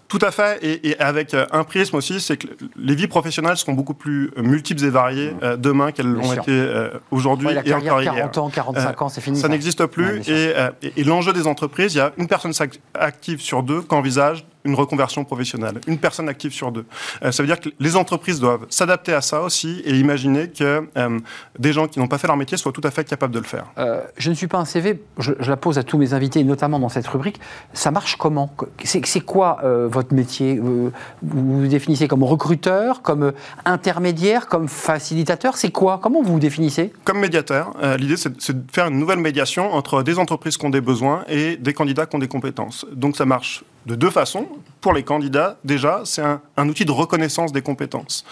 Tout 0.09 0.19
à 0.23 0.31
fait, 0.31 0.59
et, 0.63 0.99
avec 1.01 1.35
euh, 1.35 1.47
un 1.51 1.65
prisme 1.65 1.97
aussi, 1.97 2.21
c'est 2.21 2.37
que 2.37 2.47
les 2.77 2.95
vies 2.95 3.09
professionnelles 3.09 3.57
seront 3.57 3.73
beaucoup 3.73 3.95
plus 3.95 4.31
euh, 4.37 4.43
multiples 4.43 4.85
et 4.85 4.91
variées 4.91 5.33
mmh. 5.33 5.57
demain 5.57 5.93
qu'elles 5.93 6.07
l'ont 6.07 6.33
été 6.33 6.67
aujourd'hui 7.11 7.49
et 7.65 7.75
encore 7.75 8.03
hier. 8.03 8.15
40 8.15 8.39
ans, 8.39 8.51
45 8.51 9.03
ans, 9.03 9.09
c'est 9.09 9.21
fini. 9.21 9.39
Ça, 9.39 9.49
n'existe 9.49 9.87
plus, 9.87 10.29
et, 10.29 10.55
et 10.97 11.05
l'enjeu 11.05 11.33
des 11.33 11.47
entreprises, 11.47 11.95
il 11.95 11.99
y 11.99 12.01
a 12.01 12.13
une 12.17 12.29
personne 12.29 12.53
active 12.95 13.41
sur 13.41 13.63
deux 13.63 13.83
qui 13.83 13.95
envisage 13.95 14.45
une 14.67 14.75
reconversion 14.75 15.25
professionnelle, 15.25 15.81
une 15.87 15.99
personne 15.99 16.29
active 16.29 16.53
sur 16.53 16.73
deux. 16.73 16.85
Euh, 17.23 17.33
ça 17.33 17.43
veut 17.43 17.47
dire 17.47 17.61
que 17.61 17.71
les 17.79 17.97
entreprises 17.97 18.41
doivent 18.41 18.67
s'adapter 18.69 19.13
à 19.15 19.21
ça 19.21 19.43
aussi 19.43 19.81
et 19.85 19.97
imaginer 19.99 20.49
que 20.49 20.87
euh, 20.97 21.19
des 21.59 21.73
gens 21.73 21.87
qui 21.87 21.99
n'ont 21.99 22.09
pas 22.09 22.19
fait 22.19 22.27
leur 22.27 22.37
métier 22.37 22.59
soient 22.59 22.73
tout 22.73 22.83
à 22.85 22.91
fait 22.91 23.05
capables 23.05 23.33
de 23.33 23.39
le 23.39 23.45
faire. 23.45 23.67
Euh, 23.79 24.03
je 24.19 24.31
ne 24.31 24.35
suis 24.35 24.49
pas 24.49 24.59
un 24.59 24.65
CV, 24.65 25.01
je, 25.19 25.33
la 25.47 25.57
pose 25.57 25.79
à 25.79 25.83
tous 25.83 25.99
mes 25.99 26.13
invités, 26.13 26.43
notamment 26.45 26.79
dans 26.79 26.89
cette 26.89 27.07
rubrique. 27.07 27.41
Ça 27.73 27.91
marche 27.91 28.17
comment? 28.17 28.53
C'est 28.85 29.21
quoi 29.21 29.61
votre 29.87 30.15
métier? 30.15 30.59
Vous 30.59 30.93
vous 31.23 31.67
définissez 31.67 32.09
comme 32.09 32.23
recruteur, 32.23 33.03
comme 33.03 33.33
intermédiaire, 33.65 34.49
comme 34.49 34.69
facilitateur? 34.69 35.57
C'est 35.57 35.71
quoi? 35.71 36.01
Comment 36.03 36.23
vous 36.23 36.35
vous 36.35 36.39
définissez? 36.41 36.93
Comme 37.05 37.21
médiateur. 37.21 37.73
L'idée, 37.99 38.17
c'est 38.17 38.53
de 38.53 38.73
faire 38.73 38.89
une 38.89 38.99
nouvelle 38.99 39.21
médiation 39.21 39.73
entre 39.73 40.03
des 40.03 40.19
entreprises 40.19 40.57
qui 40.57 40.67
ont 40.67 40.71
des 40.71 40.81
besoins 40.81 41.25
et 41.29 41.57
des 41.57 41.73
candidats 41.73 42.07
qui 42.07 42.17
ont 42.17 42.21
des 42.21 42.29
compétences. 42.29 42.87
Donc 42.93 43.17
ça 43.17 43.25
marche 43.25 43.65
de 43.87 43.95
deux 43.95 44.11
façons. 44.11 44.47
Pour 44.81 44.93
les 44.93 45.03
candidats, 45.03 45.59
déjà, 45.65 46.03
c'est 46.05 46.23
un, 46.23 46.69
outil 46.69 46.85
de 46.85 46.93
reconnaissance 46.93 47.53
des 47.53 47.63
compétences. 47.63 48.25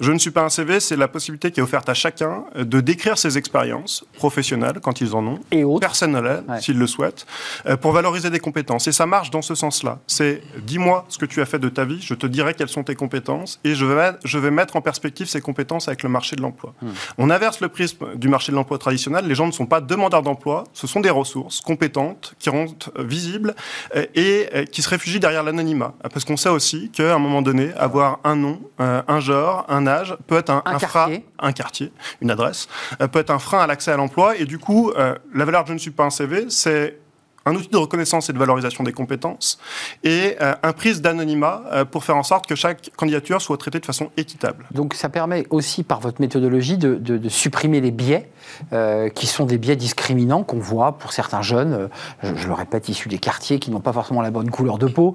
Je 0.00 0.12
ne 0.12 0.18
suis 0.18 0.30
pas 0.30 0.42
un 0.42 0.48
CV, 0.48 0.80
c'est 0.80 0.96
la 0.96 1.08
possibilité 1.08 1.50
qui 1.50 1.60
est 1.60 1.62
offerte 1.62 1.88
à 1.88 1.94
chacun 1.94 2.44
de 2.56 2.80
décrire 2.80 3.16
ses 3.16 3.38
expériences 3.38 4.04
professionnelles, 4.16 4.80
quand 4.82 5.00
ils 5.00 5.14
en 5.14 5.26
ont, 5.26 5.40
et 5.50 5.64
personnelles, 5.80 6.42
s'ils 6.60 6.78
le 6.78 6.86
souhaitent, 6.86 7.26
euh, 7.66 7.76
pour 7.76 7.92
valoriser 7.92 8.30
des 8.30 8.40
compétences. 8.40 8.88
Et 8.88 8.92
ça 8.92 9.06
marche 9.06 9.30
dans 9.30 9.42
ce 9.42 9.54
sens-là. 9.54 10.00
C'est 10.06 10.42
dis-moi 10.66 11.06
ce 11.08 11.18
que 11.18 11.26
tu 11.26 11.40
as 11.40 11.46
fait 11.46 11.58
de 11.58 11.68
ta 11.68 11.84
vie, 11.84 12.00
je 12.02 12.14
te 12.14 12.26
dirai 12.26 12.54
quelles 12.54 12.68
sont 12.68 12.84
tes 12.84 12.94
compétences, 12.94 13.60
et 13.64 13.74
je 13.74 13.86
vais, 13.86 14.12
je 14.24 14.38
vais 14.38 14.50
mettre 14.50 14.76
en 14.76 14.82
perspective 14.82 15.28
ces 15.28 15.40
compétences 15.40 15.88
avec 15.88 16.02
le 16.02 16.08
marché 16.08 16.36
de 16.36 16.42
l'emploi. 16.42 16.74
Hmm. 16.82 16.90
On 17.18 17.30
inverse 17.30 17.60
le 17.60 17.68
prisme 17.68 18.16
du 18.16 18.28
marché 18.28 18.52
de 18.52 18.56
l'emploi 18.56 18.78
traditionnel. 18.78 19.26
Les 19.26 19.34
gens 19.34 19.46
ne 19.46 19.52
sont 19.52 19.66
pas 19.66 19.80
demandeurs 19.80 20.22
d'emploi, 20.22 20.64
ce 20.72 20.86
sont 20.86 21.00
des 21.00 21.10
ressources 21.10 21.60
compétentes 21.60 22.34
qui 22.38 22.50
rendent 22.50 22.74
visibles 22.98 23.54
euh, 23.96 24.04
et 24.14 24.48
euh, 24.54 24.64
qui 24.64 24.82
se 24.82 24.88
réfugient 25.02 25.20
derrière 25.20 25.42
l'anonymat. 25.42 25.94
Parce 26.12 26.24
qu'on 26.24 26.36
sait 26.36 26.48
aussi 26.48 26.90
qu'à 26.90 27.14
un 27.14 27.18
moment 27.18 27.42
donné, 27.42 27.72
avoir 27.74 28.20
un 28.22 28.36
nom, 28.36 28.60
euh, 28.80 29.02
un 29.08 29.18
genre, 29.18 29.66
un 29.68 29.86
âge 29.86 30.16
peut 30.28 30.36
être 30.36 30.50
un, 30.50 30.62
un, 30.64 30.78
frein, 30.78 31.18
un 31.40 31.52
quartier, 31.52 31.92
une 32.20 32.30
adresse, 32.30 32.68
euh, 33.00 33.08
peut 33.08 33.18
être 33.18 33.30
un 33.30 33.40
frein 33.40 33.58
à 33.58 33.66
l'accès 33.66 33.90
à 33.90 33.96
l'emploi. 33.96 34.36
Et 34.36 34.44
du 34.44 34.58
coup, 34.58 34.92
euh, 34.92 35.16
la 35.34 35.44
valeur 35.44 35.64
de 35.64 35.68
je 35.68 35.72
ne 35.74 35.78
suis 35.78 35.90
pas 35.90 36.04
un 36.04 36.10
CV, 36.10 36.46
c'est 36.50 36.98
un 37.46 37.54
outil 37.54 37.68
de 37.68 37.76
reconnaissance 37.76 38.30
et 38.30 38.32
de 38.32 38.38
valorisation 38.38 38.84
des 38.84 38.92
compétences 38.92 39.58
et 40.04 40.36
euh, 40.40 40.54
un 40.62 40.72
prise 40.72 41.00
d'anonymat 41.00 41.62
euh, 41.72 41.84
pour 41.84 42.04
faire 42.04 42.16
en 42.16 42.22
sorte 42.22 42.46
que 42.46 42.54
chaque 42.54 42.90
candidature 42.96 43.40
soit 43.40 43.56
traitée 43.56 43.80
de 43.80 43.86
façon 43.86 44.10
équitable. 44.16 44.66
Donc 44.70 44.94
ça 44.94 45.08
permet 45.08 45.46
aussi 45.50 45.82
par 45.82 46.00
votre 46.00 46.20
méthodologie 46.20 46.78
de, 46.78 47.28
supprimer 47.28 47.80
les 47.80 47.90
biais 47.90 48.30
euh, 48.72 49.08
qui 49.08 49.26
sont 49.26 49.46
des 49.46 49.58
biais 49.58 49.76
discriminants 49.76 50.42
qu'on 50.42 50.58
voit 50.58 50.98
pour 50.98 51.12
certains 51.12 51.42
jeunes, 51.42 51.88
je, 52.22 52.46
le 52.46 52.52
répète, 52.52 52.88
issus 52.88 53.08
des 53.08 53.18
quartiers 53.18 53.58
qui 53.58 53.70
n'ont 53.70 53.80
pas 53.80 53.92
forcément 53.92 54.22
la 54.22 54.30
bonne 54.30 54.50
couleur 54.50 54.78
de 54.78 54.86
peau. 54.86 55.14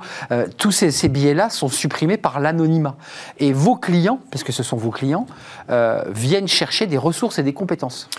tous 0.57 0.71
ces, 0.71 0.91
ces 0.91 1.09
biais-là 1.09 1.49
sont 1.49 1.67
supprimés 1.67 2.17
par 2.17 2.39
l'anonymat. 2.39 2.95
Et 3.38 3.53
vos 3.53 3.75
clients, 3.75 4.19
parce 4.32 4.43
que 4.43 4.51
ce 4.51 4.63
sont 4.63 4.78
vos 4.78 4.91
clients, 4.91 5.28
viennent 6.07 6.47
chercher 6.47 6.88
des 6.88 6.97
ressources 6.97 7.39
et 7.39 7.43
des 7.43 7.53
compétences. 7.53 8.09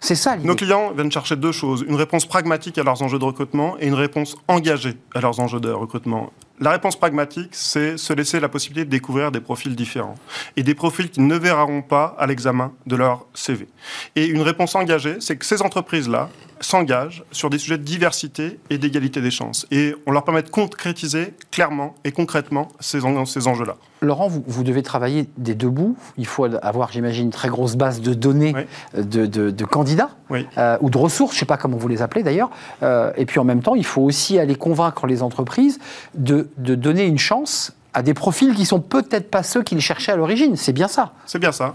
C'est 0.00 0.14
ça 0.14 0.36
Nos 0.36 0.54
clients 0.54 0.92
viennent 0.92 1.10
chercher 1.10 1.36
deux 1.36 1.52
choses 1.52 1.84
une 1.86 1.96
réponse 1.96 2.24
pragmatique 2.24 2.78
à 2.78 2.82
leurs 2.82 3.02
enjeux 3.02 3.18
de 3.18 3.24
recrutement 3.24 3.76
et 3.80 3.86
une 3.88 3.94
réponse 3.94 4.36
engagée 4.46 4.94
à 5.14 5.20
leurs 5.20 5.40
enjeux 5.40 5.60
de 5.60 5.70
recrutement. 5.70 6.32
La 6.60 6.70
réponse 6.70 6.96
pragmatique, 6.96 7.50
c'est 7.52 7.96
se 7.96 8.12
laisser 8.12 8.40
la 8.40 8.48
possibilité 8.48 8.84
de 8.84 8.90
découvrir 8.90 9.30
des 9.30 9.40
profils 9.40 9.74
différents 9.74 10.16
et 10.56 10.62
des 10.62 10.74
profils 10.74 11.08
qu'ils 11.08 11.26
ne 11.26 11.36
verront 11.36 11.82
pas 11.82 12.16
à 12.18 12.26
l'examen 12.26 12.72
de 12.86 12.96
leur 12.96 13.26
CV. 13.34 13.68
Et 14.16 14.26
une 14.26 14.42
réponse 14.42 14.74
engagée, 14.74 15.16
c'est 15.20 15.36
que 15.36 15.44
ces 15.44 15.62
entreprises-là 15.62 16.30
s'engagent 16.60 17.24
sur 17.32 17.50
des 17.50 17.58
sujets 17.58 17.78
de 17.78 17.82
diversité 17.82 18.58
et 18.70 18.78
d'égalité 18.78 19.20
des 19.20 19.30
chances. 19.30 19.66
Et 19.70 19.94
on 20.06 20.12
leur 20.12 20.24
permet 20.24 20.42
de 20.42 20.50
concrétiser 20.50 21.34
clairement 21.50 21.94
et 22.04 22.12
concrètement 22.12 22.68
ces, 22.80 23.00
ces 23.26 23.48
enjeux-là. 23.48 23.76
Laurent, 24.00 24.28
vous, 24.28 24.44
vous, 24.46 24.62
devez 24.62 24.82
travailler 24.82 25.28
des 25.38 25.54
deux 25.54 25.70
bouts. 25.70 25.96
Il 26.16 26.26
faut 26.26 26.44
avoir, 26.44 26.92
j'imagine, 26.92 27.26
une 27.26 27.30
très 27.30 27.48
grosse 27.48 27.74
base 27.76 28.00
de 28.00 28.14
données 28.14 28.54
de, 28.94 29.26
de, 29.26 29.64
candidats 29.64 30.10
euh, 30.56 30.78
ou 30.80 30.90
de 30.90 30.98
ressources, 30.98 31.32
je 31.32 31.38
ne 31.38 31.40
sais 31.40 31.46
pas 31.46 31.56
comment 31.56 31.76
vous 31.76 31.88
les 31.88 32.00
appelez 32.00 32.22
d'ailleurs. 32.22 32.50
Euh, 32.82 33.12
et 33.16 33.26
puis 33.26 33.40
en 33.40 33.44
même 33.44 33.62
temps, 33.62 33.74
il 33.74 33.84
faut 33.84 34.02
aussi 34.02 34.38
aller 34.38 34.54
convaincre 34.54 35.06
les 35.06 35.22
entreprises 35.22 35.78
de, 36.14 36.48
de 36.58 36.74
donner 36.74 37.06
une 37.06 37.18
chance 37.18 37.72
à 37.94 38.02
des 38.02 38.14
profils 38.14 38.54
qui 38.54 38.66
sont 38.66 38.80
peut-être 38.80 39.30
pas 39.30 39.42
ceux 39.42 39.62
qu'ils 39.62 39.80
cherchaient 39.80 40.12
à 40.12 40.16
l'origine. 40.16 40.56
C'est 40.56 40.72
bien 40.72 40.88
ça. 40.88 41.12
C'est 41.26 41.38
bien 41.38 41.52
ça. 41.52 41.74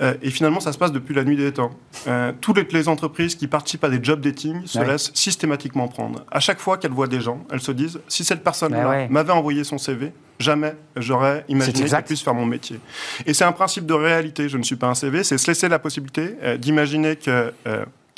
Euh, 0.00 0.14
et 0.22 0.30
finalement, 0.30 0.60
ça 0.60 0.72
se 0.72 0.78
passe 0.78 0.92
depuis 0.92 1.14
la 1.14 1.24
nuit 1.24 1.36
des 1.36 1.52
temps. 1.52 1.70
Euh, 2.06 2.32
toutes 2.40 2.72
les 2.72 2.88
entreprises 2.88 3.34
qui 3.34 3.48
participent 3.48 3.84
à 3.84 3.88
des 3.88 4.02
job 4.02 4.20
dating 4.20 4.66
se 4.66 4.78
laissent 4.78 5.10
systématiquement 5.14 5.88
prendre. 5.88 6.24
À 6.30 6.40
chaque 6.40 6.60
fois 6.60 6.78
qu'elles 6.78 6.92
voient 6.92 7.08
des 7.08 7.20
gens, 7.20 7.44
elles 7.50 7.60
se 7.60 7.72
disent 7.72 8.00
si 8.08 8.24
cette 8.24 8.44
personne-là 8.44 9.08
m'avait 9.10 9.32
envoyé 9.32 9.64
son 9.64 9.78
CV, 9.78 10.12
jamais 10.38 10.74
j'aurais 10.96 11.44
imaginé 11.48 11.88
qu'elle 11.88 12.04
puisse 12.04 12.22
faire 12.22 12.34
mon 12.34 12.46
métier. 12.46 12.78
Et 13.26 13.34
c'est 13.34 13.44
un 13.44 13.52
principe 13.52 13.86
de 13.86 13.94
réalité. 13.94 14.48
Je 14.48 14.56
ne 14.56 14.62
suis 14.62 14.76
pas 14.76 14.86
un 14.86 14.94
CV. 14.94 15.24
C'est 15.24 15.38
se 15.38 15.48
laisser 15.48 15.68
la 15.68 15.80
possibilité 15.80 16.36
euh, 16.42 16.56
d'imaginer 16.56 17.16
que 17.16 17.52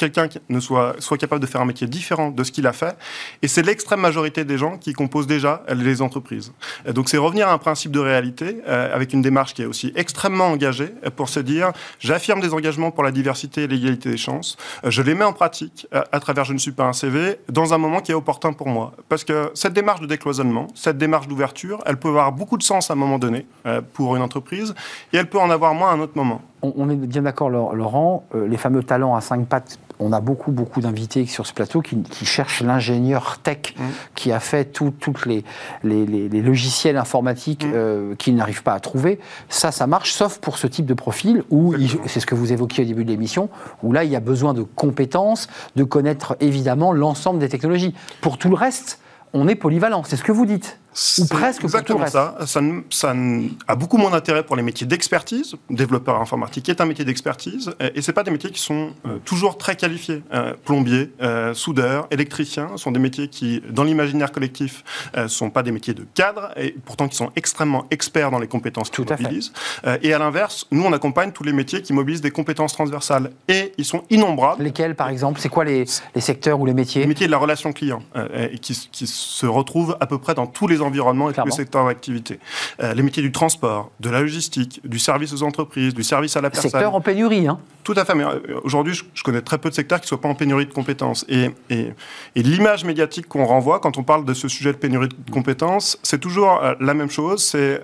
quelqu'un 0.00 0.28
ne 0.48 0.60
soit, 0.60 0.96
soit 0.98 1.18
capable 1.18 1.42
de 1.42 1.46
faire 1.46 1.60
un 1.60 1.66
métier 1.66 1.86
différent 1.86 2.30
de 2.30 2.42
ce 2.42 2.50
qu'il 2.50 2.66
a 2.66 2.72
fait. 2.72 2.96
Et 3.42 3.48
c'est 3.48 3.62
l'extrême 3.62 4.00
majorité 4.00 4.44
des 4.46 4.56
gens 4.56 4.78
qui 4.78 4.94
composent 4.94 5.26
déjà 5.26 5.62
les 5.68 6.00
entreprises. 6.00 6.52
donc 6.86 7.10
c'est 7.10 7.18
revenir 7.18 7.48
à 7.48 7.52
un 7.52 7.58
principe 7.58 7.92
de 7.92 8.00
réalité 8.00 8.62
euh, 8.66 8.94
avec 8.94 9.12
une 9.12 9.20
démarche 9.20 9.52
qui 9.52 9.62
est 9.62 9.66
aussi 9.66 9.92
extrêmement 9.96 10.46
engagée 10.46 10.92
pour 11.16 11.28
se 11.28 11.40
dire 11.40 11.72
j'affirme 11.98 12.40
des 12.40 12.54
engagements 12.54 12.90
pour 12.90 13.04
la 13.04 13.12
diversité 13.12 13.64
et 13.64 13.66
l'égalité 13.66 14.10
des 14.10 14.16
chances. 14.16 14.56
Euh, 14.84 14.90
je 14.90 15.02
les 15.02 15.14
mets 15.14 15.24
en 15.24 15.34
pratique 15.34 15.86
à, 15.92 16.20
travers 16.20 16.44
Je 16.44 16.54
ne 16.54 16.58
suis 16.58 16.72
pas 16.72 16.84
un 16.84 16.94
CV 16.94 17.38
dans 17.48 17.74
un 17.74 17.78
moment 17.78 18.00
qui 18.00 18.12
est 18.12 18.14
opportun 18.14 18.54
pour 18.54 18.68
moi. 18.68 18.92
Parce 19.10 19.24
que 19.24 19.50
cette 19.54 19.74
démarche 19.74 20.00
de 20.00 20.06
décloisonnement, 20.06 20.68
cette 20.74 20.96
démarche 20.96 21.28
d'ouverture, 21.28 21.82
elle 21.84 21.98
peut 21.98 22.08
avoir 22.08 22.32
beaucoup 22.32 22.56
de 22.56 22.62
sens 22.62 22.90
à 22.90 22.94
un 22.94 22.96
moment 22.96 23.18
donné 23.18 23.46
euh, 23.66 23.82
pour 23.92 24.16
une 24.16 24.22
entreprise 24.22 24.74
et 25.12 25.18
elle 25.18 25.28
peut 25.28 25.38
en 25.38 25.50
avoir 25.50 25.74
moins 25.74 25.90
à 25.90 25.92
un 25.92 26.00
autre 26.00 26.16
moment 26.16 26.40
on, 26.62 26.90
est 26.90 26.96
bien 26.96 27.22
d'accord, 27.22 27.50
Laurent, 27.50 28.24
euh, 28.34 28.46
les 28.46 28.56
fameux 28.56 28.82
talents 28.82 29.14
à 29.14 29.20
cinq 29.20 29.46
pattes, 29.46 29.78
on 29.98 30.12
a 30.12 30.20
beaucoup, 30.20 30.52
beaucoup 30.52 30.80
d'invités 30.80 31.26
sur 31.26 31.46
ce 31.46 31.52
plateau 31.52 31.82
qui, 31.82 32.24
cherchent 32.24 32.62
l'ingénieur 32.62 33.38
tech 33.42 33.74
mmh. 33.76 33.82
qui 34.14 34.32
a 34.32 34.40
fait 34.40 34.64
tous 34.66 34.92
les, 35.26 35.44
les, 35.82 36.42
logiciels 36.42 36.96
informatiques 36.96 37.64
mmh. 37.64 37.72
euh, 37.74 38.14
qu'ils 38.14 38.34
n'arrivent 38.34 38.62
pas 38.62 38.74
à 38.74 38.80
trouver. 38.80 39.18
Ça, 39.48 39.72
ça 39.72 39.86
marche, 39.86 40.12
sauf 40.12 40.38
pour 40.38 40.58
ce 40.58 40.66
type 40.66 40.86
de 40.86 40.94
profil 40.94 41.44
où, 41.50 41.74
c'est 42.06 42.20
ce 42.20 42.26
que 42.26 42.34
vous 42.34 42.52
évoquiez 42.52 42.84
au 42.84 42.86
début 42.86 43.04
de 43.04 43.10
l'émission, 43.10 43.48
où 43.82 43.92
là, 43.92 44.04
il 44.04 44.10
y 44.10 44.16
a 44.16 44.20
besoin 44.20 44.54
de 44.54 44.62
compétences, 44.62 45.48
de 45.76 45.84
connaître 45.84 46.36
évidemment 46.40 46.92
l'ensemble 46.92 47.38
des 47.38 47.48
technologies. 47.48 47.94
Pour 48.20 48.38
tout 48.38 48.48
le 48.48 48.56
reste, 48.56 49.00
on 49.32 49.48
est 49.48 49.54
polyvalent, 49.54 50.02
c'est 50.04 50.16
ce 50.16 50.24
que 50.24 50.32
vous 50.32 50.46
dites. 50.46 50.78
Ou 51.18 51.26
presque 51.26 51.62
exactement 51.64 52.06
ça. 52.06 52.36
ça. 52.46 52.60
ça. 52.90 53.14
a 53.68 53.74
beaucoup 53.76 53.96
moins 53.96 54.10
d'intérêt 54.10 54.42
pour 54.42 54.56
les 54.56 54.62
métiers 54.62 54.86
d'expertise. 54.86 55.54
Développeur 55.68 56.20
informatique 56.20 56.68
est 56.68 56.80
un 56.80 56.84
métier 56.84 57.04
d'expertise, 57.04 57.72
et 57.94 58.02
c'est 58.02 58.12
pas 58.12 58.24
des 58.24 58.30
métiers 58.30 58.50
qui 58.50 58.60
sont 58.60 58.90
euh, 59.06 59.18
toujours 59.24 59.56
très 59.56 59.76
qualifiés. 59.76 60.22
Euh, 60.34 60.54
plombier, 60.64 61.12
euh, 61.22 61.54
soudeur, 61.54 62.08
électricien 62.10 62.76
sont 62.76 62.90
des 62.90 62.98
métiers 62.98 63.28
qui, 63.28 63.62
dans 63.70 63.84
l'imaginaire 63.84 64.32
collectif, 64.32 64.82
ne 65.16 65.28
sont 65.28 65.50
pas 65.50 65.62
des 65.62 65.70
métiers 65.70 65.94
de 65.94 66.04
cadre, 66.14 66.50
et 66.56 66.74
pourtant 66.84 67.08
qui 67.08 67.16
sont 67.16 67.30
extrêmement 67.36 67.86
experts 67.90 68.30
dans 68.30 68.38
les 68.38 68.48
compétences 68.48 68.90
qu'ils 68.90 69.06
mobilisent. 69.08 69.52
et 70.02 70.12
à 70.12 70.18
l'inverse, 70.18 70.66
nous 70.70 70.82
on 70.82 70.92
accompagne 70.92 71.32
tous 71.32 71.44
les 71.44 71.52
métiers 71.52 71.82
qui 71.82 71.92
mobilisent 71.92 72.20
des 72.20 72.30
compétences 72.30 72.72
transversales, 72.72 73.30
et 73.48 73.72
ils 73.78 73.84
sont 73.84 74.02
innombrables. 74.10 74.62
Lesquels, 74.62 74.96
par 74.96 75.08
exemple 75.08 75.40
C'est 75.40 75.48
quoi 75.48 75.64
les, 75.64 75.84
les, 76.14 76.20
secteurs 76.20 76.60
ou 76.60 76.66
les 76.66 76.74
métiers 76.74 77.02
Les 77.02 77.08
métiers 77.08 77.26
de 77.26 77.32
la 77.32 77.38
relation 77.38 77.72
client, 77.72 78.02
et 78.34 78.58
qui, 78.58 78.88
qui 78.90 79.06
se 79.06 79.46
retrouvent 79.46 79.96
à 80.00 80.06
peu 80.06 80.18
près 80.18 80.34
dans 80.34 80.46
tous 80.46 80.66
les 80.66 80.79
environnement 80.82 81.30
et 81.30 81.32
tous 81.32 81.44
les 81.44 81.50
secteurs 81.50 81.86
d'activité. 81.86 82.38
Euh, 82.82 82.94
les 82.94 83.02
métiers 83.02 83.22
du 83.22 83.32
transport, 83.32 83.90
de 84.00 84.10
la 84.10 84.20
logistique, 84.20 84.80
du 84.84 84.98
service 84.98 85.32
aux 85.32 85.42
entreprises, 85.42 85.94
du 85.94 86.02
service 86.02 86.36
à 86.36 86.40
la 86.40 86.50
personne. 86.50 86.70
Secteur 86.70 86.94
en 86.94 87.00
pénurie, 87.00 87.48
hein 87.48 87.58
Tout 87.84 87.94
à 87.96 88.04
fait. 88.04 88.14
Mais 88.14 88.24
euh, 88.24 88.60
aujourd'hui, 88.64 88.94
je, 88.94 89.22
connais 89.22 89.42
très 89.42 89.58
peu 89.58 89.70
de 89.70 89.74
secteurs 89.74 90.00
qui 90.00 90.04
ne 90.04 90.08
soient 90.08 90.20
pas 90.20 90.28
en 90.28 90.34
pénurie 90.34 90.66
de 90.66 90.72
compétences. 90.72 91.24
Et, 91.28 91.50
et, 91.70 91.92
l'image 92.34 92.84
médiatique 92.84 93.28
qu'on 93.28 93.44
renvoie 93.44 93.80
quand 93.80 93.98
on 93.98 94.02
parle 94.02 94.24
de 94.24 94.34
ce 94.34 94.48
sujet 94.48 94.72
de 94.72 94.78
pénurie 94.78 95.08
de 95.08 95.30
compétences, 95.30 95.98
c'est 96.02 96.20
toujours 96.20 96.62
euh, 96.62 96.74
la 96.80 96.94
même 96.94 97.10
chose. 97.10 97.42
C'est 97.44 97.82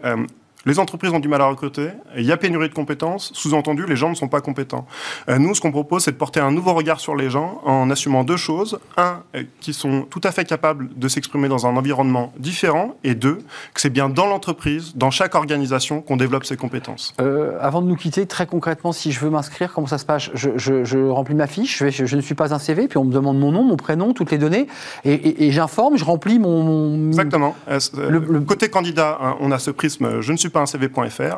Les 0.67 0.81
entreprises 0.81 1.13
ont 1.13 1.21
du 1.21 1.29
mal 1.29 1.41
à 1.41 1.47
recruter, 1.47 1.91
il 2.17 2.25
y 2.25 2.33
a 2.33 2.37
pénurie 2.37 2.69
de 2.69 2.75
compétences, 2.75 3.31
sous-entendu, 3.35 3.87
les 3.87 3.95
gens 3.95 4.11
ne 4.11 4.17
sont 4.17 4.27
pas 4.27 4.41
compétents. 4.41 4.85
Euh, 5.29 5.39
nous, 5.39 5.55
ce 5.55 5.61
qu'on 5.61 5.71
propose, 5.71 6.03
c'est 6.03 6.11
de 6.11 6.17
porter 6.17 6.41
un 6.41 6.51
nouveau 6.51 6.75
regard 6.75 6.99
sur 6.99 7.15
les 7.15 7.31
gens 7.31 7.61
en 7.65 7.89
assumant 7.89 8.25
deux 8.25 8.37
choses. 8.37 8.81
Un, 8.97 9.23
euh, 9.37 9.45
qui 9.61 9.73
sont 9.73 10.03
tout 10.11 10.21
à 10.25 10.33
fait 10.33 10.45
capables 10.45 10.89
de 10.97 11.07
s'exprimer 11.07 11.47
dans 11.47 11.69
un 11.69 11.77
environnement 11.77 12.33
différent, 12.39 12.97
et 13.05 13.15
deux, 13.15 13.39
que 13.75 13.81
c'est 13.81 13.91
bien 13.91 14.09
dans 14.09 14.27
l'entreprise, 14.27 14.93
dans 14.97 15.13
chaque 15.13 15.37
organisation, 15.37 16.03
qu'on 16.03 16.17
développe 16.17 16.45
ces 16.45 16.57
compétences. 16.57 17.15
Euh, 17.21 17.57
avant 17.61 17.81
de 17.81 17.87
nous 17.87 17.95
quitter, 17.95 18.27
très 18.27 18.47
concrètement, 18.47 18.91
si 18.91 19.13
je 19.13 19.21
veux 19.21 19.31
m'inscrire, 19.31 19.73
comment 19.73 19.87
ça 19.87 19.99
se 19.99 20.05
passe? 20.05 20.31
Je, 20.35 21.09
remplis 21.09 21.37
ma 21.37 21.47
fiche, 21.47 21.85
je, 21.89 22.17
ne 22.17 22.21
suis 22.21 22.35
pas 22.35 22.53
un 22.53 22.59
CV, 22.59 22.89
puis 22.89 22.99
on 22.99 23.05
me 23.05 23.13
demande 23.13 23.39
mon 23.39 23.53
nom, 23.53 23.63
mon 23.63 23.77
prénom, 23.77 24.13
toutes 24.13 24.33
les 24.33 24.39
données, 24.39 24.67
et, 25.05 25.53
j'informe, 25.53 25.97
je 25.97 26.05
remplis 26.05 26.41
mon... 26.41 27.07
Exactement. 27.07 27.55
le, 27.69 28.41
côté 28.41 28.69
candidat, 28.69 29.17
hein, 29.23 29.37
on 29.39 29.53
a 29.53 29.61
ce 29.61 29.71
prisme 29.71 30.21
je 30.21 30.33
ne 30.33 30.37
suis 30.37 30.49
pas 30.49 30.56
CV.fr, 30.65 31.37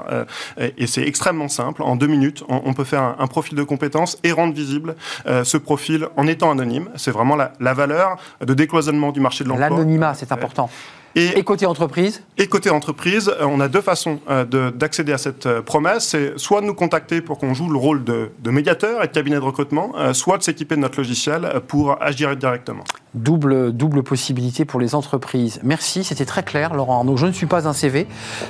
et 0.77 0.87
c'est 0.87 1.03
extrêmement 1.03 1.49
simple. 1.49 1.83
En 1.83 1.97
deux 1.97 2.07
minutes, 2.07 2.45
on, 2.49 2.73
peut 2.75 2.85
faire 2.85 3.16
un, 3.19 3.27
profil 3.27 3.57
de 3.57 3.62
compétences 3.62 4.19
et 4.23 4.33
rendre 4.33 4.55
visible 4.55 4.95
euh, 5.27 5.45
ce 5.45 5.57
profil 5.57 6.07
en 6.16 6.27
étant 6.27 6.51
anonyme. 6.51 6.89
C'est 6.97 7.11
vraiment 7.11 7.37
la, 7.37 7.53
la, 7.61 7.75
valeur 7.75 8.16
de 8.45 8.55
décloisonnement 8.55 9.12
du 9.12 9.21
marché 9.21 9.45
de 9.45 9.49
l'emploi. 9.49 9.71
L'anonymat, 9.71 10.14
c'est 10.14 10.33
important. 10.33 10.71
Et, 11.14 11.43
côté 11.43 11.66
entreprise? 11.66 12.23
Et 12.37 12.47
côté 12.47 12.71
entreprise, 12.71 13.29
euh, 13.29 13.45
on 13.45 13.61
a 13.61 13.69
deux 13.69 13.81
façons 13.81 14.21
euh, 14.31 14.45
d'accéder 14.71 15.12
à 15.12 15.19
cette 15.19 15.47
euh, 15.47 15.62
promesse. 15.62 16.09
C'est 16.09 16.39
soit 16.39 16.61
de 16.61 16.66
nous 16.66 16.75
contacter 16.75 17.21
pour 17.21 17.39
qu'on 17.39 17.55
joue 17.55 17.69
le 17.69 17.79
rôle 17.79 18.05
de, 18.05 18.31
médiateur 18.45 19.03
et 19.03 19.09
de 19.09 19.12
cabinet 19.12 19.37
de 19.37 19.43
recrutement, 19.43 19.93
soit 20.14 20.39
de 20.39 20.43
s'équiper 20.43 20.77
de 20.77 20.81
notre 20.81 20.99
logiciel 20.99 21.61
pour 21.66 22.01
agir 22.03 22.35
directement. 22.37 22.85
Double, 23.15 23.73
double 23.73 24.03
possibilité 24.03 24.65
pour 24.65 24.81
les 24.81 24.95
entreprises. 24.95 25.61
Merci, 25.63 26.05
c'était 26.05 26.25
très 26.25 26.43
clair, 26.43 26.75
Laurent 26.75 26.99
Arnaud. 26.99 27.17
Je 27.17 27.27
ne 27.27 27.33
suis 27.33 27.47
pas 27.47 27.67
un 27.67 27.73
CV. 27.73 28.07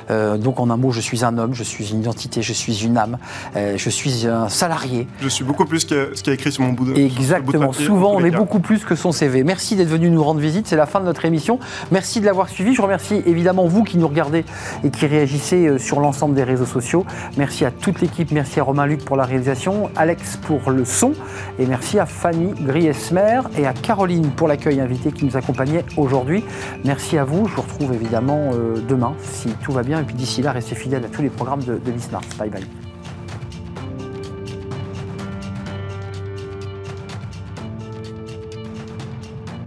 donc, 0.08 0.60
en 0.60 0.70
un 0.70 0.76
mot, 0.76 0.90
je 0.90 1.00
suis 1.00 1.24
un 1.24 1.38
homme, 1.38 1.54
je 1.54 1.62
suis 1.62 1.90
une 1.90 2.00
identité, 2.00 2.42
je 2.42 2.52
suis 2.52 2.84
une 2.84 2.96
âme, 2.96 3.18
je 3.54 3.90
suis 3.90 4.26
un 4.26 4.48
salarié. 4.48 5.06
Je 5.20 5.28
suis 5.28 5.44
beaucoup 5.44 5.64
plus 5.64 5.84
que 5.84 6.12
ce 6.14 6.22
qui 6.22 6.30
est 6.30 6.34
écrit 6.34 6.52
sur 6.52 6.62
mon 6.62 6.72
bout 6.72 6.86
de 6.86 6.98
Exactement. 6.98 7.72
Souvent, 7.72 8.14
on 8.14 8.24
est 8.24 8.30
beaucoup 8.30 8.60
plus 8.60 8.84
que 8.84 8.94
son 8.94 9.12
CV. 9.12 9.44
Merci 9.44 9.76
d'être 9.76 9.88
venu 9.88 10.10
nous 10.10 10.22
rendre 10.22 10.40
visite. 10.40 10.66
C'est 10.66 10.76
la 10.76 10.86
fin 10.86 11.00
de 11.00 11.04
notre 11.04 11.24
émission. 11.24 11.58
Merci 11.90 12.20
de 12.20 12.26
l'avoir 12.26 12.48
suivi. 12.48 12.74
Je 12.74 12.82
remercie 12.82 13.22
évidemment 13.26 13.66
vous 13.66 13.84
qui 13.84 13.98
nous 13.98 14.08
regardez 14.08 14.44
et 14.84 14.90
qui 14.90 15.06
réagissez 15.06 15.66
euh, 15.66 15.78
sur 15.78 16.00
l'ensemble 16.00 16.34
des 16.34 16.44
réseaux 16.44 16.66
sociaux. 16.66 17.04
Merci 17.36 17.64
à 17.64 17.70
toute 17.70 18.00
l'équipe, 18.00 18.30
merci 18.32 18.60
à 18.60 18.62
Romain 18.62 18.86
Luc 18.86 19.04
pour 19.04 19.16
la 19.16 19.24
réalisation, 19.24 19.90
Alex 19.96 20.36
pour 20.36 20.70
le 20.70 20.84
son 20.84 21.12
et 21.58 21.66
merci 21.66 21.98
à 21.98 22.06
Fanny 22.06 22.52
Griesmer 22.60 23.40
et 23.56 23.66
à 23.66 23.72
Caroline 23.72 24.30
pour 24.30 24.48
l'accueil 24.58 24.80
invité 24.80 25.12
qui 25.12 25.24
nous 25.24 25.36
accompagnait 25.36 25.84
aujourd'hui. 25.96 26.42
Merci 26.84 27.16
à 27.16 27.24
vous. 27.24 27.46
Je 27.46 27.54
vous 27.54 27.62
retrouve 27.62 27.94
évidemment 27.94 28.50
euh, 28.52 28.74
demain 28.88 29.14
si 29.22 29.48
tout 29.62 29.72
va 29.72 29.82
bien 29.82 30.00
et 30.00 30.04
puis 30.04 30.16
d'ici 30.16 30.42
là, 30.42 30.52
restez 30.52 30.74
fidèles 30.74 31.04
à 31.04 31.08
tous 31.08 31.22
les 31.22 31.30
programmes 31.30 31.62
de, 31.62 31.74
de 31.74 31.92
Bye 32.38 32.50
bye. 32.50 32.87